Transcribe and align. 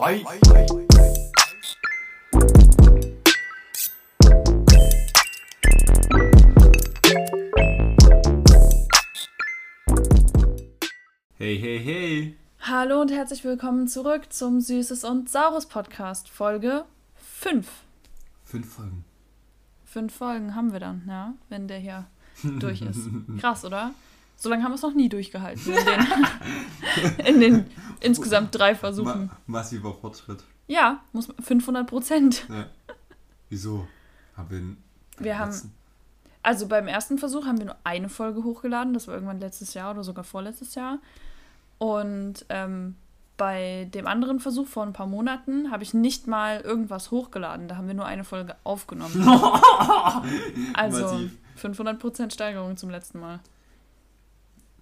Bye. 0.00 0.24
Hey, 11.36 11.58
hey, 11.58 11.78
hey. 11.84 12.36
Hallo 12.60 13.02
und 13.02 13.10
herzlich 13.10 13.44
willkommen 13.44 13.88
zurück 13.88 14.32
zum 14.32 14.62
Süßes 14.62 15.04
und 15.04 15.28
Saures 15.28 15.66
Podcast, 15.66 16.30
Folge 16.30 16.86
5. 17.16 17.68
Fünf 18.44 18.72
Folgen. 18.72 19.04
Fünf 19.84 20.14
Folgen 20.14 20.54
haben 20.54 20.72
wir 20.72 20.80
dann, 20.80 21.02
ja, 21.06 21.34
wenn 21.50 21.68
der 21.68 21.78
hier 21.78 22.06
durch 22.58 22.80
ist. 22.80 23.06
Krass, 23.38 23.66
oder? 23.66 23.92
So 24.42 24.48
lange 24.48 24.62
haben 24.64 24.70
wir 24.70 24.76
es 24.76 24.82
noch 24.82 24.94
nie 24.94 25.10
durchgehalten 25.10 25.70
in 25.74 25.84
den, 25.84 26.06
in 27.26 27.40
den 27.40 27.66
insgesamt 28.00 28.54
drei 28.54 28.74
Versuchen. 28.74 29.26
Ma 29.26 29.36
massiver 29.58 29.92
Fortschritt. 29.92 30.42
Ja, 30.66 31.02
muss 31.12 31.28
man, 31.28 31.36
500 31.38 31.86
Prozent. 31.86 32.46
Ja. 32.48 32.66
Wieso? 33.50 33.86
Haben 34.36 34.78
wir, 35.18 35.24
Wir 35.24 35.38
haben- 35.38 35.50
letzten- 35.50 35.74
Also 36.42 36.68
beim 36.68 36.88
ersten 36.88 37.18
Versuch 37.18 37.44
haben 37.44 37.58
wir 37.58 37.66
nur 37.66 37.76
eine 37.84 38.08
Folge 38.08 38.42
hochgeladen, 38.42 38.94
das 38.94 39.06
war 39.08 39.14
irgendwann 39.14 39.40
letztes 39.40 39.74
Jahr 39.74 39.90
oder 39.90 40.04
sogar 40.04 40.24
vorletztes 40.24 40.74
Jahr. 40.74 41.00
Und 41.76 42.46
ähm, 42.48 42.96
bei 43.36 43.88
dem 43.92 44.06
anderen 44.06 44.40
Versuch 44.40 44.66
vor 44.68 44.84
ein 44.84 44.94
paar 44.94 45.06
Monaten 45.06 45.70
habe 45.70 45.82
ich 45.82 45.92
nicht 45.92 46.26
mal 46.26 46.60
irgendwas 46.62 47.10
hochgeladen, 47.10 47.68
da 47.68 47.76
haben 47.76 47.88
wir 47.88 47.94
nur 47.94 48.06
eine 48.06 48.24
Folge 48.24 48.56
aufgenommen. 48.64 49.14
Also 50.74 51.02
Massiv. 51.02 51.36
500% 51.62 52.32
Steigerung 52.32 52.76
zum 52.78 52.88
letzten 52.90 53.20
Mal. 53.20 53.40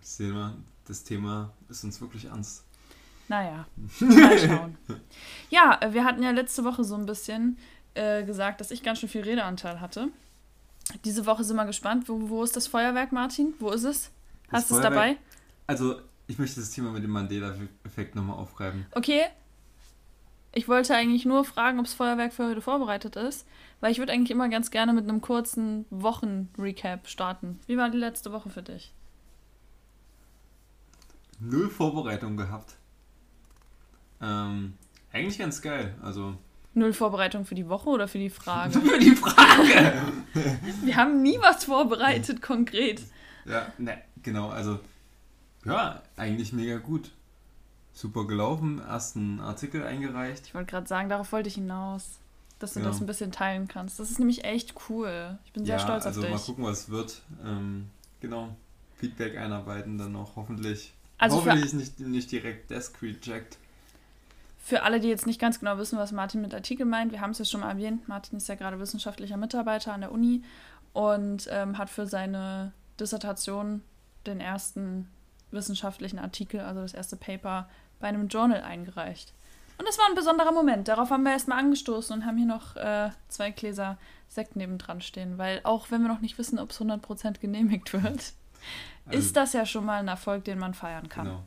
Sehen 0.01 0.35
wir, 0.35 0.57
das 0.87 1.05
Thema 1.05 1.53
ist 1.69 1.85
uns 1.85 2.01
wirklich 2.01 2.27
ernst. 2.27 2.65
Naja, 3.29 3.67
mal 4.01 4.39
schauen. 4.39 4.79
Ja, 5.51 5.79
äh, 5.83 5.93
wir 5.93 6.05
hatten 6.05 6.23
ja 6.23 6.31
letzte 6.31 6.65
Woche 6.65 6.83
so 6.83 6.95
ein 6.95 7.07
bisschen 7.07 7.59
äh, 7.95 8.25
gesagt, 8.25 8.61
dass 8.61 8.71
ich 8.71 8.83
ganz 8.83 9.01
schön 9.01 9.09
viel 9.09 9.23
Redeanteil 9.23 9.81
hatte. 9.81 10.09
Diese 11.05 11.27
Woche 11.27 11.45
sind 11.45 11.57
wir 11.57 11.67
gespannt. 11.67 12.09
Wo, 12.09 12.31
wo 12.31 12.43
ist 12.43 12.57
das 12.57 12.67
Feuerwerk, 12.67 13.13
Martin? 13.13 13.53
Wo 13.59 13.71
ist 13.71 13.85
es? 13.85 14.11
Hast 14.51 14.71
du 14.71 14.77
es 14.77 14.81
dabei? 14.81 15.19
Also, 15.67 16.01
ich 16.27 16.39
möchte 16.39 16.61
das 16.61 16.71
Thema 16.71 16.91
mit 16.93 17.03
dem 17.03 17.11
Mandela-Effekt 17.11 18.15
nochmal 18.15 18.39
aufgreifen. 18.39 18.87
Okay. 18.95 19.25
Ich 20.55 20.67
wollte 20.67 20.95
eigentlich 20.95 21.27
nur 21.27 21.45
fragen, 21.45 21.79
ob 21.79 21.85
das 21.85 21.93
Feuerwerk 21.93 22.33
für 22.33 22.49
heute 22.49 22.63
vorbereitet 22.63 23.17
ist, 23.17 23.47
weil 23.81 23.93
ich 23.93 23.99
würde 23.99 24.13
eigentlich 24.13 24.31
immer 24.31 24.49
ganz 24.49 24.71
gerne 24.71 24.95
mit 24.95 25.05
einem 25.05 25.21
kurzen 25.21 25.85
Wochen-Recap 25.91 27.07
starten. 27.07 27.61
Wie 27.67 27.77
war 27.77 27.91
die 27.91 27.99
letzte 27.99 28.33
Woche 28.33 28.49
für 28.49 28.63
dich? 28.63 28.95
Null 31.41 31.71
Vorbereitung 31.71 32.37
gehabt. 32.37 32.77
Ähm, 34.21 34.75
eigentlich 35.13 35.39
ganz 35.39 35.63
geil. 35.63 35.95
Also, 36.03 36.35
Null 36.75 36.93
Vorbereitung 36.93 37.45
für 37.45 37.55
die 37.55 37.69
Woche 37.69 37.89
oder 37.89 38.09
für 38.09 38.19
die 38.19 38.31
Frage? 38.31 38.81
für 38.81 38.99
die 38.99 39.17
Frage. 39.17 39.95
Wir 40.85 40.97
haben 40.97 41.23
nie 41.23 41.39
was 41.41 41.65
vorbereitet, 41.65 42.43
konkret. 42.43 43.03
Ja, 43.45 43.73
ne, 43.79 43.99
genau, 44.23 44.49
also 44.51 44.79
ja, 45.65 46.03
eigentlich 46.17 46.53
mega 46.53 46.77
gut. 46.79 47.11
Super 47.93 48.27
gelaufen, 48.27 48.79
ersten 48.81 49.41
Artikel 49.41 49.83
eingereicht. 49.85 50.47
Ich 50.47 50.55
wollte 50.55 50.71
gerade 50.71 50.87
sagen, 50.87 51.09
darauf 51.09 51.33
wollte 51.33 51.49
ich 51.49 51.55
hinaus. 51.57 52.19
Dass 52.61 52.75
du 52.75 52.81
Ja. 52.81 52.87
das 52.87 53.01
ein 53.01 53.07
bisschen 53.07 53.31
teilen 53.31 53.69
kannst. 53.69 54.01
Das 54.01 54.11
ist 54.11 54.19
nämlich 54.19 54.45
echt 54.45 54.75
cool. 54.89 55.39
Ich 55.45 55.53
bin 55.53 55.65
sehr 55.65 55.77
ja, 55.77 55.81
stolz 55.81 56.07
also 56.07 56.21
auf 56.21 56.27
dich. 56.27 56.35
mal 56.35 56.41
gucken, 56.43 56.65
was 56.65 56.81
es 56.81 56.89
wird. 56.91 57.23
Ähm, 57.45 57.89
genau, 58.21 58.57
Feedback 58.97 59.37
einarbeiten 59.37 59.97
dann 59.97 60.11
noch, 60.13 60.35
hoffentlich. 60.35 60.93
Also 61.19 61.41
für, 61.41 61.51
hoffentlich 61.51 61.73
nicht, 61.73 62.01
nicht 62.01 62.33
direkt 62.33 62.71
Desk 62.71 63.01
reject. 63.03 63.59
für 64.59 64.83
alle, 64.83 65.01
die 65.01 65.09
jetzt 65.09 65.27
nicht 65.27 65.41
ganz 65.41 65.59
genau 65.61 65.79
wissen, 65.79 65.99
was 65.99 66.13
Martin 66.13 66.41
mit 66.41 66.55
Artikel 66.55 66.87
meint, 66.87 67.13
wir 67.13 67.21
haben 67.21 67.31
es 67.31 67.39
ja 67.39 67.45
schon 67.45 67.61
mal 67.61 67.71
erwähnt, 67.71 68.09
Martin 68.09 68.39
ist 68.39 68.49
ja 68.49 68.55
gerade 68.55 68.79
wissenschaftlicher 68.79 69.37
Mitarbeiter 69.37 69.93
an 69.93 70.03
der 70.03 70.13
Uni 70.13 70.43
und 70.93 71.49
ähm, 71.51 71.79
hat 71.79 71.91
für 71.91 72.07
seine 72.07 72.73
Dissertation 73.01 73.83
den 74.27 74.41
ersten 74.41 75.09
wissenschaftlichen 75.51 76.19
Artikel, 76.19 76.61
also 76.61 76.83
das 76.83 76.95
erste 76.95 77.17
Paper, 77.17 77.69
bei 78.01 78.09
einem 78.09 78.29
Journal 78.29 78.63
eingereicht. 78.63 79.33
Und 79.79 79.87
das 79.87 79.99
war 79.99 80.07
ein 80.09 80.15
besonderer 80.15 80.53
Moment. 80.53 80.89
Darauf 80.89 81.11
haben 81.11 81.23
wir 81.23 81.33
erstmal 81.33 81.59
angestoßen 81.59 82.15
und 82.15 82.27
haben 82.27 82.37
hier 82.37 82.47
noch 82.47 82.77
äh, 82.77 83.11
zwei 83.29 83.51
Gläser 83.53 83.97
Sekt 84.29 84.57
nebendran 84.57 85.01
stehen, 85.01 85.39
weil 85.39 85.61
auch 85.63 85.91
wenn 85.91 86.03
wir 86.03 86.09
noch 86.09 86.21
nicht 86.21 86.37
wissen, 86.37 86.59
ob 86.59 86.71
es 86.71 86.81
100% 86.81 87.39
genehmigt 87.39 87.93
wird, 88.03 88.33
Also, 89.07 89.19
ist 89.19 89.37
das 89.37 89.53
ja 89.53 89.65
schon 89.65 89.85
mal 89.87 90.01
ein 90.01 90.09
Erfolg, 90.09 90.45
den 90.45 90.59
man 90.59 90.75
feiern 90.75 91.09
kann. 91.09 91.27
Genau. 91.27 91.45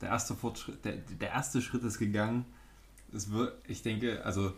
Der 0.00 0.10
erste 0.10 0.34
Fortschritt, 0.34 0.84
der, 0.84 0.96
der 0.96 1.30
erste 1.30 1.62
Schritt 1.62 1.82
ist 1.82 1.98
gegangen. 1.98 2.44
Es 3.12 3.30
wird, 3.30 3.54
ich 3.66 3.82
denke, 3.82 4.24
also 4.24 4.52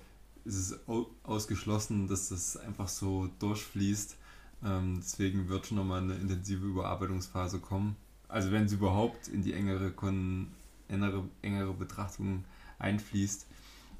es 0.44 0.56
ist 0.56 0.88
au- 0.88 1.10
ausgeschlossen, 1.22 2.08
dass 2.08 2.30
das 2.30 2.56
einfach 2.56 2.88
so 2.88 3.28
durchfließt. 3.38 4.16
Ähm, 4.64 4.96
deswegen 4.98 5.48
wird 5.48 5.66
schon 5.66 5.76
nochmal 5.76 6.02
eine 6.02 6.14
intensive 6.14 6.64
Überarbeitungsphase 6.66 7.60
kommen. 7.60 7.96
Also 8.28 8.50
wenn 8.50 8.64
es 8.64 8.72
überhaupt 8.72 9.28
in 9.28 9.42
die 9.42 9.52
engere, 9.52 9.92
Kon 9.92 10.48
engere, 10.88 11.24
engere 11.42 11.72
Betrachtung 11.74 12.44
einfließt. 12.78 13.46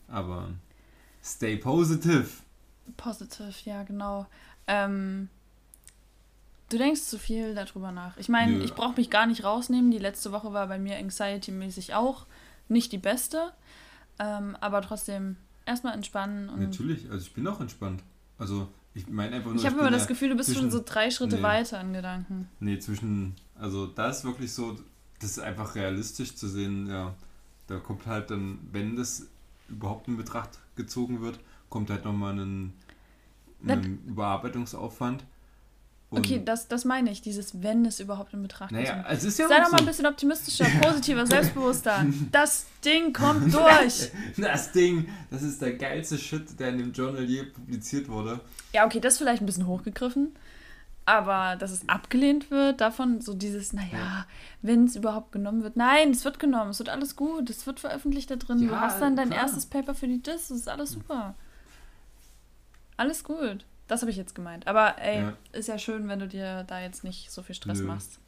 Aber 0.09 0.49
stay 1.23 1.57
positive. 1.57 2.27
Positive, 2.97 3.53
ja, 3.65 3.83
genau. 3.85 4.27
Ähm, 4.67 5.29
du 6.71 6.79
denkst 6.79 7.03
zu 7.03 7.19
viel 7.19 7.55
darüber 7.55 7.93
nach. 7.93 8.17
Ich 8.19 8.29
meine, 8.29 8.59
ich 8.63 8.75
brauche 8.75 8.97
mich 8.97 9.11
gar 9.11 9.27
nicht 9.27 9.45
rausnehmen. 9.45 9.91
Die 9.91 9.99
letzte 9.99 10.33
Woche 10.33 10.53
war 10.53 10.67
bei 10.67 10.79
mir 10.79 10.97
anxiety-mäßig 10.99 11.95
auch 11.95 12.27
nicht 12.69 12.93
die 12.93 12.99
beste. 12.99 13.53
Ähm, 14.19 14.57
aber 14.61 14.83
trotzdem 14.83 15.37
erstmal 15.65 15.95
entspannen. 15.95 16.49
Und 16.49 16.61
Natürlich, 16.61 17.11
also 17.11 17.25
ich 17.27 17.33
bin 17.33 17.47
auch 17.47 17.61
entspannt. 17.61 18.03
Also 18.39 18.69
ich 18.95 19.09
meine 19.09 19.37
einfach 19.37 19.51
nur. 19.51 19.61
ich 19.61 19.67
habe 19.67 19.79
immer 19.79 19.91
das 19.91 20.07
Gefühl, 20.09 20.31
du 20.31 20.37
bist 20.37 20.49
schon 20.51 20.57
zwischen- 20.63 20.71
so 20.73 20.83
drei 20.85 21.11
Schritte 21.11 21.37
Nee. 21.37 21.43
weiter 21.43 21.81
in 21.81 21.93
Gedanken. 21.93 22.49
Nee, 22.61 22.79
zwischen, 22.81 23.35
also 23.55 23.87
da 23.87 24.09
ist 24.09 24.25
wirklich 24.25 24.53
so, 24.53 24.77
das 25.21 25.31
ist 25.33 25.39
einfach 25.41 25.75
realistisch 25.77 26.35
zu 26.35 26.49
sehen, 26.49 26.89
ja, 26.89 27.15
da 27.69 27.79
kommt 27.79 28.07
halt 28.07 28.31
dann, 28.31 28.59
wenn 28.73 28.97
das 28.97 29.27
überhaupt 29.69 30.09
in 30.09 30.17
Betracht 30.17 30.59
gezogen 30.75 31.21
wird, 31.21 31.39
kommt 31.69 31.91
halt 31.91 32.05
nochmal 32.05 32.39
ein, 32.39 32.73
ein 33.67 34.01
Überarbeitungsaufwand. 34.07 35.25
Und, 36.11 36.21
Okay, 36.21 36.41
das, 36.43 36.69
das 36.69 36.87
meine 36.87 37.11
ich, 37.11 37.21
dieses 37.21 37.63
Wenn 37.63 37.85
es 37.85 38.01
überhaupt 38.01 38.33
in 38.33 38.41
Betracht 38.43 38.73
naja, 38.73 39.05
es 39.11 39.25
ist 39.25 39.39
ja 39.39 39.47
Sei 39.47 39.61
doch 39.61 39.71
mal 39.71 39.81
ein 39.81 39.85
bisschen 39.87 40.07
optimistischer, 40.07 40.65
positiver, 40.81 41.27
selbstbewusster. 41.27 42.07
Das 42.33 42.65
Ding 42.85 43.13
kommt 43.13 43.53
durch. 43.53 44.11
Das 44.39 44.73
Ding, 44.73 45.07
das 45.31 45.43
ist 45.43 45.61
der 45.61 45.75
geilste 45.75 46.17
Shit, 46.17 46.59
der 46.59 46.71
in 46.71 46.79
dem 46.79 46.93
Journal 46.93 47.25
je 47.25 47.43
publiziert 47.43 48.09
wurde. 48.09 48.41
Ja, 48.73 48.87
okay, 48.87 49.01
das 49.01 49.15
ist 49.15 49.19
vielleicht 49.19 49.43
ein 49.43 49.47
bisschen 49.47 49.67
hochgegriffen. 49.67 50.35
Aber 51.05 51.57
dass 51.57 51.71
es 51.73 51.89
abgelehnt 51.89 52.51
wird, 52.51 52.81
davon 52.83 53.21
so 53.21 53.33
dieses, 53.35 53.73
naja, 53.75 53.89
Ja. 53.93 54.27
wenn 54.63 54.85
es 54.85 54.97
überhaupt 54.97 55.33
genommen 55.33 55.63
wird. 55.63 55.77
Nein, 55.77 56.11
es 56.11 56.25
wird 56.25 56.39
genommen, 56.39 56.71
es 56.71 56.79
wird 56.79 56.89
alles 56.91 57.17
gut, 57.17 57.49
es 57.51 57.67
wird 57.67 57.81
veröffentlicht 57.81 58.31
da 58.31 58.37
drin. 58.37 58.59
du 58.59 58.67
Ja, 58.73 58.81
hast 58.81 59.01
dann 59.01 59.15
dein 59.17 59.29
klar. 59.31 59.43
erstes 59.43 59.67
Paper 59.67 59.95
für 59.95 60.07
die 60.09 60.23
Dis, 60.23 60.49
das 60.49 60.59
ist 60.59 60.69
alles 60.69 60.93
super. 60.93 61.35
Alles 62.97 63.25
gut. 63.25 63.65
Das 63.89 64.03
habe 64.03 64.11
ich 64.11 64.17
jetzt 64.17 64.35
gemeint. 64.35 64.67
Aber 64.67 64.99
ey, 64.99 65.23
Ja. 65.23 65.33
ist 65.53 65.67
ja 65.69 65.79
schön, 65.79 66.09
wenn 66.09 66.19
du 66.19 66.29
dir 66.29 66.65
da 66.65 66.81
jetzt 66.81 67.03
nicht 67.05 67.31
so 67.33 67.43
viel 67.43 67.55
Stress 67.55 67.81
Nö. 67.81 67.87
machst. 67.87 68.21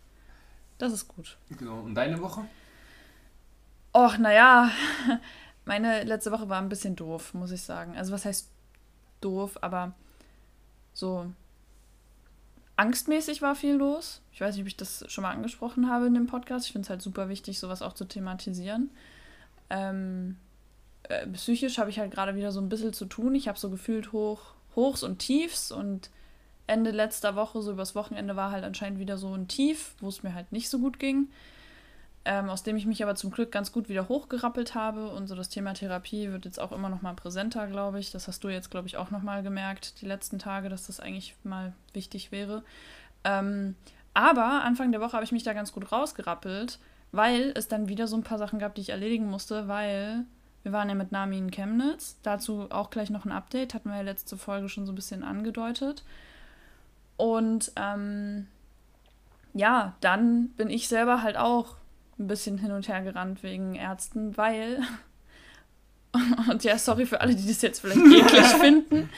Das 0.78 0.92
ist 0.92 1.06
gut. 1.06 1.36
Genau, 1.50 1.80
und 1.80 1.94
deine 1.94 2.20
Woche? 2.20 2.44
Och, 3.94 4.18
naja, 4.18 4.70
meine 5.66 6.02
letzte 6.04 6.32
Woche 6.32 6.48
war 6.48 6.60
ein 6.60 6.68
bisschen 6.68 6.96
doof, 6.96 7.34
muss 7.34 7.50
ich 7.50 7.62
sagen. 7.62 7.96
Also 7.96 8.12
was 8.12 8.24
heißt 8.24 8.48
doof, 9.20 9.58
aber 9.60 9.92
so 10.94 11.30
angstmäßig 12.76 13.42
war 13.42 13.54
viel 13.54 13.74
los. 13.74 14.22
Ich 14.32 14.40
weiß 14.40 14.54
nicht, 14.54 14.62
ob 14.62 14.68
ich 14.68 14.76
das 14.76 15.04
schon 15.08 15.22
mal 15.22 15.32
angesprochen 15.32 15.90
habe 15.90 16.06
in 16.06 16.14
dem 16.14 16.26
Podcast. 16.26 16.66
Ich 16.66 16.72
finde 16.72 16.86
es 16.86 16.90
halt 16.90 17.02
super 17.02 17.28
wichtig, 17.28 17.58
sowas 17.58 17.82
auch 17.82 17.92
zu 17.92 18.06
thematisieren. 18.06 18.90
Ähm, 19.68 20.38
äh, 21.04 21.26
psychisch 21.28 21.76
habe 21.78 21.90
ich 21.90 21.98
halt 21.98 22.12
gerade 22.12 22.34
wieder 22.36 22.52
so 22.52 22.60
ein 22.60 22.68
bisschen 22.70 22.94
zu 22.94 23.04
tun. 23.04 23.34
Ich 23.34 23.48
habe 23.48 23.58
so 23.58 23.68
gefühlt 23.68 24.12
hoch, 24.12 24.54
Hochs 24.76 25.02
und 25.02 25.18
Tiefs 25.18 25.72
und 25.72 26.10
Ende 26.66 26.90
letzter 26.90 27.34
Woche, 27.34 27.62
so 27.62 27.72
übers 27.72 27.94
Wochenende, 27.94 28.36
war 28.36 28.52
halt 28.52 28.64
anscheinend 28.64 29.00
wieder 29.00 29.18
so 29.18 29.34
ein 29.34 29.48
Tief, 29.48 29.94
wo 30.00 30.08
es 30.08 30.22
mir 30.22 30.34
halt 30.34 30.52
nicht 30.52 30.70
so 30.70 30.78
gut 30.78 30.98
ging 30.98 31.28
ähm, 32.24 32.50
aus 32.50 32.62
dem 32.62 32.76
ich 32.76 32.86
mich 32.86 33.02
aber 33.02 33.14
zum 33.14 33.30
Glück 33.30 33.50
ganz 33.50 33.72
gut 33.72 33.88
wieder 33.88 34.08
hochgerappelt 34.08 34.74
habe. 34.74 35.08
Und 35.08 35.26
so 35.26 35.34
das 35.34 35.48
Thema 35.48 35.72
Therapie 35.72 36.30
wird 36.30 36.44
jetzt 36.44 36.60
auch 36.60 36.72
immer 36.72 36.88
noch 36.88 37.02
mal 37.02 37.14
präsenter, 37.14 37.66
glaube 37.66 37.98
ich. 37.98 38.10
Das 38.10 38.28
hast 38.28 38.44
du 38.44 38.48
jetzt, 38.48 38.70
glaube 38.70 38.88
ich, 38.88 38.96
auch 38.96 39.10
noch 39.10 39.22
mal 39.22 39.42
gemerkt, 39.42 40.00
die 40.02 40.06
letzten 40.06 40.38
Tage, 40.38 40.68
dass 40.68 40.86
das 40.86 41.00
eigentlich 41.00 41.34
mal 41.44 41.72
wichtig 41.94 42.30
wäre. 42.30 42.62
Ähm, 43.24 43.74
aber 44.12 44.62
Anfang 44.64 44.92
der 44.92 45.00
Woche 45.00 45.14
habe 45.14 45.24
ich 45.24 45.32
mich 45.32 45.44
da 45.44 45.54
ganz 45.54 45.72
gut 45.72 45.92
rausgerappelt, 45.92 46.78
weil 47.12 47.52
es 47.56 47.68
dann 47.68 47.88
wieder 47.88 48.06
so 48.06 48.16
ein 48.16 48.22
paar 48.22 48.38
Sachen 48.38 48.58
gab, 48.58 48.74
die 48.74 48.82
ich 48.82 48.90
erledigen 48.90 49.26
musste, 49.26 49.66
weil 49.66 50.24
wir 50.62 50.72
waren 50.72 50.88
ja 50.88 50.94
mit 50.94 51.12
Nami 51.12 51.38
in 51.38 51.50
Chemnitz. 51.50 52.16
Dazu 52.22 52.66
auch 52.70 52.90
gleich 52.90 53.10
noch 53.10 53.24
ein 53.24 53.32
Update, 53.32 53.74
hatten 53.74 53.88
wir 53.88 53.96
ja 53.96 54.02
letzte 54.02 54.36
Folge 54.36 54.68
schon 54.68 54.86
so 54.86 54.92
ein 54.92 54.96
bisschen 54.96 55.22
angedeutet. 55.22 56.04
Und 57.16 57.72
ähm, 57.76 58.46
ja, 59.54 59.94
dann 60.00 60.48
bin 60.50 60.70
ich 60.70 60.88
selber 60.88 61.22
halt 61.22 61.36
auch 61.36 61.76
ein 62.18 62.26
bisschen 62.26 62.58
hin 62.58 62.72
und 62.72 62.88
her 62.88 63.02
gerannt 63.02 63.42
wegen 63.42 63.74
Ärzten, 63.74 64.36
weil 64.36 64.80
Und 66.50 66.64
ja, 66.64 66.76
sorry 66.76 67.06
für 67.06 67.20
alle, 67.20 67.34
die 67.34 67.46
das 67.46 67.62
jetzt 67.62 67.80
vielleicht 67.80 68.00
eklig 68.00 68.46
finden. 68.60 69.10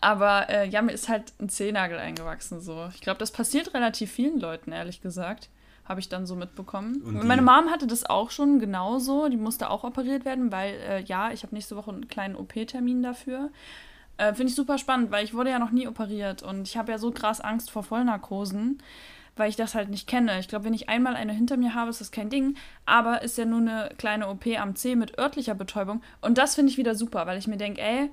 Aber 0.00 0.48
äh, 0.48 0.66
ja, 0.68 0.82
mir 0.82 0.92
ist 0.92 1.08
halt 1.08 1.32
ein 1.40 1.48
Zehennagel 1.48 1.98
eingewachsen. 1.98 2.60
So. 2.60 2.88
Ich 2.94 3.00
glaube, 3.00 3.18
das 3.18 3.30
passiert 3.30 3.74
relativ 3.74 4.10
vielen 4.10 4.40
Leuten, 4.40 4.72
ehrlich 4.72 5.00
gesagt. 5.00 5.50
Habe 5.88 6.00
ich 6.00 6.08
dann 6.08 6.26
so 6.26 6.36
mitbekommen. 6.36 7.02
Und 7.02 7.26
Meine 7.26 7.42
Mom 7.42 7.70
hatte 7.70 7.86
das 7.86 8.04
auch 8.04 8.30
schon 8.30 8.58
genauso. 8.58 9.28
Die 9.28 9.36
musste 9.36 9.70
auch 9.70 9.84
operiert 9.84 10.24
werden, 10.24 10.52
weil, 10.52 10.74
äh, 10.88 11.02
ja, 11.02 11.30
ich 11.32 11.42
habe 11.42 11.54
nächste 11.54 11.76
Woche 11.76 11.90
einen 11.90 12.08
kleinen 12.08 12.36
OP-Termin 12.36 13.02
dafür. 13.02 13.50
Äh, 14.18 14.34
Finde 14.34 14.50
ich 14.50 14.54
super 14.54 14.76
spannend, 14.76 15.10
weil 15.10 15.24
ich 15.24 15.32
wurde 15.32 15.50
ja 15.50 15.58
noch 15.58 15.70
nie 15.70 15.88
operiert 15.88 16.42
und 16.42 16.68
ich 16.68 16.76
habe 16.76 16.92
ja 16.92 16.98
so 16.98 17.10
krass 17.10 17.40
Angst 17.40 17.70
vor 17.70 17.82
Vollnarkosen 17.82 18.82
weil 19.38 19.48
ich 19.48 19.56
das 19.56 19.74
halt 19.74 19.88
nicht 19.88 20.06
kenne. 20.06 20.38
Ich 20.40 20.48
glaube, 20.48 20.64
wenn 20.64 20.74
ich 20.74 20.88
einmal 20.88 21.16
eine 21.16 21.32
hinter 21.32 21.56
mir 21.56 21.74
habe, 21.74 21.90
ist 21.90 22.00
das 22.00 22.10
kein 22.10 22.28
Ding. 22.28 22.56
Aber 22.84 23.22
ist 23.22 23.38
ja 23.38 23.44
nur 23.44 23.60
eine 23.60 23.90
kleine 23.96 24.28
OP 24.28 24.46
am 24.58 24.74
C 24.74 24.96
mit 24.96 25.18
örtlicher 25.18 25.54
Betäubung. 25.54 26.02
Und 26.20 26.38
das 26.38 26.54
finde 26.54 26.72
ich 26.72 26.78
wieder 26.78 26.94
super, 26.94 27.26
weil 27.26 27.38
ich 27.38 27.46
mir 27.46 27.56
denke, 27.56 27.80
ey, 27.80 28.10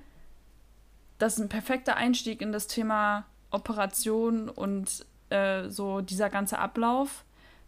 das 1.17 1.37
ist 1.37 1.41
ein 1.41 1.49
perfekter 1.49 1.97
Einstieg 1.97 2.41
in 2.41 2.51
das 2.51 2.67
Thema 2.67 3.25
Operation 3.51 4.49
und 4.49 5.05
äh, 5.29 5.69
so 5.69 6.01
dieser 6.01 6.29
ganze 6.29 6.59
Ablauf. 6.59 7.24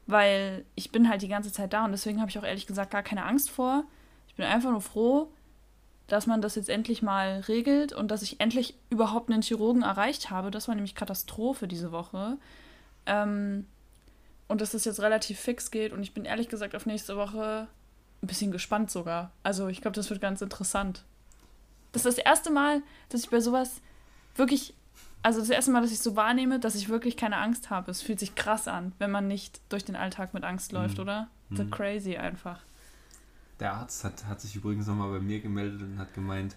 Weil 0.07 0.65
ich 0.75 0.91
bin 0.91 1.09
halt 1.09 1.21
die 1.21 1.27
ganze 1.27 1.51
Zeit 1.51 1.73
da 1.73 1.85
und 1.85 1.91
deswegen 1.91 2.19
habe 2.19 2.29
ich 2.29 2.39
auch 2.39 2.43
ehrlich 2.43 2.65
gesagt 2.65 2.91
gar 2.91 3.03
keine 3.03 3.25
Angst 3.25 3.49
vor. 3.49 3.83
Ich 4.27 4.35
bin 4.35 4.45
einfach 4.45 4.71
nur 4.71 4.81
froh, 4.81 5.29
dass 6.07 6.25
man 6.25 6.41
das 6.41 6.55
jetzt 6.55 6.69
endlich 6.69 7.01
mal 7.01 7.41
regelt 7.47 7.91
und 7.91 8.09
dass 8.09 8.21
ich 8.21 8.39
endlich 8.39 8.75
überhaupt 8.89 9.29
einen 9.29 9.41
Chirurgen 9.41 9.83
erreicht 9.83 10.29
habe. 10.29 10.51
Das 10.51 10.67
war 10.67 10.75
nämlich 10.75 10.95
Katastrophe 10.95 11.67
diese 11.67 11.91
Woche. 11.91 12.37
Ähm, 13.05 13.65
und 14.47 14.61
dass 14.61 14.73
es 14.73 14.85
jetzt 14.85 15.01
relativ 15.01 15.39
fix 15.39 15.71
geht. 15.71 15.91
Und 15.91 16.01
ich 16.01 16.13
bin 16.13 16.25
ehrlich 16.25 16.47
gesagt 16.47 16.75
auf 16.75 16.85
nächste 16.85 17.17
Woche 17.17 17.67
ein 18.21 18.27
bisschen 18.27 18.51
gespannt 18.51 18.89
sogar. 18.89 19.31
Also 19.43 19.67
ich 19.67 19.81
glaube, 19.81 19.95
das 19.95 20.09
wird 20.09 20.21
ganz 20.21 20.41
interessant. 20.41 21.03
Das 21.91 22.05
ist 22.05 22.17
das 22.17 22.25
erste 22.25 22.51
Mal, 22.51 22.81
dass 23.09 23.21
ich 23.21 23.29
bei 23.29 23.41
sowas 23.41 23.81
wirklich, 24.35 24.73
also 25.23 25.39
das 25.39 25.49
erste 25.49 25.71
Mal, 25.71 25.81
dass 25.81 25.91
ich 25.91 25.99
so 25.99 26.15
wahrnehme, 26.15 26.59
dass 26.59 26.75
ich 26.75 26.89
wirklich 26.89 27.17
keine 27.17 27.37
Angst 27.37 27.69
habe. 27.69 27.91
Es 27.91 28.01
fühlt 28.01 28.19
sich 28.19 28.35
krass 28.35 28.67
an, 28.67 28.93
wenn 28.99 29.11
man 29.11 29.27
nicht 29.27 29.61
durch 29.69 29.83
den 29.83 29.95
Alltag 29.95 30.33
mit 30.33 30.43
Angst 30.43 30.71
läuft, 30.71 30.97
mhm. 30.97 31.03
oder? 31.03 31.27
So 31.51 31.63
mhm. 31.63 31.71
crazy 31.71 32.17
einfach. 32.17 32.61
Der 33.59 33.73
Arzt 33.73 34.03
hat, 34.03 34.25
hat 34.25 34.41
sich 34.41 34.55
übrigens 34.55 34.87
nochmal 34.87 35.11
bei 35.11 35.19
mir 35.19 35.39
gemeldet 35.39 35.81
und 35.81 35.97
hat 35.97 36.13
gemeint, 36.13 36.55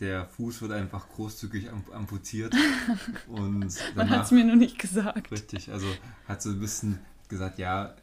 der 0.00 0.26
Fuß 0.26 0.62
wird 0.62 0.72
einfach 0.72 1.08
großzügig 1.08 1.70
amputiert. 1.92 2.54
und 3.28 3.74
Man 3.94 4.10
hat 4.10 4.24
es 4.24 4.30
mir 4.30 4.44
nur 4.44 4.56
nicht 4.56 4.78
gesagt. 4.78 5.30
Richtig, 5.30 5.70
also 5.70 5.86
hat 6.26 6.42
so 6.42 6.50
ein 6.50 6.60
bisschen 6.60 6.98
gesagt, 7.28 7.58
ja, 7.58 7.94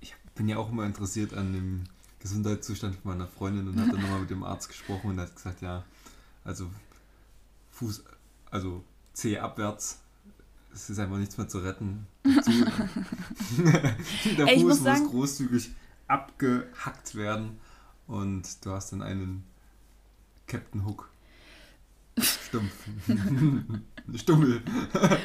ich 0.00 0.14
bin 0.34 0.48
ja 0.48 0.56
auch 0.56 0.70
immer 0.70 0.84
interessiert 0.84 1.34
an 1.34 1.52
dem 1.52 1.84
Gesundheitszustand 2.20 2.96
von 2.96 3.12
meiner 3.12 3.28
Freundin 3.28 3.68
und 3.68 3.80
hat 3.80 3.92
dann 3.92 4.00
nochmal 4.00 4.20
mit 4.20 4.30
dem 4.30 4.42
Arzt 4.42 4.68
gesprochen 4.68 5.10
und 5.10 5.20
hat 5.20 5.34
gesagt, 5.34 5.62
ja, 5.62 5.84
also 6.44 6.70
Fuß, 7.70 8.04
also 8.50 8.84
C 9.16 9.38
abwärts, 9.38 10.00
es 10.74 10.90
ist 10.90 10.98
einfach 10.98 11.16
nichts 11.16 11.38
mehr 11.38 11.48
zu 11.48 11.60
retten. 11.60 12.06
der 12.24 12.36
Ey, 14.46 14.60
Fuß 14.60 14.80
muss, 14.80 14.80
muss 14.82 15.10
großzügig 15.10 15.70
abgehackt 16.06 17.14
werden 17.14 17.58
und 18.06 18.64
du 18.64 18.72
hast 18.72 18.92
dann 18.92 19.00
einen 19.00 19.44
Captain 20.46 20.84
Hook. 20.84 21.08
Stumpf. 22.18 22.72
Stummel. 24.16 24.62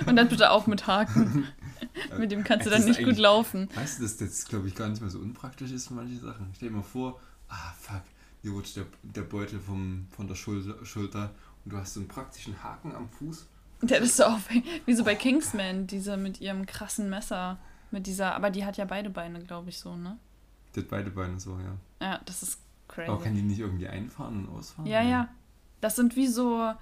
Und 0.05 0.15
dann 0.15 0.29
bitte 0.29 0.51
auch 0.51 0.67
mit 0.67 0.87
Haken. 0.87 1.47
mit 2.17 2.31
dem 2.31 2.45
kannst 2.45 2.65
du 2.65 2.69
dann 2.69 2.85
nicht 2.85 3.03
gut 3.03 3.17
laufen. 3.17 3.67
Weißt 3.75 3.99
du, 3.99 4.03
dass 4.03 4.15
das, 4.15 4.45
glaube 4.45 4.69
ich, 4.69 4.75
gar 4.75 4.87
nicht 4.87 5.01
mehr 5.01 5.09
so 5.09 5.19
unpraktisch 5.19 5.71
ist 5.71 5.89
für 5.89 5.95
manche 5.95 6.17
Sachen? 6.17 6.47
Stell 6.55 6.69
dir 6.69 6.75
mal 6.75 6.81
vor, 6.81 7.19
ah, 7.49 7.73
fuck, 7.77 8.03
dir 8.41 8.51
rutscht 8.51 8.77
der, 8.77 8.85
der 9.03 9.23
Beutel 9.23 9.59
vom, 9.59 10.07
von 10.15 10.27
der 10.29 10.35
Schulter, 10.35 10.85
Schulter 10.85 11.35
und 11.65 11.73
du 11.73 11.77
hast 11.77 11.93
so 11.93 11.99
einen 11.99 12.07
praktischen 12.07 12.63
Haken 12.63 12.95
am 12.95 13.09
Fuß. 13.09 13.47
Der 13.81 13.99
ist 13.99 14.17
so 14.17 14.25
auf, 14.25 14.49
wie 14.85 14.93
so 14.93 15.03
bei 15.03 15.15
Kingsman, 15.15 15.87
diese 15.87 16.17
mit 16.17 16.41
ihrem 16.41 16.65
krassen 16.65 17.09
Messer. 17.09 17.59
Mit 17.91 18.07
dieser, 18.07 18.35
aber 18.35 18.49
die 18.49 18.65
hat 18.65 18.77
ja 18.77 18.85
beide 18.85 19.09
Beine, 19.09 19.41
glaube 19.43 19.69
ich, 19.69 19.77
so, 19.77 19.95
ne? 19.95 20.17
Die 20.75 20.79
hat 20.79 20.87
beide 20.87 21.11
Beine 21.11 21.39
so, 21.39 21.59
ja. 21.59 22.05
Ja, 22.05 22.21
das 22.25 22.41
ist 22.41 22.59
crazy. 22.87 23.09
Aber 23.09 23.21
kann 23.21 23.35
die 23.35 23.41
nicht 23.41 23.59
irgendwie 23.59 23.87
einfahren 23.87 24.45
und 24.45 24.55
ausfahren? 24.55 24.89
Ja, 24.89 25.01
ja. 25.01 25.27
Das 25.81 25.97
sind 25.97 26.15
wie 26.15 26.27
so, 26.27 26.73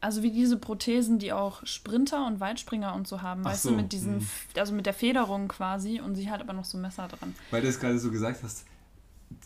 also 0.00 0.22
wie 0.22 0.32
diese 0.32 0.56
Prothesen, 0.56 1.18
die 1.18 1.32
auch 1.32 1.64
Sprinter 1.64 2.26
und 2.26 2.40
Weitspringer 2.40 2.94
und 2.94 3.06
so 3.06 3.22
haben, 3.22 3.42
Ach 3.44 3.50
weißt 3.50 3.64
so, 3.64 3.70
du, 3.70 3.76
mit 3.76 3.92
diesen, 3.92 4.18
mh. 4.18 4.26
also 4.56 4.72
mit 4.72 4.86
der 4.86 4.94
Federung 4.94 5.48
quasi 5.48 6.00
und 6.00 6.16
sie 6.16 6.30
hat 6.30 6.40
aber 6.40 6.52
noch 6.52 6.64
so 6.64 6.78
Messer 6.78 7.06
dran. 7.08 7.34
Weil 7.50 7.62
du 7.62 7.68
es 7.68 7.78
gerade 7.78 7.98
so 7.98 8.10
gesagt 8.10 8.42
hast, 8.42 8.66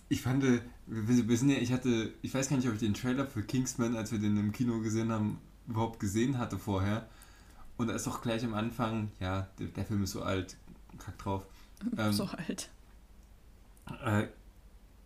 ich 0.08 0.22
fand, 0.22 0.42
wir, 0.42 0.62
wir 0.86 1.36
sind 1.36 1.50
ja, 1.50 1.58
ich 1.58 1.72
hatte, 1.72 2.12
ich 2.22 2.32
weiß 2.32 2.48
gar 2.48 2.56
nicht, 2.56 2.68
ob 2.68 2.74
ich 2.74 2.80
den 2.80 2.94
Trailer 2.94 3.26
für 3.26 3.42
Kingsman, 3.42 3.96
als 3.96 4.12
wir 4.12 4.18
den 4.18 4.36
im 4.36 4.52
Kino 4.52 4.80
gesehen 4.80 5.12
haben, 5.12 5.38
überhaupt 5.70 6.00
gesehen 6.00 6.38
hatte 6.38 6.58
vorher. 6.58 7.08
Und 7.76 7.86
da 7.86 7.94
ist 7.94 8.06
doch 8.06 8.20
gleich 8.20 8.44
am 8.44 8.54
Anfang, 8.54 9.10
ja, 9.20 9.48
der, 9.58 9.68
der 9.68 9.86
Film 9.86 10.02
ist 10.02 10.12
so 10.12 10.22
alt, 10.22 10.56
kack 10.98 11.16
drauf. 11.18 11.46
Ähm, 11.96 12.12
so 12.12 12.26
alt. 12.26 12.68
Äh, 14.04 14.26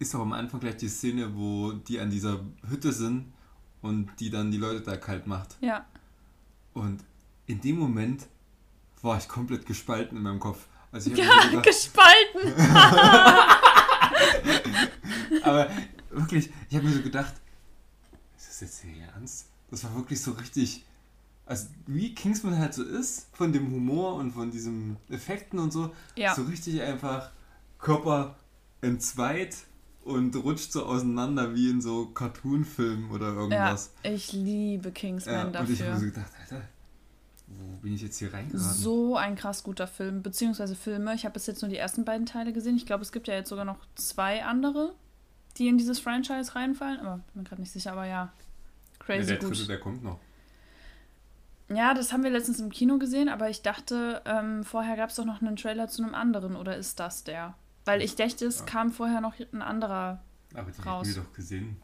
ist 0.01 0.13
doch 0.13 0.19
am 0.19 0.33
Anfang 0.33 0.59
gleich 0.59 0.77
die 0.77 0.89
Szene, 0.89 1.37
wo 1.37 1.71
die 1.71 2.01
an 2.01 2.11
dieser 2.11 2.41
Hütte 2.69 2.93
sind 2.93 3.33
und 3.81 4.11
die 4.19 4.29
dann 4.29 4.51
die 4.51 4.59
Leute 4.59 4.81
da 4.81 4.97
kalt 4.97 5.29
macht. 5.29 5.57
Ja. 5.61 5.87
Und 6.73 7.05
in 7.47 7.61
dem 7.61 7.79
Moment 7.79 8.27
war 9.03 9.19
ich 9.19 9.29
komplett 9.29 9.67
gespalten 9.67 10.17
in 10.17 10.25
meinem 10.25 10.41
Kopf. 10.41 10.67
Also 10.91 11.13
ich 11.13 11.19
ja, 11.19 11.47
gedacht, 11.47 11.63
gespalten! 11.63 12.61
Aber 15.45 15.71
wirklich, 16.11 16.51
ich 16.69 16.77
habe 16.77 16.89
mir 16.89 16.93
so 16.93 17.03
gedacht, 17.03 17.35
ist 18.37 18.49
das 18.49 18.61
jetzt 18.61 18.83
hier 18.83 19.05
ernst? 19.15 19.47
Das 19.75 19.83
war 19.83 19.97
wirklich 19.97 20.23
so 20.23 20.31
richtig, 20.31 20.85
also 21.47 21.67
wie 21.89 22.15
Kingsman 22.15 22.59
halt 22.59 22.75
so 22.75 22.85
ist, 22.85 23.27
von 23.33 23.53
dem 23.53 23.73
Humor 23.73 24.15
und 24.15 24.31
von 24.31 24.53
diesen 24.53 24.99
Effekten 25.09 25.59
und 25.59 25.73
so, 25.73 25.93
ja. 26.15 26.33
so 26.33 26.43
richtig 26.45 26.81
einfach 26.81 27.33
Körper 27.81 28.37
entzweit 28.83 29.57
und 30.05 30.37
rutscht 30.37 30.71
so 30.71 30.87
auseinander 30.87 31.57
wie 31.57 31.71
in 31.71 31.81
so 31.81 32.07
Cartoon-Filmen 32.07 33.11
oder 33.11 33.35
irgendwas. 33.35 33.91
Ja, 34.05 34.13
ich 34.13 34.33
liebe 34.33 34.93
Kingsman 34.93 35.35
ja, 35.35 35.51
dafür. 35.51 35.67
Und 35.67 35.73
ich 35.73 35.83
habe 35.83 35.99
so 35.99 36.05
gedacht, 36.07 36.31
Alter, 36.41 36.63
wo 37.49 37.77
bin 37.83 37.95
ich 37.95 38.03
jetzt 38.03 38.19
hier 38.19 38.33
reingeraten? 38.33 38.61
So 38.61 39.17
ein 39.17 39.35
krass 39.35 39.65
guter 39.65 39.89
Film, 39.89 40.23
beziehungsweise 40.23 40.77
Filme. 40.77 41.17
Ich 41.17 41.25
habe 41.25 41.33
bis 41.33 41.47
jetzt 41.47 41.63
nur 41.63 41.69
die 41.69 41.79
ersten 41.79 42.05
beiden 42.05 42.27
Teile 42.27 42.53
gesehen. 42.53 42.77
Ich 42.77 42.87
glaube, 42.87 43.03
es 43.03 43.11
gibt 43.11 43.27
ja 43.27 43.35
jetzt 43.35 43.49
sogar 43.49 43.65
noch 43.65 43.79
zwei 43.97 44.45
andere, 44.45 44.95
die 45.59 45.67
in 45.67 45.79
dieses 45.79 45.99
Franchise 45.99 46.55
reinfallen. 46.55 47.01
Aber 47.01 47.17
bin 47.17 47.43
mir 47.43 47.49
gerade 47.49 47.61
nicht 47.61 47.73
sicher, 47.73 47.91
aber 47.91 48.07
ja. 48.07 48.33
Crazy 49.05 49.21
ja, 49.21 49.27
der 49.27 49.39
gut. 49.39 49.51
Dritte, 49.51 49.67
der 49.67 49.81
kommt 49.81 50.03
noch. 50.03 50.19
Ja, 51.69 51.95
das 51.95 52.13
haben 52.13 52.23
wir 52.23 52.31
letztens 52.31 52.61
im 52.61 52.71
Kino 52.71 52.99
gesehen, 52.99 53.29
aber 53.29 53.49
ich 53.49 53.63
dachte, 53.63 54.23
ähm, 54.27 54.65
vorher 54.65 54.97
gab 54.97 55.11
es 55.11 55.17
doch 55.17 55.25
noch 55.25 55.41
einen 55.41 55.57
Trailer 55.57 55.89
zu 55.89 56.03
einem 56.03 56.15
anderen, 56.15 56.57
oder 56.57 56.77
ist 56.77 57.01
das 57.01 57.25
der? 57.25 57.55
Weil 57.87 58.03
ich 58.03 58.17
dachte, 58.17 58.47
es 58.47 58.61
ja. 58.61 58.65
kam 58.67 58.93
vorher 58.93 59.21
noch 59.21 59.35
ein 59.53 59.63
anderer 59.63 60.21
Aber 60.55 60.71
die 60.71 60.83
raus. 60.83 61.07
haben 61.07 61.15
wir 61.17 61.23
doch 61.23 61.33
gesehen. 61.33 61.77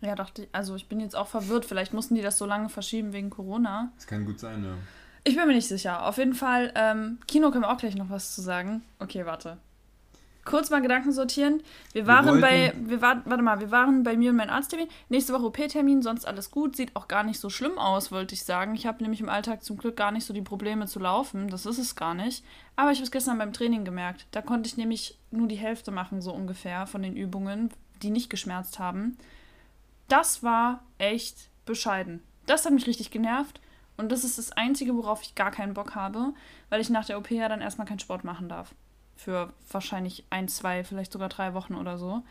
Ja, 0.00 0.14
doch, 0.14 0.30
also 0.52 0.76
ich 0.76 0.88
bin 0.88 1.00
jetzt 1.00 1.16
auch 1.16 1.28
verwirrt. 1.28 1.64
Vielleicht 1.64 1.94
mussten 1.94 2.14
die 2.14 2.22
das 2.22 2.36
so 2.36 2.44
lange 2.44 2.68
verschieben 2.68 3.12
wegen 3.12 3.30
Corona. 3.30 3.92
Das 3.96 4.06
kann 4.06 4.24
gut 4.24 4.38
sein, 4.38 4.62
ja. 4.62 4.74
Ich 5.22 5.36
bin 5.36 5.46
mir 5.46 5.54
nicht 5.54 5.68
sicher. 5.68 6.04
Auf 6.04 6.18
jeden 6.18 6.34
Fall, 6.34 6.72
ähm, 6.74 7.18
Kino 7.26 7.50
können 7.50 7.64
wir 7.64 7.70
auch 7.70 7.78
gleich 7.78 7.94
noch 7.94 8.10
was 8.10 8.34
zu 8.34 8.42
sagen. 8.42 8.82
Okay, 8.98 9.24
warte 9.24 9.58
kurz 10.44 10.70
mal 10.70 10.82
Gedanken 10.82 11.12
sortieren. 11.12 11.62
Wir 11.92 12.06
waren 12.06 12.26
wir 12.26 12.40
bei, 12.40 12.74
wir 12.76 13.00
war, 13.00 13.22
warte 13.24 13.42
mal, 13.42 13.60
wir 13.60 13.70
waren 13.70 14.02
bei 14.02 14.16
mir 14.16 14.30
und 14.30 14.36
meinem 14.36 14.50
Arzttermin. 14.50 14.88
Nächste 15.08 15.32
Woche 15.32 15.46
OP-Termin, 15.46 16.02
sonst 16.02 16.26
alles 16.26 16.50
gut. 16.50 16.76
Sieht 16.76 16.94
auch 16.96 17.08
gar 17.08 17.22
nicht 17.22 17.40
so 17.40 17.50
schlimm 17.50 17.78
aus, 17.78 18.12
wollte 18.12 18.34
ich 18.34 18.44
sagen. 18.44 18.74
Ich 18.74 18.86
habe 18.86 19.02
nämlich 19.02 19.20
im 19.20 19.28
Alltag 19.28 19.64
zum 19.64 19.76
Glück 19.76 19.96
gar 19.96 20.10
nicht 20.10 20.24
so 20.24 20.34
die 20.34 20.42
Probleme 20.42 20.86
zu 20.86 20.98
laufen. 20.98 21.48
Das 21.48 21.66
ist 21.66 21.78
es 21.78 21.96
gar 21.96 22.14
nicht. 22.14 22.44
Aber 22.76 22.90
ich 22.90 22.98
habe 22.98 23.04
es 23.04 23.10
gestern 23.10 23.38
beim 23.38 23.52
Training 23.52 23.84
gemerkt. 23.84 24.26
Da 24.32 24.42
konnte 24.42 24.68
ich 24.68 24.76
nämlich 24.76 25.18
nur 25.30 25.48
die 25.48 25.56
Hälfte 25.56 25.90
machen, 25.90 26.20
so 26.20 26.32
ungefähr, 26.32 26.86
von 26.86 27.02
den 27.02 27.16
Übungen, 27.16 27.70
die 28.02 28.10
nicht 28.10 28.30
geschmerzt 28.30 28.78
haben. 28.78 29.16
Das 30.08 30.42
war 30.42 30.82
echt 30.98 31.48
bescheiden. 31.64 32.22
Das 32.46 32.66
hat 32.66 32.72
mich 32.72 32.86
richtig 32.86 33.10
genervt. 33.10 33.60
Und 33.96 34.10
das 34.10 34.24
ist 34.24 34.38
das 34.38 34.52
Einzige, 34.52 34.96
worauf 34.96 35.22
ich 35.22 35.36
gar 35.36 35.52
keinen 35.52 35.72
Bock 35.72 35.94
habe, 35.94 36.34
weil 36.68 36.80
ich 36.80 36.90
nach 36.90 37.04
der 37.04 37.16
OP 37.16 37.30
ja 37.30 37.48
dann 37.48 37.60
erstmal 37.60 37.86
keinen 37.86 38.00
Sport 38.00 38.24
machen 38.24 38.48
darf 38.48 38.74
für 39.16 39.52
wahrscheinlich 39.70 40.24
ein, 40.30 40.48
zwei, 40.48 40.84
vielleicht 40.84 41.12
sogar 41.12 41.28
drei 41.28 41.54
Wochen 41.54 41.74
oder 41.74 41.98
so. 41.98 42.22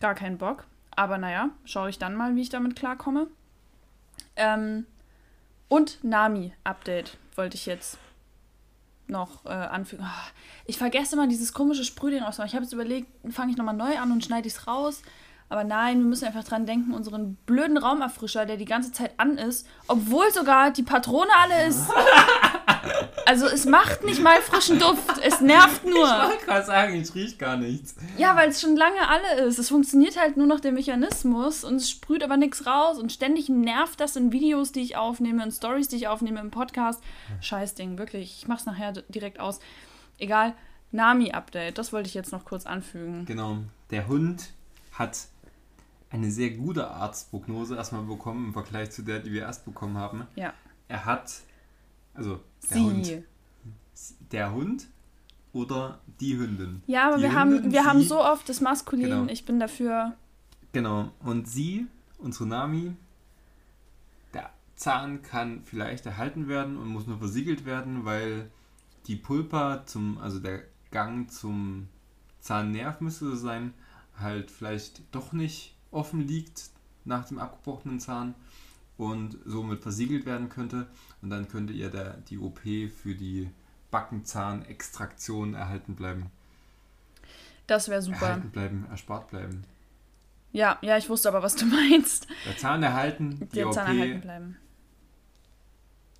Gar 0.00 0.14
keinen 0.14 0.38
Bock. 0.38 0.66
Aber 0.90 1.18
naja, 1.18 1.50
schaue 1.64 1.90
ich 1.90 1.98
dann 1.98 2.14
mal, 2.14 2.34
wie 2.36 2.42
ich 2.42 2.48
damit 2.48 2.76
klarkomme. 2.76 3.28
Ähm, 4.36 4.86
und 5.68 6.02
Nami-Update 6.02 7.16
wollte 7.36 7.56
ich 7.56 7.66
jetzt 7.66 7.98
noch 9.06 9.44
äh, 9.44 9.50
anfügen. 9.50 10.04
Oh, 10.04 10.30
ich 10.66 10.78
vergesse 10.78 11.14
immer 11.14 11.26
dieses 11.26 11.52
komische 11.52 11.84
Sprühding 11.84 12.22
ausmachen. 12.22 12.48
Ich 12.48 12.54
habe 12.54 12.64
jetzt 12.64 12.72
überlegt, 12.72 13.08
fange 13.32 13.52
ich 13.52 13.56
nochmal 13.56 13.76
neu 13.76 13.98
an 13.98 14.12
und 14.12 14.24
schneide 14.24 14.48
ich 14.48 14.54
es 14.54 14.66
raus. 14.66 15.02
Aber 15.48 15.64
nein, 15.64 15.98
wir 15.98 16.06
müssen 16.06 16.26
einfach 16.26 16.44
dran 16.44 16.64
denken, 16.64 16.94
unseren 16.94 17.34
blöden 17.44 17.76
Raumerfrischer, 17.76 18.46
der 18.46 18.56
die 18.56 18.64
ganze 18.64 18.92
Zeit 18.92 19.12
an 19.16 19.36
ist, 19.36 19.66
obwohl 19.88 20.30
sogar 20.32 20.70
die 20.70 20.84
Patrone 20.84 21.30
alle 21.40 21.66
ist. 21.66 21.88
Also 23.26 23.46
es 23.46 23.64
macht 23.64 24.04
nicht 24.04 24.22
mal 24.22 24.40
frischen 24.42 24.78
Duft, 24.78 25.18
es 25.22 25.40
nervt 25.40 25.84
nur. 25.84 25.94
Ich 25.94 26.28
wollte 26.28 26.44
gerade 26.44 26.66
sagen, 26.66 26.94
ich 26.94 27.14
rieche 27.14 27.36
gar 27.36 27.56
nichts. 27.56 27.94
Ja, 28.16 28.36
weil 28.36 28.50
es 28.50 28.60
schon 28.60 28.76
lange 28.76 29.08
alle 29.08 29.46
ist. 29.46 29.58
Es 29.58 29.68
funktioniert 29.68 30.18
halt 30.18 30.36
nur 30.36 30.46
noch 30.46 30.60
der 30.60 30.72
Mechanismus 30.72 31.64
und 31.64 31.76
es 31.76 31.90
sprüht 31.90 32.22
aber 32.22 32.36
nichts 32.36 32.66
raus 32.66 32.98
und 32.98 33.12
ständig 33.12 33.48
nervt 33.48 34.00
das 34.00 34.16
in 34.16 34.32
Videos, 34.32 34.72
die 34.72 34.80
ich 34.80 34.96
aufnehme, 34.96 35.42
in 35.42 35.52
Stories, 35.52 35.88
die 35.88 35.96
ich 35.96 36.08
aufnehme, 36.08 36.40
im 36.40 36.50
Podcast. 36.50 37.02
Scheißding, 37.40 37.98
wirklich. 37.98 38.38
Ich 38.40 38.48
mach's 38.48 38.66
nachher 38.66 38.92
direkt 39.08 39.40
aus. 39.40 39.60
Egal. 40.18 40.54
Nami-Update, 40.92 41.78
das 41.78 41.92
wollte 41.92 42.08
ich 42.08 42.14
jetzt 42.14 42.32
noch 42.32 42.44
kurz 42.44 42.66
anfügen. 42.66 43.24
Genau. 43.24 43.58
Der 43.90 44.08
Hund 44.08 44.50
hat 44.92 45.18
eine 46.10 46.30
sehr 46.30 46.50
gute 46.50 46.88
Arztprognose 46.88 47.76
erstmal 47.76 48.02
bekommen 48.02 48.46
im 48.46 48.52
Vergleich 48.52 48.90
zu 48.90 49.02
der, 49.02 49.20
die 49.20 49.32
wir 49.32 49.42
erst 49.42 49.64
bekommen 49.64 49.96
haben. 49.96 50.26
Ja. 50.34 50.52
Er 50.88 51.04
hat, 51.04 51.32
also 52.14 52.40
der 52.62 52.76
Sie. 52.76 52.84
Hund, 52.84 53.22
der 54.32 54.52
Hund 54.52 54.86
oder 55.52 56.00
die 56.20 56.38
Hündin. 56.38 56.82
Ja, 56.86 57.08
aber 57.08 57.16
die 57.16 57.22
wir 57.22 57.34
haben, 57.34 57.52
Hündin, 57.52 57.72
wir 57.72 57.84
haben 57.84 58.02
so 58.02 58.20
oft 58.20 58.48
das 58.48 58.60
Maskulin. 58.60 59.08
Genau. 59.08 59.32
Ich 59.32 59.44
bin 59.44 59.58
dafür. 59.58 60.16
Genau. 60.72 61.10
Und 61.20 61.48
sie, 61.48 61.86
unsere 62.18 62.46
Nami, 62.46 62.94
der 64.32 64.50
Zahn 64.76 65.22
kann 65.22 65.62
vielleicht 65.64 66.06
erhalten 66.06 66.48
werden 66.48 66.76
und 66.76 66.88
muss 66.88 67.06
nur 67.06 67.18
versiegelt 67.18 67.64
werden, 67.64 68.04
weil 68.04 68.50
die 69.06 69.16
Pulpa 69.16 69.84
zum, 69.86 70.18
also 70.18 70.38
der 70.38 70.62
Gang 70.90 71.30
zum 71.30 71.88
Zahnnerv 72.40 73.00
müsste 73.00 73.26
so 73.26 73.36
sein, 73.36 73.74
halt 74.18 74.50
vielleicht 74.50 75.02
doch 75.14 75.32
nicht 75.32 75.74
offen 75.90 76.26
liegt 76.26 76.70
nach 77.04 77.26
dem 77.26 77.38
abgebrochenen 77.38 78.00
Zahn 78.00 78.34
und 79.00 79.38
somit 79.46 79.80
versiegelt 79.80 80.26
werden 80.26 80.50
könnte. 80.50 80.86
Und 81.22 81.30
dann 81.30 81.48
könnte 81.48 81.72
ihr 81.72 81.88
der, 81.88 82.18
die 82.28 82.38
OP 82.38 82.58
für 82.60 83.14
die 83.14 83.48
Backenzahnextraktion 83.90 85.54
erhalten 85.54 85.96
bleiben. 85.96 86.26
Das 87.66 87.88
wäre 87.88 88.02
super. 88.02 88.26
Erhalten 88.26 88.50
bleiben, 88.50 88.86
erspart 88.90 89.28
bleiben. 89.30 89.64
Ja, 90.52 90.78
ja, 90.82 90.98
ich 90.98 91.08
wusste 91.08 91.28
aber, 91.28 91.42
was 91.42 91.56
du 91.56 91.64
meinst. 91.90 92.26
Der 92.46 92.58
Zahn 92.58 92.82
erhalten, 92.82 93.38
die 93.40 93.46
Der 93.56 93.68
OP 93.68 93.72
Zahn 93.74 93.96
erhalten 93.96 94.20
bleiben. 94.20 94.56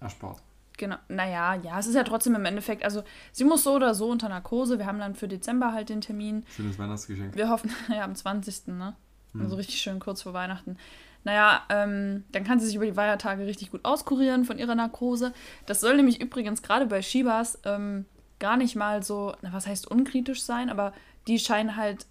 erspart. 0.01 0.41
Genau. 0.79 0.97
Naja, 1.09 1.57
ja, 1.57 1.79
es 1.79 1.87
ist 1.87 1.95
ja 1.95 2.05
trotzdem 2.05 2.35
im 2.35 2.45
Endeffekt, 2.47 2.83
also 2.85 3.03
sie 3.33 3.45
muss 3.45 3.65
so 3.65 3.75
oder 3.75 3.95
so 3.95 4.09
unter 4.09 4.31
Narkose. 4.31 4.79
Wir 4.79 4.87
haben 4.87 4.99
dann 4.99 5.15
für 5.15 5.29
Dezember 5.29 5.75
halt 5.75 5.91
den 5.91 6.01
Termin. 6.01 6.47
Schönes 6.57 6.79
Weihnachtsgeschenk. 6.79 7.37
Wir 7.37 7.51
hoffen, 7.51 7.71
ja, 7.91 8.05
am 8.05 8.15
20. 8.15 8.69
Ne? 8.69 8.97
Hm. 9.33 9.43
Also 9.43 9.57
richtig 9.57 9.83
schön 9.83 10.01
kurz 10.01 10.23
vor 10.23 10.33
Weihnachten. 10.33 10.79
Naja, 11.25 11.63
ähm, 11.69 12.25
dann 12.33 12.45
kann 12.45 12.59
sie 12.61 12.67
sich 12.67 12.77
über 12.77 12.87
die 12.87 12.95
Feiertage 12.95 13.47
richtig 13.47 13.71
gut 13.71 13.85
auskurieren 13.85 14.45
von 14.45 14.59
ihrer 14.59 14.75
Narkose. 14.75 15.33
Das 15.67 15.81
soll 15.81 15.97
nämlich 15.97 16.21
übrigens 16.21 16.63
gerade 16.63 16.87
bei 16.87 17.03
Shibas 17.03 17.59
ähm, 17.65 18.07
gar 18.39 18.57
nicht 18.57 18.75
mal 18.75 19.03
so, 19.03 19.35
na, 19.43 19.53
was 19.53 19.67
heißt 19.67 19.91
unkritisch 19.91 20.43
sein, 20.43 20.71
aber 20.71 20.93
die 21.27 21.39
scheinen 21.39 21.77
halt 21.77 22.07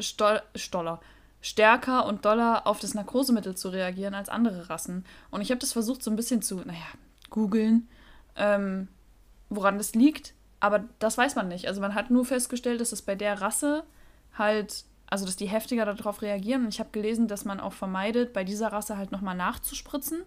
stol 0.00 0.42
stoller, 0.56 1.00
stärker 1.40 2.06
und 2.06 2.24
doller 2.24 2.66
auf 2.66 2.80
das 2.80 2.94
Narkosemittel 2.94 3.56
zu 3.56 3.68
reagieren 3.68 4.14
als 4.14 4.28
andere 4.28 4.68
Rassen. 4.68 5.04
Und 5.30 5.40
ich 5.40 5.50
habe 5.50 5.60
das 5.60 5.72
versucht 5.72 6.02
so 6.02 6.10
ein 6.10 6.16
bisschen 6.16 6.42
zu, 6.42 6.56
naja, 6.56 6.78
googeln, 7.30 7.88
ähm, 8.36 8.88
woran 9.48 9.78
das 9.78 9.94
liegt. 9.94 10.34
Aber 10.58 10.84
das 10.98 11.16
weiß 11.16 11.36
man 11.36 11.48
nicht. 11.48 11.68
Also 11.68 11.80
man 11.80 11.94
hat 11.94 12.10
nur 12.10 12.26
festgestellt, 12.26 12.80
dass 12.80 12.92
es 12.92 13.00
bei 13.00 13.14
der 13.14 13.40
Rasse 13.40 13.84
halt, 14.36 14.84
also 15.10 15.26
dass 15.26 15.36
die 15.36 15.48
heftiger 15.48 15.84
darauf 15.84 16.22
reagieren. 16.22 16.62
Und 16.62 16.68
ich 16.68 16.80
habe 16.80 16.90
gelesen, 16.92 17.28
dass 17.28 17.44
man 17.44 17.60
auch 17.60 17.72
vermeidet, 17.72 18.32
bei 18.32 18.44
dieser 18.44 18.72
Rasse 18.72 18.96
halt 18.96 19.12
nochmal 19.12 19.36
nachzuspritzen 19.36 20.22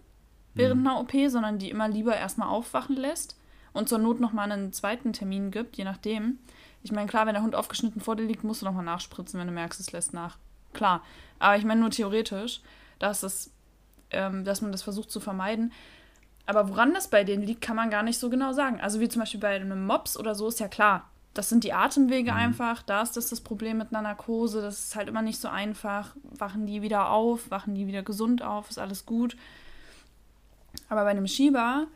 während 0.54 0.86
einer 0.86 1.00
OP, 1.00 1.12
sondern 1.26 1.58
die 1.58 1.70
immer 1.70 1.88
lieber 1.88 2.16
erstmal 2.16 2.48
aufwachen 2.48 2.96
lässt 2.96 3.36
und 3.72 3.88
zur 3.88 3.98
Not 3.98 4.20
nochmal 4.20 4.50
einen 4.52 4.72
zweiten 4.72 5.12
Termin 5.12 5.50
gibt, 5.50 5.76
je 5.76 5.84
nachdem. 5.84 6.38
Ich 6.82 6.92
meine, 6.92 7.08
klar, 7.08 7.26
wenn 7.26 7.34
der 7.34 7.42
Hund 7.42 7.54
aufgeschnitten 7.54 8.00
vor 8.00 8.14
dir 8.14 8.24
liegt, 8.24 8.44
musst 8.44 8.62
du 8.62 8.66
nochmal 8.66 8.84
nachspritzen, 8.84 9.40
wenn 9.40 9.48
du 9.48 9.52
merkst, 9.52 9.80
es 9.80 9.90
lässt 9.90 10.14
nach. 10.14 10.38
Klar. 10.72 11.02
Aber 11.38 11.56
ich 11.56 11.64
meine 11.64 11.80
nur 11.80 11.90
theoretisch, 11.90 12.60
dass, 12.98 13.22
es, 13.22 13.50
ähm, 14.10 14.44
dass 14.44 14.60
man 14.60 14.70
das 14.70 14.82
versucht 14.82 15.10
zu 15.10 15.18
vermeiden. 15.18 15.72
Aber 16.46 16.68
woran 16.68 16.92
das 16.92 17.08
bei 17.08 17.24
denen 17.24 17.42
liegt, 17.42 17.62
kann 17.62 17.76
man 17.76 17.90
gar 17.90 18.02
nicht 18.02 18.18
so 18.18 18.28
genau 18.30 18.52
sagen. 18.52 18.80
Also 18.80 19.00
wie 19.00 19.08
zum 19.08 19.20
Beispiel 19.20 19.40
bei 19.40 19.56
einem 19.56 19.86
Mops 19.86 20.16
oder 20.16 20.34
so 20.34 20.46
ist 20.46 20.60
ja 20.60 20.68
klar. 20.68 21.10
Das 21.34 21.48
sind 21.48 21.64
die 21.64 21.72
Atemwege 21.72 22.30
Mhm. 22.32 22.36
einfach. 22.38 22.82
Da 22.82 23.02
ist 23.02 23.16
das 23.16 23.28
das 23.28 23.40
Problem 23.40 23.78
mit 23.78 23.92
einer 23.92 24.02
Narkose. 24.02 24.62
Das 24.62 24.78
ist 24.86 24.96
halt 24.96 25.08
immer 25.08 25.22
nicht 25.22 25.40
so 25.40 25.48
einfach. 25.48 26.14
Wachen 26.22 26.66
die 26.66 26.80
wieder 26.82 27.10
auf, 27.10 27.50
wachen 27.50 27.74
die 27.74 27.86
wieder 27.86 28.02
gesund 28.02 28.42
auf, 28.42 28.70
ist 28.70 28.78
alles 28.78 29.04
gut. 29.04 29.36
Aber 30.88 31.02
bei 31.04 31.10
einem 31.10 31.26
Shiba 31.26 31.86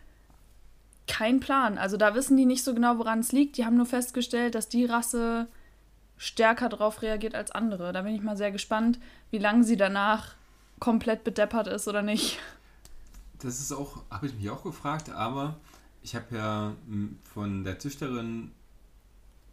kein 1.07 1.41
Plan. 1.41 1.79
Also 1.79 1.97
da 1.97 2.15
wissen 2.15 2.37
die 2.37 2.45
nicht 2.47 2.65
so 2.65 2.75
genau, 2.75 2.99
woran 2.99 3.21
es 3.21 3.33
liegt. 3.33 3.57
Die 3.57 3.65
haben 3.65 3.77
nur 3.77 3.87
festgestellt, 3.87 4.55
dass 4.55 4.69
die 4.69 4.85
Rasse 4.85 5.47
stärker 6.17 6.69
darauf 6.69 7.01
reagiert 7.03 7.35
als 7.35 7.51
andere. 7.53 7.93
Da 7.93 8.03
bin 8.03 8.15
ich 8.15 8.23
mal 8.23 8.37
sehr 8.37 8.51
gespannt, 8.53 8.99
wie 9.31 9.39
lange 9.39 9.65
sie 9.65 9.77
danach 9.77 10.35
komplett 10.81 11.25
bedeppert 11.25 11.67
ist 11.69 11.89
oder 11.89 12.03
nicht. 12.03 12.39
Das 13.41 13.61
ist 13.61 13.73
auch, 13.73 14.03
habe 14.11 14.27
ich 14.27 14.35
mich 14.35 14.51
auch 14.51 14.65
gefragt, 14.65 15.11
aber 15.11 15.57
ich 16.03 16.15
habe 16.17 16.37
ja 16.37 16.73
m, 16.89 17.19
von 17.33 17.63
der 17.65 17.79
Züchterin, 17.79 18.51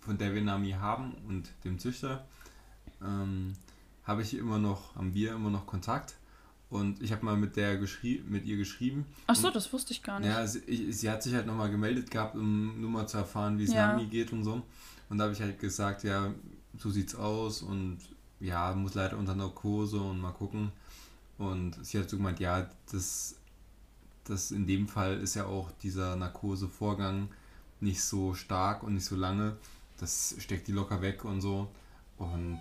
von 0.05 0.17
der 0.17 0.33
wir 0.33 0.41
Nami 0.41 0.71
haben 0.71 1.13
und 1.27 1.49
dem 1.63 1.79
Züchter, 1.79 2.25
ähm, 3.01 3.53
habe 4.03 4.21
ich 4.21 4.35
immer 4.35 4.59
noch, 4.59 4.95
haben 4.95 5.13
wir 5.13 5.33
immer 5.33 5.49
noch 5.49 5.65
Kontakt. 5.65 6.15
Und 6.69 7.01
ich 7.01 7.11
habe 7.11 7.23
mal 7.23 7.37
mit 7.37 7.55
der 7.55 7.77
geschrie 7.77 8.23
mit 8.27 8.45
ihr 8.45 8.57
geschrieben. 8.57 9.05
Ach 9.27 9.35
so, 9.35 9.51
das 9.51 9.71
wusste 9.71 9.93
ich 9.93 10.01
gar 10.01 10.19
nicht. 10.19 10.29
Ja, 10.29 10.45
sie, 10.47 10.91
sie 10.91 11.09
hat 11.09 11.21
sich 11.21 11.33
halt 11.33 11.45
nochmal 11.45 11.69
gemeldet 11.69 12.09
gehabt, 12.09 12.35
um 12.35 12.81
nur 12.81 12.89
mal 12.89 13.07
zu 13.07 13.17
erfahren, 13.17 13.57
wie 13.59 13.63
es 13.63 13.73
Ja. 13.73 13.87
Nami 13.93 14.05
geht 14.07 14.31
und 14.33 14.43
so. 14.43 14.61
Und 15.09 15.17
da 15.17 15.25
habe 15.25 15.33
ich 15.33 15.41
halt 15.41 15.59
gesagt, 15.59 16.03
ja, 16.03 16.33
so 16.77 16.89
sieht's 16.89 17.15
aus 17.15 17.61
und 17.61 17.99
ja, 18.39 18.73
muss 18.73 18.95
leider 18.95 19.17
unter 19.17 19.35
Narkose 19.35 19.99
und 19.99 20.19
mal 20.19 20.31
gucken. 20.31 20.71
Und 21.37 21.77
sie 21.85 21.99
hat 21.99 22.09
so 22.09 22.17
gemeint, 22.17 22.39
ja, 22.39 22.67
das, 22.91 23.35
das 24.23 24.51
in 24.51 24.65
dem 24.65 24.87
Fall 24.87 25.19
ist 25.19 25.35
ja 25.35 25.45
auch 25.45 25.71
dieser 25.83 26.15
Narkosevorgang 26.15 27.29
nicht 27.79 28.01
so 28.01 28.33
stark 28.33 28.83
und 28.83 28.95
nicht 28.95 29.05
so 29.05 29.15
lange. 29.15 29.57
Das 29.99 30.35
steckt 30.39 30.67
die 30.67 30.71
locker 30.71 31.01
weg 31.01 31.25
und 31.25 31.41
so. 31.41 31.67
Und 32.17 32.59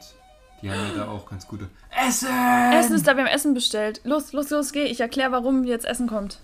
die 0.62 0.70
haben 0.70 0.80
ja 0.88 1.04
da 1.04 1.08
auch 1.08 1.28
ganz 1.28 1.46
gute 1.46 1.68
Essen! 1.90 2.28
Essen 2.72 2.96
ist 2.96 3.06
da, 3.06 3.16
wir 3.16 3.24
haben 3.24 3.32
Essen 3.32 3.54
bestellt. 3.54 4.00
Los, 4.04 4.32
los, 4.32 4.50
los, 4.50 4.72
geh. 4.72 4.84
Ich 4.84 5.00
erkläre, 5.00 5.32
warum 5.32 5.64
jetzt 5.64 5.84
Essen 5.84 6.06
kommt. 6.06 6.38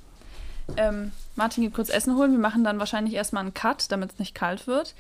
Ähm, 0.77 1.13
Martin 1.37 1.65
geht 1.65 1.75
kurz 1.75 1.89
Essen 1.89 2.17
holen. 2.17 2.33
Wir 2.33 2.39
machen 2.39 2.65
dann 2.65 2.79
wahrscheinlich 2.79 3.15
erstmal 3.15 3.43
einen 3.43 3.55
Cut, 3.55 3.91
damit 3.91 4.13
es 4.13 4.19
nicht 4.19 4.35
kalt 4.35 4.67
wird. 4.67 4.95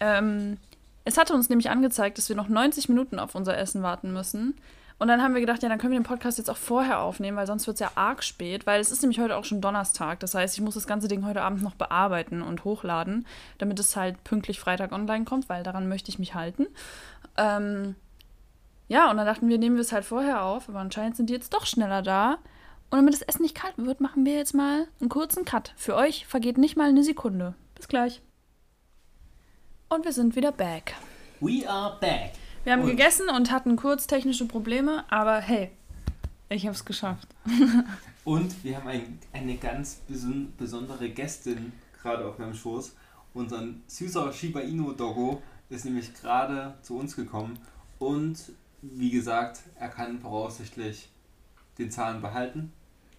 Ähm, 0.00 0.58
es 1.04 1.18
hatte 1.18 1.34
uns 1.34 1.48
nämlich 1.48 1.70
angezeigt, 1.70 2.18
dass 2.18 2.28
wir 2.28 2.36
noch 2.36 2.48
90 2.48 2.88
Minuten 2.88 3.18
auf 3.18 3.34
unser 3.34 3.56
Essen 3.56 3.82
warten 3.82 4.12
müssen. 4.12 4.54
Und 4.98 5.08
dann 5.08 5.22
haben 5.22 5.34
wir 5.34 5.42
gedacht, 5.42 5.62
ja, 5.62 5.68
dann 5.68 5.78
können 5.78 5.92
wir 5.92 6.00
den 6.00 6.06
Podcast 6.06 6.38
jetzt 6.38 6.48
auch 6.48 6.56
vorher 6.56 7.00
aufnehmen, 7.00 7.36
weil 7.36 7.46
sonst 7.46 7.66
wird 7.66 7.74
es 7.74 7.80
ja 7.80 7.90
arg 7.96 8.22
spät, 8.24 8.66
weil 8.66 8.80
es 8.80 8.90
ist 8.90 9.02
nämlich 9.02 9.20
heute 9.20 9.36
auch 9.36 9.44
schon 9.44 9.60
Donnerstag. 9.60 10.20
Das 10.20 10.34
heißt, 10.34 10.56
ich 10.56 10.62
muss 10.62 10.74
das 10.74 10.86
ganze 10.86 11.06
Ding 11.06 11.26
heute 11.26 11.42
Abend 11.42 11.62
noch 11.62 11.74
bearbeiten 11.74 12.40
und 12.40 12.64
hochladen, 12.64 13.26
damit 13.58 13.78
es 13.78 13.94
halt 13.94 14.24
pünktlich 14.24 14.58
Freitag 14.58 14.92
online 14.92 15.26
kommt, 15.26 15.50
weil 15.50 15.62
daran 15.62 15.88
möchte 15.88 16.10
ich 16.10 16.18
mich 16.18 16.34
halten. 16.34 16.66
Ähm, 17.36 17.94
ja, 18.88 19.10
und 19.10 19.18
dann 19.18 19.26
dachten 19.26 19.48
wir, 19.48 19.58
nehmen 19.58 19.76
wir 19.76 19.82
es 19.82 19.92
halt 19.92 20.04
vorher 20.04 20.42
auf, 20.42 20.68
aber 20.68 20.78
anscheinend 20.78 21.16
sind 21.16 21.28
die 21.28 21.34
jetzt 21.34 21.52
doch 21.52 21.66
schneller 21.66 22.00
da. 22.00 22.38
Und 22.88 22.98
damit 22.98 23.12
das 23.12 23.22
Essen 23.22 23.42
nicht 23.42 23.56
kalt 23.56 23.74
wird, 23.76 24.00
machen 24.00 24.24
wir 24.24 24.34
jetzt 24.34 24.54
mal 24.54 24.86
einen 25.00 25.10
kurzen 25.10 25.44
Cut. 25.44 25.74
Für 25.76 25.96
euch 25.96 26.26
vergeht 26.26 26.56
nicht 26.56 26.76
mal 26.76 26.88
eine 26.88 27.02
Sekunde. 27.02 27.54
Bis 27.74 27.88
gleich. 27.88 28.22
Und 29.88 30.04
wir 30.04 30.12
sind 30.12 30.36
wieder 30.36 30.52
back. 30.52 30.94
We 31.40 31.68
are 31.68 31.98
back! 32.00 32.32
Wir 32.66 32.72
haben 32.72 32.82
Und? 32.82 32.88
gegessen 32.88 33.28
und 33.28 33.52
hatten 33.52 33.76
kurz 33.76 34.08
technische 34.08 34.44
Probleme, 34.44 35.04
aber 35.08 35.38
hey, 35.38 35.70
ich 36.48 36.66
hab's 36.66 36.84
geschafft. 36.84 37.28
Und 38.24 38.64
wir 38.64 38.76
haben 38.76 38.88
ein, 38.88 39.20
eine 39.32 39.56
ganz 39.56 40.00
beson 40.08 40.52
besondere 40.58 41.08
Gästin 41.10 41.72
gerade 42.02 42.26
auf 42.26 42.40
meinem 42.40 42.54
Schoß. 42.54 42.96
Unser 43.34 43.68
süßer 43.86 44.32
Shiba 44.32 44.58
Inu 44.58 44.94
Doggo 44.94 45.40
ist 45.70 45.84
nämlich 45.84 46.12
gerade 46.12 46.74
zu 46.82 46.98
uns 46.98 47.14
gekommen 47.14 47.56
und 48.00 48.36
wie 48.82 49.12
gesagt, 49.12 49.60
er 49.78 49.88
kann 49.88 50.18
voraussichtlich 50.18 51.08
den 51.78 51.92
Zahn 51.92 52.20
behalten. 52.20 52.72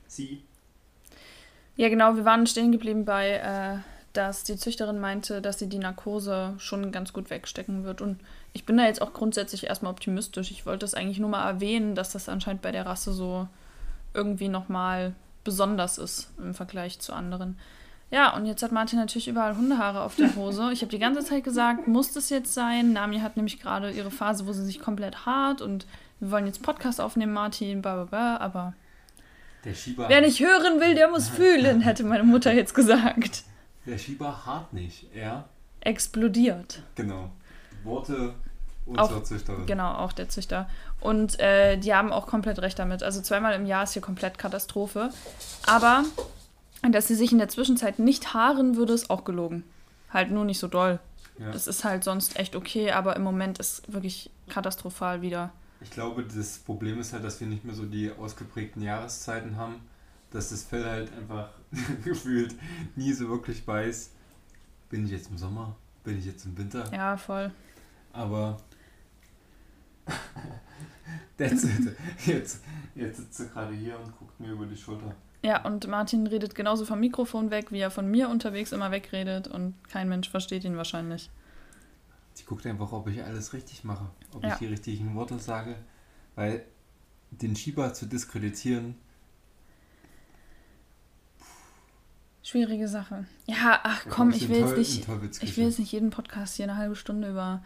Sie. 0.08 0.44
Ja, 1.78 1.88
genau, 1.88 2.18
wir 2.18 2.26
waren 2.26 2.46
stehen 2.48 2.74
geblieben 2.74 3.06
bei, 3.06 3.30
äh, 3.30 3.78
dass 4.18 4.44
die 4.44 4.58
Züchterin 4.58 5.00
meinte, 5.00 5.42
dass 5.42 5.60
sie 5.60 5.70
die 5.70 5.78
Narkose 5.78 6.56
schon 6.58 6.92
ganz 6.92 7.14
gut 7.14 7.30
wegstecken 7.30 7.84
wird. 7.84 8.02
Und 8.02 8.20
ich 8.52 8.66
bin 8.66 8.78
da 8.78 8.86
jetzt 8.86 9.02
auch 9.02 9.14
grundsätzlich 9.14 9.68
erstmal 9.68 9.92
optimistisch. 9.92 10.50
Ich 10.50 10.66
wollte 10.66 10.80
das 10.80 10.96
eigentlich 10.96 11.20
nur 11.20 11.30
mal 11.30 11.48
erwähnen, 11.48 11.94
dass 11.94 12.14
das 12.14 12.28
anscheinend 12.28 12.64
bei 12.64 12.72
der 12.72 12.86
Rasse 12.86 13.14
so 13.14 13.48
irgendwie 14.14 14.50
nochmal 14.50 15.14
besonders 15.44 15.98
ist 16.00 16.32
im 16.40 16.54
Vergleich 16.54 17.00
zu 17.00 17.14
anderen. 17.14 17.58
Ja, 18.10 18.36
und 18.36 18.46
jetzt 18.46 18.64
hat 18.64 18.72
Martin 18.72 19.00
natürlich 19.00 19.28
überall 19.28 19.56
Hundehaare 19.56 20.02
auf 20.02 20.16
der 20.16 20.36
Hose. 20.36 20.72
Ich 20.72 20.82
habe 20.82 20.92
die 20.92 21.00
ganze 21.00 21.24
Zeit 21.24 21.44
gesagt, 21.44 21.88
muss 21.88 22.14
das 22.14 22.30
jetzt 22.30 22.54
sein? 22.54 22.94
Nami 22.94 23.20
hat 23.20 23.36
nämlich 23.36 23.60
gerade 23.60 23.92
ihre 23.92 24.12
Phase, 24.12 24.48
wo 24.48 24.54
sie 24.54 24.66
sich 24.66 24.80
komplett 24.80 25.26
hart 25.26 25.62
und 25.62 25.86
wir 26.20 26.32
wollen 26.32 26.48
jetzt 26.48 26.64
Podcast 26.64 27.00
aufnehmen, 27.00 27.34
Martin, 27.34 27.82
bla 27.82 27.96
bla 27.96 28.06
bla, 28.06 28.38
aber 28.38 28.74
wer 30.08 30.22
nicht 30.22 30.40
hören 30.40 30.80
will, 30.80 30.96
der 30.96 31.10
muss 31.10 31.30
fühlen, 31.30 31.82
hätte 31.82 32.04
meine 32.04 32.24
Mutter 32.24 32.54
jetzt 32.54 32.74
gesagt. 32.74 33.44
Der 33.88 33.98
Schieber 33.98 34.46
hart 34.46 34.74
nicht, 34.74 35.08
er 35.16 35.46
explodiert. 35.82 36.84
Genau. 36.96 37.32
Worte 37.84 38.34
unserer 38.86 39.18
Auch, 39.18 39.24
Züchterin. 39.24 39.66
genau, 39.66 39.94
auch 39.94 40.14
der 40.14 40.30
Züchter. 40.30 40.70
Und 41.00 41.40
äh, 41.40 41.78
die 41.78 41.94
haben 41.94 42.12
auch 42.12 42.28
komplett 42.28 42.60
recht 42.60 42.78
damit. 42.80 43.04
Also 43.04 43.22
zweimal 43.22 43.54
im 43.54 43.66
Jahr 43.66 43.84
ist 43.84 43.94
hier 43.94 44.02
komplett 44.02 44.38
Katastrophe. 44.38 45.10
Aber, 45.66 46.04
dass 46.90 47.08
sie 47.08 47.16
sich 47.16 47.32
in 47.32 47.38
der 47.38 47.50
Zwischenzeit 47.50 48.00
nicht 48.00 48.34
haaren 48.34 48.76
würde, 48.76 48.94
ist 48.94 49.10
auch 49.10 49.24
gelogen. 49.24 49.64
Halt 50.10 50.32
nur 50.32 50.46
nicht 50.46 50.60
so 50.60 50.68
doll. 50.68 51.00
Ja. 51.40 51.52
Das 51.52 51.68
ist 51.68 51.84
halt 51.84 52.04
sonst 52.04 52.38
echt 52.40 52.56
okay, 52.56 52.92
aber 52.92 53.16
im 53.16 53.24
Moment 53.24 53.60
ist 53.60 53.92
wirklich 53.92 54.30
katastrophal 54.50 55.22
wieder. 55.22 55.52
Ich 55.82 55.92
glaube, 55.92 56.24
das 56.24 56.58
Problem 56.58 57.00
ist 57.00 57.14
halt, 57.14 57.24
dass 57.24 57.40
wir 57.40 57.48
nicht 57.48 57.64
mehr 57.64 57.76
so 57.76 57.86
die 57.86 58.12
ausgeprägten 58.12 58.82
Jahreszeiten 58.82 59.58
haben, 59.58 59.76
dass 60.38 60.50
das 60.50 60.64
Fell 60.64 60.86
halt 60.86 61.12
einfach 61.14 61.50
gefühlt 62.04 62.56
nie 62.96 63.12
so 63.12 63.28
wirklich 63.28 63.66
weiß, 63.68 64.12
bin 64.90 65.06
ich 65.06 65.12
jetzt 65.12 65.32
im 65.32 65.38
Sommer, 65.38 65.76
bin 66.04 66.20
ich 66.20 66.26
jetzt 66.26 66.46
im 66.46 66.56
Winter. 66.58 66.86
Ja, 66.94 67.18
voll. 67.18 67.52
Aber 68.14 68.58
der 71.40 71.50
sitzt, 71.58 71.90
jetzt, 72.26 72.64
jetzt 72.96 73.18
sitzt 73.18 73.40
er 73.40 73.46
gerade 73.48 73.74
hier 73.74 74.00
und 74.00 74.16
guckt 74.18 74.40
mir 74.40 74.52
über 74.52 74.66
die 74.68 74.78
Schulter. 74.78 75.16
Ja, 75.44 75.64
und 75.66 75.88
Martin 75.88 76.28
redet 76.28 76.54
genauso 76.56 76.86
vom 76.86 77.00
Mikrofon 77.00 77.50
weg, 77.52 77.72
wie 77.72 77.80
er 77.80 77.92
von 77.92 78.10
mir 78.10 78.30
unterwegs 78.30 78.72
immer 78.72 78.92
wegredet 78.92 79.48
und 79.48 79.74
kein 79.90 80.08
Mensch 80.10 80.30
versteht 80.30 80.64
ihn 80.64 80.78
wahrscheinlich. 80.78 81.30
Sie 82.36 82.44
guckt 82.46 82.66
einfach, 82.68 82.92
ob 82.92 83.08
ich 83.08 83.24
alles 83.24 83.54
richtig 83.54 83.84
mache, 83.84 84.08
ob 84.34 84.44
Ja. 84.44 84.54
ich 84.54 84.60
die 84.60 84.68
richtigen 84.68 85.16
Worte 85.16 85.40
sage, 85.40 85.76
weil 86.36 86.64
den 87.32 87.56
Schieber 87.56 87.94
zu 87.94 88.06
diskreditieren, 88.06 88.96
Schwierige 92.48 92.88
Sache. 92.88 93.26
Ja, 93.46 93.82
ach 93.84 94.06
komm, 94.10 94.30
ich 94.30 94.44
du 94.44 94.48
will 94.48 94.60
jetzt 94.62 94.78
nicht. 94.78 95.06
Ich 95.42 95.58
will 95.58 95.66
jetzt 95.66 95.80
nicht 95.80 95.92
jeden 95.92 96.12
Podcast 96.12 96.56
hier 96.56 96.64
eine 96.64 96.78
halbe 96.78 96.96
Stunde 96.96 97.30
über 97.30 97.62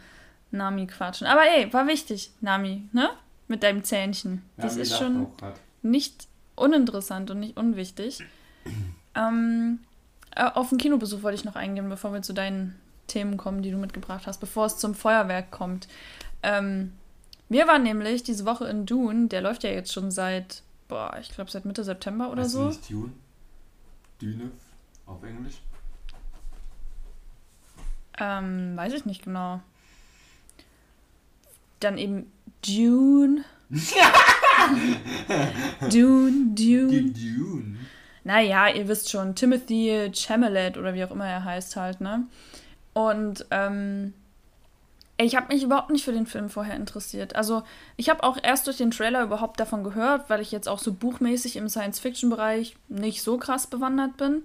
Nami 0.50 0.88
quatschen. 0.88 1.28
Aber 1.28 1.42
ey, 1.42 1.72
war 1.72 1.86
wichtig, 1.86 2.32
Nami, 2.42 2.90
ne? 2.92 3.12
Mit 3.48 3.62
deinem 3.62 3.84
Zähnchen. 3.84 4.42
Das 4.58 4.78
ist 4.78 4.98
schon 4.98 5.28
nicht 5.84 6.28
uninteressant 6.56 7.30
und 7.30 7.42
nicht 7.42 7.58
unwichtig. 7.58 8.24
ähm, 9.16 9.82
äh, 10.36 10.50
auf 10.50 10.70
den 10.70 10.80
Kinobesuch 10.80 11.22
wollte 11.22 11.36
ich 11.36 11.46
noch 11.46 11.56
eingehen, 11.56 11.88
bevor 11.88 12.12
wir 12.12 12.24
zu 12.24 12.34
deinen 12.34 12.76
Themen 13.06 13.38
kommen, 13.38 13.62
die 13.62 13.70
du 13.70 13.78
mitgebracht 13.78 14.26
hast, 14.26 14.40
bevor 14.40 14.66
es 14.66 14.80
zum 14.80 14.96
Feuerwerk 14.96 15.52
kommt. 15.52 15.88
Ähm, 16.42 16.94
wir 17.50 17.68
waren 17.68 17.84
nämlich 17.84 18.24
diese 18.24 18.46
Woche 18.46 18.66
in 18.66 18.88
Dune, 18.88 19.28
der 19.28 19.42
läuft 19.42 19.64
ja 19.64 19.70
jetzt 19.70 19.94
schon 19.94 20.10
seit, 20.10 20.64
boah, 20.88 21.16
ich 21.22 21.30
glaube 21.30 21.52
seit 21.52 21.66
Mitte 21.66 21.84
September 21.84 22.32
oder 22.32 22.42
Heißt 22.42 22.54
die 22.54 22.58
so. 22.58 22.66
Nicht 22.66 22.90
Dune? 22.90 23.12
Düne 24.20 24.52
auf 25.12 25.24
Englisch? 25.24 25.62
Ähm, 28.20 28.76
weiß 28.76 28.94
ich 28.94 29.06
nicht 29.06 29.24
genau. 29.24 29.62
Dann 31.80 31.98
eben 31.98 32.32
Dune. 32.66 33.44
Dune, 35.90 36.54
Die 36.54 36.78
Dune. 36.78 37.12
Dune. 37.12 37.78
Naja, 38.24 38.68
ihr 38.68 38.88
wisst 38.88 39.10
schon, 39.10 39.34
Timothy 39.34 40.12
Chalamet 40.14 40.78
oder 40.78 40.94
wie 40.94 41.04
auch 41.04 41.12
immer 41.12 41.28
er 41.28 41.44
heißt 41.44 41.76
halt, 41.76 42.02
ne? 42.02 42.28
Und 42.94 43.46
ähm, 43.50 44.14
ich 45.18 45.36
habe 45.36 45.54
mich 45.54 45.64
überhaupt 45.64 45.90
nicht 45.90 46.06
für 46.06 46.12
den 46.12 46.28
Film 46.28 46.50
vorher 46.50 46.76
interessiert. 46.76 47.36
Also 47.36 47.64
ich 47.98 48.10
habe 48.10 48.24
auch 48.24 48.38
erst 48.42 48.68
durch 48.68 48.78
den 48.78 48.92
Trailer 48.92 49.24
überhaupt 49.24 49.60
davon 49.60 49.84
gehört, 49.84 50.30
weil 50.30 50.42
ich 50.42 50.52
jetzt 50.52 50.68
auch 50.70 50.80
so 50.80 50.94
buchmäßig 50.94 51.56
im 51.56 51.70
Science-Fiction-Bereich 51.70 52.76
nicht 52.90 53.24
so 53.24 53.38
krass 53.38 53.68
bewandert 53.68 54.18
bin. 54.18 54.44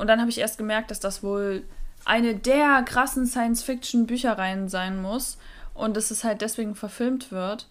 Und 0.00 0.06
dann 0.06 0.20
habe 0.20 0.30
ich 0.30 0.38
erst 0.38 0.58
gemerkt, 0.58 0.90
dass 0.90 0.98
das 0.98 1.22
wohl 1.22 1.62
eine 2.06 2.34
der 2.34 2.82
krassen 2.82 3.26
Science-Fiction-Büchereien 3.26 4.68
sein 4.68 5.02
muss 5.02 5.36
und 5.74 5.96
dass 5.96 6.10
es 6.10 6.24
halt 6.24 6.40
deswegen 6.40 6.74
verfilmt 6.74 7.30
wird. 7.30 7.68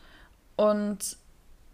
Und 0.56 1.18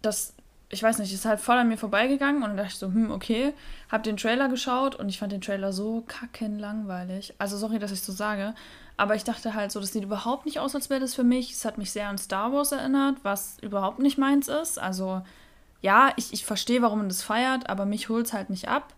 das, 0.00 0.32
ich 0.70 0.82
weiß 0.82 0.98
nicht, 0.98 1.12
ist 1.12 1.26
halt 1.26 1.40
voll 1.40 1.58
an 1.58 1.68
mir 1.68 1.76
vorbeigegangen 1.76 2.42
und 2.42 2.56
dachte 2.56 2.70
ich 2.70 2.78
so, 2.78 2.86
hm, 2.86 3.10
okay, 3.10 3.52
hab 3.90 4.02
den 4.02 4.16
Trailer 4.16 4.48
geschaut 4.48 4.94
und 4.94 5.10
ich 5.10 5.18
fand 5.18 5.32
den 5.32 5.42
Trailer 5.42 5.74
so 5.74 6.02
kackenlangweilig. 6.06 7.34
Also 7.36 7.58
sorry, 7.58 7.78
dass 7.78 7.92
ich 7.92 8.00
so 8.00 8.12
sage, 8.12 8.54
aber 8.96 9.14
ich 9.14 9.24
dachte 9.24 9.52
halt 9.52 9.72
so, 9.72 9.80
das 9.80 9.92
sieht 9.92 10.04
überhaupt 10.04 10.46
nicht 10.46 10.58
aus, 10.58 10.74
als 10.74 10.88
wäre 10.88 11.00
das 11.00 11.14
für 11.14 11.24
mich. 11.24 11.52
Es 11.52 11.66
hat 11.66 11.76
mich 11.76 11.92
sehr 11.92 12.08
an 12.08 12.16
Star 12.16 12.50
Wars 12.52 12.72
erinnert, 12.72 13.16
was 13.24 13.58
überhaupt 13.60 13.98
nicht 13.98 14.16
meins 14.16 14.48
ist. 14.48 14.78
Also 14.78 15.20
ja, 15.82 16.12
ich, 16.16 16.32
ich 16.32 16.46
verstehe, 16.46 16.80
warum 16.80 17.00
man 17.00 17.08
das 17.08 17.22
feiert, 17.22 17.68
aber 17.68 17.84
mich 17.84 18.08
holt 18.08 18.26
es 18.26 18.32
halt 18.32 18.48
nicht 18.48 18.68
ab. 18.68 18.94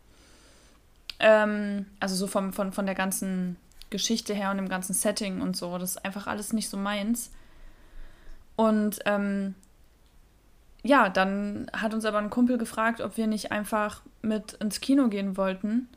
Ähm, 1.21 1.87
also 2.01 2.15
so 2.15 2.27
vom, 2.27 2.53
von, 2.53 2.73
von 2.73 2.87
der 2.87 2.95
ganzen 2.95 3.57
Geschichte 3.91 4.35
her 4.35 4.51
und 4.51 4.59
dem 4.59 4.69
ganzen 4.69 4.95
Setting 4.95 5.41
und 5.41 5.57
so. 5.57 5.77
Das 5.79 5.91
ist 5.91 6.05
einfach 6.05 6.27
alles 6.27 6.53
nicht 6.53 6.69
so 6.69 6.77
meins. 6.77 7.31
Und 8.57 8.99
ähm, 9.07 9.55
ja, 10.83 11.09
dann 11.09 11.71
hat 11.73 11.95
uns 11.95 12.05
aber 12.05 12.19
ein 12.19 12.31
Kumpel 12.31 12.59
gefragt, 12.59 13.01
ob 13.01 13.17
wir 13.17 13.27
nicht 13.27 13.53
einfach 13.53 14.03
mit 14.23 14.55
ins 14.55 14.81
Kino 14.81 15.09
gehen 15.09 15.37
wollten. 15.37 15.89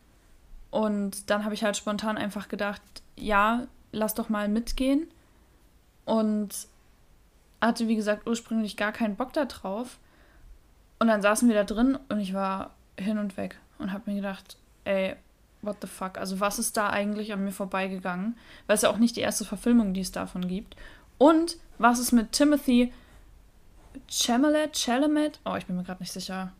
Und 0.70 1.30
dann 1.30 1.44
habe 1.44 1.54
ich 1.54 1.64
halt 1.64 1.78
spontan 1.78 2.18
einfach 2.18 2.48
gedacht, 2.48 2.82
ja, 3.16 3.68
lass 3.92 4.14
doch 4.14 4.30
mal 4.30 4.48
mitgehen. 4.48 5.08
Und 6.06 6.68
hatte, 7.62 7.88
wie 7.88 7.96
gesagt, 7.96 8.28
ursprünglich 8.28 8.78
gar 8.78 8.92
keinen 8.92 9.16
Bock 9.16 9.34
da 9.34 9.46
drauf. 9.46 9.98
Und 11.00 11.08
dann 11.08 11.22
saßen 11.22 11.48
wir 11.48 11.56
da 11.56 11.64
drin 11.64 11.98
und 12.10 12.20
ich 12.20 12.34
war 12.34 12.72
hin 12.98 13.18
und 13.18 13.38
weg 13.38 13.58
und 13.80 13.92
habe 13.92 14.10
mir 14.10 14.18
gedacht, 14.18 14.58
ey, 14.86 15.16
what 15.62 15.78
the 15.82 15.88
fuck? 15.88 16.18
Also 16.18 16.40
was 16.40 16.60
ist 16.60 16.78
da 16.78 16.90
eigentlich 16.90 17.34
an 17.34 17.44
mir 17.44 17.52
vorbeigegangen? 17.52 18.38
Weil 18.68 18.76
es 18.76 18.82
ja 18.82 18.90
auch 18.90 18.98
nicht 18.98 19.16
die 19.16 19.22
erste 19.22 19.46
Verfilmung, 19.46 19.94
die 19.94 20.02
es 20.02 20.12
davon 20.12 20.48
gibt. 20.48 20.76
Und 21.18 21.58
was 21.78 22.00
ist 22.00 22.12
mit 22.12 22.32
Timothy 22.32 22.92
Chalamet? 24.08 24.76
Chalamet? 24.76 25.40
Oh, 25.46 25.56
ich 25.56 25.66
bin 25.66 25.76
mir 25.76 25.84
gerade 25.84 26.02
nicht 26.02 26.12
sicher. 26.12 26.52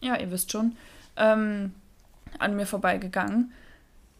Ja, 0.00 0.16
ihr 0.16 0.30
wisst 0.30 0.52
schon. 0.52 0.76
Ähm, 1.16 1.74
an 2.38 2.56
mir 2.56 2.66
vorbeigegangen. 2.66 3.52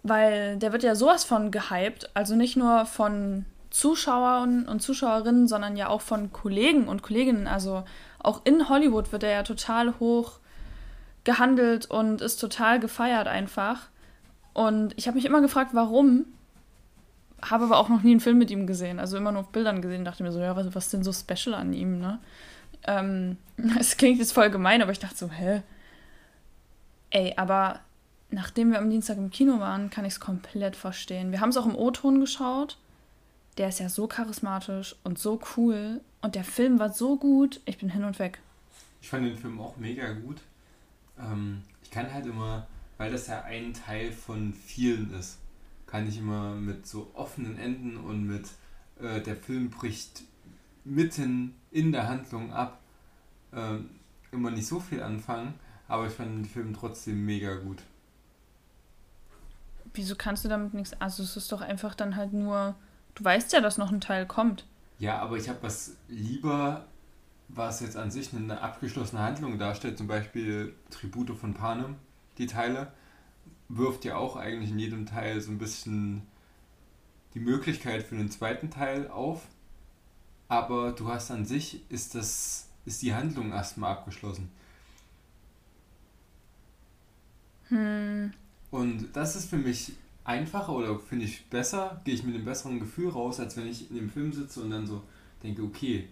Weil 0.03 0.59
der 0.59 0.73
wird 0.73 0.83
ja 0.83 0.95
sowas 0.95 1.25
von 1.25 1.51
gehypt. 1.51 2.11
Also 2.15 2.35
nicht 2.35 2.57
nur 2.57 2.87
von 2.87 3.45
Zuschauern 3.71 4.69
und 4.69 4.81
Zuschauerinnen, 4.81 5.49
sondern 5.49 5.77
ja 5.77 5.89
auch 5.89 6.01
von 6.01 6.33
Kollegen 6.33 6.89
und 6.89 7.03
Kolleginnen. 7.03 7.47
Also 7.47 7.85
auch 8.19 8.43
in 8.45 8.69
Hollywood 8.69 9.13
wird 9.13 9.23
er 9.23 9.31
ja 9.31 9.43
total 9.43 9.99
hoch 9.99 10.39
gehandelt 11.25 11.87
und 11.87 12.21
ist 12.21 12.37
total 12.37 12.81
gefeiert 12.81 13.27
einfach. 13.27 13.89
Und 14.53 14.95
ich 14.97 15.07
habe 15.07 15.17
mich 15.17 15.25
immer 15.25 15.41
gefragt, 15.41 15.71
warum. 15.73 16.27
Habe 17.43 17.65
aber 17.65 17.79
auch 17.79 17.89
noch 17.89 18.03
nie 18.03 18.13
einen 18.13 18.21
Film 18.21 18.39
mit 18.39 18.51
ihm 18.51 18.67
gesehen. 18.67 18.99
Also 18.99 19.17
immer 19.17 19.33
nur 19.33 19.43
auf 19.43 19.51
Bildern 19.51 19.83
gesehen. 19.83 20.05
Dachte 20.05 20.23
mir 20.23 20.33
so, 20.33 20.41
ja, 20.41 20.57
was, 20.57 20.75
was 20.75 20.87
ist 20.87 20.93
denn 20.93 21.05
so 21.05 21.13
special 21.13 21.55
an 21.55 21.73
ihm, 21.73 21.99
ne? 21.99 22.19
Ähm, 22.87 23.37
es 23.79 23.97
klingt 23.97 24.19
jetzt 24.19 24.33
voll 24.33 24.51
gemein, 24.51 24.81
aber 24.81 24.93
ich 24.93 24.99
dachte 24.99 25.17
so, 25.17 25.31
hä? 25.31 25.63
Ey, 27.11 27.35
aber 27.37 27.81
nachdem 28.31 28.71
wir 28.71 28.79
am 28.79 28.91
Dienstag 28.91 29.19
im 29.19 29.31
Kino 29.31 29.61
waren, 29.61 29.91
kann 29.91 30.05
ich 30.05 30.15
es 30.15 30.21
komplett 30.21 30.77
verstehen. 30.77 31.33
Wir 31.33 31.41
haben 31.41 31.51
es 31.51 31.57
auch 31.57 31.67
im 31.67 31.77
O-Ton 31.77 32.21
geschaut. 32.21 32.79
Der 33.59 33.69
ist 33.69 33.79
ja 33.79 33.89
so 33.89 34.07
charismatisch 34.07 34.97
und 35.05 35.19
so 35.19 35.41
cool. 35.57 36.01
Und 36.23 36.35
der 36.35 36.45
Film 36.45 36.79
war 36.79 36.93
so 36.93 37.17
gut. 37.17 37.61
Ich 37.67 37.79
bin 37.79 37.91
hin 37.91 38.05
und 38.05 38.19
weg. 38.19 38.41
Ich 39.01 39.09
fand 39.09 39.27
den 39.27 39.37
Film 39.37 39.61
auch 39.61 39.77
mega 39.77 40.13
gut. 40.13 40.39
Ähm, 41.19 41.63
ich 41.83 41.91
kann 41.91 42.13
halt 42.13 42.27
immer, 42.27 42.67
weil 42.99 43.13
das 43.13 43.27
ja 43.27 43.43
ein 43.43 43.73
Teil 43.73 44.13
von 44.13 44.53
vielen 44.53 45.13
ist, 45.15 45.39
kann 45.87 46.09
ich 46.09 46.19
immer 46.19 46.55
mit 46.55 46.87
so 46.87 47.11
offenen 47.15 47.59
Enden 47.59 47.97
und 47.97 48.25
mit 48.25 48.49
äh, 49.01 49.21
der 49.21 49.37
Film 49.37 49.71
bricht 49.71 50.23
mitten 50.85 51.55
in 51.71 51.93
der 51.93 52.09
Handlung 52.09 52.53
ab, 52.53 52.81
ähm, 53.53 53.91
immer 54.33 54.51
nicht 54.51 54.67
so 54.67 54.81
viel 54.81 55.03
anfangen, 55.03 55.55
aber 55.89 56.07
ich 56.07 56.13
fand 56.13 56.31
den 56.31 56.45
Film 56.45 56.75
trotzdem 56.75 57.25
mega 57.25 57.55
gut. 57.57 57.83
Wieso 59.93 60.17
kannst 60.17 60.45
du 60.45 60.49
damit 60.49 60.75
nichts? 60.75 60.93
Also 61.01 61.23
es 61.23 61.37
ist 61.37 61.53
doch 61.53 61.61
einfach 61.61 61.95
dann 61.95 62.17
halt 62.17 62.33
nur. 62.33 62.75
Du 63.15 63.23
weißt 63.23 63.53
ja, 63.53 63.61
dass 63.61 63.79
noch 63.79 63.93
ein 63.93 64.01
Teil 64.01 64.27
kommt. 64.27 64.67
Ja, 64.99 65.21
aber 65.21 65.37
ich 65.37 65.49
habe 65.49 65.63
was 65.63 65.97
lieber, 66.09 66.87
was 67.49 67.81
jetzt 67.81 67.97
an 67.97 68.11
sich 68.11 68.33
eine 68.33 68.61
abgeschlossene 68.61 69.23
Handlung 69.23 69.59
darstellt, 69.59 69.99
zum 69.99 70.07
Beispiel 70.07 70.75
Tribute 70.91 71.37
von 71.37 71.55
Panem, 71.55 71.97
die 72.39 72.47
Teile, 72.47 72.93
wirft 73.69 74.05
ja 74.05 74.17
auch 74.17 74.37
eigentlich 74.37 74.71
in 74.71 74.79
jedem 74.79 75.07
Teil 75.07 75.41
so 75.41 75.51
ein 75.51 75.59
bisschen 75.59 76.23
die 77.35 77.41
Möglichkeit 77.41 78.03
für 78.03 78.15
einen 78.15 78.31
zweiten 78.31 78.71
Teil 78.71 79.09
auf, 79.09 79.43
aber 80.49 80.93
du 80.93 81.09
hast 81.09 81.31
an 81.31 81.45
sich, 81.45 81.81
ist 81.91 82.15
das, 82.15 82.69
ist 82.87 83.03
die 83.03 83.15
Handlung 83.15 83.53
erstmal 83.53 83.93
abgeschlossen. 83.93 84.51
Hm. 87.69 88.33
Und 88.71 89.09
das 89.15 89.37
ist 89.37 89.49
für 89.49 89.57
mich 89.57 89.93
einfacher 90.25 90.73
oder 90.73 90.99
finde 90.99 91.27
ich 91.27 91.47
besser, 91.47 92.01
gehe 92.05 92.15
ich 92.15 92.25
mit 92.25 92.35
einem 92.35 92.45
besseren 92.45 92.81
Gefühl 92.81 93.11
raus, 93.11 93.41
als 93.41 93.57
wenn 93.57 93.67
ich 93.67 93.91
in 93.91 93.97
dem 93.97 94.11
Film 94.11 94.33
sitze 94.33 94.61
und 94.63 94.71
dann 94.71 94.87
so 94.87 95.03
denke, 95.43 95.63
okay, 95.63 96.09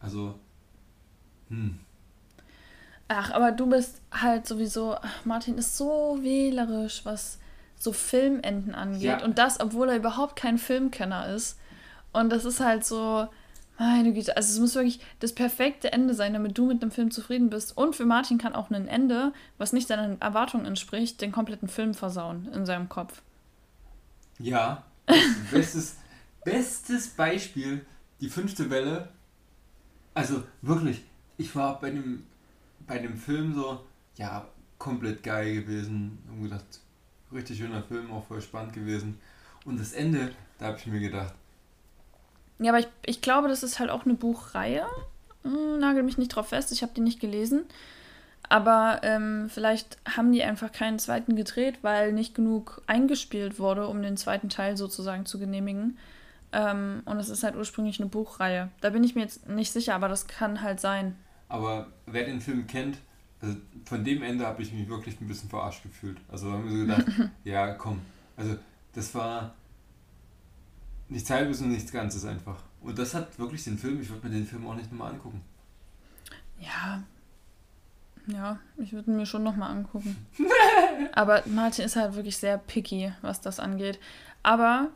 also, 0.00 0.38
hm, 1.48 1.78
Ach, 3.08 3.30
aber 3.30 3.52
du 3.52 3.66
bist 3.66 4.00
halt 4.10 4.46
sowieso. 4.46 4.96
Ach, 4.96 5.24
Martin 5.24 5.58
ist 5.58 5.76
so 5.76 6.18
wählerisch, 6.22 7.02
was 7.04 7.38
so 7.78 7.92
Filmenden 7.92 8.74
angeht. 8.74 9.02
Ja. 9.02 9.24
Und 9.24 9.38
das, 9.38 9.60
obwohl 9.60 9.88
er 9.88 9.96
überhaupt 9.96 10.36
kein 10.36 10.58
Filmkenner 10.58 11.28
ist. 11.28 11.58
Und 12.12 12.30
das 12.30 12.44
ist 12.44 12.60
halt 12.60 12.84
so, 12.84 13.28
meine 13.78 14.12
Güte, 14.12 14.36
also 14.36 14.52
es 14.52 14.58
muss 14.58 14.74
wirklich 14.74 15.00
das 15.20 15.34
perfekte 15.34 15.92
Ende 15.92 16.14
sein, 16.14 16.32
damit 16.32 16.56
du 16.56 16.66
mit 16.66 16.82
einem 16.82 16.90
Film 16.90 17.10
zufrieden 17.10 17.50
bist. 17.50 17.76
Und 17.76 17.94
für 17.94 18.06
Martin 18.06 18.38
kann 18.38 18.54
auch 18.54 18.70
ein 18.70 18.88
Ende, 18.88 19.32
was 19.58 19.72
nicht 19.72 19.86
seinen 19.86 20.20
Erwartungen 20.20 20.66
entspricht, 20.66 21.20
den 21.20 21.30
kompletten 21.30 21.68
Film 21.68 21.94
versauen 21.94 22.48
in 22.52 22.66
seinem 22.66 22.88
Kopf. 22.88 23.22
Ja, 24.38 24.82
bestes, 25.50 25.96
bestes 26.44 27.08
Beispiel, 27.08 27.84
die 28.20 28.30
fünfte 28.30 28.70
Welle. 28.70 29.10
Also 30.14 30.42
wirklich, 30.62 31.02
ich 31.38 31.54
war 31.54 31.80
bei 31.80 31.90
dem, 31.90 32.24
bei 32.86 32.98
dem 32.98 33.16
Film 33.16 33.54
so, 33.54 33.84
ja, 34.16 34.46
komplett 34.78 35.22
geil 35.22 35.54
gewesen. 35.54 36.18
Ich 36.36 36.42
gedacht, 36.44 36.80
richtig 37.32 37.58
schöner 37.58 37.82
Film, 37.82 38.10
auch 38.12 38.26
voll 38.26 38.40
spannend 38.40 38.72
gewesen. 38.72 39.18
Und 39.64 39.80
das 39.80 39.92
Ende, 39.92 40.32
da 40.58 40.66
habe 40.66 40.78
ich 40.78 40.86
mir 40.86 41.00
gedacht, 41.00 41.34
Ja, 42.58 42.70
aber 42.70 42.78
ich, 42.80 42.88
ich 43.04 43.20
glaube, 43.20 43.48
das 43.48 43.62
ist 43.62 43.78
halt 43.78 43.90
auch 43.90 44.04
eine 44.04 44.14
Buchreihe. 44.14 44.86
Hm, 45.42 45.78
nagel 45.78 46.02
mich 46.02 46.18
nicht 46.18 46.28
drauf 46.28 46.48
fest, 46.48 46.72
ich 46.72 46.82
habe 46.82 46.92
die 46.94 47.00
nicht 47.00 47.20
gelesen. 47.20 47.64
Aber 48.48 49.00
ähm, 49.02 49.48
vielleicht 49.50 49.98
haben 50.16 50.30
die 50.32 50.44
einfach 50.44 50.70
keinen 50.70 50.98
zweiten 51.00 51.34
gedreht, 51.34 51.78
weil 51.82 52.12
nicht 52.12 52.34
genug 52.34 52.80
eingespielt 52.86 53.58
wurde, 53.58 53.88
um 53.88 54.02
den 54.02 54.16
zweiten 54.16 54.48
Teil 54.48 54.76
sozusagen 54.76 55.26
zu 55.26 55.38
genehmigen. 55.40 55.98
Ähm, 56.52 57.02
und 57.06 57.18
es 57.18 57.28
ist 57.28 57.42
halt 57.42 57.56
ursprünglich 57.56 57.98
eine 58.00 58.08
Buchreihe. 58.08 58.70
Da 58.80 58.90
bin 58.90 59.02
ich 59.02 59.16
mir 59.16 59.22
jetzt 59.22 59.48
nicht 59.48 59.72
sicher, 59.72 59.94
aber 59.96 60.08
das 60.08 60.28
kann 60.28 60.62
halt 60.62 60.80
sein. 60.80 61.16
Aber 61.48 61.88
wer 62.06 62.24
den 62.24 62.40
Film 62.40 62.66
kennt, 62.66 62.98
also 63.40 63.56
von 63.84 64.04
dem 64.04 64.22
Ende 64.22 64.46
habe 64.46 64.62
ich 64.62 64.72
mich 64.72 64.88
wirklich 64.88 65.20
ein 65.20 65.28
bisschen 65.28 65.48
verarscht 65.48 65.82
gefühlt. 65.82 66.18
Also 66.28 66.50
haben 66.50 66.64
wir 66.64 66.72
so 66.72 66.78
gedacht, 66.78 67.30
ja 67.44 67.74
komm, 67.74 68.00
also 68.36 68.56
das 68.94 69.14
war 69.14 69.54
nichts 71.08 71.30
halbes 71.30 71.60
und 71.60 71.70
nichts 71.70 71.92
Ganzes 71.92 72.24
einfach. 72.24 72.62
Und 72.80 72.98
das 72.98 73.14
hat 73.14 73.38
wirklich 73.38 73.64
den 73.64 73.78
Film, 73.78 74.00
ich 74.00 74.08
würde 74.08 74.26
mir 74.26 74.34
den 74.34 74.46
Film 74.46 74.66
auch 74.66 74.74
nicht 74.74 74.90
nochmal 74.90 75.12
angucken. 75.12 75.42
Ja. 76.60 77.02
Ja, 78.28 78.58
ich 78.76 78.92
würde 78.92 79.10
ihn 79.10 79.16
mir 79.16 79.26
schon 79.26 79.44
nochmal 79.44 79.70
angucken. 79.70 80.16
Aber 81.12 81.42
Martin 81.46 81.84
ist 81.84 81.94
halt 81.94 82.16
wirklich 82.16 82.36
sehr 82.36 82.58
picky, 82.58 83.12
was 83.22 83.40
das 83.40 83.60
angeht. 83.60 84.00
Aber 84.42 84.88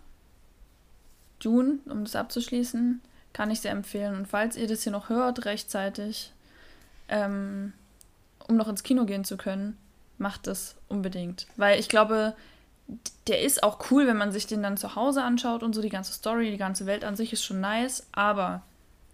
Dune, 1.39 1.79
um 1.87 2.05
das 2.05 2.17
abzuschließen, 2.17 3.01
kann 3.33 3.51
ich 3.51 3.61
sehr 3.61 3.71
empfehlen. 3.71 4.17
Und 4.17 4.27
falls 4.27 4.57
ihr 4.57 4.67
das 4.67 4.83
hier 4.83 4.93
noch 4.93 5.09
hört, 5.09 5.45
rechtzeitig, 5.45 6.33
ähm, 7.11 7.75
um 8.49 8.57
noch 8.57 8.69
ins 8.69 8.83
Kino 8.83 9.05
gehen 9.05 9.25
zu 9.25 9.37
können, 9.37 9.77
macht 10.19 10.47
das 10.47 10.77
unbedingt. 10.89 11.47
Weil 11.57 11.79
ich 11.79 11.89
glaube, 11.89 12.35
der 13.27 13.43
ist 13.43 13.63
auch 13.63 13.91
cool, 13.91 14.07
wenn 14.07 14.17
man 14.17 14.33
sich 14.33 14.47
den 14.47 14.63
dann 14.63 14.77
zu 14.77 14.97
Hause 14.97 15.23
anschaut 15.23 15.63
und 15.63 15.75
so 15.75 15.83
die 15.83 15.89
ganze 15.89 16.13
Story, 16.13 16.51
die 16.51 16.57
ganze 16.57 16.87
Welt 16.87 17.05
an 17.05 17.17
sich 17.17 17.33
ist 17.33 17.45
schon 17.45 17.61
nice. 17.61 18.07
Aber, 18.13 18.63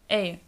ey, 0.08 0.40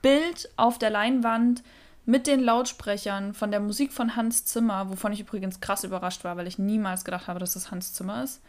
Bild 0.00 0.48
auf 0.56 0.78
der 0.78 0.90
Leinwand 0.90 1.62
mit 2.04 2.26
den 2.26 2.40
Lautsprechern 2.40 3.34
von 3.34 3.50
der 3.50 3.60
Musik 3.60 3.92
von 3.92 4.16
Hans 4.16 4.44
Zimmer, 4.44 4.90
wovon 4.90 5.12
ich 5.12 5.20
übrigens 5.20 5.60
krass 5.60 5.84
überrascht 5.84 6.24
war, 6.24 6.36
weil 6.36 6.48
ich 6.48 6.58
niemals 6.58 7.04
gedacht 7.04 7.28
habe, 7.28 7.38
dass 7.38 7.54
das 7.54 7.70
Hans 7.70 7.92
Zimmer 7.92 8.24
ist. 8.24 8.42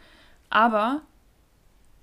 Aber 0.50 1.02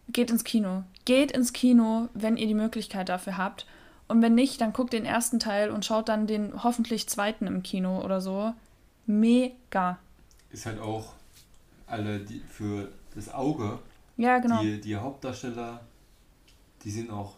geht 0.10 0.32
ins 0.32 0.44
Kino. 0.44 0.84
Geht 1.06 1.32
ins 1.32 1.52
Kino, 1.52 2.08
wenn 2.14 2.38
ihr 2.38 2.48
die 2.48 2.54
Möglichkeit 2.54 3.10
dafür 3.10 3.38
habt. 3.38 3.66
Und 4.12 4.22
wenn 4.22 4.36
nicht, 4.36 4.60
dann 4.60 4.74
guckt 4.74 4.92
den 4.92 5.06
ersten 5.06 5.40
Teil 5.40 5.70
und 5.72 5.86
schaut 5.86 6.10
dann 6.10 6.28
den 6.28 6.64
hoffentlich 6.64 7.08
zweiten 7.08 7.48
im 7.48 7.64
Kino 7.64 8.04
oder 8.04 8.20
so. 8.20 8.54
Mega. 9.06 10.00
Ist 10.50 10.66
halt 10.66 10.82
auch 10.82 11.14
alle 11.88 12.20
die 12.20 12.42
für 12.50 12.90
das 13.16 13.34
Auge, 13.34 13.80
Ja, 14.18 14.40
genau. 14.40 14.62
die, 14.62 14.82
die 14.82 14.98
Hauptdarsteller, 14.98 15.80
die 16.84 16.92
sind 16.92 17.10
auch 17.10 17.36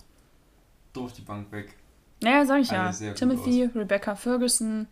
durch 0.94 1.14
die 1.14 1.22
Bank 1.22 1.52
weg. 1.52 1.76
Naja, 2.22 2.44
sag 2.46 2.62
ich 2.62 2.72
Alle 2.72 2.92
ja. 3.06 3.14
Timothy, 3.14 3.70
Rebecca 3.76 4.16
Ferguson, 4.16 4.88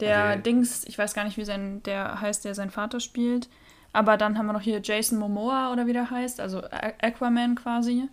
der 0.00 0.24
Also, 0.24 0.42
Dings, 0.42 0.84
ich 0.86 0.98
weiß 0.98 1.14
gar 1.14 1.22
nicht, 1.22 1.36
wie 1.36 1.44
sein, 1.44 1.84
der 1.84 2.20
heißt, 2.20 2.44
der 2.44 2.56
seinen 2.56 2.70
Vater 2.70 2.98
spielt. 2.98 3.48
Aber 3.92 4.16
dann 4.16 4.38
haben 4.38 4.46
wir 4.46 4.54
noch 4.54 4.60
hier 4.60 4.80
Jason 4.82 5.20
Momoa 5.20 5.72
oder 5.72 5.86
wie 5.86 5.92
der 5.92 6.10
heißt, 6.10 6.40
also 6.40 6.62
Aquaman 6.62 7.54
quasi. 7.54 8.08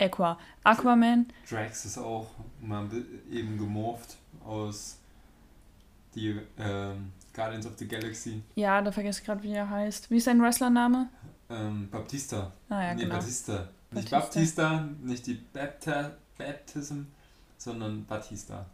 Aqua. 0.00 0.38
Aquaman. 0.64 1.26
Drax 1.48 1.84
ist 1.84 1.98
auch 1.98 2.26
mal 2.60 2.86
eben 3.30 3.58
gemorpht 3.58 4.16
aus 4.44 4.98
die 6.14 6.38
ähm, 6.58 7.12
Guardians 7.34 7.66
of 7.66 7.72
the 7.78 7.86
Galaxy. 7.88 8.42
Ja, 8.54 8.82
da 8.82 8.92
vergesse 8.92 9.20
ich 9.20 9.26
gerade, 9.26 9.42
wie 9.42 9.52
er 9.52 9.68
heißt. 9.70 10.10
Wie 10.10 10.16
ist 10.18 10.24
sein 10.24 10.40
Wrestlername? 10.42 11.08
Ähm, 11.48 11.88
Baptista. 11.90 12.52
Ah 12.68 12.82
ja, 12.82 12.94
nee, 12.94 13.02
genau. 13.04 13.16
Batista. 13.16 13.68
Nicht 13.90 14.10
Batista. 14.10 14.18
Baptista, 14.18 14.88
nicht 15.02 15.26
die 15.26 15.34
Bapta 15.34 16.12
Baptism, 16.38 17.02
sondern 17.58 18.04
Batista. 18.06 18.66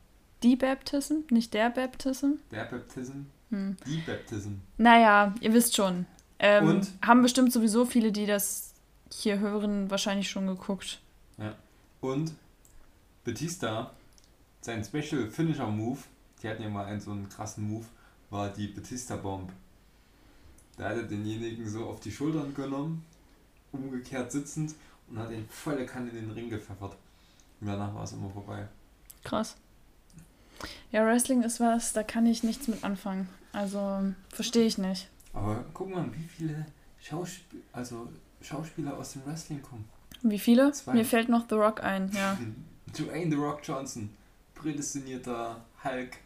Die 0.43 0.55
Baptism, 0.57 1.15
nicht 1.31 1.53
der 1.55 1.71
Baptism. 1.71 2.35
Der 2.53 2.65
Baptism, 2.65 3.23
Hm. 3.51 3.77
die 3.87 3.99
Baptism. 3.99 4.53
Naja, 4.77 5.35
ihr 5.41 5.53
wisst 5.53 5.75
schon. 5.75 6.07
Ähm, 6.39 6.69
Und? 6.69 6.89
Haben 7.05 7.23
bestimmt 7.23 7.53
sowieso 7.53 7.85
viele, 7.85 8.13
die 8.13 8.27
das 8.27 8.75
hier 9.13 9.41
hören, 9.41 9.91
wahrscheinlich 9.91 10.31
schon 10.31 10.47
geguckt. 10.47 11.01
Und 12.01 12.33
Batista, 13.25 13.93
sein 14.61 14.85
Special 14.85 15.31
Finisher 15.31 15.67
Move, 15.67 15.99
die 16.43 16.49
hatten 16.49 16.63
ja 16.63 16.69
mal 16.69 16.87
einen 16.87 17.01
so 17.01 17.11
einen 17.11 17.29
krassen 17.29 17.69
Move, 17.69 17.87
war 18.31 18.51
die 18.51 18.69
Batista 18.69 19.17
Bomb. 19.17 19.53
Da 20.77 20.91
hat 20.91 20.97
er 20.97 21.03
denjenigen 21.03 21.69
so 21.69 21.87
auf 21.87 22.01
die 22.01 22.13
Schultern 22.13 22.55
genommen, 22.55 23.05
umgekehrt 23.73 24.31
sitzend 24.31 24.75
und 25.09 25.19
hat 25.19 25.31
ihn 25.31 25.49
volle 25.49 25.87
Kanne 25.87 26.11
in 26.11 26.17
den 26.17 26.31
Ring 26.31 26.49
gepfeffert. 26.49 26.97
Und 27.61 27.67
danach 27.67 27.95
war 27.95 28.05
es 28.05 28.13
immer 28.13 28.31
vorbei. 28.31 28.69
Krass. 29.25 29.57
Ja, 30.93 31.05
Wrestling 31.05 31.43
ist 31.43 31.61
was, 31.61 31.93
da 31.93 32.03
kann 32.03 32.27
ich 32.27 32.43
nichts 32.43 32.69
mit 32.69 32.85
anfangen. 32.85 33.29
Also, 33.53 34.13
verstehe 34.31 34.67
ich 34.67 34.79
nicht. 34.79 35.09
Aber 35.33 35.65
guck 35.75 35.91
mal, 35.91 36.09
wie 36.15 36.29
viele 36.29 36.67
Schauspiel 37.01 37.63
also 37.73 38.09
Schauspieler 38.41 38.97
aus 38.97 39.13
dem 39.13 39.27
Wrestling 39.27 39.63
kommen. 39.63 39.89
Wie 40.23 40.39
viele? 40.39 40.73
Zwei. 40.73 40.95
Mir 40.95 41.05
fällt 41.05 41.29
noch 41.29 41.47
The 41.49 41.55
Rock 41.55 41.83
ein, 41.83 42.11
ja. 42.13 42.37
Dwayne 42.99 43.31
The 43.31 43.37
Rock 43.37 43.61
Johnson, 43.65 44.11
prädestinierter 44.55 45.61
Hulk. 45.85 46.17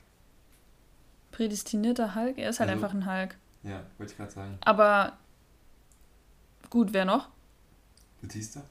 Prädestinierter 1.33 2.15
Hulk, 2.15 2.39
er 2.39 2.51
ist 2.51 2.61
halt 2.61 2.71
Also- 2.71 2.85
einfach 2.85 2.95
ein 2.97 3.07
Hulk. 3.07 3.37
Ja, 3.65 3.83
wollte 3.99 4.13
ich 4.13 4.17
gerade 4.19 4.31
sagen. 4.33 4.59
Aber 4.63 5.17
gut, 6.71 6.93
wer 6.93 7.05
noch? 7.05 7.29
Batista? 8.21 8.63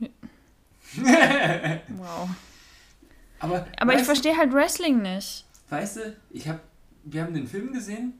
Wow. 1.88 2.28
Aber, 3.38 3.66
Aber 3.78 3.94
ich 3.94 4.02
verstehe 4.02 4.36
halt 4.36 4.52
Wrestling 4.52 5.02
nicht. 5.02 5.44
Weißt 5.68 5.96
du, 5.96 6.16
ich 6.30 6.48
hab, 6.48 6.60
wir 7.04 7.22
haben 7.22 7.32
den 7.32 7.46
Film 7.46 7.72
gesehen 7.72 8.14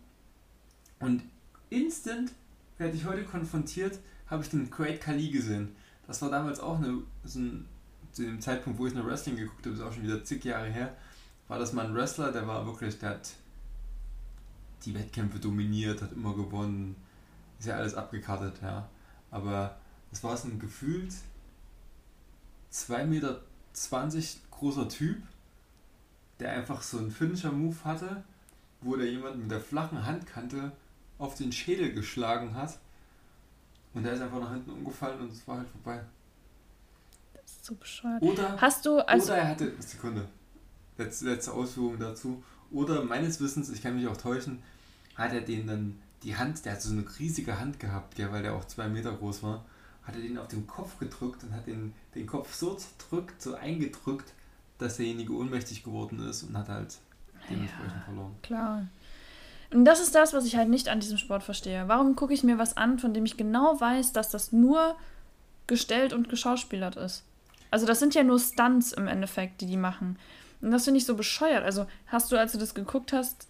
und 1.01 1.23
instant 1.69 2.33
werde 2.79 2.97
ich 2.97 3.05
heute 3.05 3.25
konfrontiert, 3.25 3.99
habe 4.29 4.43
ich 4.45 4.51
den 4.51 4.71
Great 4.71 5.01
Khali 5.01 5.31
gesehen. 5.31 5.75
Das 6.11 6.21
war 6.23 6.31
damals 6.31 6.59
auch 6.59 6.79
eine, 6.79 7.03
so 7.23 7.39
ein, 7.39 7.69
zu 8.11 8.25
dem 8.25 8.41
Zeitpunkt, 8.41 8.81
wo 8.81 8.87
ich 8.89 8.97
eine 8.97 9.07
Wrestling 9.07 9.37
geguckt 9.37 9.65
habe, 9.65 9.77
ist 9.77 9.81
auch 9.81 9.93
schon 9.93 10.03
wieder 10.03 10.25
zig 10.25 10.43
Jahre 10.45 10.67
her, 10.67 10.97
war 11.47 11.61
das 11.61 11.73
mal 11.73 11.87
ein 11.87 11.95
Wrestler, 11.95 12.33
der 12.33 12.49
war 12.49 12.67
wirklich, 12.67 12.99
der 12.99 13.11
hat 13.11 13.31
die 14.85 14.93
Wettkämpfe 14.93 15.39
dominiert, 15.39 16.03
hat 16.03 16.11
immer 16.11 16.35
gewonnen, 16.35 16.97
ist 17.61 17.67
ja 17.67 17.77
alles 17.77 17.95
abgekartet, 17.95 18.61
ja. 18.61 18.89
Aber 19.31 19.79
es 20.11 20.25
war 20.25 20.37
so 20.37 20.49
ein 20.49 20.59
gefühlt 20.59 21.13
2,20 22.73 23.05
Meter 23.05 23.41
großer 24.51 24.89
Typ, 24.89 25.23
der 26.41 26.51
einfach 26.55 26.83
so 26.83 26.99
einen 26.99 27.13
Finisher-Move 27.13 27.85
hatte, 27.85 28.25
wo 28.81 28.97
der 28.97 29.09
jemand 29.09 29.39
mit 29.39 29.53
der 29.53 29.61
flachen 29.61 30.05
Handkante 30.05 30.73
auf 31.19 31.37
den 31.37 31.53
Schädel 31.53 31.93
geschlagen 31.93 32.57
hat. 32.57 32.81
Und 33.95 34.05
der 34.05 34.13
ist 34.13 34.23
einfach 34.23 34.41
nach 34.41 34.53
hinten 34.53 34.71
umgefallen 34.71 35.21
und 35.21 35.33
es 35.33 35.47
war 35.47 35.59
halt 35.59 35.69
vorbei. 35.69 36.01
Das 37.35 37.51
ist 37.51 37.65
so 37.65 37.75
bescheuert. 37.75 38.23
Oder, 38.23 38.61
Hast 38.61 38.87
du, 38.87 38.99
also, 39.01 39.33
oder 39.33 39.43
er 39.43 39.49
hatte, 39.49 39.73
Sekunde, 39.81 40.29
letzte, 40.97 41.27
letzte 41.27 41.53
Ausführung 41.53 41.99
dazu. 41.99 42.43
Oder 42.71 43.03
meines 43.05 43.41
Wissens, 43.41 43.69
ich 43.71 43.83
kann 43.83 43.97
mich 43.97 44.07
auch 44.07 44.17
täuschen, 44.17 44.63
hat 45.17 45.33
er 45.33 45.41
den 45.41 45.67
dann 45.67 45.99
die 46.23 46.37
Hand, 46.37 46.65
der 46.65 46.73
hat 46.73 46.83
so 46.83 46.93
eine 46.93 47.05
riesige 47.19 47.59
Hand 47.59 47.81
gehabt, 47.81 48.15
gell, 48.15 48.31
weil 48.31 48.43
der 48.43 48.55
auch 48.55 48.65
zwei 48.67 48.89
Meter 48.89 49.13
groß 49.13 49.43
war, 49.43 49.65
hat 50.05 50.15
er 50.15 50.21
den 50.21 50.39
auf 50.39 50.49
den 50.49 50.67
Kopf 50.67 50.99
gedrückt 50.99 51.43
und 51.43 51.53
hat 51.53 51.67
den, 51.67 51.95
den 52.15 52.27
Kopf 52.27 52.55
so 52.55 52.75
zerdrückt, 52.75 53.41
so 53.43 53.55
eingedrückt, 53.55 54.33
dass 54.79 54.97
derjenige 54.97 55.33
ohnmächtig 55.33 55.83
geworden 55.83 56.21
ist 56.29 56.43
und 56.43 56.57
hat 56.57 56.69
halt 56.69 56.99
dementsprechend 57.49 58.05
verloren. 58.05 58.35
klar. 58.43 58.87
Und 59.73 59.85
das 59.85 60.01
ist 60.01 60.15
das, 60.15 60.33
was 60.33 60.45
ich 60.45 60.57
halt 60.57 60.69
nicht 60.69 60.89
an 60.89 61.01
diesem 61.01 61.19
Sport 61.19 61.43
verstehe. 61.43 61.85
Warum 61.87 62.17
gucke 62.17 62.35
ich 62.35 62.43
mir 62.43 62.59
was 62.59 62.77
an, 62.77 62.99
von 62.99 63.15
dem 63.15 63.25
ich 63.25 63.37
genau 63.37 63.81
weiß, 63.81 64.13
dass 64.13 64.31
das 64.31 64.53
nur 64.53 64.97
gestellt 65.67 66.13
und 66.13 66.29
geschauspielert 66.29 66.97
ist? 66.97 67.25
Also 67.71 67.87
das 67.87 68.01
sind 68.01 68.15
ja 68.15 68.25
nur 68.25 68.41
Stunts 68.41 68.93
im 68.93 69.07
Endeffekt, 69.07 69.61
die 69.61 69.67
die 69.67 69.77
machen. 69.77 70.19
Und 70.61 70.73
das 70.73 70.85
finde 70.85 70.99
ich 70.99 71.07
so 71.07 71.15
bescheuert. 71.15 71.65
Also 71.65 71.87
hast 72.09 72.33
du, 72.33 72.37
als 72.37 72.53
du 72.53 72.59
das 72.59 72.75
geguckt 72.75 73.13
hast, 73.13 73.47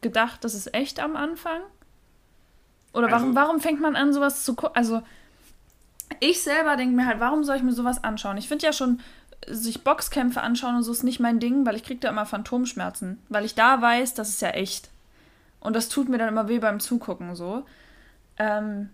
gedacht, 0.00 0.42
das 0.42 0.54
ist 0.54 0.74
echt 0.74 1.00
am 1.00 1.16
Anfang? 1.16 1.60
Oder 2.92 3.10
warum, 3.10 3.28
also, 3.28 3.34
warum 3.34 3.60
fängt 3.60 3.80
man 3.80 3.96
an, 3.96 4.12
sowas 4.12 4.44
zu 4.44 4.54
gucken? 4.54 4.76
Also, 4.76 5.02
ich 6.20 6.42
selber 6.42 6.76
denke 6.76 6.94
mir 6.94 7.06
halt, 7.06 7.20
warum 7.20 7.44
soll 7.44 7.56
ich 7.56 7.62
mir 7.62 7.72
sowas 7.72 8.02
anschauen? 8.04 8.36
Ich 8.36 8.48
finde 8.48 8.66
ja 8.66 8.72
schon, 8.72 9.00
sich 9.46 9.82
Boxkämpfe 9.82 10.40
anschauen 10.40 10.76
und 10.76 10.82
so 10.82 10.92
ist 10.92 11.02
nicht 11.02 11.20
mein 11.20 11.40
Ding, 11.40 11.66
weil 11.66 11.76
ich 11.76 11.82
kriege 11.82 12.00
da 12.00 12.08
immer 12.08 12.26
Phantomschmerzen. 12.26 13.20
Weil 13.28 13.44
ich 13.44 13.54
da 13.54 13.80
weiß, 13.80 14.14
das 14.14 14.28
ist 14.30 14.42
ja 14.42 14.50
echt. 14.50 14.90
Und 15.64 15.74
das 15.74 15.88
tut 15.88 16.08
mir 16.08 16.18
dann 16.18 16.28
immer 16.28 16.46
weh 16.46 16.58
beim 16.58 16.78
Zugucken 16.78 17.34
so. 17.34 17.64
Ähm, 18.36 18.90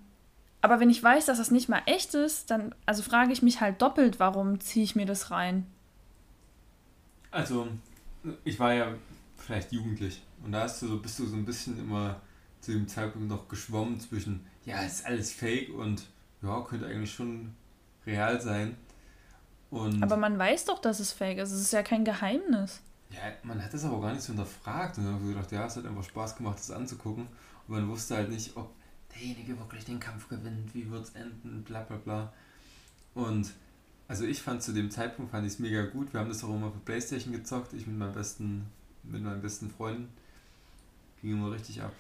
aber 0.63 0.79
wenn 0.79 0.89
ich 0.89 1.03
weiß, 1.03 1.27
dass 1.27 1.39
das 1.39 1.51
nicht 1.51 1.69
mal 1.69 1.83
echt 1.87 2.15
ist, 2.15 2.51
dann 2.51 2.75
also 2.87 3.03
frage 3.03 3.33
ich 3.33 3.43
mich 3.43 3.61
halt 3.61 3.83
doppelt, 3.83 4.21
warum 4.21 4.61
ziehe 4.61 4.85
ich 4.85 4.95
mir 4.95 5.05
das 5.05 5.31
rein? 5.31 5.67
Also, 7.33 7.67
ich 8.45 8.59
war 8.61 8.73
ja 8.73 8.95
vielleicht 9.37 9.73
jugendlich 9.73 10.23
und 10.45 10.53
da 10.53 10.63
hast 10.63 10.81
du 10.81 10.87
so, 10.87 10.99
bist 10.99 11.19
du 11.19 11.27
so 11.27 11.37
ein 11.37 11.45
bisschen 11.45 11.79
immer 11.79 12.21
zu 12.61 12.73
dem 12.73 12.87
Zeitpunkt 12.87 13.29
noch 13.29 13.49
geschwommen 13.49 13.99
zwischen, 13.99 14.47
ja, 14.65 14.81
ist 14.83 15.05
alles 15.05 15.33
fake 15.33 15.75
und 15.75 16.05
ja, 16.43 16.61
könnte 16.63 16.87
eigentlich 16.87 17.13
schon 17.13 17.55
real 18.07 18.41
sein. 18.41 18.77
Und 19.71 20.03
aber 20.03 20.17
man 20.17 20.39
weiß 20.39 20.67
doch, 20.67 20.79
dass 20.79 21.01
es 21.01 21.13
fake 21.13 21.39
ist. 21.39 21.51
Es 21.51 21.61
ist 21.61 21.73
ja 21.73 21.83
kein 21.83 22.05
Geheimnis. 22.05 22.81
Ja, 23.11 23.21
man 23.43 23.63
hat 23.63 23.75
das 23.75 23.85
aber 23.85 24.01
gar 24.01 24.13
nicht 24.13 24.23
so 24.23 24.33
hinterfragt. 24.33 24.99
Und 24.99 25.05
dann 25.05 25.15
haben 25.15 25.27
wir 25.27 25.35
gedacht, 25.35 25.51
ja, 25.53 25.67
es 25.67 25.77
hat 25.77 25.87
einfach 25.87 26.05
Spaß 26.05 26.37
gemacht, 26.37 26.59
das 26.59 26.71
anzugucken. 26.71 27.27
Und 27.67 27.75
man 27.75 27.89
wusste 27.89 28.17
halt 28.17 28.31
nicht, 28.31 28.57
ob 28.57 28.73
derjenige 29.15 29.59
wirklich 29.59 29.85
den 29.85 30.01
Kampf 30.01 30.29
gewinnt, 30.29 30.75
wie 30.75 30.91
wird 30.91 31.05
es 31.05 31.11
enden, 31.11 31.63
bla 31.65 31.83
bla 31.83 31.97
bla. 31.97 32.33
Und 33.15 33.53
also 34.09 34.25
ich 34.25 34.43
fand 34.43 34.63
zu 34.63 34.73
dem 34.73 34.91
Zeitpunkt 34.91 35.31
fand 35.31 35.47
ich 35.47 35.55
es 35.55 35.59
mega 35.59 35.83
gut. 35.87 36.13
Wir 36.13 36.21
haben 36.21 36.29
das 36.29 36.43
auch 36.45 36.55
immer 36.55 36.71
für 36.71 36.79
Playstation 36.79 37.33
gezockt, 37.33 37.73
ich 37.73 37.87
mit 37.87 37.97
meinem 37.97 38.13
besten, 38.13 38.67
mit 39.03 39.23
meinen 39.23 39.43
besten 39.43 39.71
Freunden. 39.71 40.09
Ging 41.23 41.33
immer 41.33 41.53
richtig 41.53 41.83
ab. 41.83 41.93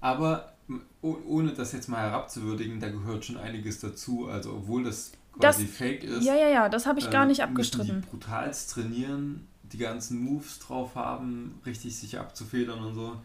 Aber 0.00 0.52
ohne 1.00 1.52
das 1.52 1.72
jetzt 1.72 1.88
mal 1.88 2.00
herabzuwürdigen, 2.00 2.80
da 2.80 2.88
gehört 2.88 3.24
schon 3.24 3.36
einiges 3.36 3.80
dazu. 3.80 4.28
Also 4.28 4.54
obwohl 4.54 4.84
das 4.84 5.12
quasi 5.38 5.66
das, 5.66 5.76
fake 5.76 6.04
ist. 6.04 6.24
Ja, 6.24 6.34
ja, 6.34 6.48
ja, 6.48 6.68
das 6.68 6.86
habe 6.86 6.98
ich 6.98 7.06
äh, 7.06 7.10
gar 7.10 7.26
nicht 7.26 7.42
abgestritten. 7.42 8.02
Die 8.02 8.06
brutalst 8.08 8.70
trainieren, 8.70 9.46
die 9.74 9.78
ganzen 9.78 10.20
Moves 10.20 10.58
drauf 10.60 10.94
haben, 10.94 11.60
richtig 11.66 11.96
sich 11.96 12.18
abzufedern 12.18 12.78
und 12.78 12.94
so. 12.94 13.16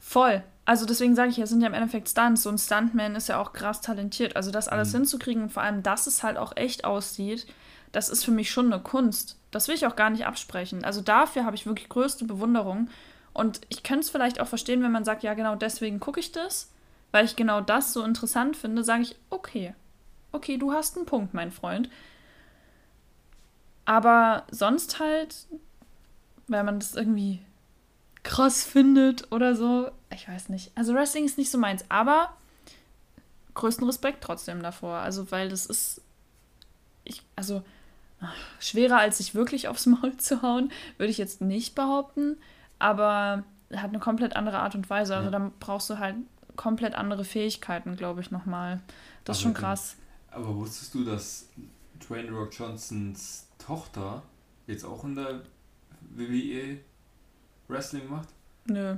Voll. 0.00 0.42
Also 0.66 0.86
deswegen 0.86 1.14
sage 1.14 1.30
ich, 1.30 1.38
es 1.38 1.50
sind 1.50 1.60
ja 1.60 1.68
im 1.68 1.74
Endeffekt 1.74 2.08
Stunts. 2.08 2.42
So 2.42 2.50
ein 2.50 2.58
Stuntman 2.58 3.16
ist 3.16 3.28
ja 3.28 3.40
auch 3.40 3.52
krass 3.52 3.80
talentiert. 3.80 4.36
Also 4.36 4.50
das 4.50 4.68
alles 4.68 4.92
mhm. 4.92 4.98
hinzukriegen 4.98 5.44
und 5.44 5.52
vor 5.52 5.62
allem, 5.62 5.82
dass 5.82 6.06
es 6.06 6.22
halt 6.22 6.36
auch 6.36 6.56
echt 6.56 6.84
aussieht, 6.84 7.46
das 7.92 8.08
ist 8.08 8.24
für 8.24 8.30
mich 8.30 8.50
schon 8.50 8.72
eine 8.72 8.82
Kunst. 8.82 9.38
Das 9.50 9.68
will 9.68 9.74
ich 9.74 9.86
auch 9.86 9.96
gar 9.96 10.10
nicht 10.10 10.26
absprechen. 10.26 10.84
Also 10.84 11.00
dafür 11.00 11.44
habe 11.44 11.56
ich 11.56 11.66
wirklich 11.66 11.88
größte 11.88 12.24
Bewunderung. 12.24 12.88
Und 13.32 13.60
ich 13.68 13.82
könnte 13.82 14.00
es 14.00 14.10
vielleicht 14.10 14.40
auch 14.40 14.46
verstehen, 14.46 14.82
wenn 14.82 14.92
man 14.92 15.04
sagt, 15.04 15.22
ja 15.22 15.34
genau 15.34 15.54
deswegen 15.54 16.00
gucke 16.00 16.20
ich 16.20 16.32
das, 16.32 16.70
weil 17.12 17.24
ich 17.24 17.36
genau 17.36 17.60
das 17.60 17.92
so 17.92 18.02
interessant 18.02 18.56
finde, 18.56 18.84
sage 18.84 19.02
ich, 19.02 19.16
okay, 19.30 19.74
okay, 20.32 20.56
du 20.56 20.72
hast 20.72 20.96
einen 20.96 21.06
Punkt, 21.06 21.34
mein 21.34 21.50
Freund. 21.50 21.88
Aber 23.84 24.44
sonst 24.50 24.98
halt, 24.98 25.46
weil 26.48 26.64
man 26.64 26.78
das 26.78 26.94
irgendwie 26.94 27.40
krass 28.22 28.64
findet 28.64 29.30
oder 29.32 29.54
so, 29.54 29.90
ich 30.10 30.28
weiß 30.28 30.48
nicht. 30.48 30.72
Also 30.74 30.94
Wrestling 30.94 31.24
ist 31.24 31.38
nicht 31.38 31.50
so 31.50 31.58
meins, 31.58 31.84
aber 31.88 32.36
größten 33.54 33.86
Respekt 33.86 34.22
trotzdem 34.22 34.62
davor. 34.62 34.96
Also, 34.96 35.30
weil 35.30 35.48
das 35.48 35.66
ist, 35.66 36.00
ich, 37.04 37.22
also 37.36 37.62
ach, 38.20 38.34
schwerer 38.60 38.98
als 38.98 39.18
sich 39.18 39.34
wirklich 39.34 39.68
aufs 39.68 39.86
Maul 39.86 40.16
zu 40.18 40.42
hauen, 40.42 40.72
würde 40.96 41.10
ich 41.10 41.18
jetzt 41.18 41.40
nicht 41.40 41.74
behaupten, 41.74 42.36
aber 42.78 43.44
hat 43.74 43.90
eine 43.90 43.98
komplett 43.98 44.36
andere 44.36 44.58
Art 44.58 44.74
und 44.74 44.90
Weise. 44.90 45.14
Also, 45.14 45.26
ja. 45.26 45.32
dann 45.32 45.52
brauchst 45.60 45.88
du 45.90 45.98
halt 45.98 46.16
komplett 46.56 46.94
andere 46.94 47.24
Fähigkeiten, 47.24 47.96
glaube 47.96 48.20
ich, 48.20 48.30
nochmal. 48.30 48.80
Das 49.24 49.38
ist 49.38 49.42
schon 49.42 49.54
krass. 49.54 49.96
Aber 50.30 50.54
wusstest 50.54 50.94
du, 50.94 51.04
dass 51.04 51.48
Dwayne 52.06 52.30
Rock 52.30 52.56
Johnsons 52.56 53.46
Tochter 53.58 54.22
jetzt 54.66 54.84
auch 54.84 55.04
in 55.04 55.14
der 55.14 55.42
WWE 56.14 56.78
Wrestling 57.68 58.08
macht? 58.08 58.28
Nö. 58.66 58.96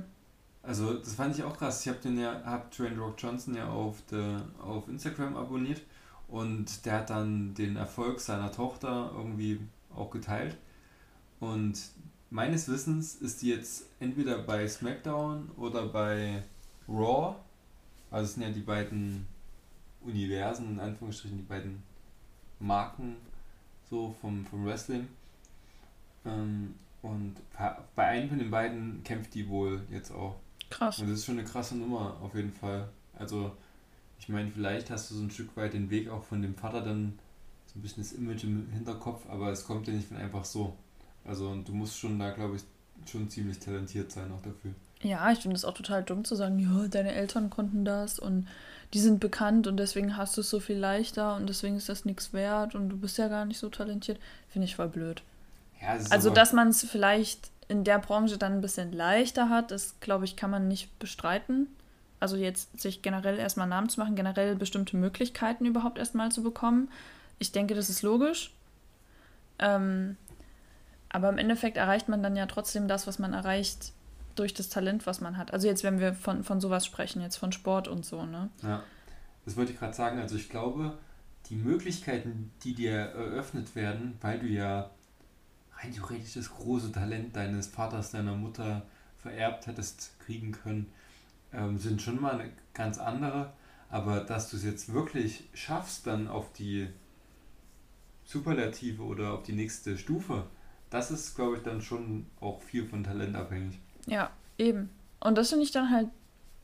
Also 0.63 0.95
das 0.95 1.13
fand 1.13 1.37
ich 1.37 1.43
auch 1.43 1.57
krass. 1.57 1.81
Ich 1.81 1.87
habe 1.87 1.99
den 1.99 2.19
ja, 2.19 2.41
hab 2.43 2.71
Dwayne 2.71 2.99
Rock 2.99 3.15
Johnson 3.17 3.55
ja 3.55 3.69
auf, 3.69 4.01
der, 4.11 4.41
auf 4.59 4.87
Instagram 4.87 5.37
abonniert 5.37 5.81
und 6.27 6.85
der 6.85 6.93
hat 6.93 7.09
dann 7.09 7.53
den 7.53 7.77
Erfolg 7.77 8.19
seiner 8.19 8.51
Tochter 8.51 9.11
irgendwie 9.15 9.61
auch 9.95 10.09
geteilt. 10.09 10.57
Und 11.39 11.79
meines 12.29 12.67
Wissens 12.67 13.15
ist 13.15 13.41
die 13.41 13.49
jetzt 13.49 13.85
entweder 13.99 14.39
bei 14.39 14.67
SmackDown 14.67 15.49
oder 15.55 15.87
bei 15.87 16.43
Raw. 16.87 17.35
Also 18.11 18.25
es 18.25 18.33
sind 18.33 18.43
ja 18.43 18.49
die 18.49 18.61
beiden 18.61 19.25
Universen, 20.01 20.71
in 20.71 20.79
Anführungsstrichen, 20.79 21.37
die 21.37 21.43
beiden 21.43 21.83
Marken 22.59 23.15
so 23.89 24.13
vom, 24.19 24.45
vom 24.45 24.65
Wrestling. 24.65 25.07
Ähm, 26.25 26.75
und 27.01 27.35
bei 27.95 28.05
einem 28.05 28.29
von 28.29 28.39
den 28.39 28.51
beiden 28.51 29.03
kämpft 29.03 29.33
die 29.33 29.47
wohl 29.49 29.81
jetzt 29.91 30.11
auch. 30.11 30.35
Krass. 30.69 30.99
Und 30.99 31.09
das 31.09 31.19
ist 31.19 31.25
schon 31.25 31.39
eine 31.39 31.47
krasse 31.47 31.77
Nummer, 31.77 32.17
auf 32.21 32.35
jeden 32.35 32.51
Fall. 32.51 32.89
Also, 33.17 33.51
ich 34.19 34.29
meine, 34.29 34.51
vielleicht 34.51 34.89
hast 34.89 35.11
du 35.11 35.15
so 35.15 35.23
ein 35.23 35.31
Stück 35.31 35.55
weit 35.55 35.73
den 35.73 35.89
Weg 35.89 36.09
auch 36.09 36.23
von 36.23 36.41
dem 36.41 36.55
Vater 36.55 36.81
dann 36.81 37.17
so 37.67 37.79
ein 37.79 37.81
bisschen 37.81 38.03
das 38.03 38.13
Image 38.13 38.43
im 38.43 38.69
Hinterkopf, 38.71 39.29
aber 39.29 39.51
es 39.51 39.65
kommt 39.65 39.87
ja 39.87 39.93
nicht 39.93 40.07
von 40.07 40.17
einfach 40.17 40.43
so. 40.43 40.75
Also, 41.23 41.49
und 41.49 41.67
du 41.67 41.73
musst 41.73 41.97
schon 41.97 42.19
da, 42.19 42.31
glaube 42.31 42.57
ich, 42.57 42.63
schon 43.09 43.29
ziemlich 43.29 43.59
talentiert 43.59 44.11
sein 44.11 44.31
auch 44.31 44.41
dafür. 44.41 44.71
Ja, 45.01 45.31
ich 45.31 45.39
finde 45.39 45.55
es 45.55 45.65
auch 45.65 45.75
total 45.75 46.03
dumm 46.03 46.25
zu 46.25 46.35
sagen, 46.35 46.57
ja, 46.57 46.87
deine 46.87 47.13
Eltern 47.13 47.49
konnten 47.49 47.85
das 47.85 48.17
und 48.17 48.47
die 48.93 48.99
sind 48.99 49.19
bekannt 49.19 49.67
und 49.67 49.77
deswegen 49.77 50.17
hast 50.17 50.37
du 50.37 50.41
es 50.41 50.49
so 50.49 50.59
viel 50.59 50.77
leichter 50.77 51.35
und 51.35 51.47
deswegen 51.47 51.75
ist 51.75 51.89
das 51.89 52.05
nichts 52.05 52.33
wert 52.33 52.73
und 52.73 52.89
du 52.89 52.97
bist 52.97 53.17
ja 53.17 53.27
gar 53.27 53.45
nicht 53.45 53.59
so 53.59 53.69
talentiert. 53.69 54.19
Finde 54.49 54.65
ich 54.65 54.75
voll 54.75 54.89
blöd. 54.89 55.21
Ja, 55.81 55.97
also, 56.09 56.29
dass 56.29 56.53
man 56.53 56.69
es 56.69 56.83
vielleicht 56.83 57.51
in 57.67 57.83
der 57.83 57.99
Branche 57.99 58.37
dann 58.37 58.53
ein 58.53 58.61
bisschen 58.61 58.91
leichter 58.91 59.49
hat, 59.49 59.71
das 59.71 59.99
glaube 59.99 60.25
ich, 60.25 60.35
kann 60.35 60.49
man 60.49 60.67
nicht 60.67 60.97
bestreiten. 60.99 61.67
Also 62.19 62.35
jetzt 62.35 62.79
sich 62.79 63.01
generell 63.01 63.37
erstmal 63.37 63.65
einen 63.65 63.71
Namen 63.71 63.89
zu 63.89 63.99
machen, 63.99 64.15
generell 64.15 64.55
bestimmte 64.55 64.97
Möglichkeiten 64.97 65.65
überhaupt 65.65 65.99
erstmal 65.99 66.31
zu 66.31 66.41
bekommen. 66.41 66.89
Ich 67.39 67.51
denke, 67.51 67.75
das 67.75 67.89
ist 67.89 68.01
logisch. 68.01 68.53
Ähm, 69.59 70.17
aber 71.09 71.29
im 71.29 71.37
Endeffekt 71.37 71.77
erreicht 71.77 72.09
man 72.09 72.23
dann 72.23 72.35
ja 72.35 72.45
trotzdem 72.47 72.87
das, 72.87 73.05
was 73.05 73.19
man 73.19 73.33
erreicht 73.33 73.91
durch 74.35 74.53
das 74.53 74.69
Talent, 74.69 75.05
was 75.05 75.21
man 75.21 75.37
hat. 75.37 75.53
Also 75.53 75.67
jetzt, 75.67 75.83
wenn 75.83 75.99
wir 75.99 76.13
von, 76.13 76.43
von 76.43 76.59
sowas 76.59 76.85
sprechen, 76.85 77.21
jetzt 77.21 77.37
von 77.37 77.51
Sport 77.51 77.87
und 77.87 78.05
so, 78.05 78.25
ne? 78.25 78.49
Ja, 78.63 78.83
das 79.45 79.55
wollte 79.55 79.71
ich 79.71 79.79
gerade 79.79 79.93
sagen. 79.93 80.19
Also 80.19 80.35
ich 80.35 80.49
glaube, 80.49 80.97
die 81.49 81.55
Möglichkeiten, 81.55 82.51
die 82.63 82.73
dir 82.73 82.93
eröffnet 82.93 83.75
werden, 83.75 84.17
weil 84.21 84.39
du 84.39 84.47
ja 84.47 84.89
rein 85.81 85.93
theoretisch 85.93 86.33
das 86.33 86.49
große 86.49 86.91
Talent 86.91 87.35
deines 87.35 87.67
Vaters, 87.67 88.11
deiner 88.11 88.35
Mutter 88.35 88.83
vererbt 89.17 89.67
hättest 89.67 90.19
kriegen 90.19 90.51
können, 90.51 90.87
ähm, 91.53 91.77
sind 91.77 92.01
schon 92.01 92.21
mal 92.21 92.39
eine 92.39 92.51
ganz 92.73 92.97
andere. 92.97 93.53
Aber 93.89 94.21
dass 94.21 94.49
du 94.49 94.57
es 94.57 94.63
jetzt 94.63 94.93
wirklich 94.93 95.47
schaffst, 95.53 96.07
dann 96.07 96.27
auf 96.27 96.51
die 96.53 96.87
Superlative 98.25 99.03
oder 99.03 99.33
auf 99.33 99.43
die 99.43 99.53
nächste 99.53 99.97
Stufe, 99.97 100.43
das 100.89 101.11
ist, 101.11 101.35
glaube 101.35 101.57
ich, 101.57 101.63
dann 101.63 101.81
schon 101.81 102.25
auch 102.41 102.61
viel 102.61 102.85
von 102.85 103.03
Talent 103.03 103.35
abhängig. 103.35 103.79
Ja, 104.05 104.29
eben. 104.57 104.89
Und 105.19 105.37
das 105.37 105.49
finde 105.49 105.63
ich 105.63 105.71
dann 105.71 105.89
halt 105.89 106.09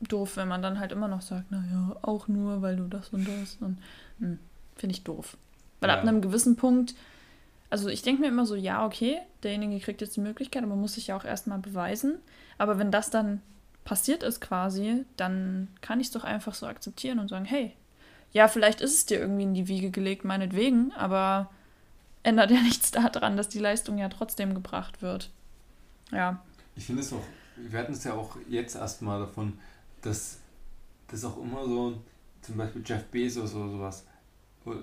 doof, 0.02 0.36
wenn 0.36 0.48
man 0.48 0.62
dann 0.62 0.80
halt 0.80 0.92
immer 0.92 1.08
noch 1.08 1.22
sagt, 1.22 1.52
naja, 1.52 1.96
auch 2.02 2.28
nur, 2.28 2.62
weil 2.62 2.76
du 2.76 2.88
das 2.88 3.10
und 3.10 3.28
das. 3.28 3.58
Und 3.62 3.80
hm, 4.20 4.40
finde 4.76 4.96
ich 4.96 5.04
doof. 5.04 5.38
Weil 5.80 5.90
ja. 5.90 5.98
ab 5.98 6.02
einem 6.02 6.22
gewissen 6.22 6.56
Punkt 6.56 6.96
also 7.74 7.90
ich 7.90 8.04
denke 8.04 8.22
mir 8.22 8.28
immer 8.28 8.46
so, 8.46 8.54
ja, 8.54 8.86
okay, 8.86 9.18
derjenige 9.42 9.84
kriegt 9.84 10.02
jetzt 10.02 10.16
die 10.16 10.22
Möglichkeit, 10.22 10.62
aber 10.62 10.76
muss 10.76 10.94
sich 10.94 11.08
ja 11.08 11.18
auch 11.18 11.26
erstmal 11.26 11.58
beweisen. 11.58 12.20
Aber 12.60 12.78
wenn 12.78 12.92
das 12.92 13.10
dann 13.10 13.42
passiert 13.84 14.22
ist 14.22 14.42
quasi, 14.42 15.06
dann 15.18 15.70
kann 15.82 16.00
ich 16.00 16.06
es 16.06 16.14
doch 16.14 16.24
einfach 16.24 16.54
so 16.54 16.68
akzeptieren 16.68 17.18
und 17.18 17.30
sagen, 17.30 17.46
hey, 17.46 17.74
ja, 18.32 18.48
vielleicht 18.48 18.80
ist 18.80 18.94
es 18.94 19.06
dir 19.08 19.20
irgendwie 19.20 19.42
in 19.42 19.56
die 19.56 19.68
Wiege 19.68 19.90
gelegt, 19.90 20.24
meinetwegen, 20.24 20.92
aber 20.92 21.50
ändert 22.22 22.52
ja 22.52 22.62
nichts 22.62 22.92
daran, 22.92 23.38
dass 23.38 23.50
die 23.50 23.58
Leistung 23.58 23.98
ja 23.98 24.08
trotzdem 24.08 24.54
gebracht 24.54 25.02
wird. 25.02 25.32
Ja. 26.12 26.44
Ich 26.76 26.86
finde 26.86 27.02
es 27.02 27.12
auch, 27.12 27.26
wir 27.56 27.80
hatten 27.80 27.94
es 27.94 28.04
ja 28.04 28.14
auch 28.14 28.38
jetzt 28.48 28.76
erstmal 28.76 29.20
davon, 29.20 29.58
dass 30.04 30.38
das 31.08 31.26
auch 31.26 31.42
immer 31.42 31.66
so, 31.66 32.00
zum 32.44 32.56
Beispiel 32.56 32.84
Jeff 32.86 33.06
Bezos 33.06 33.56
oder 33.56 33.72
sowas, 33.72 34.06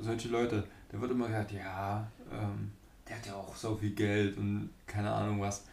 solche 0.00 0.26
Leute, 0.26 0.66
da 0.90 1.00
wird 1.00 1.12
immer 1.12 1.28
gesagt, 1.28 1.52
ja, 1.52 2.10
ähm, 2.32 2.72
der 3.10 3.18
hat 3.18 3.26
ja 3.26 3.34
auch 3.34 3.56
so 3.56 3.74
viel 3.74 3.90
Geld 3.90 4.38
und 4.38 4.70
keine 4.86 5.10
Ahnung 5.10 5.40
was. 5.40 5.64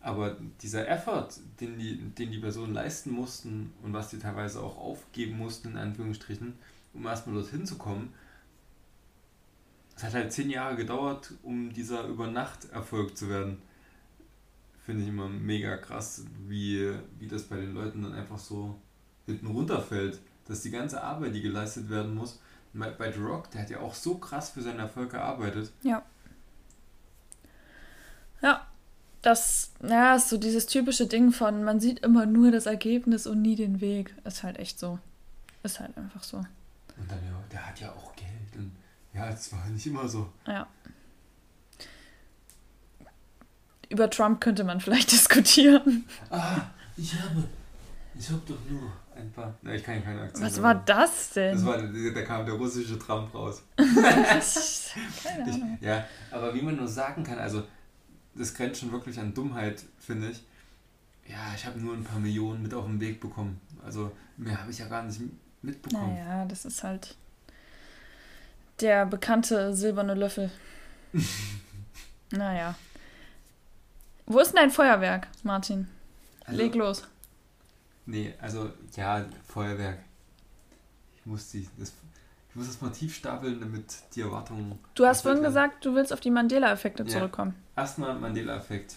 Aber 0.00 0.36
dieser 0.60 0.86
Effort, 0.86 1.28
den 1.58 1.78
die, 1.78 1.96
den 1.96 2.30
die 2.30 2.38
Personen 2.38 2.74
leisten 2.74 3.10
mussten 3.10 3.72
und 3.82 3.94
was 3.94 4.10
sie 4.10 4.18
teilweise 4.18 4.60
auch 4.60 4.76
aufgeben 4.76 5.38
mussten, 5.38 5.68
in 5.68 5.78
Anführungsstrichen, 5.78 6.54
um 6.92 7.06
erstmal 7.06 7.36
dorthin 7.36 7.64
zu 7.64 7.78
kommen, 7.78 8.12
es 9.96 10.02
hat 10.02 10.12
halt 10.12 10.30
zehn 10.30 10.50
Jahre 10.50 10.76
gedauert, 10.76 11.32
um 11.42 11.72
dieser 11.72 12.06
Übernacht-Erfolg 12.06 13.16
zu 13.16 13.30
werden. 13.30 13.62
Finde 14.84 15.04
ich 15.04 15.08
immer 15.08 15.28
mega 15.28 15.78
krass, 15.78 16.24
wie, 16.46 16.92
wie 17.18 17.28
das 17.28 17.44
bei 17.44 17.56
den 17.56 17.72
Leuten 17.72 18.02
dann 18.02 18.12
einfach 18.12 18.38
so 18.38 18.78
hinten 19.24 19.46
runterfällt, 19.46 20.20
dass 20.46 20.60
die 20.60 20.70
ganze 20.70 21.02
Arbeit, 21.02 21.34
die 21.34 21.40
geleistet 21.40 21.88
werden 21.88 22.14
muss, 22.14 22.40
bei 22.74 23.10
The 23.10 23.20
Rock, 23.20 23.50
der 23.52 23.62
hat 23.62 23.70
ja 23.70 23.80
auch 23.80 23.94
so 23.94 24.16
krass 24.16 24.50
für 24.50 24.60
seinen 24.60 24.80
Erfolg 24.80 25.12
gearbeitet. 25.12 25.72
Ja. 25.82 26.04
Ja, 28.44 28.66
das 29.22 29.72
ja, 29.82 30.16
ist 30.16 30.28
so 30.28 30.36
dieses 30.36 30.66
typische 30.66 31.06
Ding 31.06 31.32
von, 31.32 31.64
man 31.64 31.80
sieht 31.80 32.00
immer 32.00 32.26
nur 32.26 32.52
das 32.52 32.66
Ergebnis 32.66 33.26
und 33.26 33.40
nie 33.40 33.56
den 33.56 33.80
Weg. 33.80 34.14
Ist 34.24 34.42
halt 34.42 34.58
echt 34.58 34.78
so. 34.78 34.98
Ist 35.62 35.80
halt 35.80 35.96
einfach 35.96 36.22
so. 36.22 36.36
Und 36.36 37.10
dann, 37.10 37.18
ja, 37.24 37.42
der 37.50 37.66
hat 37.66 37.80
ja 37.80 37.90
auch 37.90 38.14
Geld. 38.14 38.28
Und 38.56 38.72
ja, 39.14 39.30
es 39.30 39.50
war 39.50 39.66
nicht 39.70 39.86
immer 39.86 40.06
so. 40.06 40.30
Ja. 40.46 40.66
Über 43.88 44.10
Trump 44.10 44.42
könnte 44.42 44.62
man 44.62 44.78
vielleicht 44.78 45.10
diskutieren. 45.12 46.04
Ah, 46.28 46.60
ich 46.98 47.14
habe. 47.18 47.44
Ich 48.16 48.28
habe 48.28 48.42
doch 48.46 48.58
nur 48.68 48.92
ein 49.16 49.32
paar. 49.32 49.54
Na, 49.62 49.74
ich 49.74 49.82
kann 49.82 50.04
keine 50.04 50.20
Akzente. 50.20 50.46
Was 50.46 50.62
war 50.62 50.74
das 50.74 51.30
denn? 51.30 51.54
Das 51.54 51.64
war, 51.64 51.78
da 51.78 52.22
kam 52.22 52.44
der 52.44 52.56
russische 52.56 52.98
Trump 52.98 53.34
raus. 53.34 53.62
keine 53.76 55.44
Ahnung. 55.44 55.78
Ich, 55.80 55.86
ja, 55.86 56.04
aber 56.30 56.54
wie 56.54 56.60
man 56.60 56.76
nur 56.76 56.86
sagen 56.86 57.24
kann, 57.24 57.38
also 57.38 57.64
das 58.34 58.54
grenzt 58.54 58.80
schon 58.80 58.92
wirklich 58.92 59.18
an 59.18 59.34
Dummheit, 59.34 59.84
finde 59.98 60.30
ich. 60.30 60.42
Ja, 61.28 61.54
ich 61.54 61.64
habe 61.64 61.78
nur 61.78 61.94
ein 61.94 62.04
paar 62.04 62.20
Millionen 62.20 62.62
mit 62.62 62.74
auf 62.74 62.84
den 62.84 63.00
Weg 63.00 63.20
bekommen. 63.20 63.60
Also 63.84 64.12
mehr 64.36 64.60
habe 64.60 64.70
ich 64.70 64.78
ja 64.78 64.88
gar 64.88 65.02
nicht 65.02 65.20
mitbekommen. 65.62 66.14
Naja, 66.14 66.44
das 66.44 66.64
ist 66.64 66.82
halt 66.82 67.16
der 68.80 69.06
bekannte 69.06 69.74
silberne 69.74 70.14
Löffel. 70.14 70.50
naja. 72.30 72.74
Wo 74.26 74.40
ist 74.40 74.48
denn 74.48 74.56
dein 74.56 74.70
Feuerwerk, 74.70 75.28
Martin? 75.42 75.88
Also, 76.44 76.60
Leg 76.60 76.74
los. 76.74 77.04
Nee, 78.06 78.34
also 78.40 78.70
ja, 78.96 79.24
Feuerwerk. 79.46 79.98
Ich 81.16 81.26
muss, 81.26 81.50
die, 81.50 81.68
das, 81.78 81.92
ich 82.50 82.56
muss 82.56 82.66
das 82.66 82.80
mal 82.80 82.90
tief 82.90 83.14
stapeln, 83.14 83.60
damit 83.60 83.84
die 84.14 84.20
Erwartungen. 84.20 84.78
Du 84.94 85.06
hast 85.06 85.22
vorhin 85.22 85.42
gesagt, 85.42 85.84
du 85.84 85.94
willst 85.94 86.12
auf 86.12 86.20
die 86.20 86.30
Mandela-Effekte 86.30 87.06
zurückkommen. 87.06 87.54
Erstmal 87.76 88.14
Mandela-Effekt. 88.14 88.96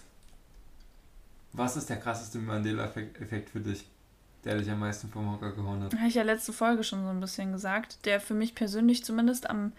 Was 1.54 1.78
ist 1.78 1.90
der 1.90 1.98
krasseste 1.98 2.38
Mandela-Effekt 2.38 3.50
für 3.50 3.60
dich, 3.60 3.86
der 4.44 4.58
dich 4.58 4.70
am 4.70 4.80
meisten 4.80 5.10
vom 5.10 5.32
Hocker 5.32 5.52
gehauen 5.52 5.84
hat? 5.84 5.94
Habe 5.96 6.08
ich 6.08 6.16
ja 6.16 6.24
letzte 6.24 6.54
Folge 6.54 6.84
schon 6.84 7.04
so 7.04 7.10
ein 7.10 7.20
bisschen 7.20 7.52
gesagt, 7.52 8.06
der 8.06 8.20
für 8.22 8.36
mich 8.36 8.54
persönlich 8.54 9.04
zumindest 9.04 9.50
am 9.50 9.74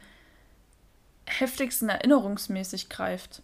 heftigsten 1.26 1.88
erinnerungsmäßig 1.88 2.88
greift. 2.88 3.42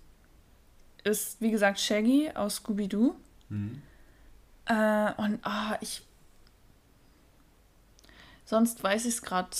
Ist, 1.04 1.40
wie 1.40 1.50
gesagt, 1.50 1.78
Shaggy 1.78 2.32
aus 2.34 2.56
Scooby-Doo. 2.56 3.14
Mhm. 3.50 3.82
Äh, 4.66 5.12
und 5.18 5.38
ah, 5.42 5.76
ich. 5.80 6.02
Sonst 8.46 8.82
weiß 8.82 9.04
ich 9.04 9.14
es 9.14 9.22
gerade. 9.22 9.50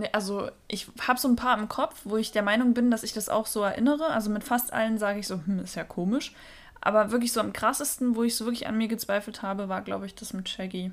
Ne, 0.00 0.12
also, 0.14 0.50
ich 0.66 0.88
habe 1.06 1.20
so 1.20 1.28
ein 1.28 1.36
paar 1.36 1.58
im 1.58 1.68
Kopf, 1.68 2.00
wo 2.04 2.16
ich 2.16 2.32
der 2.32 2.42
Meinung 2.42 2.72
bin, 2.72 2.90
dass 2.90 3.02
ich 3.02 3.12
das 3.12 3.28
auch 3.28 3.46
so 3.46 3.62
erinnere. 3.62 4.06
Also 4.06 4.30
mit 4.30 4.44
fast 4.44 4.72
allen 4.72 4.98
sage 4.98 5.20
ich 5.20 5.26
so, 5.26 5.40
hm, 5.44 5.60
ist 5.60 5.76
ja 5.76 5.84
komisch. 5.84 6.32
Aber 6.80 7.10
wirklich 7.10 7.32
so 7.32 7.40
am 7.40 7.52
krassesten, 7.52 8.16
wo 8.16 8.22
ich 8.22 8.34
so 8.34 8.46
wirklich 8.46 8.66
an 8.66 8.78
mir 8.78 8.88
gezweifelt 8.88 9.42
habe, 9.42 9.68
war, 9.68 9.82
glaube 9.82 10.06
ich, 10.06 10.14
das 10.14 10.32
mit 10.32 10.48
Shaggy. 10.48 10.90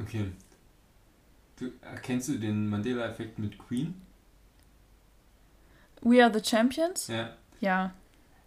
Okay. 0.00 0.32
Du, 1.56 1.70
erkennst 1.80 2.28
du 2.28 2.38
den 2.38 2.68
Mandela-Effekt 2.68 3.38
mit 3.38 3.56
Queen? 3.56 3.94
We 6.00 6.22
Are 6.22 6.32
the 6.36 6.44
Champions? 6.44 7.06
Ja. 7.06 7.36
Ja. 7.60 7.92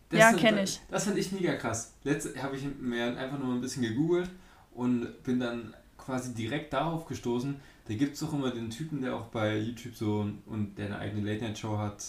Das 0.09 0.19
ja, 0.19 0.33
kenne 0.33 0.63
ich. 0.63 0.81
Das 0.89 1.05
fand 1.05 1.17
ich 1.17 1.31
mega 1.31 1.55
krass. 1.55 1.93
Letzte 2.03 2.41
habe 2.43 2.57
ich 2.57 2.63
mir 2.79 3.17
einfach 3.17 3.39
nur 3.39 3.53
ein 3.53 3.61
bisschen 3.61 3.83
gegoogelt 3.83 4.29
und 4.73 5.23
bin 5.23 5.39
dann 5.39 5.73
quasi 5.97 6.33
direkt 6.33 6.73
darauf 6.73 7.05
gestoßen. 7.05 7.59
Da 7.87 7.93
gibt 7.93 8.15
es 8.15 8.19
doch 8.19 8.33
immer 8.33 8.51
den 8.51 8.69
Typen, 8.69 9.01
der 9.01 9.15
auch 9.15 9.27
bei 9.27 9.57
YouTube 9.57 9.95
so 9.95 10.29
und 10.45 10.77
der 10.77 10.87
eine 10.87 10.99
eigene 10.99 11.31
Late 11.31 11.45
Night 11.45 11.57
Show 11.57 11.77
hat 11.77 12.03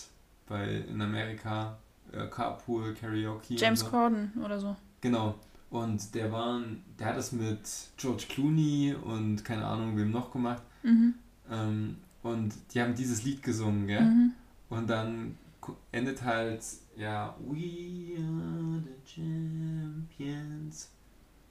bei 0.49 0.85
in 0.89 1.01
Amerika, 1.01 1.79
äh, 2.13 2.27
Carpool 2.27 2.95
Karaoke. 2.95 3.55
James 3.55 3.81
so. 3.81 3.87
Corden 3.87 4.33
oder 4.45 4.59
so. 4.59 4.75
Genau. 5.01 5.37
Und 5.71 6.15
der 6.15 6.33
war, 6.33 6.61
der 6.99 7.07
hat 7.09 7.17
das 7.17 7.33
mit 7.33 7.61
George 7.97 8.25
Clooney 8.29 8.95
und 8.95 9.45
keine 9.45 9.67
Ahnung 9.67 9.97
wem 9.97 10.11
noch 10.11 10.33
gemacht. 10.33 10.63
Mhm. 10.83 11.15
Ähm, 11.51 11.97
und 12.23 12.55
die 12.73 12.81
haben 12.81 12.95
dieses 12.95 13.23
Lied 13.23 13.43
gesungen, 13.43 13.87
gell? 13.87 14.01
Mhm. 14.01 14.33
Und 14.71 14.89
dann 14.89 15.37
endet 15.93 16.25
halt 16.25 16.63
ja, 16.97 17.37
we 17.39 18.17
are 18.17 18.83
the 18.83 18.91
champions. 19.05 20.91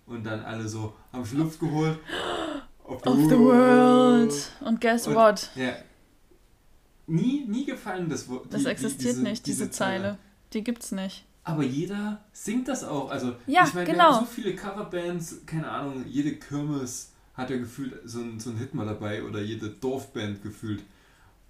Und 0.05 0.25
dann 0.25 0.41
alle 0.41 0.67
so 0.67 0.93
haben 1.13 1.37
Luft 1.37 1.59
geholt. 1.59 1.99
Of 3.11 3.29
the, 3.29 3.37
world. 3.37 4.33
Und 4.61 4.81
guess 4.81 5.07
und, 5.07 5.15
what? 5.15 5.49
Ja. 5.55 5.75
Nie, 7.07 7.45
nie 7.47 7.65
gefallen 7.65 8.09
das 8.09 8.27
Wort. 8.27 8.47
Das 8.51 8.65
existiert 8.65 9.01
die, 9.01 9.05
diese, 9.05 9.23
nicht, 9.23 9.45
diese, 9.45 9.63
diese 9.63 9.71
Zeile. 9.71 10.03
Zeile. 10.03 10.17
Die 10.53 10.63
gibt's 10.63 10.91
nicht. 10.91 11.25
Aber 11.43 11.63
jeder 11.63 12.25
singt 12.33 12.67
das 12.67 12.83
auch. 12.83 13.09
Also, 13.09 13.35
ja, 13.45 13.63
ich 13.65 13.73
meine, 13.73 13.89
genau. 13.89 13.99
wir 13.99 14.15
haben 14.17 14.25
so 14.25 14.31
viele 14.31 14.53
Coverbands, 14.55 15.45
keine 15.45 15.69
Ahnung, 15.69 16.05
jede 16.05 16.35
Kirmes 16.35 17.13
hat 17.35 17.49
ja 17.49 17.57
gefühlt 17.57 17.93
so 18.03 18.19
ein, 18.19 18.39
so 18.39 18.49
ein 18.49 18.57
Hit 18.57 18.73
mal 18.73 18.85
dabei 18.85 19.23
oder 19.23 19.39
jede 19.39 19.69
Dorfband 19.69 20.43
gefühlt. 20.43 20.83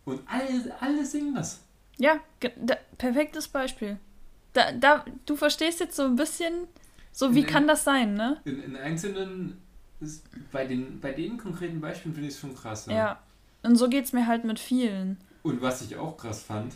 Und 0.05 0.21
alle, 0.27 0.75
alle 0.79 1.05
singen 1.05 1.33
das. 1.33 1.61
Ja, 1.97 2.19
da, 2.39 2.75
perfektes 2.97 3.47
Beispiel. 3.47 3.97
Da, 4.53 4.71
da, 4.71 5.05
du 5.25 5.35
verstehst 5.35 5.79
jetzt 5.79 5.95
so 5.95 6.03
ein 6.03 6.15
bisschen, 6.15 6.67
so 7.11 7.33
wie 7.33 7.41
in, 7.41 7.47
kann 7.47 7.67
das 7.67 7.83
sein, 7.83 8.13
ne? 8.13 8.39
In, 8.45 8.61
in 8.61 8.75
einzelnen, 8.75 9.57
ist, 9.99 10.23
bei, 10.51 10.65
den, 10.65 10.99
bei 10.99 11.11
den 11.11 11.37
konkreten 11.37 11.81
Beispielen 11.81 12.13
finde 12.13 12.29
ich 12.29 12.35
es 12.35 12.39
schon 12.39 12.55
krass. 12.55 12.85
Ja. 12.87 12.93
ja. 12.93 13.19
Und 13.63 13.75
so 13.75 13.89
geht 13.89 14.05
es 14.05 14.13
mir 14.13 14.27
halt 14.27 14.43
mit 14.43 14.59
vielen. 14.59 15.17
Und 15.43 15.61
was 15.61 15.81
ich 15.81 15.97
auch 15.97 16.17
krass 16.17 16.43
fand, 16.43 16.75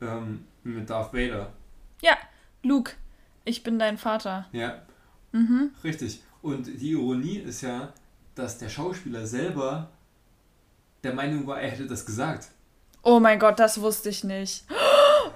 ähm, 0.00 0.44
mit 0.62 0.88
Darth 0.90 1.12
Vader. 1.12 1.52
Ja, 2.02 2.16
Luke, 2.62 2.92
ich 3.44 3.62
bin 3.62 3.78
dein 3.78 3.98
Vater. 3.98 4.46
Ja. 4.52 4.82
Mhm. 5.32 5.70
Richtig. 5.84 6.22
Und 6.42 6.66
die 6.66 6.92
Ironie 6.92 7.38
ist 7.38 7.62
ja, 7.62 7.92
dass 8.34 8.58
der 8.58 8.68
Schauspieler 8.68 9.26
selber 9.26 9.90
der 11.02 11.14
Meinung 11.14 11.46
war, 11.46 11.60
er 11.60 11.70
hätte 11.70 11.86
das 11.86 12.04
gesagt. 12.04 12.48
Oh 13.02 13.20
mein 13.20 13.38
Gott, 13.38 13.58
das 13.58 13.80
wusste 13.80 14.08
ich 14.08 14.24
nicht. 14.24 14.64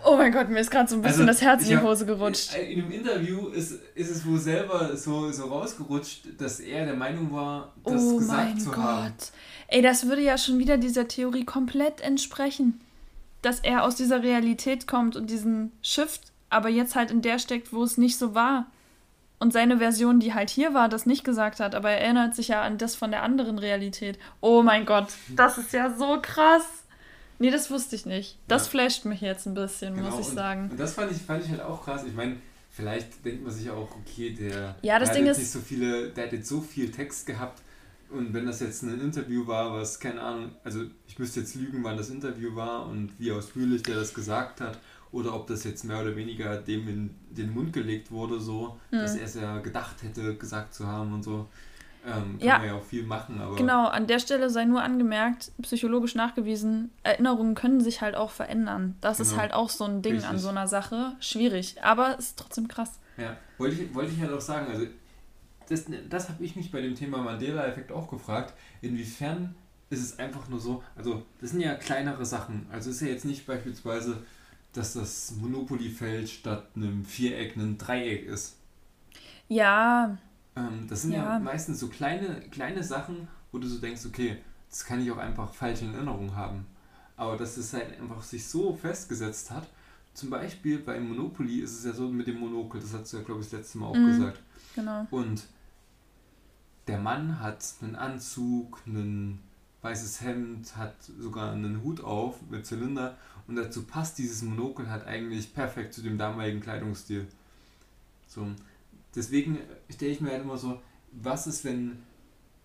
Oh 0.05 0.17
mein 0.17 0.33
Gott, 0.33 0.49
mir 0.49 0.61
ist 0.61 0.71
gerade 0.71 0.89
so 0.89 0.97
ein 0.97 1.03
bisschen 1.03 1.29
also, 1.29 1.33
das 1.33 1.43
Herz 1.43 1.63
in 1.63 1.69
die 1.69 1.79
Hose 1.79 2.07
gerutscht. 2.07 2.55
In, 2.55 2.81
in 2.81 2.81
dem 2.81 2.91
Interview 2.91 3.49
ist, 3.49 3.79
ist 3.95 4.11
es 4.11 4.27
wohl 4.27 4.39
selber 4.39 4.97
so, 4.97 5.31
so 5.31 5.47
rausgerutscht, 5.47 6.27
dass 6.39 6.61
er 6.61 6.87
der 6.87 6.97
Meinung 6.97 7.33
war, 7.33 7.73
das 7.85 8.03
oh 8.03 8.19
gesagt 8.19 8.61
zu 8.61 8.71
Gott. 8.71 8.79
haben. 8.79 9.15
Ey, 9.69 9.83
das 9.83 10.07
würde 10.07 10.23
ja 10.23 10.37
schon 10.39 10.59
wieder 10.59 10.77
dieser 10.77 11.09
Theorie 11.09 11.45
komplett 11.45 12.01
entsprechen. 12.01 12.81
Dass 13.43 13.61
er 13.61 13.85
aus 13.85 13.97
dieser 13.97 14.23
Realität 14.23 14.87
kommt 14.87 15.17
und 15.17 15.29
diesen 15.29 15.73
Shift 15.83 16.33
aber 16.53 16.69
jetzt 16.69 16.95
halt 16.95 17.11
in 17.11 17.23
der 17.23 17.39
steckt, 17.39 17.73
wo 17.73 17.83
es 17.83 17.97
nicht 17.97 18.19
so 18.19 18.35
war. 18.35 18.67
Und 19.39 19.53
seine 19.53 19.79
Version, 19.79 20.21
die 20.21 20.35
halt 20.35 20.51
hier 20.51 20.73
war, 20.75 20.89
das 20.89 21.07
nicht 21.07 21.25
gesagt 21.25 21.59
hat, 21.59 21.75
aber 21.75 21.91
er 21.91 22.03
erinnert 22.03 22.37
sich 22.37 22.49
ja 22.49 22.63
an 22.63 22.79
das 22.79 22.95
von 22.95 23.11
der 23.11 23.25
anderen 23.25 23.59
Realität. 23.59 24.19
Oh 24.41 24.63
mein 24.63 24.87
Gott, 24.87 25.09
das 25.31 25.59
ist 25.59 25.73
ja 25.73 25.91
so 25.91 26.21
krass. 26.23 26.82
Nee, 27.39 27.51
das 27.51 27.71
wusste 27.71 27.97
ich 27.97 28.07
nicht. 28.07 28.39
Das 28.49 28.67
ja. 28.67 28.71
flasht 28.71 29.05
mich 29.05 29.21
jetzt 29.21 29.47
ein 29.47 29.55
bisschen, 29.55 29.95
genau, 29.95 30.11
muss 30.11 30.21
ich 30.21 30.29
und, 30.29 30.35
sagen. 30.35 30.69
Und 30.71 30.79
das 30.79 30.95
fand 30.95 31.13
ich, 31.13 31.19
fand 31.19 31.45
ich 31.45 31.51
halt 31.51 31.61
auch 31.61 31.85
krass. 31.85 32.05
Ich 32.07 32.15
meine, 32.15 32.37
vielleicht 32.71 33.25
denkt 33.25 33.43
man 33.43 33.53
sich 33.53 33.71
auch, 33.71 33.89
okay, 33.97 34.31
der, 34.31 34.77
ja, 34.83 34.99
das 34.99 35.11
der 35.11 35.19
Ding 35.19 35.25
hat 35.27 35.33
ist, 35.33 35.39
nicht 35.39 35.51
so 35.51 35.61
viele, 35.61 36.11
der 36.11 36.27
hat 36.27 36.33
jetzt 36.33 36.49
so 36.49 36.61
viel 36.61 36.91
Text 36.91 37.27
gehabt. 37.27 37.63
Und 38.11 38.35
wenn 38.35 38.47
das 38.47 38.61
jetzt 38.61 38.83
ein 38.83 39.01
Interview 39.01 39.47
war, 39.47 39.73
was, 39.73 39.99
keine 39.99 40.21
Ahnung, 40.21 40.53
also 40.65 40.85
ich 41.07 41.19
müsste 41.19 41.41
jetzt 41.41 41.55
lügen, 41.55 41.83
wann 41.83 41.97
das 41.97 42.11
Interview 42.11 42.55
war 42.55 42.87
und 42.87 43.13
wie 43.19 43.33
ausführlich 43.33 43.83
der 43.83 43.97
das 43.97 44.13
gesagt 44.13 44.61
hat, 44.61 44.79
oder 45.13 45.35
ob 45.35 45.47
das 45.47 45.65
jetzt 45.65 45.85
mehr 45.85 46.01
oder 46.01 46.17
weniger 46.17 46.57
dem 46.57 46.89
in 46.89 47.15
den 47.31 47.53
Mund 47.53 47.73
gelegt 47.73 48.11
wurde, 48.11 48.41
so, 48.41 48.79
hm. 48.91 49.01
dass 49.01 49.15
er 49.15 49.25
es 49.25 49.35
ja 49.35 49.59
gedacht 49.59 50.03
hätte, 50.03 50.35
gesagt 50.37 50.75
zu 50.75 50.87
haben 50.87 51.13
und 51.13 51.23
so. 51.23 51.49
Ähm, 52.05 52.39
kann 52.39 52.41
ja. 52.41 52.59
man 52.59 52.67
ja 52.67 52.75
auch 52.75 52.83
viel 52.83 53.05
machen, 53.05 53.41
aber. 53.41 53.55
Genau, 53.55 53.87
an 53.87 54.07
der 54.07 54.19
Stelle 54.19 54.51
sei 54.51 54.65
nur 54.65 54.83
angemerkt, 54.83 55.53
psychologisch 55.63 56.15
nachgewiesen, 56.15 56.91
Erinnerungen 57.05 57.55
können 57.55 57.81
sich 57.81 58.01
halt 58.01 58.17
auch 58.17 58.31
verändern. 58.31 58.97
Das 59.01 59.19
genau. 59.19 59.31
ist 59.31 59.37
halt 59.37 59.53
auch 59.53 59.69
so 59.69 59.85
ein 59.85 60.03
Ding 60.03 60.15
Richtig. 60.15 60.31
an 60.31 60.39
so 60.39 60.49
einer 60.49 60.67
Sache. 60.67 61.17
Schwierig, 61.21 61.83
aber 61.83 62.19
ist 62.19 62.39
trotzdem 62.39 62.67
krass. 62.67 62.99
Ja, 63.17 63.37
wollte 63.59 63.81
ich, 63.81 63.95
wollte 63.95 64.13
ich 64.13 64.21
halt 64.21 64.33
auch 64.33 64.41
sagen, 64.41 64.67
also 64.73 64.87
das, 65.69 65.85
das 66.09 66.29
habe 66.29 66.43
ich 66.45 66.57
mich 66.57 66.73
bei 66.73 66.81
dem 66.81 66.95
Thema 66.95 67.19
Mandela-Effekt 67.19 67.93
auch 67.93 68.09
gefragt, 68.09 68.53
inwiefern 68.81 69.55
ist 69.91 70.01
es 70.01 70.19
einfach 70.19 70.49
nur 70.49 70.59
so, 70.59 70.83
also 70.97 71.23
das 71.41 71.51
sind 71.51 71.61
ja 71.61 71.75
kleinere 71.75 72.25
Sachen, 72.25 72.67
also 72.73 72.91
ist 72.91 73.01
ja 73.01 73.09
jetzt 73.09 73.27
nicht 73.27 73.47
beispielsweise, 73.47 74.19
dass 74.73 74.95
das 74.95 75.35
Monopoly-Feld 75.41 76.29
statt 76.29 76.67
einem 76.75 77.05
Viereck 77.05 77.57
ein 77.57 77.79
Dreieck 77.79 78.27
ist. 78.27 78.57
Ja, 79.49 80.17
ähm, 80.57 80.87
das 80.89 81.03
sind 81.03 81.13
ja. 81.13 81.35
ja. 81.35 81.39
meistens 81.39 81.81
so 81.81 81.89
kleine, 81.89 82.41
kleine 82.51 82.83
Sachen, 82.83 83.29
wo 83.51 83.59
du 83.59 83.67
so 83.67 83.79
denkst, 83.79 84.07
okay, 84.07 84.39
das 84.69 84.85
kann 84.85 85.01
ich 85.01 85.11
auch 85.11 85.19
einfach 85.19 85.53
falsch 85.53 85.83
in 85.83 85.95
Erinnerung 85.95 86.35
haben. 86.35 86.67
Aber 87.17 87.37
dass 87.37 87.57
es 87.57 87.73
halt 87.73 87.99
einfach 88.01 88.23
sich 88.23 88.47
so 88.47 88.75
festgesetzt 88.75 89.51
hat, 89.51 89.69
zum 90.15 90.31
Beispiel 90.31 90.79
bei 90.79 91.01
Monopoly 91.01 91.61
ist 91.61 91.79
es 91.79 91.85
ja 91.85 91.93
so 91.93 92.09
mit 92.09 92.27
dem 92.27 92.39
Monokel, 92.39 92.81
das 92.81 92.93
hast 92.93 93.13
du 93.13 93.19
ja, 93.19 93.23
glaube 93.23 93.41
ich, 93.41 93.49
das 93.49 93.61
letzte 93.61 93.79
Mal 93.79 93.87
auch 93.87 93.97
mhm, 93.97 94.07
gesagt. 94.07 94.41
Genau. 94.75 95.07
Und 95.11 95.45
der 96.87 96.99
Mann 96.99 97.41
hat 97.41 97.65
einen 97.81 97.97
Anzug, 97.97 98.83
ein 98.87 99.39
weißes 99.81 100.21
Hemd, 100.21 100.77
hat 100.77 100.97
sogar 101.19 101.53
einen 101.53 101.83
Hut 101.83 102.03
auf 102.03 102.41
mit 102.51 102.67
Zylinder 102.67 103.17
und 103.47 103.57
dazu 103.57 103.85
passt 103.85 104.19
dieses 104.19 104.43
Monokel 104.43 104.91
halt 104.91 105.07
eigentlich 105.07 105.55
perfekt 105.55 105.95
zu 105.95 106.03
dem 106.03 106.19
damaligen 106.19 106.61
Kleidungsstil. 106.61 107.27
So, 108.27 108.47
deswegen 109.15 109.59
stelle 109.91 110.13
ich 110.13 110.21
mir 110.21 110.31
halt 110.31 110.43
immer 110.43 110.57
so, 110.57 110.81
was 111.13 111.47
ist, 111.47 111.65
wenn 111.65 112.03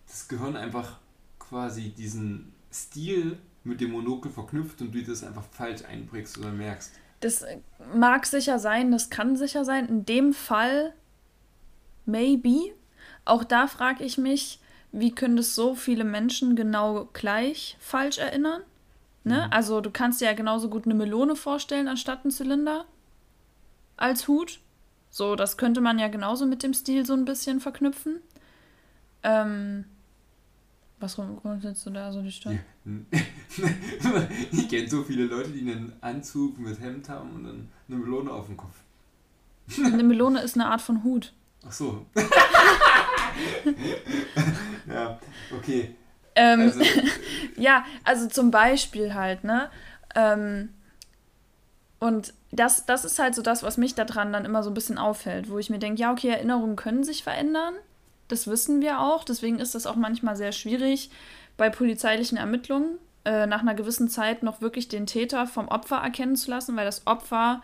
das 0.06 0.28
Gehirn 0.28 0.56
einfach 0.56 0.98
quasi 1.38 1.90
diesen 1.90 2.52
Stil 2.72 3.38
mit 3.64 3.80
dem 3.80 3.92
Monokel 3.92 4.30
verknüpft 4.30 4.80
und 4.80 4.94
du 4.94 5.02
das 5.02 5.24
einfach 5.24 5.44
falsch 5.50 5.84
einprägst 5.84 6.38
oder 6.38 6.50
merkst? 6.50 6.92
Das 7.20 7.44
mag 7.94 8.26
sicher 8.26 8.58
sein, 8.58 8.92
das 8.92 9.10
kann 9.10 9.36
sicher 9.36 9.64
sein. 9.64 9.86
In 9.86 10.06
dem 10.06 10.32
Fall, 10.32 10.94
maybe. 12.06 12.72
Auch 13.24 13.44
da 13.44 13.66
frage 13.66 14.04
ich 14.04 14.18
mich, 14.18 14.60
wie 14.92 15.14
können 15.14 15.36
das 15.36 15.54
so 15.54 15.74
viele 15.74 16.04
Menschen 16.04 16.56
genau 16.56 17.08
gleich 17.12 17.76
falsch 17.80 18.18
erinnern? 18.18 18.62
Ne? 19.24 19.46
Mhm. 19.46 19.52
Also 19.52 19.80
du 19.80 19.90
kannst 19.90 20.20
dir 20.20 20.26
ja 20.26 20.32
genauso 20.32 20.70
gut 20.70 20.86
eine 20.86 20.94
Melone 20.94 21.36
vorstellen 21.36 21.88
anstatt 21.88 22.24
einen 22.24 22.30
Zylinder 22.30 22.86
als 23.96 24.28
Hut. 24.28 24.60
So, 25.10 25.36
das 25.36 25.56
könnte 25.56 25.80
man 25.80 25.98
ja 25.98 26.08
genauso 26.08 26.46
mit 26.46 26.62
dem 26.62 26.74
Stil 26.74 27.06
so 27.06 27.14
ein 27.14 27.24
bisschen 27.24 27.60
verknüpfen. 27.60 28.20
Ähm, 29.22 29.84
was 31.00 31.16
grundsätzlich 31.16 31.84
du 31.84 31.90
da 31.90 32.12
so 32.12 32.22
die 32.22 32.32
Stirn? 32.32 32.60
Ich 34.52 34.68
kenne 34.68 34.88
so 34.88 35.02
viele 35.02 35.24
Leute, 35.24 35.50
die 35.50 35.60
einen 35.60 35.92
Anzug 36.00 36.58
mit 36.58 36.80
Hemd 36.80 37.08
haben 37.08 37.34
und 37.34 37.44
dann 37.44 37.68
eine 37.88 37.98
Melone 37.98 38.30
auf 38.30 38.46
dem 38.46 38.56
Kopf. 38.56 38.76
Eine 39.84 40.04
Melone 40.04 40.40
ist 40.40 40.54
eine 40.54 40.66
Art 40.66 40.80
von 40.80 41.02
Hut. 41.02 41.32
Ach 41.66 41.72
so. 41.72 42.06
ja, 44.86 45.18
okay. 45.56 45.94
Ähm, 46.34 46.60
also. 46.60 46.80
ja, 47.56 47.84
also 48.04 48.28
zum 48.28 48.50
Beispiel 48.50 49.14
halt, 49.14 49.44
ne? 49.44 49.70
Ähm, 50.14 50.70
und 51.98 52.32
das, 52.50 52.86
das 52.86 53.04
ist 53.04 53.18
halt 53.18 53.34
so 53.34 53.42
das, 53.42 53.62
was 53.62 53.76
mich 53.76 53.94
daran 53.94 54.32
dann 54.32 54.44
immer 54.44 54.62
so 54.62 54.70
ein 54.70 54.74
bisschen 54.74 54.98
auffällt, 54.98 55.50
wo 55.50 55.58
ich 55.58 55.70
mir 55.70 55.78
denke, 55.78 56.00
ja, 56.00 56.12
okay, 56.12 56.28
Erinnerungen 56.28 56.76
können 56.76 57.04
sich 57.04 57.22
verändern. 57.22 57.74
Das 58.28 58.46
wissen 58.46 58.80
wir 58.80 59.00
auch. 59.00 59.24
Deswegen 59.24 59.58
ist 59.58 59.74
das 59.74 59.86
auch 59.86 59.96
manchmal 59.96 60.36
sehr 60.36 60.52
schwierig, 60.52 61.10
bei 61.56 61.70
polizeilichen 61.70 62.38
Ermittlungen 62.38 62.98
äh, 63.24 63.46
nach 63.46 63.60
einer 63.60 63.74
gewissen 63.74 64.08
Zeit 64.08 64.42
noch 64.42 64.60
wirklich 64.60 64.88
den 64.88 65.06
Täter 65.06 65.46
vom 65.46 65.68
Opfer 65.68 65.96
erkennen 65.96 66.36
zu 66.36 66.50
lassen, 66.50 66.76
weil 66.76 66.84
das 66.84 67.06
Opfer 67.06 67.62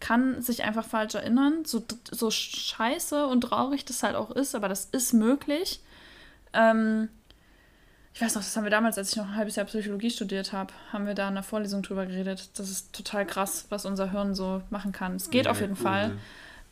kann 0.00 0.40
sich 0.40 0.64
einfach 0.64 0.84
falsch 0.84 1.14
erinnern. 1.14 1.64
So, 1.64 1.84
so 2.10 2.30
scheiße 2.30 3.26
und 3.26 3.42
traurig 3.42 3.84
das 3.84 4.02
halt 4.02 4.16
auch 4.16 4.30
ist, 4.30 4.54
aber 4.54 4.68
das 4.68 4.86
ist 4.86 5.12
möglich. 5.12 5.80
Ähm, 6.52 7.08
ich 8.14 8.20
weiß 8.20 8.34
noch, 8.34 8.42
das 8.42 8.54
haben 8.56 8.64
wir 8.64 8.70
damals, 8.70 8.98
als 8.98 9.10
ich 9.10 9.16
noch 9.16 9.26
ein 9.26 9.36
halbes 9.36 9.56
Jahr 9.56 9.64
Psychologie 9.66 10.10
studiert 10.10 10.52
habe, 10.52 10.72
haben 10.92 11.06
wir 11.06 11.14
da 11.14 11.24
in 11.24 11.34
einer 11.34 11.42
Vorlesung 11.42 11.82
drüber 11.82 12.04
geredet. 12.04 12.50
Das 12.54 12.68
ist 12.68 12.92
total 12.92 13.26
krass, 13.26 13.66
was 13.70 13.86
unser 13.86 14.10
Hirn 14.10 14.34
so 14.34 14.62
machen 14.68 14.92
kann. 14.92 15.16
Es 15.16 15.30
geht 15.30 15.46
ja, 15.46 15.50
auf 15.50 15.60
jeden 15.60 15.72
cool, 15.72 15.82
Fall. 15.82 16.18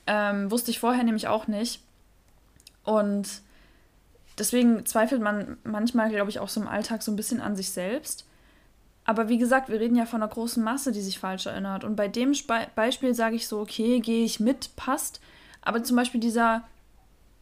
Ähm, 0.06 0.50
wusste 0.50 0.70
ich 0.70 0.80
vorher 0.80 1.02
nämlich 1.02 1.28
auch 1.28 1.46
nicht. 1.46 1.80
Und 2.84 3.28
deswegen 4.38 4.84
zweifelt 4.84 5.22
man 5.22 5.56
manchmal, 5.64 6.10
glaube 6.10 6.30
ich, 6.30 6.40
auch 6.40 6.48
so 6.48 6.60
im 6.60 6.68
Alltag 6.68 7.02
so 7.02 7.10
ein 7.10 7.16
bisschen 7.16 7.40
an 7.40 7.56
sich 7.56 7.70
selbst. 7.70 8.26
Aber 9.04 9.28
wie 9.28 9.38
gesagt, 9.38 9.70
wir 9.70 9.80
reden 9.80 9.96
ja 9.96 10.04
von 10.04 10.22
einer 10.22 10.30
großen 10.30 10.62
Masse, 10.62 10.92
die 10.92 11.00
sich 11.00 11.18
falsch 11.18 11.46
erinnert. 11.46 11.84
Und 11.84 11.96
bei 11.96 12.06
dem 12.06 12.34
Spe 12.34 12.68
Beispiel 12.74 13.14
sage 13.14 13.36
ich 13.36 13.48
so, 13.48 13.60
okay, 13.60 14.00
gehe 14.00 14.24
ich 14.24 14.40
mit, 14.40 14.76
passt. 14.76 15.20
Aber 15.62 15.82
zum 15.82 15.96
Beispiel 15.96 16.20
dieser, 16.20 16.64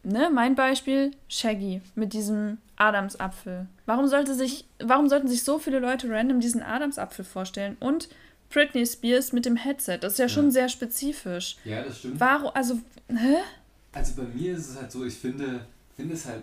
ne, 0.09 0.31
mein 0.33 0.55
Beispiel, 0.55 1.13
Shaggy 1.29 1.81
mit 1.95 2.13
diesem 2.13 2.59
Adamsapfel. 2.77 3.67
Warum 3.87 4.09
sollte 4.09 4.35
sich, 4.35 4.65
warum 4.79 5.09
sollten 5.09 5.29
sich 5.29 5.45
so 5.45 5.59
viele 5.59 5.79
Leute 5.79 6.11
random 6.11 6.41
diesen 6.41 6.63
Adamsapfel 6.63 7.25
vorstellen? 7.25 7.77
Und 7.81 8.09
Britney 8.51 8.87
Spears 8.87 9.33
mit 9.33 9.45
dem 9.45 9.57
Headset. 9.57 9.99
Das 10.01 10.15
ist 10.15 10.19
ja, 10.19 10.25
ja. 10.25 10.29
schon 10.31 10.51
sehr 10.51 10.69
spezifisch. 10.69 11.57
Ja, 11.65 11.83
das 11.83 11.99
stimmt. 11.99 12.19
Warum, 12.19 12.51
also, 12.55 12.79
hä? 13.09 13.37
Also 13.93 14.15
bei 14.17 14.29
mir 14.29 14.57
ist 14.57 14.71
es 14.71 14.77
halt 14.77 14.91
so, 14.91 15.05
ich 15.05 15.15
finde, 15.15 15.67
finde 15.97 16.15
es 16.15 16.27
halt, 16.27 16.43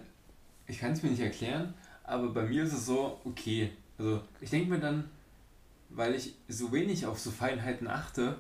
ich 0.68 0.80
kann 0.80 0.92
es 0.92 1.02
mir 1.02 1.10
nicht 1.10 1.22
erklären, 1.22 1.74
aber 2.04 2.30
bei 2.30 2.44
mir 2.44 2.64
ist 2.64 2.74
es 2.74 2.86
so, 2.86 3.20
okay. 3.26 3.72
Also 3.98 4.22
ich 4.42 4.50
denke 4.50 4.70
mir 4.70 4.80
dann, 4.80 5.06
weil 5.90 6.14
ich 6.16 6.36
so 6.48 6.72
wenig 6.72 7.06
auf 7.06 7.20
so 7.20 7.32
Feinheiten 7.32 7.88
achte, 7.88 8.36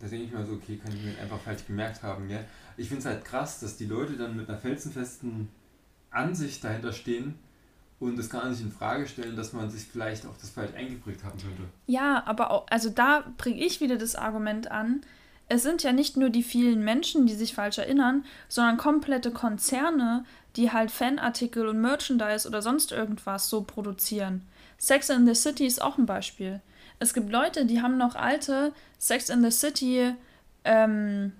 da 0.00 0.06
denke 0.06 0.26
ich 0.26 0.32
mir 0.32 0.44
so, 0.44 0.52
okay, 0.52 0.76
kann 0.76 0.94
ich 0.94 1.02
mir 1.02 1.20
einfach 1.20 1.40
falsch 1.40 1.66
gemerkt 1.66 2.02
haben, 2.02 2.28
gell? 2.28 2.44
Ich 2.76 2.88
finde 2.88 3.00
es 3.00 3.06
halt 3.06 3.24
krass, 3.24 3.60
dass 3.60 3.76
die 3.76 3.86
Leute 3.86 4.16
dann 4.16 4.36
mit 4.36 4.48
einer 4.48 4.58
felsenfesten 4.58 5.48
Ansicht 6.10 6.62
dahinter 6.62 6.92
stehen 6.92 7.34
und 8.00 8.16
das 8.16 8.30
gar 8.30 8.48
nicht 8.48 8.60
in 8.60 8.70
Frage 8.70 9.08
stellen, 9.08 9.36
dass 9.36 9.52
man 9.52 9.70
sich 9.70 9.82
vielleicht 9.82 10.26
auch 10.26 10.36
das 10.40 10.50
falsch 10.50 10.74
eingeprägt 10.74 11.24
haben 11.24 11.38
könnte. 11.38 11.62
Ja, 11.86 12.22
aber 12.26 12.50
auch, 12.50 12.66
also 12.70 12.90
da 12.90 13.24
bringe 13.36 13.60
ich 13.64 13.80
wieder 13.80 13.96
das 13.96 14.14
Argument 14.14 14.70
an, 14.70 15.00
es 15.48 15.62
sind 15.62 15.82
ja 15.82 15.92
nicht 15.92 16.16
nur 16.16 16.28
die 16.30 16.42
vielen 16.42 16.84
Menschen, 16.84 17.26
die 17.26 17.34
sich 17.34 17.54
falsch 17.54 17.78
erinnern, 17.78 18.24
sondern 18.48 18.76
komplette 18.76 19.30
Konzerne, 19.30 20.24
die 20.56 20.70
halt 20.70 20.90
Fanartikel 20.90 21.66
und 21.66 21.80
Merchandise 21.80 22.46
oder 22.46 22.60
sonst 22.60 22.92
irgendwas 22.92 23.48
so 23.48 23.62
produzieren. 23.62 24.46
Sex 24.76 25.08
in 25.08 25.26
the 25.26 25.34
City 25.34 25.66
ist 25.66 25.82
auch 25.82 25.98
ein 25.98 26.06
Beispiel. 26.06 26.60
Es 26.98 27.14
gibt 27.14 27.30
Leute, 27.30 27.64
die 27.64 27.80
haben 27.80 27.96
noch 27.96 28.14
alte 28.14 28.72
Sex 28.98 29.28
in 29.28 29.42
the 29.42 29.50
City 29.50 30.14
ähm, 30.64 31.32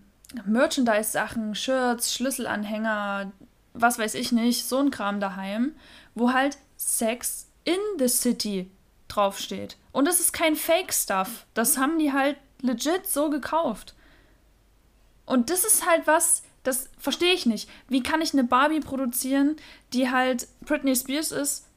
Merchandise-Sachen, 0.44 1.54
Shirts, 1.54 2.14
Schlüsselanhänger, 2.14 3.32
was 3.74 3.98
weiß 3.98 4.14
ich 4.14 4.32
nicht, 4.32 4.66
so 4.66 4.78
ein 4.78 4.90
Kram 4.90 5.20
daheim, 5.20 5.74
wo 6.14 6.32
halt 6.32 6.59
Sex 6.76 7.48
in 7.64 7.78
the 7.98 8.09
City 8.09 8.70
draufsteht. 9.09 9.76
Und 9.92 10.06
das 10.06 10.20
ist 10.20 10.32
kein 10.32 10.54
Fake-Stuff. 10.54 11.46
Das 11.54 11.78
haben 11.78 11.98
die 11.98 12.12
halt 12.12 12.36
legit 12.61 13.06
so 13.06 13.30
gekauft. 13.30 13.94
Und 15.26 15.50
das 15.50 15.64
ist 15.64 15.86
halt 15.88 16.06
was, 16.06 16.42
das 16.62 16.88
verstehe 16.98 17.34
ich 17.34 17.46
nicht. 17.46 17.68
Wie 17.88 18.02
kann 18.02 18.20
ich 18.20 18.32
eine 18.32 18.44
Barbie 18.44 18.80
produzieren, 18.80 19.56
die 19.92 20.11
halt 20.11 20.48
Britney 20.61 20.94
Spears 20.94 21.32
ist, 21.32 21.67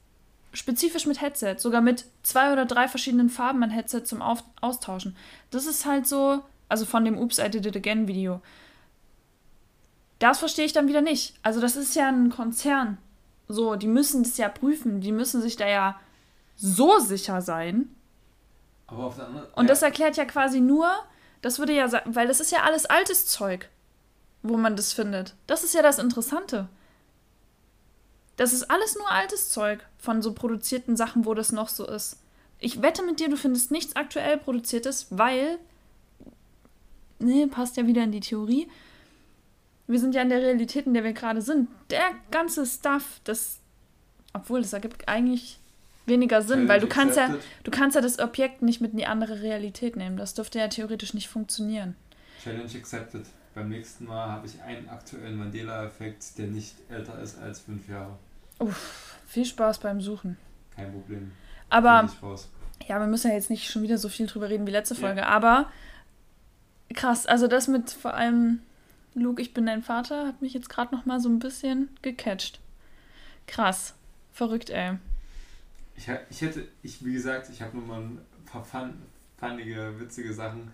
spezifisch 0.52 1.06
mit 1.06 1.20
Headset, 1.20 1.56
sogar 1.58 1.80
mit 1.80 2.04
zwei 2.22 2.52
oder 2.52 2.66
drei 2.66 2.88
verschiedenen 2.88 3.30
Farben 3.30 3.62
an 3.62 3.70
Headset 3.70 4.02
zum 4.04 4.22
Auf 4.22 4.44
Austauschen. 4.60 5.16
Das 5.50 5.66
ist 5.66 5.86
halt 5.86 6.06
so, 6.06 6.42
also 6.68 6.84
von 6.84 7.04
dem 7.04 7.18
Oops, 7.18 7.38
I 7.38 7.50
Did 7.50 7.66
It 7.66 7.76
Again 7.76 8.08
Video. 8.08 8.40
Das 10.18 10.38
verstehe 10.38 10.64
ich 10.64 10.72
dann 10.72 10.88
wieder 10.88 11.00
nicht. 11.00 11.34
Also 11.42 11.60
das 11.60 11.76
ist 11.76 11.96
ja 11.96 12.08
ein 12.08 12.30
Konzern. 12.30 12.98
So, 13.48 13.76
die 13.76 13.88
müssen 13.88 14.22
das 14.22 14.38
ja 14.38 14.48
prüfen. 14.48 15.00
Die 15.00 15.12
müssen 15.12 15.42
sich 15.42 15.56
da 15.56 15.66
ja 15.66 16.00
so 16.56 16.98
sicher 17.00 17.40
sein. 17.40 17.94
Aber 18.86 19.04
auf 19.04 19.16
der 19.16 19.26
anderen 19.26 19.48
Und 19.54 19.64
ja. 19.64 19.68
das 19.68 19.82
erklärt 19.82 20.16
ja 20.16 20.24
quasi 20.24 20.60
nur, 20.60 20.88
das 21.40 21.58
würde 21.58 21.74
ja 21.74 21.88
sagen, 21.88 22.14
weil 22.14 22.28
das 22.28 22.40
ist 22.40 22.52
ja 22.52 22.62
alles 22.62 22.86
altes 22.86 23.26
Zeug, 23.26 23.68
wo 24.42 24.56
man 24.56 24.76
das 24.76 24.92
findet. 24.92 25.34
Das 25.46 25.64
ist 25.64 25.74
ja 25.74 25.82
das 25.82 25.98
Interessante. 25.98 26.68
Das 28.36 28.52
ist 28.52 28.70
alles 28.70 28.96
nur 28.96 29.10
altes 29.10 29.50
Zeug 29.50 29.84
von 29.98 30.22
so 30.22 30.32
produzierten 30.32 30.96
Sachen, 30.96 31.26
wo 31.26 31.34
das 31.34 31.52
noch 31.52 31.68
so 31.68 31.86
ist. 31.86 32.18
Ich 32.58 32.80
wette 32.80 33.02
mit 33.04 33.20
dir, 33.20 33.28
du 33.28 33.36
findest 33.36 33.70
nichts 33.70 33.96
aktuell 33.96 34.38
produziertes, 34.38 35.06
weil. 35.10 35.58
Nee, 37.18 37.46
passt 37.46 37.76
ja 37.76 37.86
wieder 37.86 38.02
in 38.02 38.12
die 38.12 38.20
Theorie 38.20 38.68
wir 39.86 39.98
sind 39.98 40.14
ja 40.14 40.22
in 40.22 40.28
der 40.28 40.40
Realität, 40.40 40.86
in 40.86 40.94
der 40.94 41.04
wir 41.04 41.12
gerade 41.12 41.42
sind. 41.42 41.68
Der 41.90 42.10
ganze 42.30 42.66
Stuff, 42.66 43.20
das, 43.24 43.58
obwohl 44.32 44.62
das 44.62 44.72
ergibt 44.72 45.08
eigentlich 45.08 45.58
weniger 46.06 46.42
Sinn, 46.42 46.66
weil 46.66 46.80
du 46.80 46.88
kannst 46.88 47.16
ja, 47.16 47.36
du 47.62 47.70
kannst 47.70 47.94
ja 47.94 48.00
das 48.00 48.18
Objekt 48.18 48.62
nicht 48.62 48.80
mit 48.80 48.92
in 48.92 48.98
die 48.98 49.06
andere 49.06 49.42
Realität 49.42 49.94
nehmen. 49.96 50.16
Das 50.16 50.34
dürfte 50.34 50.58
ja 50.58 50.68
theoretisch 50.68 51.14
nicht 51.14 51.28
funktionieren. 51.28 51.94
Challenge 52.42 52.64
accepted. 52.76 53.26
Beim 53.54 53.68
nächsten 53.68 54.06
Mal 54.06 54.30
habe 54.30 54.46
ich 54.46 54.60
einen 54.62 54.88
aktuellen 54.88 55.36
Mandela-Effekt, 55.36 56.38
der 56.38 56.46
nicht 56.46 56.74
älter 56.88 57.20
ist 57.20 57.38
als 57.38 57.60
fünf 57.60 57.88
Jahre. 57.88 58.18
Uff, 58.58 59.16
viel 59.26 59.44
Spaß 59.44 59.80
beim 59.80 60.00
Suchen. 60.00 60.36
Kein 60.74 60.92
Problem. 60.92 61.32
Aber 61.68 62.08
ja, 62.88 62.98
wir 62.98 63.06
müssen 63.06 63.28
ja 63.28 63.34
jetzt 63.34 63.50
nicht 63.50 63.70
schon 63.70 63.82
wieder 63.82 63.98
so 63.98 64.08
viel 64.08 64.26
drüber 64.26 64.48
reden 64.48 64.66
wie 64.66 64.70
letzte 64.72 64.94
Folge, 64.94 65.20
ja. 65.20 65.28
aber 65.28 65.70
krass, 66.94 67.26
also 67.26 67.46
das 67.46 67.68
mit 67.68 67.90
vor 67.90 68.14
allem 68.14 68.60
Luke, 69.14 69.42
ich 69.42 69.52
bin 69.52 69.66
dein 69.66 69.82
Vater, 69.82 70.26
hat 70.26 70.40
mich 70.40 70.54
jetzt 70.54 70.70
gerade 70.70 70.94
noch 70.94 71.04
mal 71.04 71.20
so 71.20 71.28
ein 71.28 71.38
bisschen 71.38 71.90
gecatcht. 72.00 72.60
Krass. 73.46 73.94
Verrückt, 74.32 74.70
ey. 74.70 74.96
Ich, 75.94 76.08
ich 76.30 76.40
hätte, 76.40 76.66
ich, 76.82 77.04
wie 77.04 77.12
gesagt, 77.12 77.50
ich 77.50 77.60
habe 77.60 77.76
nur 77.76 77.86
mal 77.86 78.00
ein 78.00 78.18
paar 78.46 78.64
fun, 78.64 78.94
funnige, 79.36 80.00
witzige 80.00 80.32
Sachen, 80.32 80.72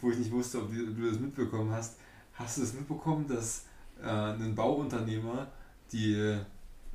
wo 0.00 0.10
ich 0.10 0.18
nicht 0.18 0.30
wusste, 0.30 0.58
ob, 0.58 0.70
du 0.70 1.10
das 1.10 1.18
mitbekommen 1.18 1.72
hast. 1.72 1.96
Hast 2.34 2.58
du 2.58 2.62
es 2.62 2.70
das 2.70 2.78
mitbekommen, 2.78 3.26
dass 3.28 3.64
äh, 4.02 4.06
ein 4.06 4.54
Bauunternehmer, 4.54 5.46
die 5.92 6.38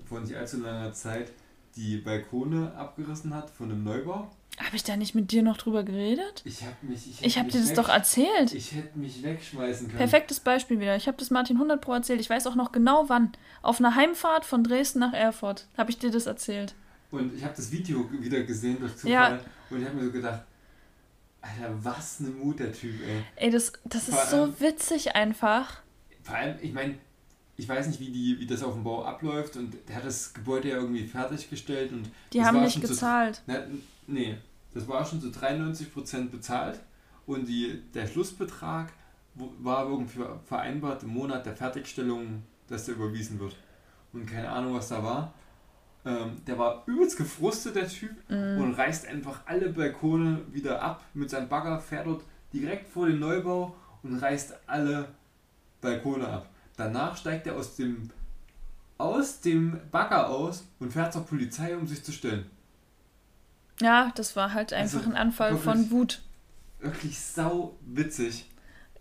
vor 0.05 0.19
nicht 0.21 0.35
allzu 0.35 0.61
langer 0.61 0.93
Zeit 0.93 1.31
die 1.75 1.97
Balkone 1.97 2.73
abgerissen 2.75 3.33
hat 3.33 3.49
von 3.49 3.71
einem 3.71 3.83
Neubau. 3.83 4.29
Habe 4.57 4.75
ich 4.75 4.83
da 4.83 4.97
nicht 4.97 5.13
mit 5.13 5.31
dir 5.31 5.43
noch 5.43 5.57
drüber 5.57 5.83
geredet? 5.83 6.41
Ich 6.43 6.63
habe 6.63 6.75
mich. 6.81 7.07
Ich, 7.07 7.23
ich 7.23 7.37
habe 7.37 7.49
dir 7.49 7.59
das 7.59 7.73
doch 7.73 7.89
erzählt. 7.89 8.53
Ich 8.55 8.71
hätte 8.73 8.97
mich 8.97 9.21
wegschmeißen 9.21 9.87
können. 9.87 9.99
Perfektes 9.99 10.39
Beispiel 10.39 10.79
wieder. 10.79 10.95
Ich 10.95 11.07
habe 11.07 11.17
das 11.17 11.29
Martin 11.29 11.57
100 11.57 11.79
Pro 11.79 11.93
erzählt. 11.93 12.19
Ich 12.19 12.29
weiß 12.29 12.47
auch 12.47 12.55
noch 12.55 12.71
genau 12.71 13.07
wann. 13.07 13.31
Auf 13.61 13.79
einer 13.79 13.93
Heimfahrt 13.93 14.45
von 14.45 14.63
Dresden 14.63 14.97
nach 14.99 15.13
Erfurt 15.13 15.67
habe 15.77 15.91
ich 15.91 15.99
dir 15.99 16.09
das 16.09 16.25
erzählt. 16.25 16.73
Und 17.11 17.35
ich 17.35 17.43
habe 17.43 17.53
das 17.55 17.71
Video 17.71 18.09
wieder 18.11 18.41
gesehen 18.41 18.79
durch 18.79 18.95
Zufall. 18.97 19.11
Ja. 19.11 19.39
Und 19.69 19.81
ich 19.81 19.87
habe 19.87 19.95
mir 19.95 20.05
so 20.05 20.11
gedacht, 20.11 20.41
Alter, 21.47 21.73
was 21.83 22.19
eine 22.19 22.29
Mut 22.29 22.59
der 22.59 22.73
Typ, 22.73 22.95
ey. 23.01 23.23
Ey, 23.35 23.51
das, 23.51 23.73
das 23.85 24.09
ist 24.09 24.33
allem, 24.33 24.53
so 24.53 24.59
witzig 24.59 25.15
einfach. 25.15 25.81
Vor 26.23 26.35
allem, 26.35 26.57
ich 26.61 26.73
meine, 26.73 26.95
ich 27.55 27.67
weiß 27.67 27.87
nicht, 27.87 27.99
wie, 27.99 28.11
die, 28.11 28.39
wie 28.39 28.45
das 28.45 28.61
auf 28.63 28.73
dem 28.73 28.83
Bau 28.83 29.03
abläuft 29.03 29.55
und 29.55 29.75
der 29.87 29.95
hat 29.95 30.05
das 30.05 30.33
Gebäude 30.33 30.69
ja 30.69 30.75
irgendwie 30.75 31.05
fertiggestellt 31.07 31.91
und. 31.91 32.09
Die 32.33 32.43
haben 32.43 32.61
nicht 32.61 32.81
gezahlt. 32.81 33.35
Zu, 33.37 33.41
na, 33.47 33.63
nee, 34.05 34.37
das 34.73 34.87
war 34.87 35.05
schon 35.05 35.21
zu 35.21 35.27
93% 35.29 36.29
bezahlt 36.29 36.79
und 37.25 37.47
die, 37.47 37.81
der 37.93 38.07
Schlussbetrag 38.07 38.93
war 39.35 39.87
irgendwie 39.87 40.21
vereinbart 40.45 41.03
im 41.03 41.09
Monat 41.09 41.45
der 41.45 41.55
Fertigstellung, 41.55 42.43
dass 42.67 42.85
der 42.85 42.95
überwiesen 42.95 43.39
wird. 43.39 43.55
Und 44.13 44.25
keine 44.25 44.49
Ahnung, 44.49 44.73
was 44.73 44.89
da 44.89 45.03
war. 45.03 45.33
Ähm, 46.07 46.41
der 46.47 46.57
war 46.57 46.83
übelst 46.85 47.17
gefrustet, 47.17 47.75
der 47.75 47.89
Typ, 47.89 48.11
mm. 48.29 48.61
und 48.61 48.75
reißt 48.75 49.07
einfach 49.07 49.41
alle 49.45 49.69
Balkone 49.69 50.39
wieder 50.53 50.81
ab 50.81 51.03
mit 51.13 51.29
seinem 51.29 51.49
Bagger, 51.49 51.81
fährt 51.81 52.07
dort 52.07 52.23
direkt 52.53 52.87
vor 52.87 53.07
den 53.07 53.19
Neubau 53.19 53.75
und 54.03 54.17
reißt 54.17 54.53
alle 54.67 55.09
Balkone 55.81 56.25
ab. 56.25 56.49
Danach 56.77 57.17
steigt 57.17 57.45
er 57.47 57.57
aus 57.57 57.75
dem, 57.75 58.09
aus 58.97 59.41
dem 59.41 59.81
Bagger 59.91 60.29
aus 60.29 60.63
und 60.79 60.93
fährt 60.93 61.11
zur 61.11 61.25
Polizei, 61.25 61.75
um 61.75 61.87
sich 61.87 62.01
zu 62.01 62.13
stellen. 62.13 62.49
Ja, 63.81 64.13
das 64.15 64.37
war 64.37 64.53
halt 64.53 64.71
einfach 64.71 64.99
also, 64.99 65.09
ein 65.09 65.17
Anfall 65.17 65.51
wirklich, 65.51 65.63
von 65.65 65.91
Wut. 65.91 66.21
Wirklich 66.79 67.19
sau 67.19 67.75
witzig. 67.85 68.49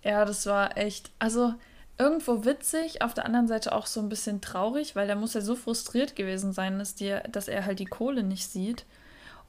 Ja, 0.03 0.25
das 0.25 0.45
war 0.47 0.77
echt. 0.77 1.13
Also 1.21 1.55
irgendwo 1.99 2.45
witzig, 2.45 3.03
auf 3.03 3.15
der 3.15 3.25
anderen 3.25 3.49
Seite 3.49 3.73
auch 3.73 3.87
so 3.87 4.01
ein 4.01 4.09
bisschen 4.09 4.41
traurig, 4.41 4.97
weil 4.97 5.07
der 5.07 5.17
muss 5.17 5.35
ja 5.35 5.41
so 5.41 5.55
frustriert 5.55 6.15
gewesen 6.17 6.53
sein, 6.53 6.79
dass, 6.79 6.95
die, 6.95 7.17
dass 7.31 7.49
er 7.49 7.65
halt 7.65 7.79
die 7.79 7.87
Kohle 7.87 8.23
nicht 8.23 8.49
sieht. 8.49 8.85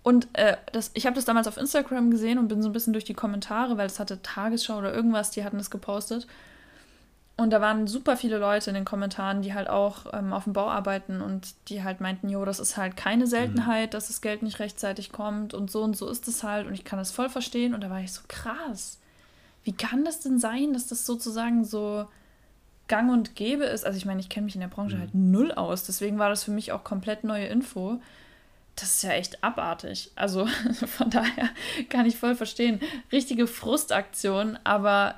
Und 0.04 0.30
äh, 0.34 0.56
das, 0.72 0.92
ich 0.94 1.06
habe 1.06 1.16
das 1.16 1.26
damals 1.26 1.48
auf 1.48 1.58
Instagram 1.58 2.10
gesehen 2.12 2.38
und 2.38 2.48
bin 2.48 2.62
so 2.62 2.70
ein 2.70 2.74
bisschen 2.74 2.94
durch 2.94 3.04
die 3.04 3.14
Kommentare, 3.14 3.78
weil 3.78 3.88
es 3.88 4.00
hatte 4.00 4.22
Tagesschau 4.22 4.78
oder 4.78 4.94
irgendwas, 4.94 5.32
die 5.32 5.44
hatten 5.44 5.58
das 5.58 5.70
gepostet. 5.70 6.28
Und 7.36 7.52
da 7.52 7.62
waren 7.62 7.86
super 7.86 8.18
viele 8.18 8.40
Leute 8.40 8.72
in 8.72 8.74
den 8.74 8.86
Kommentaren, 8.86 9.44
die 9.44 9.54
halt 9.54 9.70
auch 9.70 10.12
ähm, 10.12 10.34
auf 10.34 10.46
dem 10.46 10.54
Bau 10.54 10.70
arbeiten 10.70 11.22
und 11.22 11.54
die 11.70 11.84
halt 11.84 12.02
meinten, 12.02 12.30
jo, 12.30 12.46
das 12.46 12.60
ist 12.60 12.78
halt 12.78 12.98
keine 12.98 13.28
Seltenheit, 13.28 13.90
mhm. 13.90 13.92
dass 13.92 14.08
das 14.08 14.22
Geld 14.22 14.42
nicht 14.42 14.60
rechtzeitig 14.60 15.12
kommt 15.12 15.54
und 15.54 15.70
so 15.70 15.84
und 15.84 15.96
so 15.96 16.10
ist 16.10 16.28
es 16.28 16.42
halt 16.44 16.66
und 16.66 16.74
ich 16.74 16.84
kann 16.84 16.98
das 16.98 17.12
voll 17.12 17.30
verstehen. 17.30 17.76
Und 17.76 17.82
da 17.82 17.90
war 17.90 18.00
ich 18.00 18.14
so 18.14 18.22
krass. 18.28 18.98
Wie 19.64 19.74
kann 19.74 20.06
das 20.06 20.22
denn 20.22 20.40
sein, 20.40 20.74
dass 20.74 20.88
das 20.88 21.06
sozusagen 21.06 21.64
so 21.64 22.08
gang 22.88 23.12
und 23.12 23.36
gäbe 23.36 23.66
ist? 23.66 23.86
Also 23.86 23.98
ich 23.98 24.06
meine, 24.06 24.20
ich 24.20 24.30
kenne 24.30 24.46
mich 24.46 24.56
in 24.56 24.62
der 24.62 24.68
Branche 24.68 24.96
mhm. 24.96 25.02
halt 25.02 25.16
null 25.16 25.52
aus, 25.52 25.86
deswegen 25.86 26.20
war 26.20 26.30
das 26.30 26.44
für 26.44 26.52
mich 26.52 26.72
auch 26.72 26.84
komplett 26.84 27.24
neue 27.24 27.46
Info. 27.48 28.00
Das 28.76 28.96
ist 28.96 29.04
ja 29.04 29.12
echt 29.12 29.44
abartig. 29.44 30.12
Also 30.16 30.46
von 30.98 31.10
daher 31.10 31.50
kann 31.90 32.06
ich 32.06 32.18
voll 32.18 32.36
verstehen. 32.36 32.80
Richtige 33.12 33.48
Frustaktion, 33.48 34.58
aber 34.64 35.16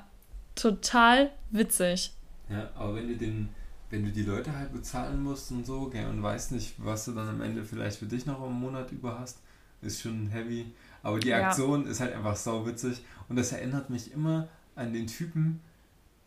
total 0.54 1.30
witzig. 1.50 2.12
Ja, 2.48 2.68
aber 2.74 2.96
wenn 2.96 3.08
du 3.08 3.16
den, 3.16 3.48
wenn 3.90 4.04
du 4.04 4.10
die 4.10 4.22
Leute 4.22 4.56
halt 4.56 4.72
bezahlen 4.72 5.22
musst 5.22 5.50
und 5.52 5.66
so, 5.66 5.88
gell, 5.88 6.06
und 6.06 6.22
weißt 6.22 6.52
nicht, 6.52 6.74
was 6.78 7.04
du 7.04 7.12
dann 7.12 7.28
am 7.28 7.40
Ende 7.42 7.64
vielleicht 7.64 7.98
für 7.98 8.06
dich 8.06 8.26
noch 8.26 8.44
im 8.44 8.54
Monat 8.54 8.90
über 8.92 9.18
hast, 9.18 9.38
ist 9.82 10.00
schon 10.00 10.28
heavy. 10.28 10.66
Aber 11.02 11.18
die 11.18 11.32
Aktion 11.32 11.84
ja. 11.84 11.90
ist 11.90 12.00
halt 12.00 12.14
einfach 12.14 12.36
sau 12.36 12.66
witzig 12.66 13.02
und 13.28 13.36
das 13.36 13.52
erinnert 13.52 13.90
mich 13.90 14.12
immer 14.12 14.48
an 14.74 14.92
den 14.92 15.06
Typen, 15.06 15.60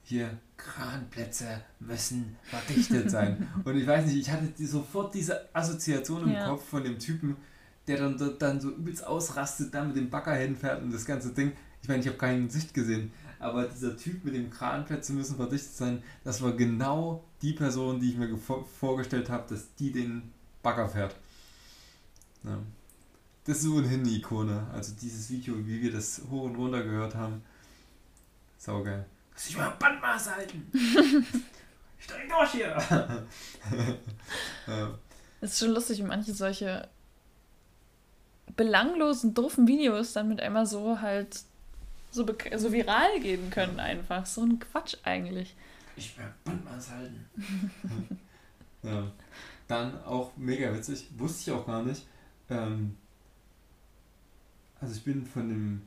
hier, 0.03 0.37
Kranplätze 0.57 1.61
müssen 1.79 2.35
verdichtet 2.43 3.09
sein. 3.09 3.47
und 3.63 3.75
ich 3.75 3.87
weiß 3.87 4.05
nicht, 4.05 4.17
ich 4.17 4.31
hatte 4.31 4.47
die, 4.47 4.65
sofort 4.65 5.13
diese 5.13 5.53
Assoziation 5.55 6.23
im 6.23 6.33
ja. 6.33 6.47
Kopf 6.47 6.67
von 6.67 6.83
dem 6.83 6.99
Typen, 6.99 7.37
der 7.87 7.97
dann, 7.97 8.37
dann 8.39 8.61
so 8.61 8.69
übelst 8.69 9.05
ausrastet, 9.05 9.73
da 9.73 9.83
mit 9.83 9.95
dem 9.95 10.09
Bagger 10.09 10.35
hinfährt 10.35 10.81
und 10.81 10.93
das 10.93 11.05
ganze 11.05 11.33
Ding. 11.33 11.53
Ich 11.81 11.87
meine, 11.87 12.01
ich 12.01 12.07
habe 12.07 12.17
keinen 12.17 12.49
Sicht 12.49 12.73
gesehen, 12.73 13.11
aber 13.39 13.65
dieser 13.65 13.97
Typ 13.97 14.23
mit 14.23 14.35
dem 14.35 14.49
Kranplätze 14.49 15.13
müssen 15.13 15.35
verdichtet 15.35 15.73
sein, 15.73 16.03
das 16.23 16.41
war 16.41 16.53
genau 16.53 17.23
die 17.41 17.53
Person, 17.53 17.99
die 17.99 18.11
ich 18.11 18.17
mir 18.17 18.37
vorgestellt 18.37 19.29
habe, 19.29 19.49
dass 19.49 19.73
die 19.75 19.91
den 19.91 20.31
Bagger 20.61 20.87
fährt. 20.87 21.15
Ja. 22.43 22.59
Das 23.45 23.57
ist 23.57 23.63
so 23.63 23.77
eine 23.77 24.09
Ikone. 24.09 24.67
Also 24.71 24.93
dieses 25.01 25.29
Video, 25.29 25.55
wie 25.65 25.81
wir 25.81 25.91
das 25.91 26.21
hoch 26.29 26.43
und 26.43 26.55
runter 26.55 26.81
gehört 26.83 27.15
haben. 27.15 27.41
Saugeil. 28.57 29.05
Lass 29.33 29.45
dich 29.45 29.57
mal 29.57 29.69
Bandmaß 29.79 30.35
halten. 30.35 30.71
ich 31.99 32.07
dreh 32.07 32.27
durch 32.27 32.51
hier. 32.51 32.77
ja. 34.67 34.99
Es 35.41 35.53
ist 35.53 35.59
schon 35.59 35.71
lustig, 35.71 35.99
wie 35.99 36.03
manche 36.03 36.33
solche 36.33 36.87
belanglosen, 38.55 39.33
doofen 39.33 39.67
Videos 39.67 40.13
dann 40.13 40.29
mit 40.29 40.39
einmal 40.39 40.65
so 40.65 41.01
halt 41.01 41.41
so, 42.11 42.25
so 42.57 42.71
viral 42.71 43.19
gehen 43.19 43.49
können 43.49 43.79
einfach. 43.79 44.25
So 44.25 44.43
ein 44.43 44.59
Quatsch 44.59 44.95
eigentlich. 45.03 45.55
Ich 45.95 46.17
werde 46.17 46.33
Bandmaß 46.43 46.91
halten. 46.91 47.25
ja. 48.83 49.11
Dann 49.67 50.03
auch 50.03 50.31
mega 50.35 50.73
witzig, 50.73 51.07
wusste 51.17 51.49
ich 51.49 51.57
auch 51.57 51.65
gar 51.65 51.83
nicht. 51.83 52.05
Ähm, 52.49 52.97
also 54.79 54.93
ich 54.95 55.03
bin 55.03 55.25
von 55.25 55.49
dem 55.49 55.81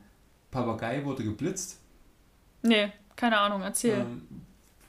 Papagei 0.51 1.05
wurde 1.05 1.23
geblitzt. 1.23 1.79
Nee, 2.63 2.91
keine 3.17 3.37
Ahnung, 3.37 3.61
erzähl. 3.61 3.99
Ähm, 3.99 4.21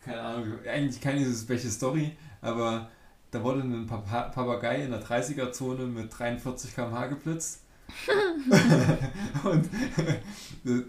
keine 0.04 0.20
Ahnung, 0.20 0.52
eigentlich 0.64 1.00
keine 1.00 1.26
welche 1.48 1.70
Story, 1.70 2.12
aber 2.40 2.88
da 3.30 3.42
wurde 3.42 3.62
ein 3.62 3.86
Papagei 3.86 4.84
in 4.84 4.90
der 4.90 5.02
30er-Zone 5.02 5.86
mit 5.86 6.16
43 6.16 6.74
km/h 6.74 7.06
geblitzt. 7.08 7.62
und 9.44 9.68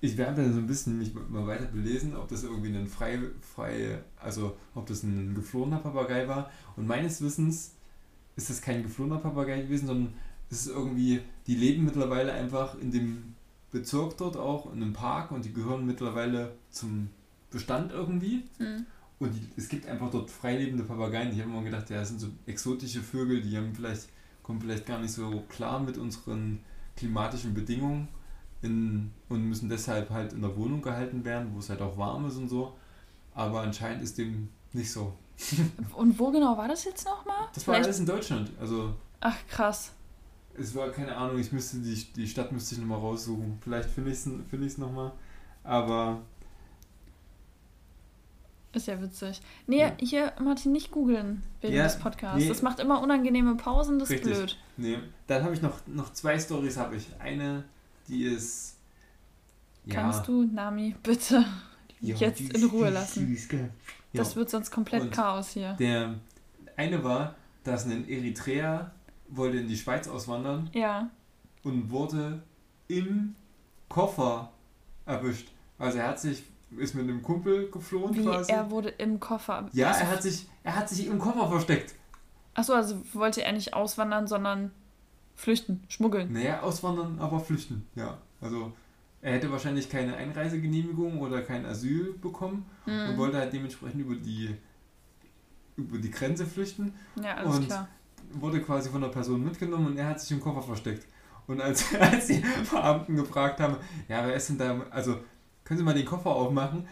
ich 0.00 0.16
werde 0.16 0.42
dann 0.42 0.52
so 0.52 0.60
ein 0.60 0.66
bisschen 0.66 0.98
mich 0.98 1.12
mal 1.14 1.46
weiter 1.46 1.66
belesen, 1.66 2.16
ob 2.16 2.28
das 2.28 2.44
irgendwie 2.44 2.74
ein 2.74 2.86
frei, 2.86 3.18
frei, 3.54 3.98
also 4.18 4.56
ob 4.74 4.86
das 4.86 5.02
ein 5.02 5.34
geflohener 5.34 5.78
Papagei 5.78 6.26
war. 6.26 6.50
Und 6.76 6.86
meines 6.86 7.20
Wissens 7.20 7.74
ist 8.36 8.48
das 8.48 8.62
kein 8.62 8.82
geflohener 8.82 9.18
Papagei 9.18 9.62
gewesen, 9.62 9.88
sondern 9.88 10.14
es 10.50 10.66
ist 10.66 10.68
irgendwie, 10.68 11.20
die 11.46 11.54
leben 11.54 11.84
mittlerweile 11.84 12.32
einfach 12.32 12.78
in 12.80 12.90
dem 12.90 13.34
Bezirk 13.70 14.16
dort 14.16 14.36
auch, 14.36 14.72
in 14.72 14.82
einem 14.82 14.92
Park 14.92 15.30
und 15.30 15.44
die 15.44 15.52
gehören 15.52 15.86
mittlerweile 15.86 16.52
zum 16.70 17.10
Bestand 17.50 17.92
irgendwie. 17.92 18.44
Mhm. 18.58 18.86
Und 19.18 19.34
die, 19.34 19.46
es 19.56 19.68
gibt 19.68 19.86
einfach 19.86 20.10
dort 20.10 20.30
freilebende 20.30 20.84
Papageien. 20.84 21.32
Ich 21.32 21.40
habe 21.40 21.50
immer 21.50 21.62
gedacht, 21.62 21.90
ja, 21.90 22.00
das 22.00 22.08
sind 22.08 22.20
so 22.20 22.28
exotische 22.46 23.02
Vögel, 23.02 23.42
die 23.42 23.56
haben 23.56 23.74
vielleicht, 23.74 24.08
kommen 24.42 24.60
vielleicht 24.60 24.86
gar 24.86 24.98
nicht 24.98 25.12
so 25.12 25.44
klar 25.48 25.78
mit 25.80 25.98
unseren 25.98 26.60
klimatischen 26.96 27.52
Bedingungen 27.52 28.08
in, 28.62 29.10
und 29.28 29.44
müssen 29.44 29.68
deshalb 29.68 30.10
halt 30.10 30.32
in 30.32 30.42
der 30.42 30.56
Wohnung 30.56 30.80
gehalten 30.82 31.24
werden, 31.24 31.50
wo 31.54 31.58
es 31.58 31.68
halt 31.68 31.82
auch 31.82 31.96
warm 31.96 32.26
ist 32.26 32.36
und 32.36 32.48
so. 32.48 32.76
Aber 33.34 33.60
anscheinend 33.60 34.02
ist 34.02 34.18
dem 34.18 34.48
nicht 34.72 34.90
so. 34.90 35.14
und 35.96 36.18
wo 36.18 36.30
genau 36.30 36.56
war 36.56 36.68
das 36.68 36.84
jetzt 36.84 37.04
nochmal? 37.04 37.48
Das 37.54 37.66
war 37.66 37.74
Vielleicht? 37.74 37.86
alles 37.86 38.00
in 38.00 38.06
Deutschland. 38.06 38.50
Also 38.58 38.94
Ach 39.20 39.36
krass. 39.48 39.92
Es 40.54 40.74
war 40.74 40.90
keine 40.90 41.16
Ahnung, 41.16 41.38
ich 41.38 41.52
müsste 41.52 41.78
die, 41.78 41.94
die 42.12 42.26
Stadt 42.26 42.52
müsste 42.52 42.74
ich 42.74 42.80
nochmal 42.80 42.98
raussuchen. 42.98 43.58
Vielleicht 43.62 43.88
finde 43.88 44.10
ich 44.10 44.18
es 44.18 44.28
find 44.50 44.78
nochmal. 44.78 45.12
Aber. 45.62 46.20
Ist 48.72 48.86
ja 48.86 49.00
witzig. 49.02 49.40
Nee, 49.66 49.80
ja. 49.80 49.92
hier, 49.98 50.32
Martin, 50.40 50.70
nicht 50.72 50.92
googeln 50.92 51.42
während 51.60 51.76
ja, 51.76 51.84
des 51.84 51.98
Podcasts. 51.98 52.38
Nee. 52.38 52.48
Das 52.48 52.62
macht 52.62 52.78
immer 52.78 53.02
unangenehme 53.02 53.56
Pausen, 53.56 53.98
das 53.98 54.10
ist 54.10 54.22
blöd. 54.22 54.56
Nee. 54.76 54.98
Dann 55.26 55.42
habe 55.42 55.54
ich 55.54 55.62
noch, 55.62 55.80
noch 55.86 56.12
zwei 56.12 56.38
Stories 56.38 56.76
habe 56.76 56.96
ich. 56.96 57.06
Eine 57.18 57.64
die 58.10 58.24
ist. 58.24 58.76
Ja, 59.86 59.94
Kannst 59.94 60.28
du, 60.28 60.44
Nami, 60.44 60.94
bitte 61.02 61.44
jetzt 62.00 62.40
in 62.40 62.64
Ruhe 62.64 62.90
lassen? 62.90 63.36
Das 64.12 64.36
wird 64.36 64.50
sonst 64.50 64.70
komplett 64.70 65.02
und 65.02 65.10
Chaos 65.12 65.50
hier. 65.50 65.74
Der 65.74 66.16
eine 66.76 67.02
war, 67.02 67.34
dass 67.64 67.86
ein 67.86 68.08
Eritreer 68.08 68.92
wollte 69.28 69.58
in 69.58 69.68
die 69.68 69.76
Schweiz 69.76 70.08
auswandern. 70.08 70.68
Ja. 70.72 71.08
Und 71.62 71.90
wurde 71.90 72.42
im 72.88 73.34
Koffer 73.88 74.52
erwischt. 75.06 75.48
Also 75.78 75.98
er 75.98 76.08
hat 76.08 76.20
sich 76.20 76.42
ist 76.78 76.94
mit 76.94 77.04
einem 77.04 77.22
Kumpel 77.22 77.70
geflohen 77.70 78.14
Wie, 78.14 78.22
quasi. 78.22 78.52
Er 78.52 78.70
wurde 78.70 78.90
im 78.90 79.20
Koffer. 79.20 79.68
Ja, 79.72 79.88
also, 79.88 80.00
er 80.00 80.10
hat 80.10 80.22
sich 80.22 80.46
er 80.62 80.76
hat 80.76 80.88
sich 80.88 81.06
im 81.06 81.18
Koffer 81.18 81.48
versteckt. 81.48 81.94
Achso, 82.54 82.74
also 82.74 83.00
wollte 83.12 83.42
er 83.42 83.52
nicht 83.52 83.74
auswandern, 83.74 84.26
sondern 84.26 84.70
Flüchten, 85.34 85.82
schmuggeln. 85.88 86.32
Naja, 86.32 86.60
auswandern, 86.60 87.18
aber 87.18 87.40
flüchten, 87.40 87.86
ja. 87.94 88.18
Also 88.40 88.72
er 89.22 89.34
hätte 89.34 89.50
wahrscheinlich 89.50 89.88
keine 89.88 90.16
Einreisegenehmigung 90.16 91.20
oder 91.20 91.42
kein 91.42 91.64
Asyl 91.64 92.14
bekommen 92.14 92.66
mhm. 92.86 93.10
und 93.10 93.18
wollte 93.18 93.38
halt 93.38 93.52
dementsprechend 93.52 94.00
über 94.00 94.14
die 94.14 94.54
über 95.76 95.98
die 95.98 96.10
Grenze 96.10 96.44
flüchten. 96.46 96.92
Ja, 97.22 97.36
alles 97.36 97.56
und 97.56 97.66
klar. 97.66 97.88
wurde 98.32 98.60
quasi 98.60 98.90
von 98.90 99.00
der 99.00 99.08
Person 99.08 99.42
mitgenommen 99.42 99.86
und 99.86 99.96
er 99.96 100.08
hat 100.08 100.20
sich 100.20 100.30
im 100.32 100.40
Koffer 100.40 100.62
versteckt. 100.62 101.06
Und 101.46 101.60
als, 101.60 101.94
als 102.00 102.26
die 102.26 102.42
Beamten 102.70 103.16
gefragt 103.16 103.60
haben, 103.60 103.76
ja, 104.08 104.26
wer 104.26 104.34
ist 104.34 104.50
denn 104.50 104.58
da, 104.58 104.80
also 104.90 105.20
können 105.70 105.78
Sie 105.78 105.84
mal 105.84 105.94
den 105.94 106.04
Koffer 106.04 106.30
aufmachen? 106.30 106.84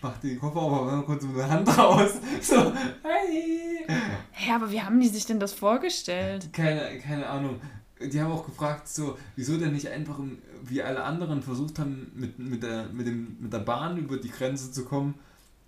Macht 0.00 0.22
den 0.22 0.38
Koffer 0.38 0.60
auf, 0.60 0.92
aber 0.92 1.02
kommt 1.02 1.22
so 1.22 1.26
eine 1.26 1.50
Hand 1.50 1.76
raus. 1.76 2.12
So, 2.40 2.72
hey! 3.02 3.84
Ja, 4.46 4.54
aber 4.54 4.70
wie 4.70 4.80
haben 4.80 5.00
die 5.00 5.08
sich 5.08 5.26
denn 5.26 5.40
das 5.40 5.52
vorgestellt? 5.52 6.52
Keine, 6.52 7.00
keine 7.00 7.26
Ahnung. 7.26 7.60
Die 8.00 8.20
haben 8.20 8.30
auch 8.30 8.46
gefragt, 8.46 8.86
so, 8.86 9.18
wieso 9.34 9.56
denn 9.56 9.72
nicht 9.72 9.88
einfach, 9.88 10.20
wie 10.62 10.84
alle 10.84 11.02
anderen 11.02 11.42
versucht 11.42 11.80
haben, 11.80 12.12
mit, 12.14 12.38
mit, 12.38 12.62
der, 12.62 12.90
mit, 12.92 13.08
dem, 13.08 13.38
mit 13.40 13.52
der 13.52 13.58
Bahn 13.58 13.96
über 13.96 14.18
die 14.18 14.30
Grenze 14.30 14.70
zu 14.70 14.84
kommen, 14.84 15.16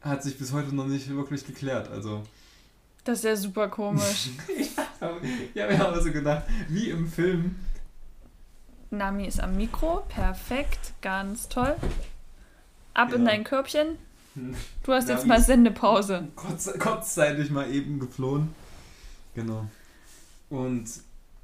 hat 0.01 0.23
sich 0.23 0.39
bis 0.39 0.53
heute 0.53 0.77
noch 0.77 0.87
nicht 0.87 1.09
wirklich 1.09 1.45
geklärt. 1.45 1.91
Also. 1.91 2.23
Das 3.03 3.19
ist 3.19 3.25
ja 3.25 3.35
super 3.35 3.67
komisch. 3.67 4.31
ja, 5.55 5.69
wir 5.69 5.77
haben 5.77 5.93
also 5.93 6.13
gedacht, 6.13 6.45
wie 6.69 6.91
im 6.91 7.09
Film. 7.09 7.57
Nami 8.91 9.27
ist 9.27 9.41
am 9.41 9.57
Mikro, 9.57 10.05
perfekt, 10.09 10.95
ganz 11.03 11.49
toll. 11.49 11.77
Ab 12.95 13.11
ja. 13.11 13.17
in 13.17 13.25
dein 13.25 13.45
Körbchen. 13.45 13.99
Du 14.83 14.93
hast 14.93 15.09
Nami 15.09 15.19
jetzt 15.19 15.27
mal 15.27 15.41
Sendepause. 15.41 16.29
Kurz, 16.37 16.71
kurzzeitig 16.79 17.51
mal 17.51 17.73
eben 17.73 17.99
geflohen. 17.99 18.55
Genau. 19.35 19.67
Und 20.51 20.85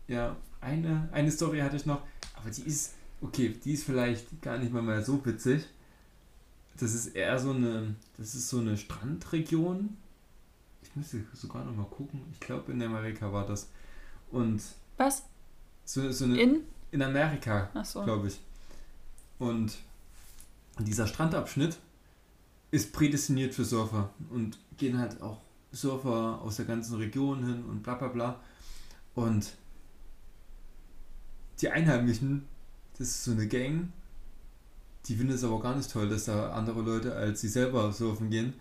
ja, 0.09 0.36
eine, 0.61 1.09
eine 1.11 1.30
Story 1.30 1.61
hatte 1.61 1.76
ich 1.76 1.86
noch, 1.86 2.03
aber 2.34 2.51
die 2.51 2.62
ist, 2.62 2.93
okay, 3.22 3.57
die 3.64 3.72
ist 3.72 3.84
vielleicht 3.84 4.43
gar 4.43 4.59
nicht 4.59 4.74
mal, 4.74 4.82
mal 4.82 5.03
so 5.03 5.24
witzig. 5.24 5.64
Das 6.78 6.93
ist 6.93 7.16
eher 7.16 7.38
so 7.38 7.53
eine, 7.53 7.95
das 8.18 8.34
ist 8.34 8.51
so 8.51 8.59
eine 8.59 8.76
Strandregion 8.76 9.97
ich 10.93 10.97
müsste 10.97 11.24
sogar 11.32 11.64
noch 11.64 11.74
mal 11.74 11.86
gucken. 11.86 12.20
Ich 12.32 12.40
glaube, 12.40 12.72
in 12.72 12.82
Amerika 12.82 13.32
war 13.32 13.47
das. 13.47 13.68
Und. 14.30 14.62
Was? 14.99 15.24
So, 15.84 16.11
so 16.12 16.24
eine, 16.26 16.40
in? 16.40 16.61
In 16.93 17.03
Amerika, 17.03 17.70
so. 17.82 18.05
glaube 18.05 18.28
ich. 18.28 18.40
Und 19.38 19.76
dieser 20.78 21.07
Strandabschnitt 21.07 21.78
ist 22.70 22.93
prädestiniert 22.93 23.55
für 23.55 23.64
Surfer. 23.64 24.11
Und 24.30 24.59
gehen 24.76 24.99
halt 24.99 25.20
auch 25.20 25.40
Surfer 25.72 26.40
aus 26.43 26.57
der 26.57 26.66
ganzen 26.66 26.97
Region 26.97 27.45
hin 27.45 27.64
und 27.64 27.82
bla 27.82 27.95
bla 27.95 28.09
bla. 28.09 28.40
Und 29.14 29.53
die 31.61 31.68
Einheimischen, 31.68 32.47
das 32.99 33.09
ist 33.09 33.24
so 33.24 33.32
eine 33.32 33.49
Gang, 33.49 33.93
die 35.07 35.16
finden 35.16 35.32
es 35.32 35.45
aber 35.45 35.61
gar 35.61 35.76
nicht 35.76 35.90
toll, 35.90 36.09
dass 36.09 36.24
da 36.24 36.53
andere 36.53 36.80
Leute 36.82 37.14
als 37.14 37.40
sie 37.40 37.49
selber 37.49 37.93
surfen 37.93 38.30
gehen 38.30 38.55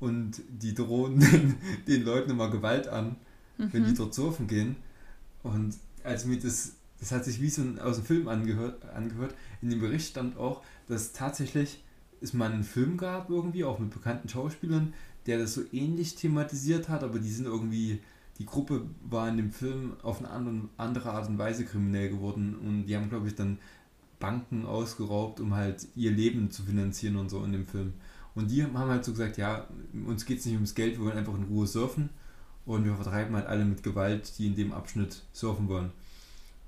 und 0.00 0.40
die 0.48 0.74
drohen 0.74 1.20
den, 1.20 1.56
den 1.86 2.04
Leuten 2.04 2.30
immer 2.30 2.50
Gewalt 2.50 2.88
an, 2.88 3.16
mhm. 3.58 3.72
wenn 3.72 3.84
die 3.84 3.90
mhm. 3.90 3.96
dort 3.96 4.14
surfen 4.14 4.46
gehen. 4.46 4.76
Und 5.42 5.76
als 6.02 6.24
mir 6.24 6.38
das, 6.38 6.72
das 7.04 7.12
hat 7.12 7.26
sich 7.26 7.42
wie 7.42 7.50
so 7.50 7.60
ein, 7.60 7.78
aus 7.78 7.96
dem 7.96 8.06
Film 8.06 8.28
angehört, 8.28 8.82
angehört, 8.86 9.34
in 9.60 9.68
dem 9.68 9.80
Bericht 9.80 10.08
stand 10.08 10.38
auch, 10.38 10.62
dass 10.88 11.12
tatsächlich 11.12 11.84
es 12.22 12.32
mal 12.32 12.50
einen 12.50 12.64
Film 12.64 12.96
gab 12.96 13.28
irgendwie, 13.28 13.62
auch 13.64 13.78
mit 13.78 13.90
bekannten 13.90 14.26
Schauspielern, 14.26 14.94
der 15.26 15.38
das 15.38 15.52
so 15.52 15.60
ähnlich 15.70 16.14
thematisiert 16.14 16.88
hat, 16.88 17.02
aber 17.02 17.18
die 17.18 17.30
sind 17.30 17.44
irgendwie, 17.44 18.00
die 18.38 18.46
Gruppe 18.46 18.86
war 19.02 19.28
in 19.28 19.36
dem 19.36 19.52
Film 19.52 19.92
auf 20.02 20.20
eine 20.20 20.30
andere, 20.30 20.68
andere 20.78 21.10
Art 21.10 21.28
und 21.28 21.36
Weise 21.36 21.66
kriminell 21.66 22.08
geworden 22.08 22.54
und 22.54 22.86
die 22.86 22.96
haben, 22.96 23.10
glaube 23.10 23.28
ich, 23.28 23.34
dann 23.34 23.58
Banken 24.18 24.64
ausgeraubt, 24.64 25.40
um 25.40 25.54
halt 25.54 25.86
ihr 25.96 26.10
Leben 26.10 26.50
zu 26.50 26.62
finanzieren 26.62 27.16
und 27.16 27.28
so 27.28 27.44
in 27.44 27.52
dem 27.52 27.66
Film. 27.66 27.92
Und 28.34 28.50
die 28.50 28.64
haben 28.64 28.78
halt 28.78 29.04
so 29.04 29.12
gesagt, 29.12 29.36
ja, 29.36 29.68
uns 30.06 30.24
geht 30.24 30.38
es 30.38 30.46
nicht 30.46 30.54
ums 30.54 30.74
Geld, 30.74 30.96
wir 30.96 31.04
wollen 31.04 31.18
einfach 31.18 31.34
in 31.34 31.44
Ruhe 31.44 31.66
surfen. 31.66 32.08
Und 32.64 32.86
wir 32.86 32.94
vertreiben 32.94 33.36
halt 33.36 33.46
alle 33.46 33.66
mit 33.66 33.82
Gewalt, 33.82 34.38
die 34.38 34.46
in 34.46 34.56
dem 34.56 34.72
Abschnitt 34.72 35.22
surfen 35.34 35.68
wollen. 35.68 35.92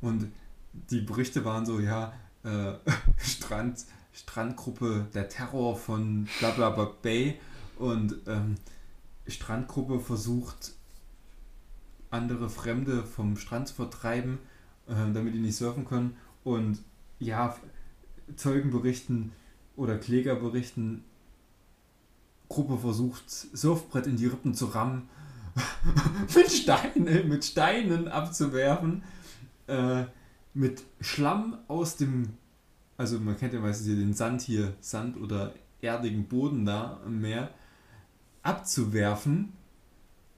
Und 0.00 0.30
die 0.72 1.00
Berichte 1.00 1.44
waren 1.44 1.66
so, 1.66 1.80
ja, 1.80 2.12
äh, 2.44 2.74
Strand, 3.18 3.84
Strandgruppe, 4.12 5.06
der 5.14 5.28
Terror 5.28 5.76
von 5.76 6.28
Blablabla 6.38 6.92
Bay 7.02 7.38
und 7.78 8.16
ähm, 8.26 8.56
Strandgruppe 9.26 10.00
versucht, 10.00 10.72
andere 12.10 12.48
Fremde 12.48 13.04
vom 13.04 13.36
Strand 13.36 13.68
zu 13.68 13.74
vertreiben, 13.74 14.38
äh, 14.86 14.94
damit 15.12 15.34
die 15.34 15.40
nicht 15.40 15.56
surfen 15.56 15.84
können. 15.84 16.16
Und 16.44 16.78
ja, 17.18 17.56
Zeugen 18.36 18.70
berichten 18.70 19.32
oder 19.76 19.98
Kläger 19.98 20.36
berichten, 20.36 21.04
Gruppe 22.48 22.78
versucht, 22.78 23.28
Surfbrett 23.28 24.06
in 24.06 24.16
die 24.16 24.26
Rippen 24.26 24.54
zu 24.54 24.66
rammen, 24.66 25.08
mit, 26.34 26.50
Steinen, 26.50 27.28
mit 27.28 27.44
Steinen 27.44 28.08
abzuwerfen, 28.08 29.02
äh, 29.66 30.04
mit 30.54 30.82
Schlamm 31.00 31.58
aus 31.68 31.96
dem, 31.96 32.30
also 32.96 33.18
man 33.18 33.36
kennt 33.36 33.52
ja 33.52 33.60
meistens 33.60 33.86
hier 33.86 33.96
den 33.96 34.14
Sand 34.14 34.42
hier, 34.42 34.74
Sand 34.80 35.16
oder 35.16 35.52
erdigen 35.80 36.26
Boden 36.26 36.64
da 36.64 37.00
im 37.04 37.20
Meer, 37.20 37.50
abzuwerfen, 38.42 39.52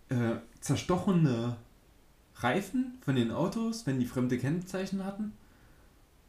äh, 0.08 0.36
zerstochene 0.60 1.56
Reifen 2.36 2.98
von 3.04 3.16
den 3.16 3.30
Autos, 3.30 3.86
wenn 3.86 3.98
die 4.00 4.06
fremde 4.06 4.38
Kennzeichen 4.38 5.04
hatten. 5.04 5.32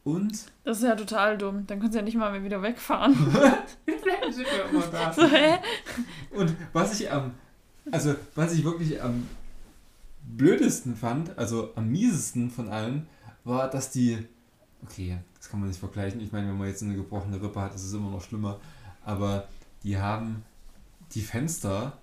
Und? 0.02 0.46
Das 0.64 0.78
ist 0.78 0.84
ja 0.84 0.96
total 0.96 1.36
dumm. 1.36 1.66
Dann 1.66 1.78
können 1.78 1.92
sie 1.92 1.98
ja 1.98 2.04
nicht 2.04 2.16
mal 2.16 2.32
mehr 2.32 2.42
wieder 2.42 2.62
wegfahren. 2.62 3.14
So? 5.12 6.38
Und 6.38 6.54
was 6.72 6.98
ich 6.98 7.10
am, 7.10 7.32
also 7.90 8.14
was 8.34 8.52
ich 8.52 8.64
wirklich 8.64 9.02
am 9.02 9.26
blödesten 10.22 10.96
fand, 10.96 11.36
also 11.38 11.72
am 11.76 11.88
miesesten 11.88 12.50
von 12.50 12.68
allen, 12.68 13.06
war, 13.44 13.70
dass 13.70 13.90
die, 13.90 14.18
okay, 14.82 15.18
das 15.36 15.48
kann 15.48 15.60
man 15.60 15.68
nicht 15.68 15.80
vergleichen. 15.80 16.20
Ich 16.20 16.32
meine, 16.32 16.48
wenn 16.48 16.58
man 16.58 16.68
jetzt 16.68 16.82
eine 16.82 16.94
gebrochene 16.94 17.40
Rippe 17.40 17.60
hat, 17.60 17.74
ist 17.74 17.84
es 17.84 17.92
immer 17.92 18.10
noch 18.10 18.22
schlimmer. 18.22 18.60
Aber 19.04 19.48
die 19.82 19.98
haben 19.98 20.44
die 21.12 21.22
Fenster 21.22 21.98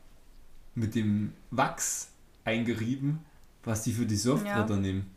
mit 0.76 0.96
dem 0.96 1.34
Wachs 1.52 2.10
eingerieben, 2.44 3.20
was 3.64 3.84
die 3.84 3.94
für 3.94 4.06
die 4.06 4.16
Surfbretter 4.16 4.76
ja. 4.76 4.80
nehmen. 4.80 5.08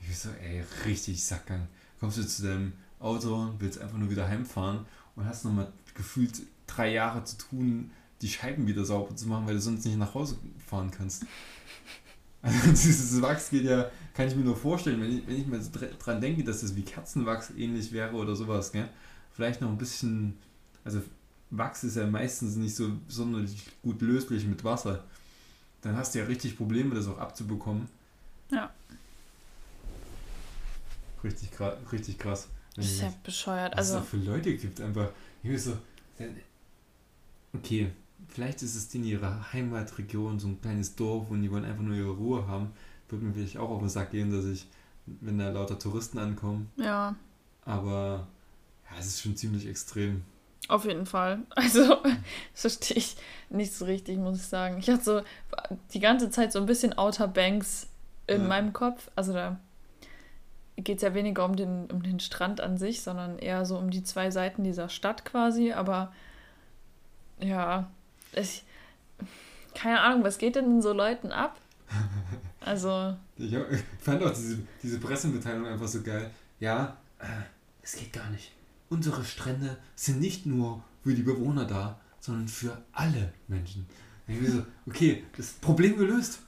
Ich 0.00 0.18
so, 0.18 0.30
ey, 0.30 0.64
richtig 0.84 1.22
Sackgang. 1.22 1.68
Kommst 2.00 2.18
du 2.18 2.26
zu 2.26 2.42
deinem 2.42 2.72
Auto, 2.98 3.34
und 3.34 3.60
willst 3.60 3.80
einfach 3.80 3.98
nur 3.98 4.10
wieder 4.10 4.28
heimfahren 4.28 4.86
und 5.16 5.26
hast 5.26 5.44
nochmal 5.44 5.72
gefühlt 5.94 6.42
drei 6.66 6.92
Jahre 6.92 7.24
zu 7.24 7.36
tun, 7.36 7.90
die 8.22 8.28
Scheiben 8.28 8.66
wieder 8.66 8.84
sauber 8.84 9.14
zu 9.16 9.28
machen, 9.28 9.46
weil 9.46 9.54
du 9.54 9.60
sonst 9.60 9.84
nicht 9.84 9.98
nach 9.98 10.14
Hause 10.14 10.38
fahren 10.64 10.90
kannst. 10.90 11.26
Also 12.42 12.58
dieses 12.70 13.22
Wachs 13.22 13.50
geht 13.50 13.64
ja, 13.64 13.90
kann 14.14 14.28
ich 14.28 14.34
mir 14.34 14.44
nur 14.44 14.56
vorstellen, 14.56 15.00
wenn 15.00 15.18
ich, 15.18 15.26
wenn 15.26 15.36
ich 15.36 15.46
mal 15.46 15.62
so 15.62 15.70
dran 15.98 16.20
denke, 16.20 16.44
dass 16.44 16.60
das 16.60 16.74
wie 16.74 16.82
Kerzenwachs 16.82 17.50
ähnlich 17.56 17.92
wäre 17.92 18.14
oder 18.14 18.34
sowas, 18.36 18.72
gell? 18.72 18.88
Vielleicht 19.32 19.60
noch 19.60 19.70
ein 19.70 19.78
bisschen, 19.78 20.36
also 20.84 21.00
Wachs 21.50 21.84
ist 21.84 21.96
ja 21.96 22.06
meistens 22.06 22.56
nicht 22.56 22.74
so 22.74 22.90
sonderlich 23.08 23.66
gut 23.82 24.02
löslich 24.02 24.44
mit 24.46 24.64
Wasser. 24.64 25.04
Dann 25.80 25.96
hast 25.96 26.14
du 26.14 26.18
ja 26.18 26.26
richtig 26.26 26.56
Probleme, 26.56 26.94
das 26.94 27.06
auch 27.06 27.18
abzubekommen. 27.18 27.88
Ja. 28.50 28.70
Richtig, 31.24 31.50
richtig 31.92 32.18
krass. 32.18 32.48
Das 32.74 32.86
ist 32.86 33.00
ja 33.00 33.12
bescheuert. 33.22 33.72
Was 33.72 33.90
also, 33.90 33.98
es 33.98 34.00
da 34.00 34.10
für 34.10 34.16
Leute 34.16 34.56
gibt, 34.56 34.80
einfach. 34.80 35.10
Ich 35.42 35.62
so, 35.62 35.76
okay, 37.52 37.90
vielleicht 38.28 38.62
ist 38.62 38.74
es 38.74 38.94
in 38.94 39.04
ihrer 39.04 39.52
Heimatregion 39.52 40.38
so 40.38 40.48
ein 40.48 40.60
kleines 40.60 40.94
Dorf 40.96 41.30
und 41.30 41.42
die 41.42 41.50
wollen 41.50 41.64
einfach 41.64 41.82
nur 41.82 41.96
ihre 41.96 42.10
Ruhe 42.10 42.46
haben. 42.46 42.70
Würde 43.08 43.24
mir 43.24 43.34
vielleicht 43.34 43.58
auch 43.58 43.70
auf 43.70 43.80
den 43.80 43.88
Sack 43.88 44.10
gehen, 44.10 44.30
dass 44.30 44.44
ich, 44.44 44.66
wenn 45.06 45.38
da 45.38 45.50
lauter 45.50 45.78
Touristen 45.78 46.18
ankommen. 46.18 46.70
Ja. 46.76 47.14
Aber 47.64 48.26
ja, 48.90 48.98
es 48.98 49.06
ist 49.06 49.20
schon 49.20 49.36
ziemlich 49.36 49.66
extrem. 49.66 50.22
Auf 50.68 50.84
jeden 50.84 51.06
Fall. 51.06 51.40
Also, 51.54 51.96
das 52.02 52.12
verstehe 52.54 52.96
ich 52.96 53.16
nicht 53.50 53.74
so 53.74 53.84
richtig, 53.84 54.18
muss 54.18 54.38
ich 54.38 54.46
sagen. 54.46 54.78
Ich 54.78 54.88
hatte 54.88 55.04
so 55.04 55.22
die 55.92 56.00
ganze 56.00 56.30
Zeit 56.30 56.52
so 56.52 56.58
ein 56.58 56.66
bisschen 56.66 56.96
Outer 56.96 57.28
Banks 57.28 57.88
in 58.26 58.42
ja. 58.42 58.48
meinem 58.48 58.72
Kopf. 58.72 59.10
Also 59.14 59.32
da 59.32 59.58
geht 60.76 60.96
es 60.96 61.02
ja 61.02 61.14
weniger 61.14 61.44
um 61.44 61.56
den, 61.56 61.90
um 61.90 62.02
den 62.02 62.20
Strand 62.20 62.60
an 62.60 62.78
sich, 62.78 63.02
sondern 63.02 63.38
eher 63.38 63.64
so 63.66 63.76
um 63.76 63.90
die 63.90 64.02
zwei 64.02 64.30
Seiten 64.30 64.64
dieser 64.64 64.88
Stadt 64.88 65.24
quasi. 65.24 65.72
Aber 65.72 66.12
ja, 67.40 67.90
ich, 68.34 68.64
keine 69.74 70.00
Ahnung, 70.00 70.24
was 70.24 70.38
geht 70.38 70.56
denn 70.56 70.82
so 70.82 70.92
Leuten 70.92 71.32
ab? 71.32 71.60
Also. 72.64 73.16
Ich 73.36 73.52
fand 73.98 74.22
auch 74.22 74.32
diese, 74.32 74.56
diese 74.80 75.00
Pressemitteilung 75.00 75.66
einfach 75.66 75.88
so 75.88 76.00
geil. 76.00 76.30
Ja, 76.60 76.96
äh, 77.18 77.24
es 77.82 77.96
geht 77.96 78.12
gar 78.12 78.30
nicht. 78.30 78.52
Unsere 78.88 79.24
Strände 79.24 79.78
sind 79.96 80.20
nicht 80.20 80.46
nur 80.46 80.84
für 81.02 81.12
die 81.12 81.22
Bewohner 81.22 81.64
da, 81.64 81.98
sondern 82.20 82.46
für 82.46 82.80
alle 82.92 83.32
Menschen. 83.48 83.84
Ich 84.28 84.48
so, 84.48 84.64
okay, 84.86 85.24
das 85.36 85.54
Problem 85.54 85.96
gelöst. 85.96 86.38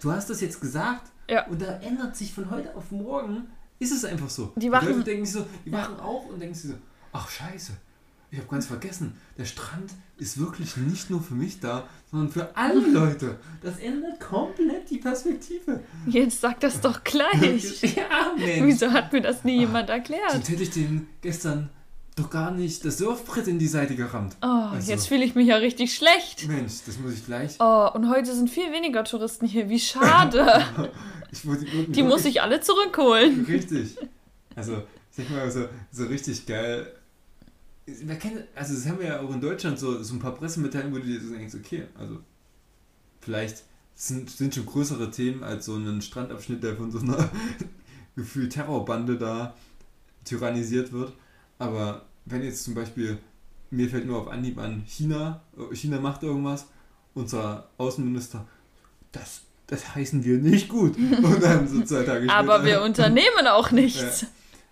Du 0.00 0.10
hast 0.10 0.28
das 0.28 0.40
jetzt 0.40 0.60
gesagt, 0.60 1.12
ja. 1.28 1.46
Und 1.46 1.60
da 1.60 1.78
ändert 1.80 2.16
sich 2.16 2.32
von 2.32 2.50
heute 2.50 2.74
auf 2.74 2.90
morgen, 2.90 3.48
ist 3.78 3.92
es 3.92 4.04
einfach 4.04 4.30
so. 4.30 4.52
Die, 4.56 4.72
wachen, 4.72 4.88
die 4.88 4.92
Leute 4.94 5.04
denken 5.04 5.26
so, 5.26 5.46
die 5.64 5.72
wachen 5.72 5.96
ja. 5.96 6.02
auf 6.02 6.26
und 6.26 6.40
denken 6.40 6.54
so, 6.54 6.74
ach 7.12 7.28
scheiße, 7.28 7.72
ich 8.30 8.38
habe 8.38 8.48
ganz 8.48 8.66
vergessen, 8.66 9.14
der 9.38 9.46
Strand 9.46 9.90
ist 10.18 10.38
wirklich 10.38 10.76
nicht 10.76 11.08
nur 11.08 11.22
für 11.22 11.34
mich 11.34 11.60
da, 11.60 11.88
sondern 12.10 12.30
für 12.30 12.56
alle 12.56 12.80
Leute. 12.92 13.38
Das 13.62 13.78
ändert 13.78 14.20
komplett 14.20 14.90
die 14.90 14.98
Perspektive. 14.98 15.80
Jetzt 16.06 16.40
sag 16.40 16.60
das 16.60 16.80
doch 16.80 17.04
gleich. 17.04 17.82
ja, 17.96 18.34
Mensch. 18.36 18.62
Wieso 18.64 18.92
hat 18.92 19.12
mir 19.12 19.22
das 19.22 19.44
nie 19.44 19.60
jemand 19.60 19.88
erklärt? 19.88 20.32
Sonst 20.32 20.50
hätte 20.50 20.62
ich 20.62 20.70
den 20.70 21.08
gestern 21.22 21.70
doch 22.16 22.30
gar 22.30 22.50
nicht 22.50 22.84
das 22.84 22.98
Surfbrett 22.98 23.46
in 23.46 23.58
die 23.58 23.68
Seite 23.68 23.94
gerammt. 23.94 24.36
Oh, 24.42 24.46
also, 24.46 24.90
jetzt 24.90 25.06
fühle 25.06 25.24
ich 25.24 25.34
mich 25.36 25.46
ja 25.46 25.56
richtig 25.56 25.94
schlecht. 25.94 26.48
Mensch, 26.48 26.74
das 26.84 26.98
muss 26.98 27.14
ich 27.14 27.24
gleich. 27.24 27.56
Oh, 27.60 27.88
und 27.94 28.10
heute 28.10 28.34
sind 28.34 28.50
viel 28.50 28.72
weniger 28.72 29.04
Touristen 29.04 29.46
hier. 29.46 29.68
Wie 29.68 29.78
schade. 29.78 30.64
ich, 31.32 31.42
die, 31.42 31.92
die 31.92 32.02
muss 32.02 32.24
ich 32.24 32.42
alle 32.42 32.60
zurückholen. 32.60 33.46
Richtig. 33.46 33.96
Also, 34.56 34.82
ich 35.12 35.16
denke 35.16 35.32
mal, 35.32 35.50
so, 35.50 35.68
so 35.92 36.06
richtig 36.06 36.44
geil 36.44 36.92
also 38.54 38.74
das 38.74 38.86
haben 38.86 38.98
wir 38.98 39.06
ja 39.06 39.20
auch 39.20 39.32
in 39.32 39.40
Deutschland 39.40 39.78
so, 39.78 40.02
so 40.02 40.14
ein 40.14 40.18
paar 40.18 40.34
Pressemitteilungen, 40.34 40.94
wo 40.94 40.98
du 40.98 41.06
dir 41.06 41.20
so 41.20 41.32
denkst, 41.34 41.54
okay, 41.54 41.84
also 41.98 42.18
vielleicht 43.20 43.62
sind, 43.94 44.30
sind 44.30 44.54
schon 44.54 44.66
größere 44.66 45.10
Themen 45.10 45.42
als 45.42 45.66
so 45.66 45.76
ein 45.76 46.00
Strandabschnitt, 46.02 46.62
der 46.62 46.76
von 46.76 46.90
so 46.90 47.00
einer 47.00 47.30
gefühlt 48.16 48.52
Terrorbande 48.52 49.16
da 49.16 49.54
tyrannisiert 50.24 50.92
wird. 50.92 51.12
Aber 51.58 52.06
wenn 52.24 52.42
jetzt 52.42 52.64
zum 52.64 52.74
Beispiel, 52.74 53.18
mir 53.70 53.88
fällt 53.88 54.06
nur 54.06 54.20
auf 54.20 54.28
Anhieb 54.28 54.58
an, 54.58 54.84
China, 54.86 55.42
China 55.72 56.00
macht 56.00 56.22
irgendwas, 56.22 56.66
unser 57.14 57.68
Außenminister, 57.78 58.46
das, 59.12 59.42
das 59.66 59.94
heißen 59.94 60.24
wir 60.24 60.38
nicht 60.38 60.68
gut. 60.68 60.96
Und 60.98 61.42
dann 61.42 61.66
so 61.66 61.82
zwei 61.82 62.04
Tage 62.04 62.24
später. 62.24 62.34
Aber 62.36 62.64
wir 62.64 62.82
unternehmen 62.84 63.46
auch 63.48 63.70
nichts. 63.70 64.22
Ja. 64.22 64.28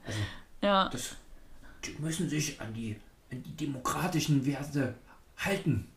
Also, 0.07 0.19
ja. 0.63 0.89
Das, 0.91 1.17
die 1.85 2.01
müssen 2.01 2.29
sich 2.29 2.61
an 2.61 2.73
die 2.73 2.97
die 3.31 3.57
demokratischen 3.57 4.47
Werte 4.47 4.95
halten. 5.37 5.89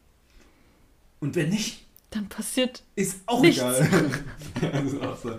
Und 1.19 1.35
wenn 1.35 1.49
nicht, 1.49 1.85
dann 2.11 2.27
passiert 2.27 2.83
ist 2.95 3.21
auch 3.25 3.41
nichts. 3.41 3.61
egal. 3.61 4.23
das 4.61 4.83
ist 4.93 5.01
auch 5.01 5.17
so. 5.17 5.29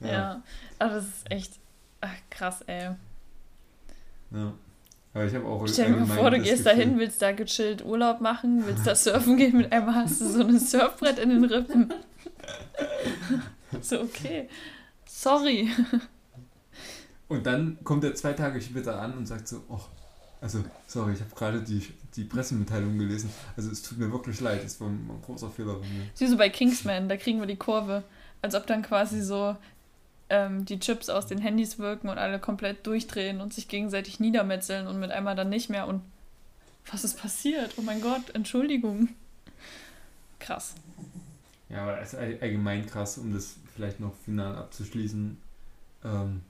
Ja. 0.00 0.12
ja, 0.12 0.42
aber 0.78 0.94
das 0.94 1.04
ist 1.04 1.30
echt 1.30 1.52
ach, 2.00 2.16
krass, 2.30 2.62
ey. 2.66 2.90
Ja. 4.30 4.52
Aber 5.14 5.24
ich 5.24 5.34
habe 5.34 5.46
auch. 5.46 5.66
Stell 5.68 5.92
dir 5.92 6.00
mal 6.00 6.06
vor, 6.06 6.30
du 6.30 6.40
gehst 6.40 6.66
da 6.66 6.70
hin, 6.70 6.98
willst 6.98 7.22
da 7.22 7.32
gechillt 7.32 7.84
Urlaub 7.84 8.20
machen, 8.20 8.66
willst 8.66 8.86
da 8.86 8.94
surfen 8.94 9.36
gehen, 9.36 9.56
mit 9.56 9.72
einmal 9.72 9.94
hast 9.94 10.20
du 10.20 10.26
so 10.26 10.40
ein 10.40 10.58
Surfbrett 10.58 11.18
in 11.18 11.30
den 11.30 11.44
Rippen. 11.44 11.94
so, 13.80 14.00
okay. 14.00 14.48
Sorry. 15.06 15.70
Und 17.28 17.46
dann 17.46 17.78
kommt 17.84 18.04
er 18.04 18.14
zwei 18.14 18.32
Tage 18.32 18.60
später 18.60 19.00
an 19.00 19.16
und 19.16 19.26
sagt 19.26 19.48
so, 19.48 19.62
oh, 19.68 19.80
also, 20.44 20.62
sorry, 20.86 21.14
ich 21.14 21.20
habe 21.20 21.34
gerade 21.34 21.62
die, 21.62 21.82
die 22.16 22.24
Pressemitteilung 22.24 22.98
gelesen. 22.98 23.30
Also, 23.56 23.70
es 23.70 23.80
tut 23.80 23.96
mir 23.96 24.12
wirklich 24.12 24.42
leid. 24.42 24.62
Es 24.62 24.78
war 24.78 24.88
ein, 24.88 25.08
großer 25.24 25.48
Fehler 25.48 25.72
von 25.72 25.80
mir. 25.80 26.04
Siehst 26.12 26.34
du 26.34 26.36
bei 26.36 26.50
Kingsman, 26.50 27.08
da 27.08 27.16
kriegen 27.16 27.40
wir 27.40 27.46
die 27.46 27.56
Kurve. 27.56 28.04
Als 28.42 28.54
ob 28.54 28.66
dann 28.66 28.82
quasi 28.82 29.22
so 29.22 29.56
ähm, 30.28 30.66
die 30.66 30.78
Chips 30.78 31.08
aus 31.08 31.26
den 31.26 31.38
Handys 31.38 31.78
wirken 31.78 32.10
und 32.10 32.18
alle 32.18 32.38
komplett 32.38 32.86
durchdrehen 32.86 33.40
und 33.40 33.54
sich 33.54 33.68
gegenseitig 33.68 34.20
niedermetzeln 34.20 34.86
und 34.86 35.00
mit 35.00 35.10
einmal 35.10 35.34
dann 35.34 35.48
nicht 35.48 35.70
mehr. 35.70 35.88
Und 35.88 36.02
was 36.92 37.04
ist 37.04 37.18
passiert? 37.18 37.72
Oh 37.78 37.82
mein 37.82 38.02
Gott, 38.02 38.34
Entschuldigung. 38.34 39.08
Krass. 40.40 40.74
Ja, 41.70 41.84
aber 41.84 42.02
es 42.02 42.12
ist 42.12 42.18
allgemein 42.18 42.84
krass, 42.84 43.16
um 43.16 43.32
das 43.32 43.54
vielleicht 43.74 43.98
noch 43.98 44.12
final 44.26 44.56
abzuschließen. 44.56 45.38
Ähm, 46.04 46.42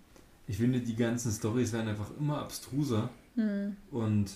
ich 0.48 0.56
finde, 0.56 0.80
die 0.80 0.96
ganzen 0.96 1.30
Stories 1.30 1.72
werden 1.72 1.86
einfach 1.86 2.10
immer 2.18 2.40
abstruser. 2.40 3.08
Mhm. 3.34 3.76
Und 3.90 4.30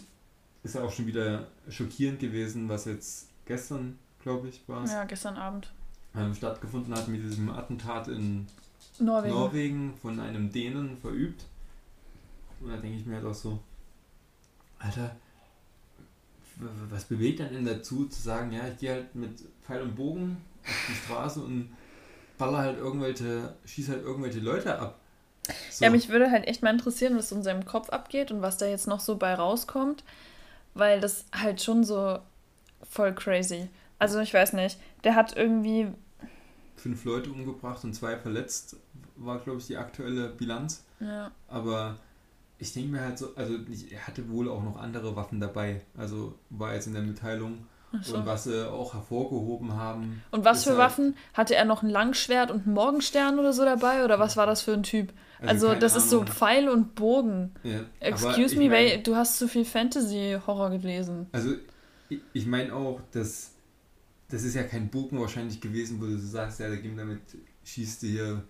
ist 0.62 0.74
ja 0.74 0.82
auch 0.82 0.92
schon 0.92 1.06
wieder 1.06 1.48
schockierend 1.68 2.20
gewesen, 2.20 2.68
was 2.68 2.84
jetzt 2.84 3.28
gestern, 3.46 3.98
glaube 4.22 4.48
ich, 4.48 4.62
war. 4.68 4.86
Ja, 4.86 5.04
gestern 5.04 5.36
Abend. 5.36 5.72
Ähm, 6.14 6.34
stattgefunden 6.34 6.94
hat 6.94 7.08
mit 7.08 7.22
diesem 7.22 7.50
Attentat 7.50 8.08
in 8.08 8.46
Norwegen. 8.98 9.34
Norwegen 9.34 9.94
von 9.96 10.18
einem 10.20 10.50
Dänen 10.50 10.96
verübt. 10.98 11.44
Und 12.60 12.70
da 12.70 12.76
denke 12.76 12.98
ich 12.98 13.06
mir 13.06 13.16
halt 13.16 13.26
auch 13.26 13.34
so, 13.34 13.60
Alter, 14.78 15.14
was 16.90 17.04
bewegt 17.04 17.40
dann 17.40 17.52
denn 17.52 17.64
dazu 17.64 18.06
zu 18.06 18.20
sagen, 18.20 18.52
ja, 18.52 18.66
ich 18.68 18.78
gehe 18.78 18.92
halt 18.92 19.14
mit 19.14 19.30
Pfeil 19.62 19.82
und 19.82 19.94
Bogen 19.94 20.38
auf 20.64 20.86
die 20.88 20.94
Straße 20.94 21.40
und 21.40 21.70
baller 22.36 22.58
halt 22.58 22.78
irgendwelche, 22.78 23.54
schieß 23.64 23.90
halt 23.90 24.02
irgendwelche 24.02 24.40
Leute 24.40 24.78
ab. 24.78 25.00
So. 25.70 25.84
Ja, 25.84 25.90
mich 25.90 26.08
würde 26.08 26.30
halt 26.30 26.46
echt 26.46 26.62
mal 26.62 26.70
interessieren, 26.70 27.16
was 27.16 27.32
in 27.32 27.42
seinem 27.42 27.64
Kopf 27.64 27.90
abgeht 27.90 28.30
und 28.30 28.42
was 28.42 28.58
da 28.58 28.66
jetzt 28.66 28.86
noch 28.86 29.00
so 29.00 29.16
bei 29.16 29.34
rauskommt, 29.34 30.04
weil 30.74 31.00
das 31.00 31.24
halt 31.32 31.62
schon 31.62 31.84
so 31.84 32.18
voll 32.88 33.14
crazy. 33.14 33.68
Also 33.98 34.20
ich 34.20 34.32
weiß 34.32 34.52
nicht, 34.52 34.78
der 35.04 35.14
hat 35.14 35.36
irgendwie 35.36 35.88
fünf 36.76 37.04
Leute 37.04 37.30
umgebracht 37.30 37.82
und 37.84 37.94
zwei 37.94 38.16
verletzt, 38.16 38.76
war 39.16 39.38
glaube 39.38 39.58
ich 39.58 39.66
die 39.66 39.76
aktuelle 39.76 40.28
Bilanz. 40.28 40.84
Ja. 41.00 41.30
Aber 41.48 41.98
ich 42.58 42.72
denke 42.72 42.90
mir 42.90 43.00
halt 43.00 43.18
so, 43.18 43.34
also 43.36 43.54
er 43.90 44.06
hatte 44.06 44.28
wohl 44.30 44.48
auch 44.48 44.62
noch 44.62 44.76
andere 44.76 45.16
Waffen 45.16 45.40
dabei. 45.40 45.82
Also 45.96 46.34
war 46.50 46.74
jetzt 46.74 46.86
in 46.86 46.94
der 46.94 47.02
Mitteilung. 47.02 47.66
So. 48.02 48.16
Und 48.16 48.26
was 48.26 48.44
sie 48.44 48.70
auch 48.70 48.94
hervorgehoben 48.94 49.72
haben. 49.74 50.22
Und 50.30 50.44
was 50.44 50.64
für 50.64 50.70
halt 50.70 50.78
Waffen? 50.78 51.16
Hatte 51.32 51.54
er 51.54 51.64
noch 51.64 51.82
ein 51.82 51.88
Langschwert 51.88 52.50
und 52.50 52.66
einen 52.66 52.74
Morgenstern 52.74 53.38
oder 53.38 53.52
so 53.52 53.64
dabei? 53.64 54.04
Oder 54.04 54.18
was 54.18 54.36
war 54.36 54.46
das 54.46 54.60
für 54.60 54.72
ein 54.72 54.82
Typ? 54.82 55.12
Also, 55.40 55.68
also 55.68 55.80
das 55.80 55.92
Ahnung. 55.92 56.04
ist 56.04 56.10
so 56.10 56.24
Pfeil 56.24 56.68
und 56.68 56.94
Bogen. 56.94 57.52
Ja, 57.62 57.80
Excuse 58.00 58.56
me, 58.56 58.68
mein, 58.68 59.02
du 59.02 59.16
hast 59.16 59.38
zu 59.38 59.48
viel 59.48 59.64
Fantasy-Horror 59.64 60.70
gelesen. 60.70 61.26
Also 61.32 61.54
ich, 62.08 62.20
ich 62.32 62.46
meine 62.46 62.74
auch, 62.74 63.00
dass 63.12 63.52
das 64.28 64.42
ist 64.42 64.54
ja 64.54 64.62
kein 64.62 64.88
Bogen 64.88 65.18
wahrscheinlich 65.18 65.60
gewesen, 65.60 66.00
wo 66.00 66.06
du 66.06 66.18
sagst, 66.18 66.60
ja, 66.60 66.68
damit, 66.68 67.20
schießt 67.64 68.02
du 68.02 68.06
hier, 68.06 68.44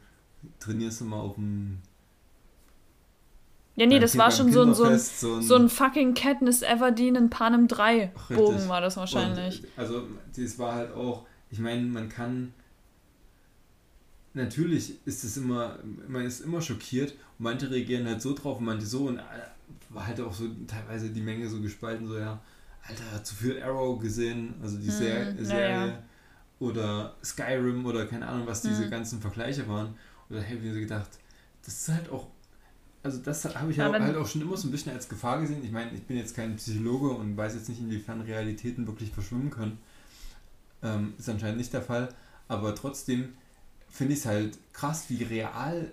trainierst 0.58 1.00
du 1.00 1.04
mal 1.04 1.20
auf 1.20 1.36
dem 1.36 1.78
ja, 3.78 3.86
nee, 3.86 3.98
das 3.98 4.16
war 4.18 4.30
schon 4.30 4.52
so 4.52 4.62
ein, 4.62 4.74
so, 4.74 4.84
ein, 4.84 4.98
so, 4.98 5.54
ein, 5.54 5.68
fucking 5.68 6.14
Katniss 6.14 6.62
Everdeen 6.62 7.14
in 7.14 7.30
Panem 7.30 7.68
3 7.68 8.12
Bogen 8.28 8.68
war 8.68 8.80
das 8.80 8.96
wahrscheinlich. 8.96 9.62
Und, 9.62 9.68
also, 9.76 10.02
das 10.36 10.58
war 10.58 10.74
halt 10.74 10.94
auch, 10.94 11.26
ich 11.50 11.58
meine, 11.58 11.82
man 11.82 12.08
kann 12.08 12.52
natürlich 14.34 14.94
ist 15.06 15.24
es 15.24 15.36
immer, 15.36 15.78
man 16.06 16.24
ist 16.24 16.40
immer 16.40 16.60
schockiert 16.60 17.12
und 17.12 17.44
manche 17.44 17.70
reagieren 17.70 18.06
halt 18.06 18.22
so 18.22 18.34
drauf 18.34 18.58
und 18.58 18.64
manche 18.64 18.86
so 18.86 19.06
und 19.06 19.18
äh, 19.18 19.22
war 19.90 20.06
halt 20.06 20.20
auch 20.20 20.32
so 20.32 20.46
teilweise 20.66 21.10
die 21.10 21.20
Menge 21.20 21.48
so 21.48 21.60
gespalten, 21.60 22.06
so 22.06 22.18
ja, 22.18 22.40
Alter, 22.82 23.24
zu 23.24 23.34
viel 23.34 23.62
Arrow 23.62 23.98
gesehen, 23.98 24.54
also 24.62 24.78
die 24.78 24.86
hm, 24.86 24.92
Ser 24.92 25.44
Serie 25.44 25.86
ja. 25.86 26.02
oder 26.58 27.14
Skyrim 27.22 27.84
oder 27.84 28.06
keine 28.06 28.26
Ahnung, 28.26 28.46
was 28.46 28.62
diese 28.62 28.84
hm. 28.84 28.90
ganzen 28.90 29.20
Vergleiche 29.20 29.68
waren. 29.68 29.94
Oder 30.30 30.42
habe 30.42 30.54
ich 30.56 30.62
mir 30.62 30.74
so 30.74 30.80
gedacht, 30.80 31.10
das 31.64 31.74
ist 31.74 31.88
halt 31.88 32.10
auch, 32.10 32.28
also 33.02 33.18
das 33.18 33.44
habe 33.44 33.70
ich 33.70 33.76
ja, 33.76 33.92
halt 33.92 34.16
auch 34.16 34.26
schon 34.26 34.42
immer 34.42 34.56
so 34.56 34.68
ein 34.68 34.70
bisschen 34.70 34.92
als 34.92 35.08
Gefahr 35.08 35.40
gesehen. 35.40 35.64
Ich 35.64 35.72
meine, 35.72 35.92
ich 35.92 36.02
bin 36.02 36.16
jetzt 36.16 36.34
kein 36.34 36.56
Psychologe 36.56 37.10
und 37.10 37.36
weiß 37.36 37.54
jetzt 37.54 37.68
nicht, 37.68 37.80
inwiefern 37.80 38.20
Realitäten 38.20 38.86
wirklich 38.86 39.10
verschwimmen 39.10 39.50
können. 39.50 39.78
Ähm, 40.82 41.14
ist 41.18 41.28
anscheinend 41.28 41.58
nicht 41.58 41.72
der 41.72 41.82
Fall, 41.82 42.08
aber 42.46 42.74
trotzdem 42.74 43.30
finde 43.88 44.12
ich 44.12 44.20
es 44.20 44.26
halt 44.26 44.58
krass, 44.72 45.06
wie 45.08 45.22
real 45.22 45.90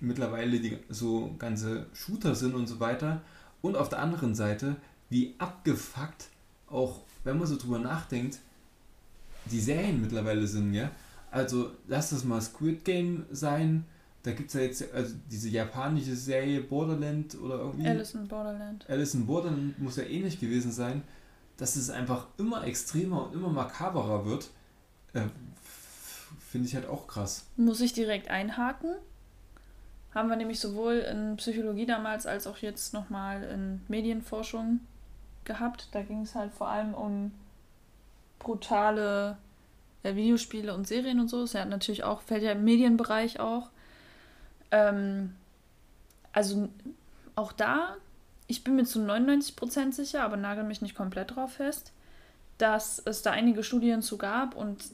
mittlerweile 0.00 0.60
die 0.60 0.78
so 0.88 1.34
ganze 1.38 1.86
Shooter 1.92 2.34
sind 2.34 2.54
und 2.54 2.66
so 2.66 2.80
weiter. 2.80 3.22
Und 3.62 3.76
auf 3.76 3.88
der 3.88 4.00
anderen 4.00 4.34
Seite, 4.34 4.76
wie 5.08 5.34
abgefuckt 5.38 6.28
auch, 6.68 7.00
wenn 7.24 7.38
man 7.38 7.46
so 7.46 7.56
drüber 7.56 7.78
nachdenkt, 7.78 8.38
die 9.46 9.60
Serien 9.60 10.00
mittlerweile 10.00 10.46
sind, 10.46 10.72
ja. 10.74 10.90
Also 11.30 11.70
lass 11.86 12.10
das 12.10 12.24
mal 12.24 12.40
Squid 12.40 12.84
Game 12.84 13.24
sein. 13.30 13.84
Da 14.22 14.32
gibt 14.32 14.48
es 14.48 14.54
ja 14.54 14.60
jetzt 14.60 14.92
also 14.92 15.14
diese 15.30 15.48
japanische 15.48 16.14
Serie 16.14 16.60
Borderland 16.60 17.40
oder 17.40 17.58
irgendwie. 17.58 17.88
Alice 17.88 18.14
in 18.14 18.28
Borderland. 18.28 18.84
Alice 18.88 19.14
in 19.14 19.26
Borderland 19.26 19.78
muss 19.78 19.96
ja 19.96 20.02
ähnlich 20.02 20.38
gewesen 20.38 20.72
sein, 20.72 21.02
dass 21.56 21.76
es 21.76 21.88
einfach 21.88 22.26
immer 22.36 22.64
extremer 22.66 23.26
und 23.26 23.34
immer 23.34 23.48
makaberer 23.48 24.26
wird. 24.26 24.50
Äh, 25.14 25.22
Finde 26.50 26.68
ich 26.68 26.74
halt 26.74 26.86
auch 26.86 27.06
krass. 27.06 27.46
Muss 27.56 27.80
ich 27.80 27.92
direkt 27.92 28.28
einhaken? 28.28 28.96
Haben 30.14 30.28
wir 30.28 30.36
nämlich 30.36 30.58
sowohl 30.58 30.94
in 30.94 31.36
Psychologie 31.36 31.86
damals 31.86 32.26
als 32.26 32.46
auch 32.46 32.58
jetzt 32.58 32.92
nochmal 32.92 33.44
in 33.44 33.80
Medienforschung 33.88 34.80
gehabt. 35.44 35.88
Da 35.92 36.02
ging 36.02 36.22
es 36.22 36.34
halt 36.34 36.52
vor 36.52 36.68
allem 36.68 36.94
um 36.94 37.30
brutale 38.40 39.36
äh, 40.02 40.14
Videospiele 40.14 40.74
und 40.74 40.88
Serien 40.88 41.20
und 41.20 41.28
so. 41.28 41.42
Das 41.42 41.52
ja 41.52 41.64
natürlich 41.64 42.02
auch, 42.02 42.20
fällt 42.22 42.42
ja 42.42 42.52
im 42.52 42.64
Medienbereich 42.64 43.38
auch. 43.38 43.70
Ähm, 44.70 45.34
also 46.32 46.68
auch 47.34 47.52
da, 47.52 47.96
ich 48.46 48.64
bin 48.64 48.76
mir 48.76 48.84
zu 48.84 49.00
99% 49.00 49.92
sicher, 49.92 50.22
aber 50.22 50.36
nagel 50.36 50.64
mich 50.64 50.82
nicht 50.82 50.94
komplett 50.94 51.36
drauf 51.36 51.54
fest, 51.54 51.92
dass 52.58 53.00
es 53.04 53.22
da 53.22 53.30
einige 53.30 53.62
Studien 53.62 54.02
zu 54.02 54.18
gab 54.18 54.54
und 54.54 54.84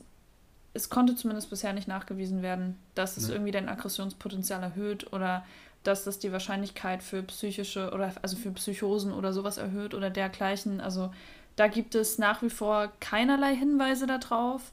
es 0.75 0.91
konnte 0.91 1.17
zumindest 1.17 1.51
bisher 1.51 1.73
nicht 1.73 1.89
nachgewiesen 1.89 2.43
werden, 2.43 2.79
dass 2.95 3.17
es 3.17 3.29
ja. 3.29 3.35
irgendwie 3.35 3.51
dein 3.51 3.69
Aggressionspotenzial 3.69 4.63
erhöht 4.63 5.13
oder 5.13 5.45
dass 5.83 6.05
das 6.05 6.19
die 6.19 6.33
Wahrscheinlichkeit 6.33 7.03
für 7.03 7.23
psychische 7.23 7.93
oder 7.93 8.13
also 8.23 8.37
für 8.37 8.51
Psychosen 8.51 9.13
oder 9.13 9.33
sowas 9.33 9.57
erhöht 9.57 9.95
oder 9.95 10.11
dergleichen. 10.11 10.81
Also 10.81 11.13
da 11.57 11.69
gibt 11.69 11.95
es 11.95 12.19
nach 12.19 12.43
wie 12.43 12.51
vor 12.51 12.93
keinerlei 13.01 13.55
Hinweise 13.55 14.07
darauf. 14.07 14.73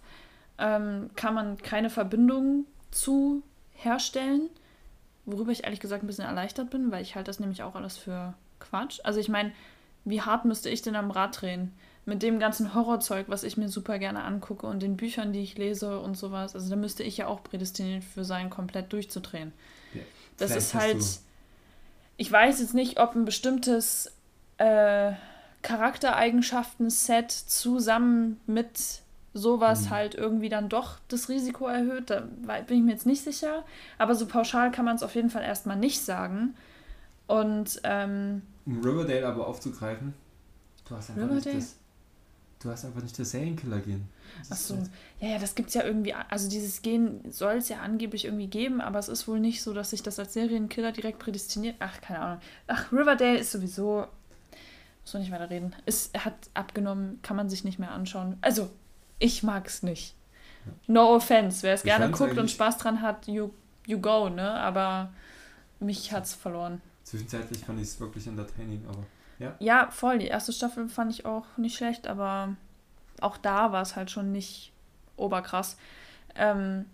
Ähm, 0.58 1.10
kann 1.16 1.34
man 1.34 1.58
keine 1.58 1.90
Verbindung 1.90 2.66
zu 2.92 3.42
herstellen. 3.74 4.50
Worüber 5.26 5.52
ich 5.52 5.64
ehrlich 5.64 5.80
gesagt 5.80 6.04
ein 6.04 6.08
bisschen 6.08 6.26
erleichtert 6.26 6.70
bin, 6.70 6.92
weil 6.92 7.02
ich 7.02 7.16
halte 7.16 7.30
das 7.30 7.40
nämlich 7.40 7.64
auch 7.64 7.76
alles 7.76 7.98
für 7.98 8.34
Quatsch. 8.60 9.00
Also 9.04 9.20
ich 9.20 9.30
meine, 9.30 9.52
wie 10.06 10.22
hart 10.22 10.46
müsste 10.46 10.70
ich 10.70 10.82
denn 10.82 10.96
am 10.96 11.12
Rad 11.12 11.42
drehen? 11.42 11.74
Mit 12.06 12.22
dem 12.22 12.38
ganzen 12.38 12.74
Horrorzeug, 12.74 13.28
was 13.30 13.44
ich 13.44 13.56
mir 13.56 13.70
super 13.70 13.98
gerne 13.98 14.24
angucke 14.24 14.68
und 14.68 14.82
den 14.82 14.98
Büchern, 14.98 15.32
die 15.32 15.40
ich 15.40 15.58
lese 15.58 16.00
und 16.02 16.18
sowas. 16.18 16.54
Also 16.54 16.70
da 16.70 16.76
müsste 16.76 17.04
ich 17.04 17.16
ja 17.16 17.28
auch 17.28 17.42
prädestiniert 17.44 18.04
für 18.04 18.26
sein, 18.26 18.50
komplett 18.50 18.92
durchzudrehen. 18.92 19.54
Ja, 19.94 20.02
das 20.38 20.56
ist 20.56 20.74
halt. 20.74 21.02
Ich 22.18 22.32
weiß 22.32 22.60
jetzt 22.60 22.74
nicht, 22.74 23.00
ob 23.00 23.16
ein 23.16 23.24
bestimmtes 23.24 24.12
äh, 24.58 25.14
Charaktereigenschaften-Set 25.62 27.32
zusammen 27.32 28.40
mit 28.46 29.03
sowas 29.34 29.86
mhm. 29.86 29.90
halt 29.90 30.16
irgendwie 30.16 30.50
dann 30.50 30.70
doch 30.70 31.00
das 31.08 31.30
Risiko 31.30 31.68
erhöht. 31.68 32.10
Da 32.10 32.22
bin 32.22 32.78
ich 32.78 32.84
mir 32.84 32.92
jetzt 32.92 33.06
nicht 33.06 33.24
sicher. 33.24 33.64
Aber 33.98 34.16
so 34.16 34.26
pauschal 34.26 34.72
kann 34.72 34.86
man 34.86 34.96
es 34.96 35.04
auf 35.04 35.16
jeden 35.16 35.30
Fall 35.30 35.44
erstmal 35.44 35.78
nicht 35.78 36.02
sagen. 36.02 36.56
Und 37.28 37.82
ähm, 37.84 38.44
um 38.66 38.82
Riverdale 38.82 39.28
aber 39.28 39.48
aufzugreifen, 39.48 40.14
du 40.88 40.96
hast 40.96 41.10
einfach 41.10 41.24
Riverdale? 41.24 41.56
nicht 41.56 41.68
das. 41.68 41.76
Du 42.60 42.70
hast 42.70 42.86
einfach 42.86 43.02
nicht 43.02 43.18
der 43.18 43.26
Serienkiller 43.26 43.80
gehen. 43.80 44.08
Achso, 44.50 44.78
ja, 45.20 45.30
ja, 45.30 45.38
das 45.38 45.54
gibt 45.54 45.68
es 45.68 45.76
ja 45.76 45.84
irgendwie, 45.84 46.14
also 46.14 46.50
dieses 46.50 46.82
Gen 46.82 47.20
soll 47.30 47.56
es 47.56 47.68
ja 47.68 47.82
angeblich 47.82 48.24
irgendwie 48.24 48.48
geben, 48.48 48.80
aber 48.80 49.00
es 49.00 49.10
ist 49.10 49.28
wohl 49.28 49.42
nicht 49.42 49.62
so, 49.62 49.74
dass 49.74 49.90
sich 49.90 50.02
das 50.02 50.18
als 50.18 50.34
Serienkiller 50.34 50.94
direkt 50.94 51.20
prädestiniert. 51.20 51.76
Ach, 51.80 52.00
keine 52.00 52.20
Ahnung. 52.20 52.42
Ach, 52.68 52.90
Riverdale 52.94 53.38
ist 53.38 53.52
sowieso, 53.52 54.08
muss 55.02 55.14
man 55.14 55.24
nicht 55.24 55.32
weiter 55.34 55.50
reden. 55.50 55.76
Es 55.86 56.12
hat 56.18 56.36
abgenommen, 56.54 57.20
kann 57.22 57.36
man 57.36 57.50
sich 57.50 57.66
nicht 57.66 57.80
mehr 57.80 57.92
anschauen. 57.92 58.38
Also, 58.40 58.70
ich 59.20 59.44
mag 59.44 59.68
es 59.68 59.84
nicht. 59.84 60.16
No 60.88 61.16
offense, 61.16 61.64
wer 61.64 61.74
es 61.74 61.84
gerne 61.84 62.10
guckt 62.12 62.38
und 62.38 62.50
Spaß 62.50 62.78
dran 62.78 63.02
hat, 63.02 63.28
you, 63.28 63.50
you 63.86 64.00
go, 64.00 64.30
ne? 64.30 64.54
Aber 64.54 65.12
mich 65.80 66.12
hat 66.14 66.26
es 66.26 66.34
verloren. 66.34 66.82
Zwischenzeitlich 67.04 67.60
fand 67.66 67.80
ich 67.80 67.88
es 67.90 68.00
wirklich 68.00 68.28
entertaining, 68.28 68.86
aber 68.88 69.04
ja. 69.40 69.56
Ja, 69.60 69.92
voll. 69.92 70.20
Die 70.20 70.28
erste 70.28 70.54
Staffel 70.54 70.88
fand 70.88 71.12
ich 71.12 71.26
auch 71.26 71.46
nicht 71.58 71.76
schlecht, 71.76 72.08
aber 72.08 72.56
auch 73.20 73.38
da 73.38 73.72
war 73.72 73.82
es 73.82 73.96
halt 73.96 74.10
schon 74.12 74.32
nicht 74.32 74.72
oberkrass. 75.18 75.78
Ähm, 76.36 76.86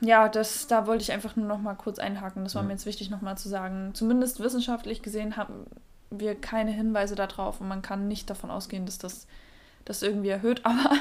ja, 0.00 0.28
das, 0.28 0.66
da 0.66 0.86
wollte 0.86 1.02
ich 1.02 1.12
einfach 1.12 1.36
nur 1.36 1.46
noch 1.46 1.60
mal 1.60 1.74
kurz 1.74 1.98
einhaken. 1.98 2.44
Das 2.44 2.54
war 2.54 2.62
ja. 2.62 2.66
mir 2.66 2.74
jetzt 2.74 2.86
wichtig, 2.86 3.10
noch 3.10 3.22
mal 3.22 3.36
zu 3.36 3.48
sagen. 3.48 3.92
Zumindest 3.94 4.40
wissenschaftlich 4.40 5.02
gesehen 5.02 5.36
haben 5.36 5.66
wir 6.10 6.34
keine 6.34 6.70
Hinweise 6.70 7.14
darauf 7.14 7.60
und 7.60 7.68
man 7.68 7.82
kann 7.82 8.08
nicht 8.08 8.28
davon 8.28 8.50
ausgehen, 8.50 8.86
dass 8.86 8.98
das 8.98 9.26
das 9.84 10.02
irgendwie 10.02 10.28
erhöht. 10.28 10.60
Aber 10.64 10.94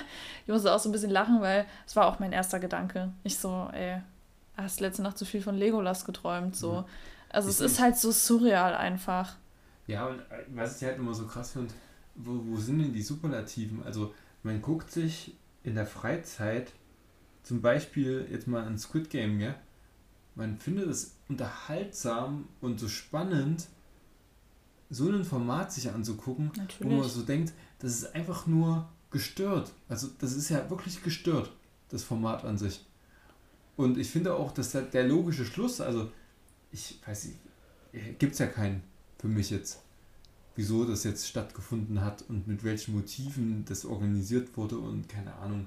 ich 0.45 0.51
musste 0.51 0.71
auch 0.73 0.79
so 0.79 0.89
ein 0.89 0.91
bisschen 0.91 1.11
lachen, 1.11 1.41
weil 1.41 1.65
es 1.85 1.95
war 1.95 2.07
auch 2.07 2.19
mein 2.19 2.31
erster 2.31 2.59
Gedanke. 2.59 3.11
Ich 3.23 3.37
so, 3.37 3.69
ey, 3.73 4.01
hast 4.57 4.79
letzte 4.79 5.01
Nacht 5.01 5.17
zu 5.17 5.25
viel 5.25 5.41
von 5.41 5.55
Legolas 5.55 6.05
geträumt. 6.05 6.55
So. 6.55 6.73
Ja. 6.73 6.85
Also 7.29 7.49
ich 7.49 7.55
es 7.55 7.61
ist 7.61 7.79
halt 7.79 7.97
so 7.97 8.11
surreal 8.11 8.75
einfach. 8.75 9.35
Ja, 9.87 10.07
und 10.07 10.19
äh, 10.19 10.45
was 10.53 10.81
ich 10.81 10.87
halt 10.87 10.97
immer 10.97 11.13
so 11.13 11.25
krass 11.25 11.51
finde, 11.51 11.73
wo, 12.15 12.39
wo 12.45 12.57
sind 12.57 12.79
denn 12.79 12.93
die 12.93 13.01
Superlativen? 13.01 13.83
Also 13.83 14.13
man 14.43 14.61
guckt 14.61 14.91
sich 14.91 15.35
in 15.63 15.75
der 15.75 15.85
Freizeit 15.85 16.71
zum 17.43 17.61
Beispiel 17.61 18.27
jetzt 18.31 18.47
mal 18.47 18.65
ein 18.65 18.77
Squid 18.77 19.09
Game, 19.09 19.39
gell? 19.39 19.55
Man 20.35 20.57
findet 20.57 20.89
es 20.89 21.15
unterhaltsam 21.29 22.47
und 22.61 22.79
so 22.79 22.87
spannend, 22.87 23.67
so 24.89 25.09
ein 25.09 25.23
Format 25.23 25.71
sich 25.71 25.91
anzugucken, 25.91 26.51
Natürlich. 26.55 26.91
wo 26.91 26.97
man 26.97 27.09
so 27.09 27.21
denkt, 27.21 27.53
das 27.83 27.91
ist 27.95 28.15
einfach 28.15 28.47
nur 28.47 28.87
gestört. 29.11 29.71
Also 29.89 30.07
das 30.19 30.33
ist 30.33 30.49
ja 30.49 30.69
wirklich 30.69 31.03
gestört, 31.03 31.51
das 31.89 32.03
Format 32.03 32.45
an 32.45 32.57
sich. 32.57 32.83
Und 33.75 33.97
ich 33.97 34.09
finde 34.09 34.33
auch, 34.35 34.51
dass 34.53 34.71
der, 34.71 34.83
der 34.83 35.03
logische 35.03 35.45
Schluss, 35.45 35.81
also 35.81 36.09
ich 36.71 36.99
weiß 37.05 37.25
nicht, 37.25 37.37
äh, 37.91 38.13
gibt 38.13 38.33
es 38.33 38.39
ja 38.39 38.47
keinen 38.47 38.83
für 39.19 39.27
mich 39.27 39.49
jetzt, 39.49 39.81
wieso 40.55 40.85
das 40.85 41.03
jetzt 41.03 41.27
stattgefunden 41.27 42.01
hat 42.01 42.23
und 42.29 42.47
mit 42.47 42.63
welchen 42.63 42.95
Motiven 42.95 43.65
das 43.65 43.85
organisiert 43.85 44.55
wurde 44.55 44.77
und 44.77 45.09
keine 45.09 45.33
Ahnung. 45.35 45.65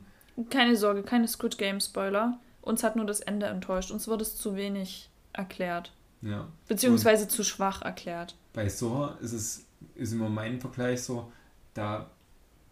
Keine 0.49 0.77
Sorge, 0.77 1.03
keine 1.03 1.29
Squid 1.29 1.59
Game 1.59 1.81
Spoiler. 1.81 2.39
Uns 2.63 2.83
hat 2.83 2.97
nur 2.97 3.07
das 3.07 3.21
Ende 3.21 3.47
enttäuscht. 3.47 3.91
Uns 3.91 4.09
wurde 4.09 4.23
es 4.23 4.37
zu 4.37 4.57
wenig 4.57 5.11
erklärt. 5.35 5.93
Ja. 6.23 6.49
Beziehungsweise 6.67 7.25
und 7.25 7.31
zu 7.31 7.45
schwach 7.45 7.83
erklärt. 7.83 8.37
Bei 8.55 8.69
Saw 8.69 9.15
ist 9.21 9.33
es 9.33 9.67
ist 9.95 10.13
immer 10.13 10.31
mein 10.31 10.61
Vergleich 10.61 11.03
so, 11.03 11.31
da 11.77 12.11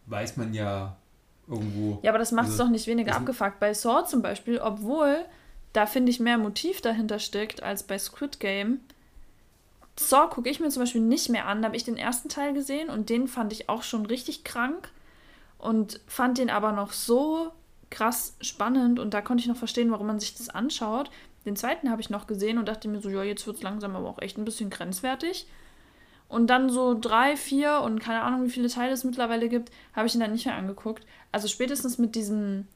weiß 0.06 0.36
man 0.36 0.54
ja 0.54 0.96
irgendwo. 1.48 1.98
Ja, 2.02 2.10
aber 2.10 2.18
das 2.18 2.32
macht 2.32 2.46
es 2.46 2.52
also, 2.52 2.64
doch 2.64 2.70
nicht 2.70 2.86
weniger 2.86 3.14
abgefuckt. 3.14 3.60
Bei 3.60 3.74
Saw 3.74 4.04
zum 4.06 4.22
Beispiel, 4.22 4.58
obwohl 4.58 5.24
da 5.72 5.86
finde 5.86 6.10
ich 6.10 6.20
mehr 6.20 6.38
Motiv 6.38 6.80
dahinter 6.80 7.18
steckt 7.18 7.62
als 7.62 7.82
bei 7.82 7.98
Squid 7.98 8.40
Game. 8.40 8.80
Saw 9.98 10.28
gucke 10.28 10.48
ich 10.48 10.60
mir 10.60 10.70
zum 10.70 10.82
Beispiel 10.82 11.00
nicht 11.00 11.28
mehr 11.28 11.46
an. 11.46 11.62
Da 11.62 11.66
habe 11.66 11.76
ich 11.76 11.84
den 11.84 11.96
ersten 11.96 12.28
Teil 12.28 12.54
gesehen 12.54 12.88
und 12.88 13.10
den 13.10 13.28
fand 13.28 13.52
ich 13.52 13.68
auch 13.68 13.82
schon 13.82 14.06
richtig 14.06 14.44
krank 14.44 14.90
und 15.58 16.00
fand 16.06 16.38
den 16.38 16.50
aber 16.50 16.72
noch 16.72 16.92
so 16.92 17.52
krass 17.90 18.36
spannend 18.40 18.98
und 18.98 19.14
da 19.14 19.20
konnte 19.20 19.42
ich 19.42 19.48
noch 19.48 19.56
verstehen, 19.56 19.90
warum 19.90 20.06
man 20.06 20.20
sich 20.20 20.34
das 20.34 20.48
anschaut. 20.48 21.10
Den 21.44 21.56
zweiten 21.56 21.90
habe 21.90 22.00
ich 22.00 22.10
noch 22.10 22.26
gesehen 22.26 22.58
und 22.58 22.66
dachte 22.66 22.88
mir 22.88 23.00
so, 23.00 23.08
ja, 23.08 23.22
jetzt 23.22 23.46
wird 23.46 23.56
es 23.56 23.62
langsam 23.62 23.94
aber 23.94 24.08
auch 24.08 24.20
echt 24.20 24.38
ein 24.38 24.44
bisschen 24.44 24.70
grenzwertig. 24.70 25.46
Und 26.34 26.48
dann 26.48 26.68
so 26.68 26.98
drei, 27.00 27.36
vier 27.36 27.80
und 27.82 28.00
keine 28.00 28.22
Ahnung, 28.22 28.44
wie 28.44 28.50
viele 28.50 28.68
Teile 28.68 28.92
es 28.92 29.04
mittlerweile 29.04 29.48
gibt, 29.48 29.70
habe 29.92 30.08
ich 30.08 30.14
ihn 30.14 30.20
dann 30.20 30.32
nicht 30.32 30.46
mehr 30.46 30.56
angeguckt. 30.56 31.06
Also 31.30 31.46
spätestens 31.46 31.96
mit 31.96 32.16
diesem 32.16 32.66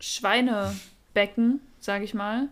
Schweinebecken, 0.00 1.60
sage 1.78 2.02
ich 2.02 2.14
mal, 2.14 2.48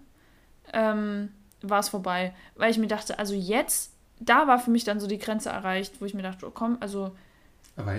ähm, 0.72 1.30
war 1.60 1.80
es 1.80 1.88
vorbei. 1.88 2.36
Weil 2.54 2.70
ich 2.70 2.78
mir 2.78 2.86
dachte, 2.86 3.18
also 3.18 3.34
jetzt, 3.34 3.90
da 4.20 4.46
war 4.46 4.60
für 4.60 4.70
mich 4.70 4.84
dann 4.84 5.00
so 5.00 5.08
die 5.08 5.18
Grenze 5.18 5.48
erreicht, 5.48 6.00
wo 6.00 6.04
ich 6.04 6.14
mir 6.14 6.22
dachte, 6.22 6.46
oh 6.46 6.52
komm, 6.54 6.76
also 6.78 7.16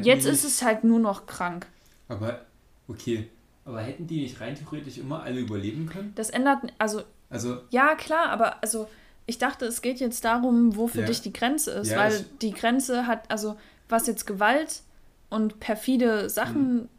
jetzt 0.02 0.26
ist 0.26 0.46
es 0.46 0.62
halt 0.62 0.86
nur 0.86 1.00
noch 1.00 1.26
krank. 1.26 1.68
Aber, 2.08 2.46
okay, 2.88 3.28
aber 3.66 3.82
hätten 3.82 4.08
die 4.08 4.22
nicht 4.22 4.40
rein 4.40 4.56
theoretisch 4.56 4.98
immer 4.98 5.24
alle 5.24 5.42
überleben 5.42 5.88
können? 5.88 6.14
Das 6.16 6.30
ändert, 6.30 6.72
also, 6.78 7.04
also 7.30 7.58
ja, 7.70 7.96
klar, 7.96 8.30
aber 8.30 8.64
also 8.64 8.88
ich 9.26 9.38
dachte, 9.38 9.66
es 9.66 9.82
geht 9.82 10.00
jetzt 10.00 10.24
darum, 10.24 10.76
wo 10.76 10.88
für 10.88 11.02
ja. 11.02 11.06
dich 11.08 11.22
die 11.22 11.34
Grenze 11.34 11.72
ist, 11.72 11.92
ja, 11.92 11.98
weil 11.98 12.26
die 12.42 12.52
Grenze 12.52 13.08
hat, 13.08 13.30
also 13.32 13.56
was 13.90 14.08
jetzt 14.08 14.28
Gewalt 14.28 14.82
und 15.30 15.60
perfide 15.60 16.30
Sachen 16.30 16.74
mhm 16.74 16.90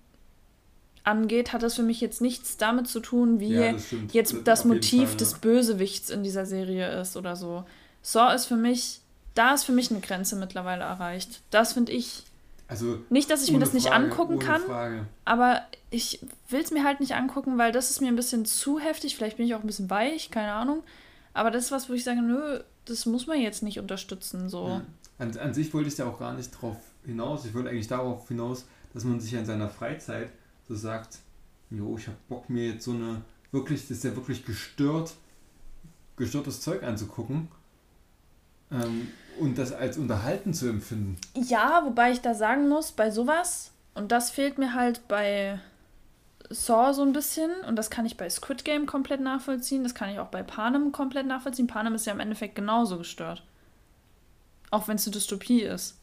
angeht, 1.07 1.53
hat 1.53 1.63
das 1.63 1.75
für 1.75 1.83
mich 1.83 2.01
jetzt 2.01 2.21
nichts 2.21 2.57
damit 2.57 2.89
zu 2.89 3.01
tun, 3.01 3.39
wie 3.39 3.55
ja, 3.55 3.73
das 3.73 3.85
jetzt 4.13 4.33
das, 4.35 4.45
das 4.45 4.65
Motiv 4.65 5.11
Fall, 5.11 5.17
des 5.19 5.35
Bösewichts 5.35 6.11
in 6.11 6.23
dieser 6.23 6.47
Serie 6.47 7.01
ist 7.01 7.17
oder 7.17 7.37
so. 7.37 7.65
Saw 8.03 8.35
ist 8.35 8.47
für 8.47 8.57
mich, 8.57 9.01
da 9.35 9.55
ist 9.55 9.65
für 9.65 9.73
mich 9.73 9.91
eine 9.91 10.01
Grenze 10.01 10.37
mittlerweile 10.37 10.83
erreicht. 10.83 11.43
Das 11.51 11.75
finde 11.75 11.93
ich. 11.93 12.25
Also, 12.69 12.99
nicht, 13.11 13.31
dass 13.31 13.45
ich 13.45 13.53
mir 13.53 13.61
das 13.61 13.73
nicht 13.73 13.87
Frage, 13.87 14.07
angucken 14.07 14.41
kann, 14.41 14.63
Frage. 14.63 15.07
aber 15.25 15.63
ich 15.91 16.19
will 16.49 16.63
es 16.63 16.73
mir 16.73 16.83
halt 16.83 16.99
nicht 16.99 17.15
angucken, 17.15 17.57
weil 17.59 17.71
das 17.71 17.91
ist 17.91 18.01
mir 18.01 18.09
ein 18.09 18.17
bisschen 18.17 18.45
zu 18.45 18.81
heftig. 18.81 19.15
Vielleicht 19.15 19.37
bin 19.37 19.47
ich 19.47 19.55
auch 19.55 19.61
ein 19.61 19.69
bisschen 19.69 19.89
weich, 19.89 20.33
keine 20.33 20.53
Ahnung. 20.53 20.83
Aber 21.37 21.51
das 21.51 21.67
ist 21.67 21.71
was, 21.71 21.91
wo 21.91 21.93
ich 21.93 22.03
sage, 22.03 22.23
nö, 22.23 22.61
das 22.87 23.05
muss 23.05 23.27
man 23.27 23.39
jetzt 23.39 23.63
nicht 23.63 23.79
unterstützen. 23.79 24.49
So. 24.49 24.69
Ja. 24.69 24.83
An, 25.19 25.37
an 25.37 25.53
sich 25.53 25.73
wollte 25.75 25.89
ich 25.89 25.99
ja 25.99 26.07
auch 26.07 26.19
gar 26.19 26.33
nicht 26.33 26.51
drauf 26.51 26.79
hinaus. 27.05 27.45
Ich 27.45 27.53
wollte 27.53 27.69
eigentlich 27.69 27.89
darauf 27.89 28.27
hinaus, 28.29 28.65
dass 28.95 29.05
man 29.05 29.21
sich 29.21 29.35
in 29.35 29.45
seiner 29.45 29.69
Freizeit 29.69 30.31
so 30.67 30.75
sagt, 30.75 31.19
jo, 31.69 31.99
ich 31.99 32.07
habe 32.07 32.17
Bock 32.31 32.49
mir 32.49 32.73
jetzt 32.73 32.87
so 32.87 32.93
eine 32.93 33.21
wirklich, 33.53 33.83
das 33.83 33.99
ist 33.99 34.05
ja 34.05 34.17
wirklich 34.17 34.47
gestört, 34.47 35.13
gestörtes 36.17 36.63
Zeug 36.63 36.83
anzugucken 36.83 37.49
ähm, 38.71 39.09
und 39.39 39.59
das 39.59 39.73
als 39.73 39.99
unterhalten 39.99 40.55
zu 40.55 40.69
empfinden. 40.69 41.19
Ja, 41.35 41.83
wobei 41.85 42.13
ich 42.13 42.23
da 42.23 42.35
sagen 42.35 42.71
muss, 42.71 42.93
bei 42.93 43.11
sowas, 43.11 43.73
und 43.95 44.11
das 44.11 44.31
fehlt 44.31 44.57
mir 44.57 44.73
halt 44.73 45.07
bei 45.07 45.61
Saw 46.51 46.93
so 46.93 47.03
ein 47.03 47.13
bisschen, 47.13 47.51
und 47.67 47.77
das 47.77 47.91
kann 47.91 48.07
ich 48.07 48.17
bei 48.17 48.29
Squid 48.29 48.65
Game 48.65 48.87
komplett 48.87 49.21
nachvollziehen, 49.21 49.83
das 49.83 49.95
kann 49.95 50.11
ich 50.11 50.19
auch 50.19 50.29
bei 50.29 50.43
Panem 50.43 50.93
komplett 50.93 51.27
nachvollziehen. 51.27 51.67
Panem 51.67 51.95
ist 51.95 52.07
ja 52.07 52.13
im 52.13 52.21
Endeffekt 52.21 52.55
genauso 52.55 52.99
gestört. 52.99 53.43
Auch 54.71 54.89
wenn 54.89 54.97
es 54.97 55.07
eine 55.07 55.13
Dystopie 55.13 55.63
ist. 55.63 55.99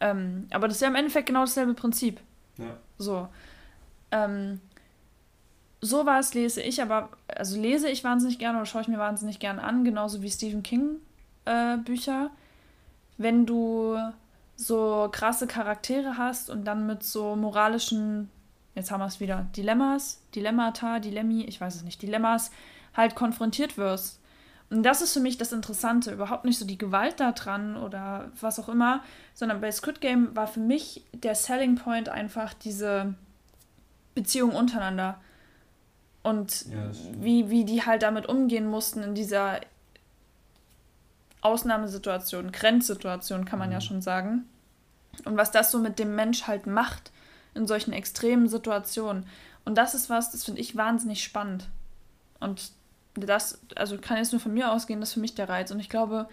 Ähm, 0.00 0.46
aber 0.50 0.68
das 0.68 0.76
ist 0.76 0.82
ja 0.82 0.88
im 0.88 0.94
Endeffekt 0.94 1.26
genau 1.26 1.40
dasselbe 1.40 1.74
Prinzip. 1.74 2.20
Ja. 2.56 2.76
So. 2.98 3.28
Ähm, 4.10 4.60
sowas 5.80 6.34
lese 6.34 6.62
ich 6.62 6.82
aber, 6.82 7.10
also 7.28 7.60
lese 7.60 7.88
ich 7.88 8.04
wahnsinnig 8.04 8.38
gerne 8.38 8.58
oder 8.58 8.66
schaue 8.66 8.82
ich 8.82 8.88
mir 8.88 8.98
wahnsinnig 8.98 9.38
gerne 9.38 9.62
an, 9.62 9.84
genauso 9.84 10.22
wie 10.22 10.30
Stephen 10.30 10.62
King 10.62 10.96
äh, 11.44 11.76
Bücher. 11.78 12.30
Wenn 13.16 13.46
du 13.46 13.98
so 14.56 15.08
krasse 15.12 15.46
Charaktere 15.46 16.16
hast 16.16 16.50
und 16.50 16.64
dann 16.64 16.86
mit 16.86 17.02
so 17.02 17.36
moralischen, 17.36 18.30
jetzt 18.78 18.90
haben 18.90 19.00
wir 19.00 19.06
es 19.06 19.20
wieder, 19.20 19.46
Dilemmas, 19.56 20.22
Dilemmata, 20.34 21.00
Dilemmi, 21.00 21.44
ich 21.44 21.60
weiß 21.60 21.74
es 21.74 21.82
nicht, 21.82 22.00
Dilemmas 22.00 22.50
halt 22.94 23.14
konfrontiert 23.14 23.76
wirst. 23.76 24.20
Und 24.70 24.82
das 24.82 25.00
ist 25.02 25.14
für 25.14 25.20
mich 25.20 25.38
das 25.38 25.52
Interessante. 25.52 26.12
Überhaupt 26.12 26.44
nicht 26.44 26.58
so 26.58 26.66
die 26.66 26.78
Gewalt 26.78 27.20
da 27.20 27.32
dran 27.32 27.76
oder 27.76 28.30
was 28.40 28.60
auch 28.60 28.68
immer, 28.68 29.02
sondern 29.34 29.60
bei 29.60 29.72
Squid 29.72 30.00
Game 30.00 30.36
war 30.36 30.46
für 30.46 30.60
mich 30.60 31.04
der 31.12 31.34
Selling 31.34 31.76
Point 31.76 32.08
einfach 32.08 32.54
diese 32.54 33.14
Beziehung 34.14 34.54
untereinander. 34.54 35.20
Und 36.22 36.66
ja, 36.66 36.90
wie, 37.18 37.48
wie 37.48 37.64
die 37.64 37.86
halt 37.86 38.02
damit 38.02 38.28
umgehen 38.28 38.66
mussten 38.66 39.02
in 39.02 39.14
dieser 39.14 39.60
Ausnahmesituation, 41.40 42.52
Grenzsituation, 42.52 43.44
kann 43.46 43.58
man 43.58 43.68
mhm. 43.68 43.74
ja 43.74 43.80
schon 43.80 44.02
sagen. 44.02 44.44
Und 45.24 45.36
was 45.36 45.50
das 45.50 45.70
so 45.70 45.78
mit 45.78 45.98
dem 45.98 46.14
Mensch 46.14 46.46
halt 46.46 46.66
macht 46.66 47.10
in 47.58 47.66
solchen 47.66 47.92
extremen 47.92 48.48
Situationen. 48.48 49.26
Und 49.64 49.76
das 49.76 49.94
ist 49.94 50.08
was, 50.08 50.30
das 50.30 50.44
finde 50.44 50.60
ich 50.60 50.76
wahnsinnig 50.76 51.22
spannend. 51.22 51.68
Und 52.40 52.72
das, 53.14 53.60
also 53.74 53.98
kann 53.98 54.16
jetzt 54.16 54.32
nur 54.32 54.40
von 54.40 54.54
mir 54.54 54.72
ausgehen, 54.72 55.00
das 55.00 55.10
ist 55.10 55.14
für 55.14 55.20
mich 55.20 55.34
der 55.34 55.48
Reiz. 55.48 55.70
Und 55.70 55.80
ich 55.80 55.88
glaube, 55.90 56.28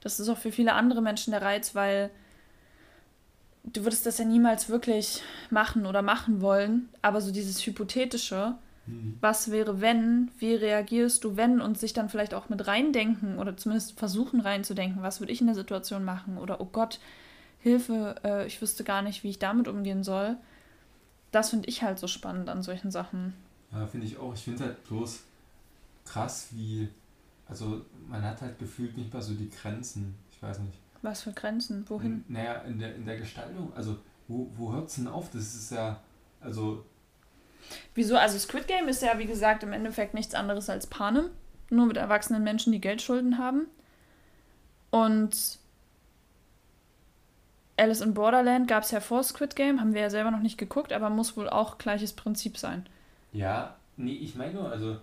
das 0.00 0.20
ist 0.20 0.28
auch 0.28 0.38
für 0.38 0.52
viele 0.52 0.74
andere 0.74 1.02
Menschen 1.02 1.32
der 1.32 1.42
Reiz, 1.42 1.74
weil 1.74 2.10
du 3.64 3.84
würdest 3.84 4.06
das 4.06 4.18
ja 4.18 4.24
niemals 4.24 4.68
wirklich 4.68 5.22
machen 5.50 5.86
oder 5.86 6.02
machen 6.02 6.40
wollen. 6.40 6.88
Aber 7.02 7.20
so 7.20 7.32
dieses 7.32 7.64
Hypothetische, 7.66 8.54
mhm. 8.86 9.18
was 9.20 9.50
wäre, 9.50 9.80
wenn, 9.80 10.30
wie 10.38 10.54
reagierst 10.54 11.24
du, 11.24 11.36
wenn 11.36 11.60
und 11.60 11.78
sich 11.78 11.92
dann 11.92 12.08
vielleicht 12.08 12.34
auch 12.34 12.48
mit 12.48 12.66
reindenken 12.66 13.38
oder 13.38 13.56
zumindest 13.56 13.98
versuchen 13.98 14.40
reinzudenken, 14.40 15.02
was 15.02 15.20
würde 15.20 15.32
ich 15.32 15.40
in 15.40 15.48
der 15.48 15.56
Situation 15.56 16.04
machen 16.04 16.38
oder 16.38 16.60
oh 16.60 16.68
Gott, 16.70 17.00
Hilfe, 17.60 18.14
äh, 18.24 18.46
ich 18.46 18.62
wüsste 18.62 18.84
gar 18.84 19.02
nicht, 19.02 19.24
wie 19.24 19.30
ich 19.30 19.40
damit 19.40 19.66
umgehen 19.66 20.04
soll. 20.04 20.36
Das 21.30 21.50
finde 21.50 21.68
ich 21.68 21.82
halt 21.82 21.98
so 21.98 22.06
spannend 22.06 22.48
an 22.48 22.62
solchen 22.62 22.90
Sachen. 22.90 23.34
Ja, 23.72 23.86
finde 23.86 24.06
ich 24.06 24.16
auch. 24.18 24.34
Ich 24.34 24.44
finde 24.44 24.64
halt 24.64 24.84
bloß 24.84 25.20
krass, 26.04 26.48
wie, 26.52 26.88
also 27.46 27.84
man 28.08 28.22
hat 28.22 28.40
halt 28.40 28.58
gefühlt 28.58 28.96
nicht 28.96 29.12
mal 29.12 29.20
so 29.22 29.34
die 29.34 29.50
Grenzen. 29.50 30.14
Ich 30.30 30.42
weiß 30.42 30.60
nicht. 30.60 30.78
Was 31.02 31.22
für 31.22 31.32
Grenzen? 31.32 31.84
Wohin? 31.88 32.24
naja, 32.28 32.54
in 32.62 32.78
der, 32.78 32.94
in 32.94 33.06
der 33.06 33.18
Gestaltung. 33.18 33.72
Also, 33.74 33.98
wo, 34.26 34.50
wo 34.56 34.72
hört 34.72 34.88
es 34.88 34.96
denn 34.96 35.06
auf? 35.06 35.30
Das 35.30 35.54
ist 35.54 35.70
ja, 35.70 36.00
also. 36.40 36.84
Wieso? 37.94 38.16
Also, 38.16 38.38
Squid 38.38 38.66
Game 38.66 38.88
ist 38.88 39.02
ja, 39.02 39.18
wie 39.18 39.26
gesagt, 39.26 39.62
im 39.62 39.72
Endeffekt 39.72 40.14
nichts 40.14 40.34
anderes 40.34 40.68
als 40.68 40.86
Panem. 40.86 41.30
Nur 41.70 41.86
mit 41.86 41.96
erwachsenen 41.96 42.42
Menschen, 42.42 42.72
die 42.72 42.80
Geldschulden 42.80 43.38
haben. 43.38 43.66
Und 44.90 45.58
Alice 47.78 48.00
in 48.00 48.14
Borderland 48.14 48.68
gab 48.68 48.82
es 48.82 48.90
ja 48.90 49.00
vor 49.00 49.22
Squid 49.22 49.56
Game, 49.56 49.80
haben 49.80 49.94
wir 49.94 50.02
ja 50.02 50.10
selber 50.10 50.30
noch 50.30 50.40
nicht 50.40 50.58
geguckt, 50.58 50.92
aber 50.92 51.10
muss 51.10 51.36
wohl 51.36 51.48
auch 51.48 51.78
gleiches 51.78 52.12
Prinzip 52.12 52.58
sein. 52.58 52.86
Ja, 53.32 53.76
nee, 53.96 54.14
ich 54.14 54.34
meine 54.34 54.54
nur, 54.54 54.70
also. 54.70 54.98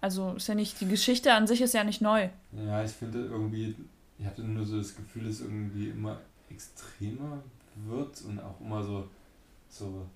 Also 0.00 0.34
ist 0.34 0.46
ja 0.46 0.54
nicht, 0.54 0.80
die 0.80 0.88
Geschichte 0.88 1.32
an 1.32 1.46
sich 1.46 1.60
ist 1.60 1.74
ja 1.74 1.84
nicht 1.84 2.00
neu. 2.00 2.28
Ja, 2.52 2.84
ich 2.84 2.92
finde 2.92 3.26
irgendwie, 3.26 3.74
ich 4.18 4.26
hatte 4.26 4.42
nur 4.42 4.64
so 4.64 4.78
das 4.78 4.94
Gefühl, 4.94 5.24
dass 5.24 5.34
es 5.34 5.40
irgendwie 5.40 5.88
immer 5.88 6.20
extremer 6.50 7.42
wird 7.86 8.22
und 8.22 8.40
auch 8.40 8.60
immer 8.60 8.82
so, 8.82 9.08
so 9.68 10.06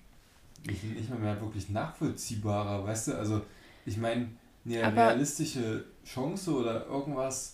nicht, 0.65 0.83
nicht 0.83 1.09
mal 1.09 1.19
mehr 1.19 1.41
wirklich 1.41 1.69
nachvollziehbarer, 1.69 2.85
weißt 2.85 3.09
du? 3.09 3.17
Also, 3.17 3.41
ich 3.85 3.97
meine, 3.97 4.29
eine 4.65 4.83
aber 4.83 5.07
realistische 5.07 5.85
Chance 6.05 6.51
oder 6.51 6.85
irgendwas, 6.85 7.53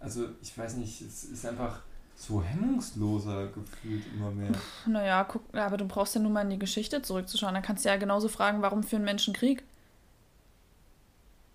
also 0.00 0.28
ich 0.40 0.56
weiß 0.56 0.76
nicht, 0.76 1.00
es 1.02 1.24
ist 1.24 1.46
einfach 1.46 1.82
so 2.22 2.42
hemmungsloser 2.42 3.48
gefühlt 3.48 4.04
immer 4.14 4.30
mehr. 4.30 4.52
Naja, 4.86 5.24
guck, 5.24 5.42
aber 5.56 5.76
du 5.76 5.86
brauchst 5.86 6.14
ja 6.14 6.20
nur 6.20 6.30
mal 6.30 6.42
in 6.42 6.50
die 6.50 6.58
Geschichte 6.58 7.02
zurückzuschauen. 7.02 7.54
Da 7.54 7.60
kannst 7.60 7.84
du 7.84 7.88
ja 7.88 7.96
genauso 7.96 8.28
fragen, 8.28 8.62
warum 8.62 8.84
führen 8.84 9.02
Menschen 9.02 9.34
Krieg? 9.34 9.64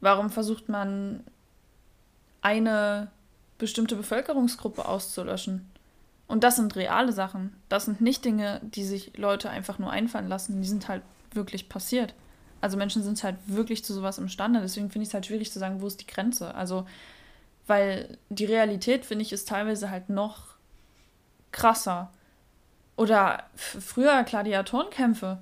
Warum 0.01 0.29
versucht 0.29 0.67
man 0.67 1.23
eine 2.41 3.09
bestimmte 3.57 3.95
Bevölkerungsgruppe 3.95 4.85
auszulöschen? 4.85 5.65
Und 6.27 6.43
das 6.43 6.57
sind 6.57 6.75
reale 6.75 7.13
Sachen. 7.13 7.55
Das 7.69 7.85
sind 7.85 8.01
nicht 8.01 8.25
Dinge, 8.25 8.59
die 8.61 8.83
sich 8.83 9.17
Leute 9.17 9.49
einfach 9.49 9.79
nur 9.79 9.91
einfallen 9.91 10.27
lassen. 10.27 10.61
Die 10.61 10.67
sind 10.67 10.89
halt 10.89 11.01
wirklich 11.31 11.69
passiert. 11.69 12.13
Also 12.59 12.75
Menschen 12.75 13.03
sind 13.03 13.23
halt 13.23 13.37
wirklich 13.45 13.85
zu 13.85 13.93
sowas 13.93 14.17
imstande. 14.17 14.59
Deswegen 14.59 14.89
finde 14.89 15.03
ich 15.03 15.09
es 15.09 15.13
halt 15.13 15.25
schwierig 15.25 15.51
zu 15.51 15.59
sagen, 15.59 15.81
wo 15.81 15.87
ist 15.87 16.01
die 16.01 16.07
Grenze. 16.07 16.53
Also, 16.55 16.85
weil 17.67 18.17
die 18.29 18.45
Realität, 18.45 19.05
finde 19.05 19.21
ich, 19.21 19.31
ist 19.31 19.47
teilweise 19.47 19.89
halt 19.89 20.09
noch 20.09 20.56
krasser. 21.51 22.11
Oder 22.95 23.43
früher 23.55 24.23
Gladiatorenkämpfe. 24.23 25.39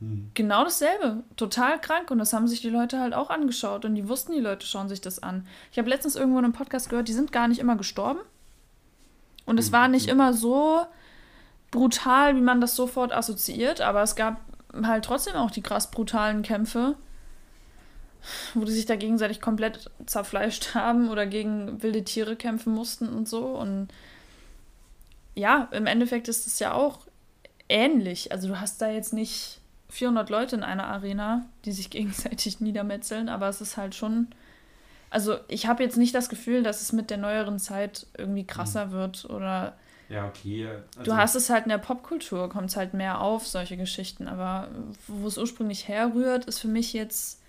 Hm. 0.00 0.30
Genau 0.34 0.64
dasselbe. 0.64 1.24
Total 1.36 1.80
krank. 1.80 2.10
Und 2.10 2.18
das 2.18 2.32
haben 2.32 2.46
sich 2.46 2.60
die 2.60 2.70
Leute 2.70 3.00
halt 3.00 3.14
auch 3.14 3.30
angeschaut. 3.30 3.84
Und 3.84 3.94
die 3.94 4.08
wussten, 4.08 4.32
die 4.32 4.40
Leute 4.40 4.66
schauen 4.66 4.88
sich 4.88 5.00
das 5.00 5.22
an. 5.22 5.46
Ich 5.72 5.78
habe 5.78 5.88
letztens 5.88 6.16
irgendwo 6.16 6.38
in 6.38 6.44
einem 6.44 6.52
Podcast 6.52 6.90
gehört, 6.90 7.08
die 7.08 7.14
sind 7.14 7.32
gar 7.32 7.48
nicht 7.48 7.58
immer 7.58 7.76
gestorben. 7.76 8.20
Und 9.46 9.58
es 9.58 9.66
hm. 9.66 9.72
war 9.72 9.88
nicht 9.88 10.08
immer 10.08 10.34
so 10.34 10.86
brutal, 11.70 12.36
wie 12.36 12.40
man 12.40 12.60
das 12.60 12.76
sofort 12.76 13.12
assoziiert. 13.12 13.80
Aber 13.80 14.02
es 14.02 14.14
gab 14.14 14.40
halt 14.82 15.04
trotzdem 15.04 15.36
auch 15.36 15.50
die 15.50 15.62
krass 15.62 15.90
brutalen 15.90 16.42
Kämpfe, 16.42 16.96
wo 18.54 18.64
die 18.64 18.72
sich 18.72 18.86
da 18.86 18.96
gegenseitig 18.96 19.40
komplett 19.40 19.90
zerfleischt 20.06 20.74
haben 20.74 21.08
oder 21.08 21.26
gegen 21.26 21.82
wilde 21.82 22.04
Tiere 22.04 22.36
kämpfen 22.36 22.74
mussten 22.74 23.08
und 23.08 23.28
so. 23.28 23.46
Und 23.46 23.88
ja, 25.38 25.68
im 25.70 25.86
Endeffekt 25.86 26.28
ist 26.28 26.46
es 26.46 26.58
ja 26.58 26.74
auch 26.74 27.06
ähnlich. 27.68 28.32
Also 28.32 28.48
du 28.48 28.60
hast 28.60 28.82
da 28.82 28.90
jetzt 28.90 29.12
nicht 29.12 29.60
400 29.88 30.28
Leute 30.30 30.56
in 30.56 30.62
einer 30.62 30.86
Arena, 30.86 31.46
die 31.64 31.72
sich 31.72 31.90
gegenseitig 31.90 32.60
niedermetzeln, 32.60 33.28
aber 33.28 33.48
es 33.48 33.60
ist 33.60 33.76
halt 33.76 33.94
schon. 33.94 34.28
Also 35.10 35.38
ich 35.48 35.66
habe 35.66 35.82
jetzt 35.82 35.96
nicht 35.96 36.14
das 36.14 36.28
Gefühl, 36.28 36.62
dass 36.62 36.82
es 36.82 36.92
mit 36.92 37.08
der 37.08 37.16
neueren 37.16 37.58
Zeit 37.58 38.06
irgendwie 38.16 38.46
krasser 38.46 38.86
mhm. 38.86 38.92
wird 38.92 39.24
oder. 39.26 39.76
Ja, 40.08 40.26
okay. 40.26 40.68
Also 40.96 41.10
du 41.10 41.16
hast 41.16 41.34
es 41.34 41.50
halt 41.50 41.64
in 41.64 41.70
der 41.70 41.78
Popkultur, 41.78 42.48
kommt 42.48 42.70
es 42.70 42.76
halt 42.76 42.94
mehr 42.94 43.20
auf, 43.20 43.46
solche 43.46 43.76
Geschichten. 43.76 44.26
Aber 44.26 44.68
wo 45.06 45.28
es 45.28 45.38
ursprünglich 45.38 45.86
herrührt, 45.86 46.46
ist 46.46 46.58
für 46.58 46.68
mich 46.68 46.92
jetzt 46.94 47.42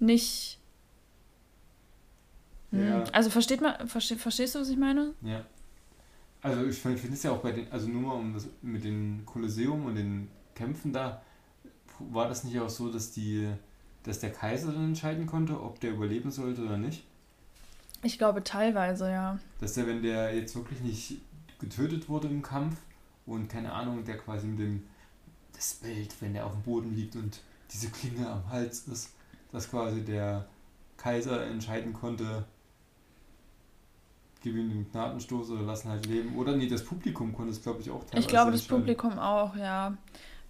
nicht. 0.00 0.58
Hm. 2.72 2.88
Ja. 2.88 3.04
Also 3.12 3.30
versteht 3.30 3.60
man, 3.60 3.88
verste, 3.88 4.16
verstehst 4.16 4.54
du, 4.54 4.60
was 4.60 4.68
ich 4.68 4.76
meine? 4.76 5.14
Ja. 5.22 5.44
Also 6.42 6.66
ich 6.66 6.76
finde 6.76 7.00
es 7.12 7.22
ja 7.22 7.30
auch 7.30 7.38
bei 7.38 7.52
den, 7.52 7.70
also 7.70 7.88
nur 7.88 8.02
mal 8.02 8.14
um 8.14 8.34
das 8.34 8.48
mit 8.62 8.82
dem 8.84 9.24
Kolosseum 9.24 9.86
und 9.86 9.94
den 9.94 10.28
Kämpfen 10.54 10.92
da, 10.92 11.22
war 11.98 12.28
das 12.28 12.42
nicht 12.42 12.58
auch 12.58 12.68
so, 12.68 12.90
dass 12.90 13.12
die, 13.12 13.48
dass 14.02 14.18
der 14.18 14.32
Kaiser 14.32 14.72
dann 14.72 14.86
entscheiden 14.86 15.26
konnte, 15.26 15.60
ob 15.60 15.78
der 15.78 15.92
überleben 15.92 16.32
sollte 16.32 16.62
oder 16.64 16.78
nicht? 16.78 17.04
Ich 18.02 18.18
glaube 18.18 18.42
teilweise, 18.42 19.08
ja. 19.08 19.38
Dass 19.60 19.74
der, 19.74 19.86
wenn 19.86 20.02
der 20.02 20.34
jetzt 20.34 20.56
wirklich 20.56 20.80
nicht 20.80 21.20
getötet 21.60 22.08
wurde 22.08 22.26
im 22.26 22.42
Kampf 22.42 22.76
und 23.24 23.48
keine 23.48 23.72
Ahnung, 23.72 24.04
der 24.04 24.18
quasi 24.18 24.48
mit 24.48 24.58
dem 24.58 24.82
das 25.52 25.74
Bild, 25.74 26.12
wenn 26.20 26.32
der 26.34 26.46
auf 26.46 26.52
dem 26.52 26.62
Boden 26.62 26.94
liegt 26.96 27.14
und 27.14 27.40
diese 27.70 27.88
Klinge 27.90 28.28
am 28.28 28.48
Hals 28.50 28.88
ist, 28.88 29.14
dass 29.52 29.70
quasi 29.70 30.02
der 30.02 30.46
Kaiser 30.96 31.46
entscheiden 31.46 31.92
konnte, 31.92 32.44
geben 34.42 34.58
ihm 34.58 34.68
den 34.70 34.90
Gnadenstoß 34.90 35.50
oder 35.50 35.62
lassen 35.62 35.88
halt 35.88 36.06
leben. 36.06 36.36
Oder 36.36 36.56
nee, 36.56 36.68
das 36.68 36.84
Publikum 36.84 37.32
konnte 37.32 37.52
es, 37.52 37.62
glaube 37.62 37.80
ich, 37.80 37.90
auch 37.90 38.04
teilweise 38.04 38.20
Ich 38.20 38.28
glaube, 38.28 38.52
das 38.52 38.62
Publikum 38.62 39.18
auch, 39.18 39.56
ja. 39.56 39.96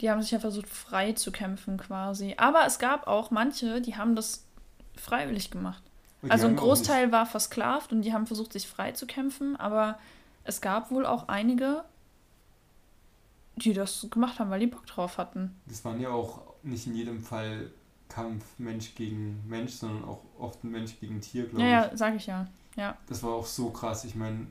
Die 0.00 0.10
haben 0.10 0.20
sich 0.20 0.32
ja 0.32 0.40
versucht, 0.40 0.68
frei 0.68 1.12
zu 1.12 1.30
kämpfen 1.30 1.76
quasi. 1.76 2.34
Aber 2.36 2.66
es 2.66 2.78
gab 2.78 3.06
auch 3.06 3.30
manche, 3.30 3.80
die 3.80 3.96
haben 3.96 4.16
das 4.16 4.44
freiwillig 4.96 5.50
gemacht. 5.50 5.82
Also 6.28 6.46
ein 6.46 6.56
Großteil 6.56 7.10
war 7.10 7.26
versklavt 7.26 7.92
und 7.92 8.02
die 8.02 8.12
haben 8.12 8.26
versucht, 8.26 8.52
sich 8.52 8.68
frei 8.68 8.92
zu 8.92 9.06
kämpfen, 9.06 9.56
aber 9.56 9.98
es 10.44 10.60
gab 10.60 10.90
wohl 10.90 11.04
auch 11.04 11.28
einige, 11.28 11.84
die 13.56 13.72
das 13.72 14.06
gemacht 14.10 14.38
haben, 14.38 14.50
weil 14.50 14.60
die 14.60 14.68
Bock 14.68 14.86
drauf 14.86 15.18
hatten. 15.18 15.56
Das 15.66 15.84
waren 15.84 16.00
ja 16.00 16.10
auch 16.10 16.42
nicht 16.62 16.86
in 16.86 16.94
jedem 16.94 17.20
Fall 17.20 17.70
Kampf 18.08 18.44
Mensch 18.58 18.94
gegen 18.94 19.42
Mensch, 19.48 19.72
sondern 19.72 20.04
auch 20.04 20.20
oft 20.38 20.62
Mensch 20.64 20.98
gegen 21.00 21.20
Tier, 21.20 21.46
glaube 21.46 21.64
ja, 21.64 21.84
ich. 21.84 21.90
Ja, 21.90 21.96
sag 21.96 22.14
ich 22.14 22.26
ja. 22.26 22.46
Ja. 22.76 22.96
Das 23.06 23.22
war 23.22 23.32
auch 23.32 23.46
so 23.46 23.70
krass. 23.70 24.04
Ich 24.04 24.14
meine, 24.14 24.46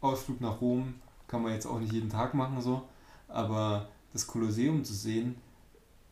Ausflug 0.00 0.40
nach 0.40 0.60
Rom 0.60 0.94
kann 1.26 1.42
man 1.42 1.52
jetzt 1.52 1.66
auch 1.66 1.80
nicht 1.80 1.92
jeden 1.92 2.10
Tag 2.10 2.34
machen, 2.34 2.60
so. 2.60 2.82
Aber 3.28 3.88
das 4.12 4.26
Kolosseum 4.26 4.84
zu 4.84 4.94
sehen, 4.94 5.36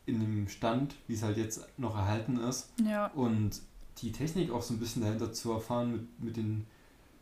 in 0.06 0.20
dem 0.20 0.48
Stand, 0.48 0.96
wie 1.06 1.14
es 1.14 1.22
halt 1.22 1.36
jetzt 1.36 1.66
noch 1.78 1.96
erhalten 1.96 2.38
ist. 2.38 2.70
Ja. 2.84 3.06
Und 3.08 3.60
die 3.98 4.12
Technik 4.12 4.50
auch 4.50 4.62
so 4.62 4.74
ein 4.74 4.80
bisschen 4.80 5.02
dahinter 5.02 5.32
zu 5.32 5.52
erfahren 5.52 5.92
mit, 5.92 6.20
mit 6.20 6.36
den 6.36 6.66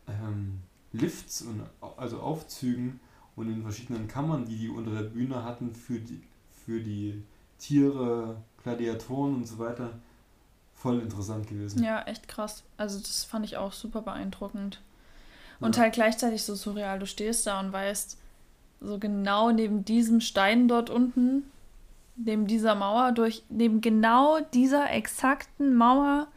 ähm, 0.07 0.61
Lifts 0.93 1.41
und 1.41 1.63
also 1.97 2.19
Aufzügen 2.19 2.99
und 3.35 3.47
den 3.47 3.61
verschiedenen 3.61 4.07
Kammern, 4.07 4.45
die 4.45 4.57
die 4.57 4.69
unter 4.69 4.91
der 4.91 5.03
Bühne 5.09 5.43
hatten 5.43 5.75
für 5.75 5.99
die, 5.99 6.21
für 6.65 6.79
die 6.79 7.23
Tiere, 7.59 8.41
Gladiatoren 8.63 9.35
und 9.35 9.47
so 9.47 9.59
weiter 9.59 9.99
voll 10.81 10.99
interessant 10.99 11.47
gewesen. 11.47 11.83
Ja, 11.83 12.01
echt 12.03 12.27
krass. 12.27 12.63
Also 12.77 12.99
das 12.99 13.23
fand 13.23 13.45
ich 13.45 13.57
auch 13.57 13.71
super 13.71 14.01
beeindruckend. 14.01 14.81
Und 15.59 15.75
ja. 15.75 15.83
halt 15.83 15.93
gleichzeitig 15.93 16.43
so 16.43 16.55
surreal. 16.55 16.99
Du 16.99 17.05
stehst 17.05 17.45
da 17.45 17.59
und 17.59 17.71
weißt, 17.71 18.17
so 18.81 18.97
genau 18.97 19.51
neben 19.51 19.85
diesem 19.85 20.21
Stein 20.21 20.67
dort 20.67 20.89
unten 20.89 21.43
neben 22.25 22.47
dieser 22.47 22.75
Mauer, 22.75 23.11
durch, 23.11 23.43
neben 23.49 23.81
genau 23.81 24.39
dieser 24.53 24.91
exakten 24.91 25.75
Mauer 25.75 26.27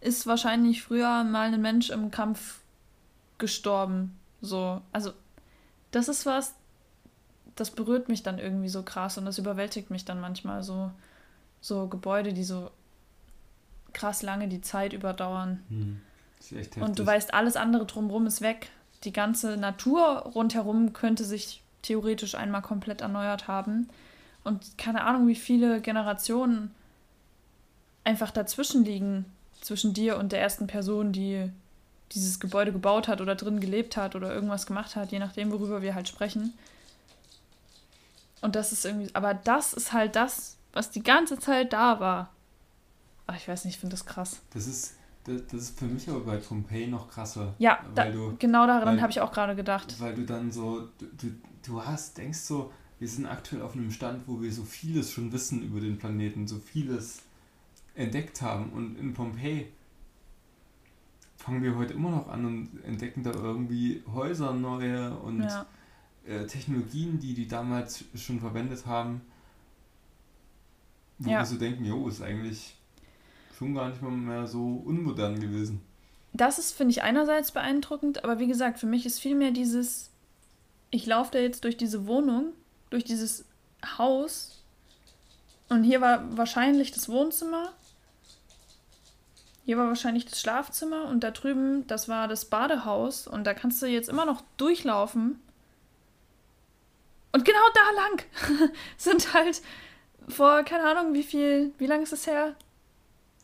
ist 0.00 0.26
wahrscheinlich 0.26 0.82
früher 0.82 1.24
mal 1.24 1.52
ein 1.52 1.60
Mensch 1.60 1.90
im 1.90 2.10
Kampf 2.10 2.60
gestorben. 3.38 4.16
So, 4.40 4.80
also 4.92 5.12
das 5.90 6.08
ist 6.08 6.26
was, 6.26 6.54
das 7.54 7.70
berührt 7.70 8.08
mich 8.08 8.22
dann 8.22 8.38
irgendwie 8.38 8.68
so 8.68 8.82
krass 8.82 9.18
und 9.18 9.24
das 9.24 9.38
überwältigt 9.38 9.90
mich 9.90 10.04
dann 10.04 10.20
manchmal 10.20 10.62
so, 10.62 10.90
so 11.60 11.88
Gebäude, 11.88 12.32
die 12.32 12.44
so 12.44 12.70
krass 13.96 14.22
lange 14.22 14.46
die 14.46 14.60
Zeit 14.60 14.92
überdauern. 14.92 15.62
Hm. 15.68 16.00
Und 16.80 16.98
du 16.98 17.06
weißt, 17.06 17.34
alles 17.34 17.56
andere 17.56 17.86
drumherum 17.86 18.26
ist 18.26 18.42
weg. 18.42 18.68
Die 19.04 19.12
ganze 19.12 19.56
Natur 19.56 20.18
rundherum 20.34 20.92
könnte 20.92 21.24
sich 21.24 21.62
theoretisch 21.82 22.34
einmal 22.34 22.62
komplett 22.62 23.00
erneuert 23.00 23.48
haben. 23.48 23.88
Und 24.44 24.78
keine 24.78 25.04
Ahnung, 25.04 25.26
wie 25.26 25.34
viele 25.34 25.80
Generationen 25.80 26.72
einfach 28.04 28.30
dazwischen 28.30 28.84
liegen, 28.84 29.24
zwischen 29.60 29.94
dir 29.94 30.18
und 30.18 30.30
der 30.30 30.40
ersten 30.40 30.66
Person, 30.66 31.12
die 31.12 31.50
dieses 32.12 32.38
Gebäude 32.38 32.72
gebaut 32.72 33.08
hat 33.08 33.20
oder 33.20 33.34
drin 33.34 33.58
gelebt 33.58 33.96
hat 33.96 34.14
oder 34.14 34.32
irgendwas 34.32 34.66
gemacht 34.66 34.94
hat, 34.94 35.10
je 35.10 35.18
nachdem, 35.18 35.50
worüber 35.50 35.82
wir 35.82 35.94
halt 35.94 36.06
sprechen. 36.06 36.52
Und 38.42 38.54
das 38.54 38.70
ist 38.70 38.84
irgendwie, 38.84 39.10
aber 39.14 39.34
das 39.34 39.72
ist 39.72 39.92
halt 39.92 40.14
das, 40.14 40.56
was 40.72 40.90
die 40.90 41.02
ganze 41.02 41.38
Zeit 41.38 41.72
da 41.72 41.98
war. 41.98 42.30
Ach, 43.26 43.36
ich 43.36 43.48
weiß 43.48 43.64
nicht, 43.64 43.74
ich 43.74 43.80
finde 43.80 43.94
das 43.94 44.06
krass. 44.06 44.40
Das 44.50 44.66
ist, 44.66 44.96
das, 45.24 45.42
das, 45.46 45.62
ist 45.62 45.78
für 45.78 45.86
mich 45.86 46.08
aber 46.08 46.20
bei 46.20 46.36
Pompeii 46.36 46.86
noch 46.86 47.10
krasser. 47.10 47.54
Ja, 47.58 47.84
da, 47.94 48.10
du, 48.10 48.36
genau 48.38 48.66
daran 48.66 49.00
habe 49.00 49.10
ich 49.10 49.20
auch 49.20 49.32
gerade 49.32 49.56
gedacht. 49.56 50.00
Weil 50.00 50.14
du 50.14 50.24
dann 50.24 50.52
so, 50.52 50.88
du, 50.98 51.06
du, 51.16 51.32
du 51.64 51.84
hast, 51.84 52.16
denkst 52.18 52.38
so, 52.38 52.72
wir 52.98 53.08
sind 53.08 53.26
aktuell 53.26 53.62
auf 53.62 53.74
einem 53.74 53.90
Stand, 53.90 54.26
wo 54.26 54.40
wir 54.40 54.52
so 54.52 54.64
vieles 54.64 55.10
schon 55.12 55.32
wissen 55.32 55.62
über 55.62 55.80
den 55.80 55.98
Planeten, 55.98 56.46
so 56.46 56.58
vieles 56.58 57.22
entdeckt 57.94 58.40
haben. 58.42 58.70
Und 58.70 58.96
in 58.98 59.12
Pompeii 59.12 59.66
fangen 61.36 61.62
wir 61.62 61.76
heute 61.76 61.94
immer 61.94 62.10
noch 62.10 62.28
an 62.28 62.44
und 62.44 62.84
entdecken 62.84 63.22
da 63.22 63.32
irgendwie 63.32 64.02
Häuser 64.12 64.54
neue 64.54 65.16
und 65.18 65.42
ja. 65.42 65.66
äh, 66.26 66.46
Technologien, 66.46 67.18
die 67.18 67.34
die 67.34 67.46
damals 67.48 68.04
schon 68.14 68.40
verwendet 68.40 68.86
haben, 68.86 69.20
wo 71.18 71.30
ja. 71.30 71.38
wir 71.38 71.46
so 71.46 71.56
denken, 71.56 71.84
jo, 71.84 72.08
ist 72.08 72.22
eigentlich 72.22 72.75
schon 73.56 73.74
gar 73.74 73.88
nicht 73.88 74.02
mal 74.02 74.10
mehr 74.10 74.46
so 74.46 74.82
unmodern 74.84 75.40
gewesen. 75.40 75.80
Das 76.32 76.58
ist, 76.58 76.72
finde 76.72 76.90
ich, 76.90 77.02
einerseits 77.02 77.52
beeindruckend, 77.52 78.22
aber 78.22 78.38
wie 78.38 78.46
gesagt, 78.46 78.78
für 78.78 78.86
mich 78.86 79.06
ist 79.06 79.18
vielmehr 79.20 79.50
dieses, 79.50 80.10
ich 80.90 81.06
laufe 81.06 81.32
da 81.32 81.38
jetzt 81.38 81.64
durch 81.64 81.76
diese 81.76 82.06
Wohnung, 82.06 82.52
durch 82.90 83.04
dieses 83.04 83.46
Haus 83.96 84.62
und 85.68 85.82
hier 85.84 86.00
war 86.00 86.36
wahrscheinlich 86.36 86.92
das 86.92 87.08
Wohnzimmer, 87.08 87.72
hier 89.64 89.78
war 89.78 89.88
wahrscheinlich 89.88 90.26
das 90.26 90.40
Schlafzimmer 90.40 91.06
und 91.06 91.24
da 91.24 91.30
drüben, 91.30 91.86
das 91.86 92.08
war 92.08 92.28
das 92.28 92.44
Badehaus 92.44 93.26
und 93.26 93.44
da 93.44 93.54
kannst 93.54 93.80
du 93.82 93.86
jetzt 93.86 94.08
immer 94.08 94.24
noch 94.24 94.42
durchlaufen. 94.58 95.40
Und 97.32 97.44
genau 97.44 97.58
da 97.74 98.02
lang 98.02 98.70
sind 98.96 99.34
halt 99.34 99.62
vor, 100.28 100.62
keine 100.62 100.84
Ahnung, 100.84 101.14
wie 101.14 101.22
viel, 101.22 101.72
wie 101.78 101.86
lange 101.86 102.04
ist 102.04 102.12
es 102.12 102.26
her? 102.26 102.54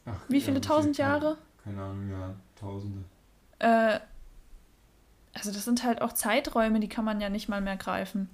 Ach, 0.04 0.20
Wie 0.28 0.40
viele 0.40 0.56
ja, 0.56 0.60
tausend 0.60 0.98
Jahre? 0.98 1.38
Keine 1.62 1.82
Ahnung, 1.82 2.10
ja, 2.10 2.34
tausende. 2.58 3.04
Äh, 3.58 4.00
also 5.32 5.52
das 5.52 5.64
sind 5.64 5.84
halt 5.84 6.02
auch 6.02 6.12
Zeiträume, 6.12 6.80
die 6.80 6.88
kann 6.88 7.04
man 7.04 7.20
ja 7.20 7.28
nicht 7.28 7.48
mal 7.48 7.60
mehr 7.60 7.76
greifen. 7.76 8.28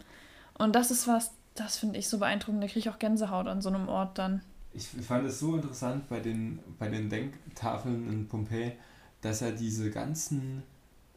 Und 0.55 0.75
das 0.75 0.91
ist 0.91 1.07
was, 1.07 1.33
das 1.55 1.79
finde 1.79 1.99
ich 1.99 2.09
so 2.09 2.19
beeindruckend. 2.19 2.63
Da 2.63 2.67
kriege 2.67 2.81
ich 2.81 2.91
auch 2.91 2.99
Gänsehaut 2.99 3.47
an 3.47 3.63
so 3.63 3.69
einem 3.69 3.89
Ort 3.89 4.19
dann. 4.19 4.43
Ich 4.73 4.89
fand 4.89 5.27
es 5.27 5.41
so 5.41 5.57
interessant 5.57 6.09
bei 6.09 6.21
den, 6.21 6.61
bei 6.79 6.89
den 6.89 7.09
Denktafeln 7.09 8.09
in 8.09 8.29
Pompeji, 8.29 8.73
dass 9.21 9.43
er 9.43 9.53
diese 9.53 9.91
ganzen, 9.91 10.63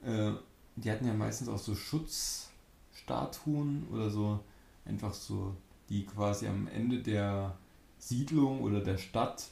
äh, 0.04 0.32
die 0.76 0.92
hatten 0.92 1.06
ja 1.06 1.14
meistens 1.14 1.48
auch 1.50 1.60
so 1.60 1.76
Schutzstatuen 1.76 3.88
oder 3.92 4.10
so, 4.10 4.40
einfach 4.86 5.14
so, 5.14 5.56
die 5.90 6.06
quasi 6.06 6.48
am 6.48 6.68
Ende 6.68 7.00
der 7.00 7.56
Siedlung 8.00 8.62
oder 8.62 8.82
der 8.82 8.98
Stadt 8.98 9.51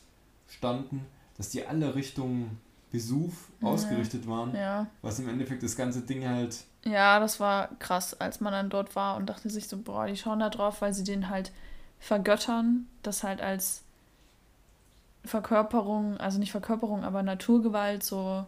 standen, 0.50 1.06
dass 1.38 1.50
die 1.50 1.66
alle 1.66 1.96
Richtung 1.96 2.58
Besuch 2.92 3.34
ja. 3.62 3.68
ausgerichtet 3.68 4.28
waren. 4.28 4.56
Ja. 4.56 4.88
Was 5.02 5.20
im 5.20 5.30
Endeffekt 5.30 5.64
das 5.64 5.76
ganze 5.76 6.02
Ding 6.02 6.28
halt. 6.28 6.64
Ja, 6.86 7.20
das 7.20 7.40
war 7.40 7.70
krass, 7.80 8.20
als 8.20 8.42
man 8.42 8.54
dann 8.54 8.70
dort 8.70 8.96
war 8.96 9.18
und 9.18 9.28
dachte 9.28 9.50
sich 9.50 9.68
so, 9.68 9.78
boah, 9.78 10.08
die 10.08 10.18
schauen 10.18 10.40
da 10.40 10.50
drauf, 10.50 10.82
weil 10.82 10.94
sie 10.94 11.04
den 11.04 11.30
halt 11.30 11.52
vergöttern, 12.00 12.88
das 13.04 13.24
halt 13.24 13.42
als 13.42 13.84
Verkörperung, 15.26 16.18
also 16.18 16.40
nicht 16.40 16.52
Verkörperung, 16.52 17.04
aber 17.04 17.22
Naturgewalt, 17.24 18.04
so 18.04 18.46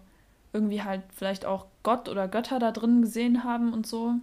irgendwie 0.53 0.81
halt 0.81 1.03
vielleicht 1.15 1.45
auch 1.45 1.65
Gott 1.83 2.09
oder 2.09 2.27
Götter 2.27 2.59
da 2.59 2.71
drin 2.71 3.01
gesehen 3.01 3.43
haben 3.43 3.73
und 3.73 3.85
so. 3.85 4.15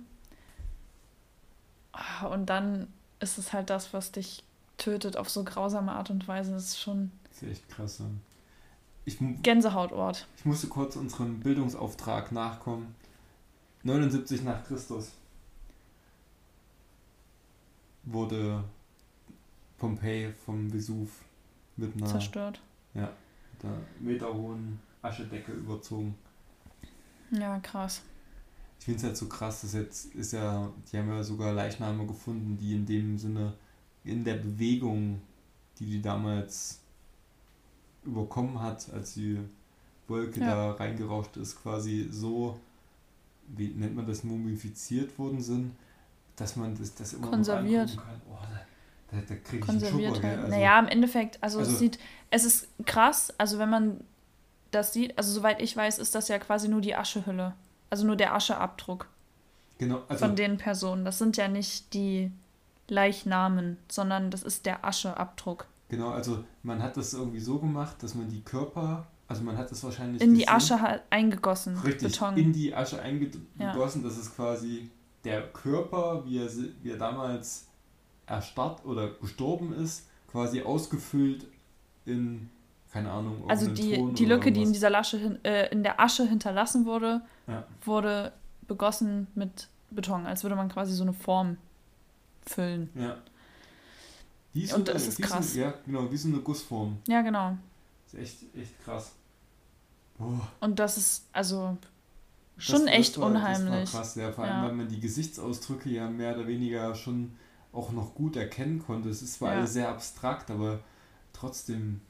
Ah, 1.92 2.26
und 2.26 2.46
dann 2.46 2.88
ist 3.20 3.38
es 3.38 3.52
halt 3.52 3.70
das, 3.70 3.92
was 3.92 4.12
dich 4.12 4.44
tötet 4.78 5.16
auf 5.16 5.28
so 5.28 5.44
grausame 5.44 5.92
Art 5.92 6.10
und 6.10 6.28
Weise. 6.28 6.52
Das 6.52 6.64
ist 6.64 6.80
schon 6.80 7.10
ist 7.42 7.50
echt 7.50 7.68
krass. 7.68 8.02
Ich, 9.04 9.18
Gänsehautort. 9.42 10.26
Ich 10.36 10.44
musste 10.44 10.68
kurz 10.68 10.96
unserem 10.96 11.40
Bildungsauftrag 11.40 12.32
nachkommen. 12.32 12.94
79 13.84 14.42
nach 14.42 14.64
Christus 14.64 15.12
wurde 18.04 18.64
Pompeji 19.78 20.32
vom 20.32 20.72
Vesuv 20.72 21.10
mit 21.76 21.96
einer 21.96 22.06
zerstört. 22.06 22.60
Ja, 22.94 23.12
mit 23.52 23.64
einer 23.64 23.78
meterhohen 24.00 24.80
Aschedecke 25.02 25.52
überzogen. 25.52 26.14
Ja, 27.30 27.58
krass. 27.60 28.02
Ich 28.78 28.84
finde 28.84 28.98
es 28.98 29.04
halt 29.04 29.16
so 29.16 29.28
krass, 29.28 29.62
dass 29.62 29.72
jetzt 29.72 30.14
ist 30.14 30.32
ja, 30.32 30.70
die 30.90 30.98
haben 30.98 31.08
ja 31.08 31.22
sogar 31.22 31.52
Leichname 31.52 32.06
gefunden, 32.06 32.56
die 32.58 32.74
in 32.74 32.86
dem 32.86 33.18
Sinne 33.18 33.54
in 34.04 34.24
der 34.24 34.36
Bewegung, 34.36 35.20
die 35.78 35.86
die 35.86 36.02
damals 36.02 36.80
überkommen 38.08 38.60
hat, 38.60 38.90
als 38.92 39.14
die 39.14 39.38
Wolke 40.08 40.40
ja. 40.40 40.54
da 40.54 40.70
reingerauscht 40.72 41.36
ist, 41.36 41.62
quasi 41.62 42.08
so, 42.10 42.58
wie 43.48 43.68
nennt 43.68 43.96
man 43.96 44.06
das, 44.06 44.24
mumifiziert 44.24 45.18
worden 45.18 45.40
sind, 45.40 45.72
dass 46.36 46.56
man 46.56 46.76
das, 46.76 46.94
das 46.94 47.12
immer 47.12 47.28
konserviert. 47.28 47.94
noch 47.94 48.04
kann. 48.04 48.20
Oh, 48.30 48.38
da, 49.10 49.18
da, 49.20 49.34
kriege 49.36 49.58
ich 49.58 49.60
konserviert 49.60 50.16
Schubber, 50.16 50.28
halt. 50.28 50.38
Also, 50.38 50.50
naja, 50.50 50.78
im 50.78 50.88
Endeffekt, 50.88 51.42
also, 51.42 51.58
also 51.58 51.70
es 51.70 51.78
sieht, 51.78 51.98
es 52.30 52.44
ist 52.44 52.68
krass, 52.84 53.32
also 53.38 53.58
wenn 53.58 53.70
man 53.70 54.00
das 54.70 54.92
sieht, 54.92 55.16
also 55.16 55.32
soweit 55.32 55.60
ich 55.62 55.76
weiß, 55.76 55.98
ist 55.98 56.14
das 56.14 56.28
ja 56.28 56.38
quasi 56.38 56.68
nur 56.68 56.80
die 56.80 56.94
Aschehülle. 56.94 57.54
Also 57.90 58.06
nur 58.06 58.16
der 58.16 58.34
Ascheabdruck. 58.34 59.08
Genau, 59.78 60.02
also, 60.08 60.26
von 60.26 60.36
den 60.36 60.58
Personen. 60.58 61.04
Das 61.04 61.18
sind 61.18 61.36
ja 61.36 61.48
nicht 61.48 61.94
die 61.94 62.30
Leichnamen, 62.88 63.78
sondern 63.88 64.30
das 64.30 64.42
ist 64.42 64.66
der 64.66 64.84
Ascheabdruck. 64.84 65.66
Genau, 65.88 66.10
also 66.10 66.44
man 66.62 66.82
hat 66.82 66.96
das 66.96 67.14
irgendwie 67.14 67.40
so 67.40 67.58
gemacht, 67.58 68.02
dass 68.02 68.14
man 68.14 68.28
die 68.28 68.42
Körper, 68.42 69.06
also 69.26 69.42
man 69.42 69.56
hat 69.56 69.70
das 69.70 69.82
wahrscheinlich. 69.82 70.20
In 70.20 70.30
gesehen, 70.30 70.38
die 70.38 70.48
Asche 70.48 70.80
halt 70.80 71.02
eingegossen. 71.10 71.78
Richtig, 71.78 72.12
Beton. 72.12 72.36
in 72.36 72.52
die 72.52 72.74
Asche 72.74 73.00
eingegossen. 73.00 74.02
Ja. 74.02 74.08
Das 74.08 74.18
ist 74.18 74.36
quasi 74.36 74.90
der 75.24 75.48
Körper, 75.48 76.24
wie 76.26 76.38
er, 76.38 76.48
wie 76.82 76.90
er 76.90 76.98
damals 76.98 77.68
erstarrt 78.26 78.84
oder 78.84 79.10
gestorben 79.10 79.72
ist, 79.72 80.08
quasi 80.30 80.62
ausgefüllt 80.62 81.46
in, 82.04 82.50
keine 82.92 83.10
Ahnung, 83.10 83.48
also 83.48 83.70
die, 83.70 84.12
die 84.14 84.24
Lücke, 84.24 84.52
die 84.52 84.62
in 84.62 84.72
dieser 84.72 84.90
Lasche 84.90 85.18
hin, 85.18 85.44
äh, 85.44 85.70
in 85.70 85.82
der 85.82 86.00
Asche 86.00 86.26
hinterlassen 86.26 86.84
wurde, 86.84 87.22
ja. 87.46 87.64
wurde 87.84 88.32
begossen 88.66 89.26
mit 89.34 89.68
Beton, 89.90 90.26
als 90.26 90.42
würde 90.42 90.56
man 90.56 90.68
quasi 90.68 90.92
so 90.92 91.02
eine 91.02 91.12
Form 91.12 91.56
füllen. 92.46 92.90
Ja. 92.94 93.16
Die 94.66 94.72
und 94.72 94.88
das 94.88 95.06
ist 95.06 95.22
krass. 95.22 95.54
So, 95.54 95.60
ja, 95.60 95.74
genau, 95.84 96.10
wie 96.10 96.16
so 96.16 96.28
eine 96.28 96.38
Gussform. 96.38 96.98
Ja, 97.06 97.22
genau. 97.22 97.56
Das 98.04 98.14
ist 98.14 98.20
echt, 98.20 98.56
echt 98.56 98.84
krass. 98.84 99.12
Oh. 100.18 100.40
Und 100.60 100.78
das 100.78 100.96
ist, 100.96 101.26
also, 101.32 101.76
schon 102.56 102.86
das, 102.86 102.94
echt 102.94 103.16
das 103.16 103.22
war, 103.22 103.30
unheimlich. 103.30 103.80
Das 103.82 103.94
war 103.94 104.00
krass, 104.00 104.14
ja, 104.16 104.32
vor 104.32 104.44
allem, 104.44 104.62
ja. 104.62 104.64
weil 104.64 104.74
man 104.74 104.88
die 104.88 105.00
Gesichtsausdrücke 105.00 105.90
ja 105.90 106.08
mehr 106.08 106.34
oder 106.34 106.46
weniger 106.46 106.94
schon 106.94 107.36
auch 107.72 107.92
noch 107.92 108.14
gut 108.14 108.36
erkennen 108.36 108.82
konnte. 108.84 109.08
Es 109.08 109.22
ist 109.22 109.34
zwar 109.34 109.52
ja. 109.52 109.58
alles 109.58 109.74
sehr 109.74 109.88
abstrakt, 109.88 110.50
aber 110.50 110.80
trotzdem. 111.32 112.00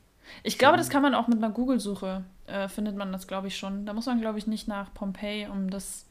Ich 0.42 0.58
glaube, 0.58 0.76
das 0.76 0.88
kann 0.88 1.02
man 1.02 1.14
auch 1.14 1.26
mit 1.26 1.38
einer 1.38 1.50
Google-Suche, 1.50 2.24
äh, 2.46 2.68
findet 2.68 2.96
man 2.96 3.12
das, 3.12 3.26
glaube 3.26 3.48
ich, 3.48 3.56
schon. 3.56 3.86
Da 3.86 3.92
muss 3.92 4.06
man, 4.06 4.20
glaube 4.20 4.38
ich, 4.38 4.46
nicht 4.46 4.68
nach 4.68 4.92
Pompeji, 4.94 5.48
um 5.48 5.70
das 5.70 6.06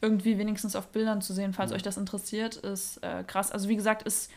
irgendwie 0.00 0.38
wenigstens 0.38 0.76
auf 0.76 0.88
Bildern 0.88 1.20
zu 1.20 1.32
sehen, 1.32 1.52
falls 1.52 1.70
ja. 1.70 1.76
euch 1.76 1.82
das 1.82 1.96
interessiert, 1.96 2.56
ist 2.56 3.02
äh, 3.02 3.24
krass. 3.24 3.50
Also 3.50 3.68
wie 3.68 3.76
gesagt, 3.76 4.02
ist 4.02 4.30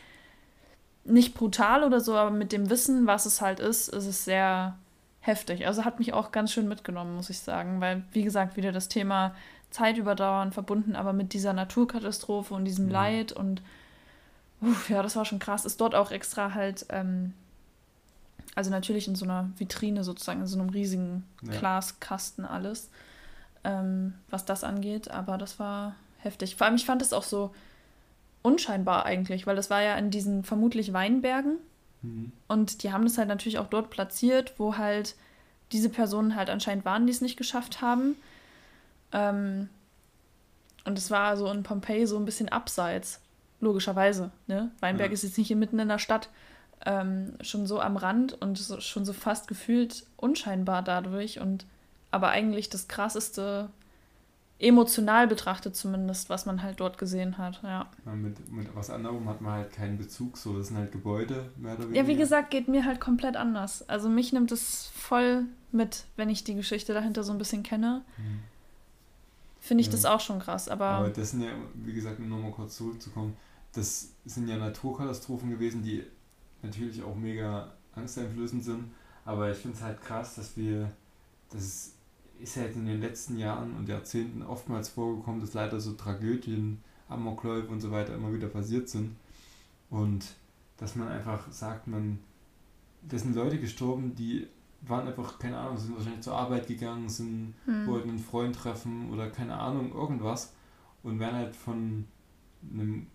nicht 1.04 1.34
brutal 1.34 1.84
oder 1.84 2.00
so, 2.00 2.16
aber 2.16 2.30
mit 2.30 2.52
dem 2.52 2.70
Wissen, 2.70 3.06
was 3.06 3.26
es 3.26 3.40
halt 3.40 3.60
ist, 3.60 3.88
ist 3.88 4.06
es 4.06 4.24
sehr 4.24 4.76
heftig. 5.20 5.66
Also 5.66 5.84
hat 5.84 5.98
mich 5.98 6.12
auch 6.12 6.32
ganz 6.32 6.52
schön 6.52 6.68
mitgenommen, 6.68 7.16
muss 7.16 7.30
ich 7.30 7.40
sagen, 7.40 7.80
weil, 7.80 8.02
wie 8.12 8.22
gesagt, 8.22 8.56
wieder 8.56 8.72
das 8.72 8.88
Thema 8.88 9.34
Zeit 9.70 9.96
überdauern 9.96 10.52
verbunden, 10.52 10.96
aber 10.96 11.12
mit 11.12 11.32
dieser 11.32 11.52
Naturkatastrophe 11.52 12.54
und 12.54 12.64
diesem 12.64 12.86
mhm. 12.86 12.92
Leid 12.92 13.32
und 13.32 13.62
Uff, 14.62 14.88
ja, 14.88 15.02
das 15.02 15.16
war 15.16 15.24
schon 15.24 15.40
krass. 15.40 15.64
Ist 15.64 15.80
dort 15.80 15.94
auch 15.94 16.12
extra 16.12 16.54
halt, 16.54 16.86
ähm, 16.88 17.34
also 18.54 18.70
natürlich 18.70 19.08
in 19.08 19.16
so 19.16 19.24
einer 19.24 19.50
Vitrine 19.58 20.04
sozusagen, 20.04 20.40
in 20.40 20.46
so 20.46 20.58
einem 20.58 20.70
riesigen 20.70 21.24
Ja. 21.42 21.58
Glaskasten 21.58 22.44
alles, 22.44 22.88
ähm, 23.64 24.14
was 24.30 24.44
das 24.44 24.62
angeht. 24.62 25.10
Aber 25.10 25.36
das 25.36 25.58
war 25.58 25.96
heftig. 26.18 26.54
Vor 26.54 26.66
allem, 26.66 26.76
ich 26.76 26.86
fand 26.86 27.02
es 27.02 27.12
auch 27.12 27.24
so 27.24 27.52
unscheinbar 28.42 29.04
eigentlich, 29.06 29.46
weil 29.46 29.56
das 29.56 29.70
war 29.70 29.82
ja 29.82 29.96
in 29.96 30.10
diesen 30.10 30.44
vermutlich 30.44 30.92
Weinbergen. 30.92 31.58
Mhm. 32.02 32.32
Und 32.48 32.82
die 32.82 32.92
haben 32.92 33.04
das 33.04 33.18
halt 33.18 33.28
natürlich 33.28 33.58
auch 33.58 33.68
dort 33.68 33.90
platziert, 33.90 34.54
wo 34.58 34.76
halt 34.76 35.14
diese 35.70 35.88
Personen 35.88 36.36
halt 36.36 36.50
anscheinend 36.50 36.84
waren, 36.84 37.06
die 37.06 37.12
es 37.12 37.20
nicht 37.20 37.36
geschafft 37.36 37.80
haben. 37.80 38.16
Ähm, 39.12 39.68
und 40.84 40.98
es 40.98 41.10
war 41.10 41.36
so 41.36 41.50
in 41.50 41.62
Pompeji 41.62 42.06
so 42.06 42.16
ein 42.16 42.24
bisschen 42.24 42.48
abseits, 42.48 43.20
logischerweise. 43.60 44.30
Ne? 44.48 44.70
Weinberg 44.80 45.10
Ja. 45.10 45.14
ist 45.14 45.22
jetzt 45.22 45.38
nicht 45.38 45.46
hier 45.46 45.56
mitten 45.56 45.78
in 45.78 45.88
der 45.88 45.98
Stadt, 45.98 46.28
ähm, 46.84 47.34
schon 47.40 47.66
so 47.66 47.80
am 47.80 47.96
Rand 47.96 48.40
und 48.42 48.58
so, 48.58 48.80
schon 48.80 49.04
so 49.04 49.12
fast 49.12 49.46
gefühlt 49.46 50.04
unscheinbar 50.16 50.82
dadurch. 50.82 51.38
Und 51.38 51.64
aber 52.10 52.28
eigentlich 52.30 52.68
das 52.68 52.88
krasseste, 52.88 53.70
emotional 54.62 55.26
betrachtet 55.26 55.74
zumindest, 55.76 56.30
was 56.30 56.46
man 56.46 56.62
halt 56.62 56.78
dort 56.80 56.96
gesehen 56.96 57.36
hat. 57.36 57.60
Ja. 57.62 57.90
Ja, 58.06 58.12
mit, 58.14 58.50
mit 58.50 58.74
was 58.74 58.90
anderem 58.90 59.28
hat 59.28 59.40
man 59.40 59.52
halt 59.54 59.72
keinen 59.72 59.98
Bezug, 59.98 60.36
so 60.38 60.56
das 60.56 60.68
sind 60.68 60.76
halt 60.78 60.92
Gebäude, 60.92 61.50
mehr 61.56 61.74
oder 61.74 61.84
weniger. 61.84 62.00
Ja, 62.02 62.06
wie 62.08 62.16
gesagt, 62.16 62.50
geht 62.50 62.68
mir 62.68 62.84
halt 62.84 63.00
komplett 63.00 63.36
anders. 63.36 63.88
Also 63.88 64.08
mich 64.08 64.32
nimmt 64.32 64.52
es 64.52 64.86
voll 64.94 65.44
mit, 65.72 66.04
wenn 66.16 66.30
ich 66.30 66.44
die 66.44 66.54
Geschichte 66.54 66.94
dahinter 66.94 67.24
so 67.24 67.32
ein 67.32 67.38
bisschen 67.38 67.62
kenne. 67.62 68.02
Mhm. 68.18 68.40
Finde 69.60 69.80
ich 69.82 69.86
Ja. 69.88 69.92
das 69.92 70.04
auch 70.04 70.20
schon 70.20 70.38
krass. 70.38 70.68
Aber, 70.68 70.86
Aber 70.86 71.08
das 71.10 71.32
sind 71.32 71.42
ja, 71.42 71.50
wie 71.74 71.92
gesagt, 71.92 72.18
um 72.18 72.28
nochmal 72.28 72.50
kurz 72.52 72.76
zurückzukommen, 72.76 73.36
das 73.74 74.10
sind 74.24 74.48
ja 74.48 74.56
Naturkatastrophen 74.58 75.50
gewesen, 75.50 75.82
die 75.82 76.04
natürlich 76.62 77.02
auch 77.02 77.14
mega 77.16 77.72
angsteinflößend 77.94 78.62
sind. 78.64 78.92
Aber 79.24 79.50
ich 79.50 79.58
finde 79.58 79.76
es 79.76 79.82
halt 79.82 80.00
krass, 80.00 80.34
dass 80.34 80.56
wir, 80.56 80.90
das 81.50 81.92
ist 82.42 82.56
halt 82.56 82.74
in 82.74 82.86
den 82.86 83.00
letzten 83.00 83.38
Jahren 83.38 83.76
und 83.76 83.88
Jahrzehnten 83.88 84.42
oftmals 84.42 84.88
vorgekommen, 84.88 85.40
dass 85.40 85.54
leider 85.54 85.80
so 85.80 85.92
Tragödien, 85.92 86.82
Amokläufe 87.08 87.68
und 87.68 87.80
so 87.80 87.90
weiter 87.90 88.14
immer 88.14 88.32
wieder 88.32 88.48
passiert 88.48 88.88
sind. 88.88 89.16
Und 89.90 90.34
dass 90.76 90.96
man 90.96 91.08
einfach 91.08 91.50
sagt, 91.52 91.86
man, 91.86 92.18
da 93.02 93.18
sind 93.18 93.36
Leute 93.36 93.58
gestorben, 93.58 94.14
die 94.14 94.48
waren 94.80 95.06
einfach, 95.06 95.38
keine 95.38 95.58
Ahnung, 95.58 95.78
sind 95.78 95.94
wahrscheinlich 95.94 96.22
zur 96.22 96.36
Arbeit 96.36 96.66
gegangen, 96.66 97.08
sind 97.08 97.54
hm, 97.66 97.86
wollten 97.86 98.10
einen 98.10 98.18
Freund 98.18 98.56
treffen 98.56 99.10
oder 99.12 99.30
keine 99.30 99.56
Ahnung, 99.56 99.92
irgendwas 99.92 100.52
und 101.02 101.20
werden 101.20 101.36
halt 101.36 101.54
von 101.54 102.06
einem 102.72 103.06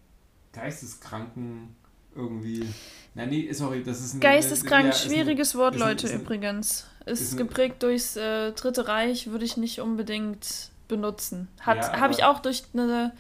Geisteskranken 0.54 1.76
irgendwie. 2.18 2.68
Nein, 3.16 3.30
nee, 3.30 3.52
sorry, 3.54 3.84
das 3.84 4.02
ist 4.04 4.14
ein. 4.16 4.20
Geisteskrank, 4.20 4.86
ja, 4.86 4.90
ist 4.92 5.06
ein- 5.06 5.10
schwieriges 5.12 5.56
Wort, 5.56 5.76
ist 5.76 5.82
ein- 5.82 5.88
Leute, 5.88 6.08
ist 6.08 6.14
ein- 6.14 6.22
übrigens. 6.22 6.88
Ist, 7.06 7.38
geprägt 7.38 7.84
durchs 7.84 8.18
äh, 8.18 8.52
Dritte 8.52 8.88
Reich, 8.90 9.28
würde 9.28 9.46
ich 9.46 9.56
nicht 9.56 9.80
unbedingt 9.80 10.72
benutzen. 10.90 11.48
Hat 11.62 11.78
Ja, 11.78 12.00
Habe 12.02 12.12
ich 12.14 12.24
auch 12.26 12.40
durch 12.40 12.64
eine 12.74 13.14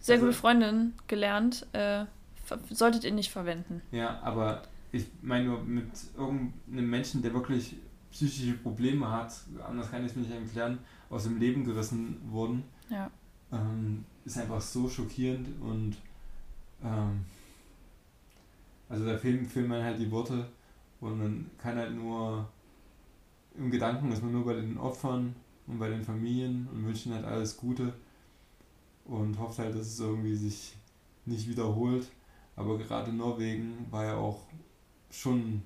sehr 0.00 0.16
Also- 0.16 0.26
gute 0.26 0.36
Freundin 0.38 0.92
gelernt. 1.08 1.66
Äh, 1.72 2.04
solltet 2.70 3.04
ihr 3.04 3.12
nicht 3.12 3.30
verwenden. 3.30 3.80
Ja, 3.92 4.20
aber 4.22 4.62
ich 4.92 5.06
meine 5.22 5.46
nur 5.46 5.62
mit 5.62 5.86
irgendeinem 6.18 6.90
Menschen, 6.90 7.22
der 7.22 7.32
wirklich 7.32 7.76
psychische 8.10 8.52
Probleme 8.52 9.10
hat, 9.10 9.32
anders 9.66 9.90
kann 9.90 10.04
ich 10.04 10.10
es 10.10 10.16
mir 10.16 10.22
nicht 10.22 10.34
erklären, 10.34 10.78
aus 11.08 11.22
dem 11.24 11.38
Leben 11.38 11.64
gerissen 11.64 12.20
wurden, 12.30 12.64
Ja. 12.90 13.10
ähm, 13.50 14.04
ist 14.26 14.36
einfach 14.36 14.60
so 14.60 14.88
schockierend 14.90 15.48
und 15.62 15.96
ähm, 16.84 17.24
also 18.88 19.06
da 19.06 19.16
fehlen, 19.16 19.46
fehlen 19.46 19.68
mir 19.68 19.82
halt 19.82 19.98
die 19.98 20.10
Worte 20.10 20.46
und 21.00 21.18
man 21.18 21.50
kann 21.58 21.76
halt 21.76 21.94
nur 21.94 22.46
im 23.56 23.70
Gedanken 23.70 24.10
ist 24.12 24.22
man 24.22 24.32
nur 24.32 24.44
bei 24.44 24.54
den 24.54 24.78
Opfern 24.78 25.34
und 25.66 25.78
bei 25.78 25.88
den 25.88 26.02
Familien 26.02 26.68
und 26.72 26.86
wünschen 26.86 27.12
halt 27.12 27.24
alles 27.24 27.56
Gute 27.56 27.92
und 29.04 29.38
hofft 29.38 29.58
halt, 29.58 29.74
dass 29.74 29.86
es 29.86 30.00
irgendwie 30.00 30.34
sich 30.34 30.74
nicht 31.26 31.48
wiederholt. 31.48 32.06
Aber 32.56 32.78
gerade 32.78 33.12
Norwegen 33.12 33.86
war 33.90 34.04
ja 34.04 34.16
auch 34.16 34.40
schon 35.10 35.62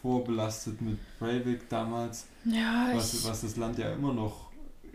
vorbelastet 0.00 0.80
mit 0.80 0.98
Breivik 1.18 1.68
damals, 1.68 2.26
Ja, 2.44 2.90
was, 2.94 3.26
was 3.28 3.40
das 3.42 3.56
Land 3.56 3.78
ja 3.78 3.92
immer 3.92 4.12
noch 4.12 4.50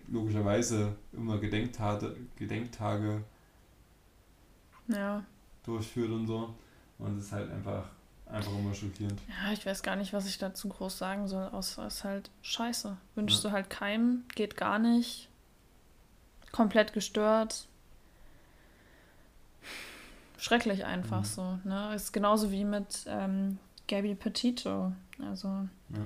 logischerweise 0.08 0.96
immer 1.12 1.38
Gedenktage, 1.38 2.16
Gedenktage 2.36 3.24
ja. 4.88 5.24
durchführt 5.64 6.12
und 6.12 6.28
so. 6.28 6.54
Und 7.00 7.18
es 7.18 7.26
ist 7.26 7.32
halt 7.32 7.52
einfach, 7.52 7.86
einfach 8.28 8.52
immer 8.52 8.74
schockierend. 8.74 9.20
ja, 9.28 9.52
ich 9.52 9.66
weiß 9.66 9.84
gar 9.84 9.96
nicht, 9.96 10.14
was 10.14 10.26
ich 10.28 10.38
dazu 10.38 10.70
groß 10.70 10.98
sagen 10.98 11.28
soll, 11.28 11.48
außer 11.50 11.86
es 11.88 11.96
ist 11.98 12.04
halt 12.04 12.30
scheiße. 12.42 12.96
Wünschst 13.16 13.44
Ja. 13.44 13.50
du 13.50 13.54
halt 13.56 13.70
keinem, 13.70 14.24
geht 14.36 14.56
gar 14.58 14.80
nicht. 14.80 15.30
Komplett 16.52 16.94
gestört. 16.94 17.68
Schrecklich 20.38 20.86
einfach 20.86 21.22
Mhm. 21.22 21.26
so. 21.26 21.60
Ne? 21.64 21.94
Ist 21.96 22.12
genauso 22.12 22.52
wie 22.52 22.66
mit 22.66 23.06
ähm, 23.08 23.60
Gabby 23.88 24.14
Petito. 24.16 24.92
Also, 25.22 25.48
Ja. 25.48 26.00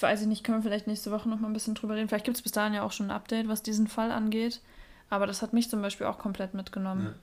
weiß 0.00 0.22
ich 0.22 0.26
nicht, 0.28 0.44
können 0.44 0.58
wir 0.58 0.62
vielleicht 0.62 0.86
nächste 0.86 1.10
Woche 1.10 1.28
noch 1.28 1.40
mal 1.40 1.48
ein 1.48 1.52
bisschen 1.52 1.74
drüber 1.74 1.94
reden. 1.94 2.08
Vielleicht 2.08 2.24
gibt 2.24 2.36
es 2.36 2.42
bis 2.42 2.52
dahin 2.52 2.74
ja 2.74 2.82
auch 2.82 2.92
schon 2.92 3.06
ein 3.06 3.10
Update, 3.16 3.48
was 3.48 3.62
diesen 3.62 3.88
Fall 3.88 4.10
angeht. 4.12 4.60
Aber 5.10 5.26
das 5.26 5.42
hat 5.42 5.52
mich 5.52 5.68
zum 5.68 5.82
Beispiel 5.82 6.06
auch 6.06 6.18
komplett 6.18 6.54
mitgenommen. 6.54 7.06
Ja. 7.06 7.14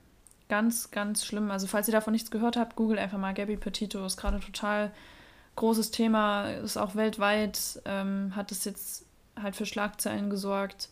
Ganz, 0.49 0.89
ganz 0.89 1.25
schlimm. 1.25 1.51
Also, 1.51 1.67
falls 1.67 1.87
ihr 1.87 1.91
davon 1.91 2.11
nichts 2.11 2.31
gehört 2.31 2.57
habt, 2.57 2.75
googelt 2.75 2.99
einfach 2.99 3.19
mal 3.19 3.33
Gabby 3.33 3.55
Petito. 3.55 4.03
Ist 4.05 4.17
gerade 4.17 4.39
total 4.39 4.91
großes 5.55 5.91
Thema, 5.91 6.49
ist 6.49 6.77
auch 6.77 6.95
weltweit, 6.95 7.81
ähm, 7.85 8.35
hat 8.35 8.51
es 8.51 8.65
jetzt 8.65 9.05
halt 9.39 9.55
für 9.55 9.65
Schlagzeilen 9.65 10.29
gesorgt. 10.29 10.89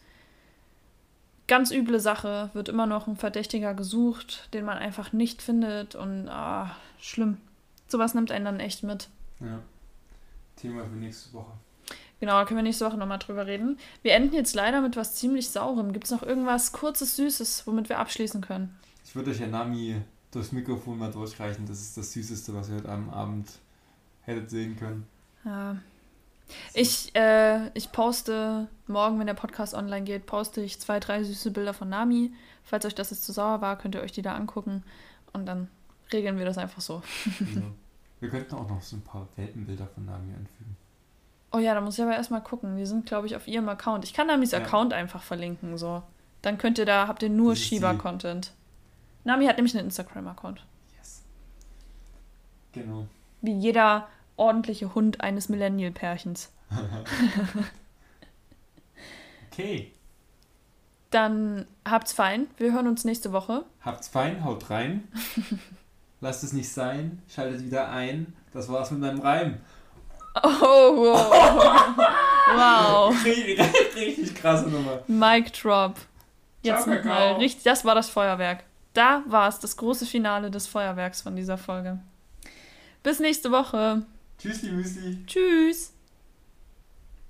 Ganz 1.47 1.71
üble 1.71 1.99
Sache, 1.99 2.49
wird 2.53 2.69
immer 2.69 2.85
noch 2.85 3.07
ein 3.07 3.15
Verdächtiger 3.15 3.73
gesucht, 3.73 4.49
den 4.53 4.65
man 4.65 4.77
einfach 4.77 5.13
nicht 5.13 5.41
findet 5.41 5.95
und 5.95 6.27
ah, 6.27 6.75
schlimm. 6.99 7.37
Sowas 7.87 8.13
nimmt 8.13 8.31
einen 8.31 8.45
dann 8.45 8.59
echt 8.59 8.83
mit. 8.83 9.07
Ja. 9.39 9.59
Thema 10.57 10.83
für 10.83 10.95
nächste 10.97 11.33
Woche. 11.33 11.53
Genau, 12.19 12.33
da 12.33 12.45
können 12.45 12.57
wir 12.57 12.63
nächste 12.63 12.85
Woche 12.85 12.97
nochmal 12.97 13.19
drüber 13.19 13.47
reden. 13.47 13.79
Wir 14.01 14.13
enden 14.13 14.35
jetzt 14.35 14.55
leider 14.55 14.81
mit 14.81 14.97
was 14.97 15.15
ziemlich 15.15 15.49
Saurem. 15.49 15.93
Gibt 15.93 16.05
es 16.05 16.11
noch 16.11 16.23
irgendwas 16.23 16.73
kurzes, 16.73 17.15
Süßes, 17.15 17.65
womit 17.65 17.89
wir 17.89 17.99
abschließen 17.99 18.41
können? 18.41 18.77
Ich 19.17 19.25
würde 19.25 19.31
euch 19.31 19.39
ja 19.39 19.47
Nami 19.47 19.99
durchs 20.29 20.51
Mikrofon 20.51 20.99
mal 20.99 21.09
durchreichen. 21.09 21.65
Das 21.65 21.81
ist 21.81 21.97
das 21.97 22.13
Süßeste, 22.13 22.53
was 22.53 22.69
ihr 22.69 22.75
heute 22.75 22.89
am 22.89 23.09
Abend 23.09 23.49
hättet 24.21 24.51
sehen 24.51 24.77
können. 24.77 25.07
Ja. 25.43 25.77
Ich, 26.75 27.15
äh, 27.15 27.69
ich 27.73 27.91
poste 27.91 28.67
morgen, 28.85 29.17
wenn 29.17 29.25
der 29.25 29.33
Podcast 29.33 29.73
online 29.73 30.03
geht, 30.03 30.27
poste 30.27 30.61
ich 30.61 30.79
zwei, 30.79 30.99
drei 30.99 31.23
süße 31.23 31.49
Bilder 31.49 31.73
von 31.73 31.89
Nami. 31.89 32.31
Falls 32.63 32.85
euch 32.85 32.93
das 32.93 33.09
jetzt 33.09 33.25
zu 33.25 33.31
sauer 33.31 33.59
war, 33.59 33.79
könnt 33.79 33.95
ihr 33.95 34.01
euch 34.01 34.11
die 34.11 34.21
da 34.21 34.35
angucken 34.35 34.83
und 35.33 35.47
dann 35.47 35.67
regeln 36.13 36.37
wir 36.37 36.45
das 36.45 36.59
einfach 36.59 36.81
so. 36.81 37.01
Ja. 37.39 37.61
Wir 38.19 38.29
könnten 38.29 38.53
auch 38.53 38.69
noch 38.69 38.83
so 38.83 38.97
ein 38.97 39.01
paar 39.01 39.27
Welpenbilder 39.35 39.87
von 39.87 40.05
Nami 40.05 40.31
anfügen. 40.33 40.77
Oh 41.51 41.57
ja, 41.57 41.73
da 41.73 41.81
muss 41.81 41.97
ich 41.97 42.03
aber 42.03 42.15
erstmal 42.15 42.43
gucken. 42.43 42.77
Wir 42.77 42.85
sind, 42.85 43.07
glaube 43.07 43.25
ich, 43.25 43.35
auf 43.35 43.47
ihrem 43.47 43.67
Account. 43.67 44.03
Ich 44.05 44.13
kann 44.13 44.27
Namis 44.27 44.51
Ja. 44.51 44.59
Account 44.59 44.93
einfach 44.93 45.23
verlinken, 45.23 45.75
so. 45.79 46.03
Dann 46.43 46.59
könnt 46.59 46.77
ihr 46.77 46.85
da, 46.85 47.07
habt 47.07 47.23
ihr 47.23 47.29
nur 47.29 47.55
Shiba-Content. 47.55 48.53
Nami 49.27 49.45
hat 49.45 49.57
nämlich 49.57 49.75
einen 49.75 49.87
Instagram-Account. 49.87 50.65
Yes. 50.97 51.21
Genau. 52.71 53.07
Wie 53.41 53.51
jeder 53.51 54.07
ordentliche 54.37 54.95
Hund 54.95 55.19
eines 55.21 55.49
Millennial-Pärchens. 55.49 56.51
Okay. 59.51 59.91
Dann 61.09 61.65
habt's 61.83 62.13
fein. 62.13 62.45
Wir 62.57 62.73
hören 62.73 62.87
uns 62.87 63.05
nächste 63.05 63.33
Woche. 63.33 63.65
Habt's 63.81 64.07
fein, 64.07 64.45
haut 64.45 64.69
rein. 64.69 65.07
Lasst 66.21 66.43
es 66.43 66.53
nicht 66.53 66.71
sein. 66.71 67.23
Schaltet 67.27 67.65
wieder 67.65 67.89
ein. 67.89 68.35
Das 68.53 68.69
war's 68.69 68.91
mit 68.91 68.99
meinem 68.99 69.19
Reim. 69.19 69.57
Oh, 70.43 70.51
wow. 70.51 71.97
wow. 73.15 73.25
Richtig, 73.25 73.59
richtig 73.95 74.35
krasse 74.35 74.69
Nummer. 74.69 74.99
Mic 75.07 75.51
drop. 75.59 75.95
Jetzt 76.61 76.85
nochmal 76.85 77.33
richtig. 77.37 77.63
Das 77.63 77.83
war 77.83 77.95
das 77.95 78.11
Feuerwerk. 78.11 78.63
Da 78.97 79.23
war 79.27 79.47
es, 79.47 79.59
das 79.59 79.77
große 79.77 80.07
Finale 80.07 80.49
des 80.49 80.65
Feuerwerks 80.65 81.21
von 81.21 81.35
dieser 81.35 81.59
Folge. 81.59 81.99
Bis 83.03 83.19
nächste 83.19 83.51
Woche. 83.51 84.03
Tschüssi, 84.39 84.71
Müsli. 84.71 85.23
Tschüss. 85.27 85.93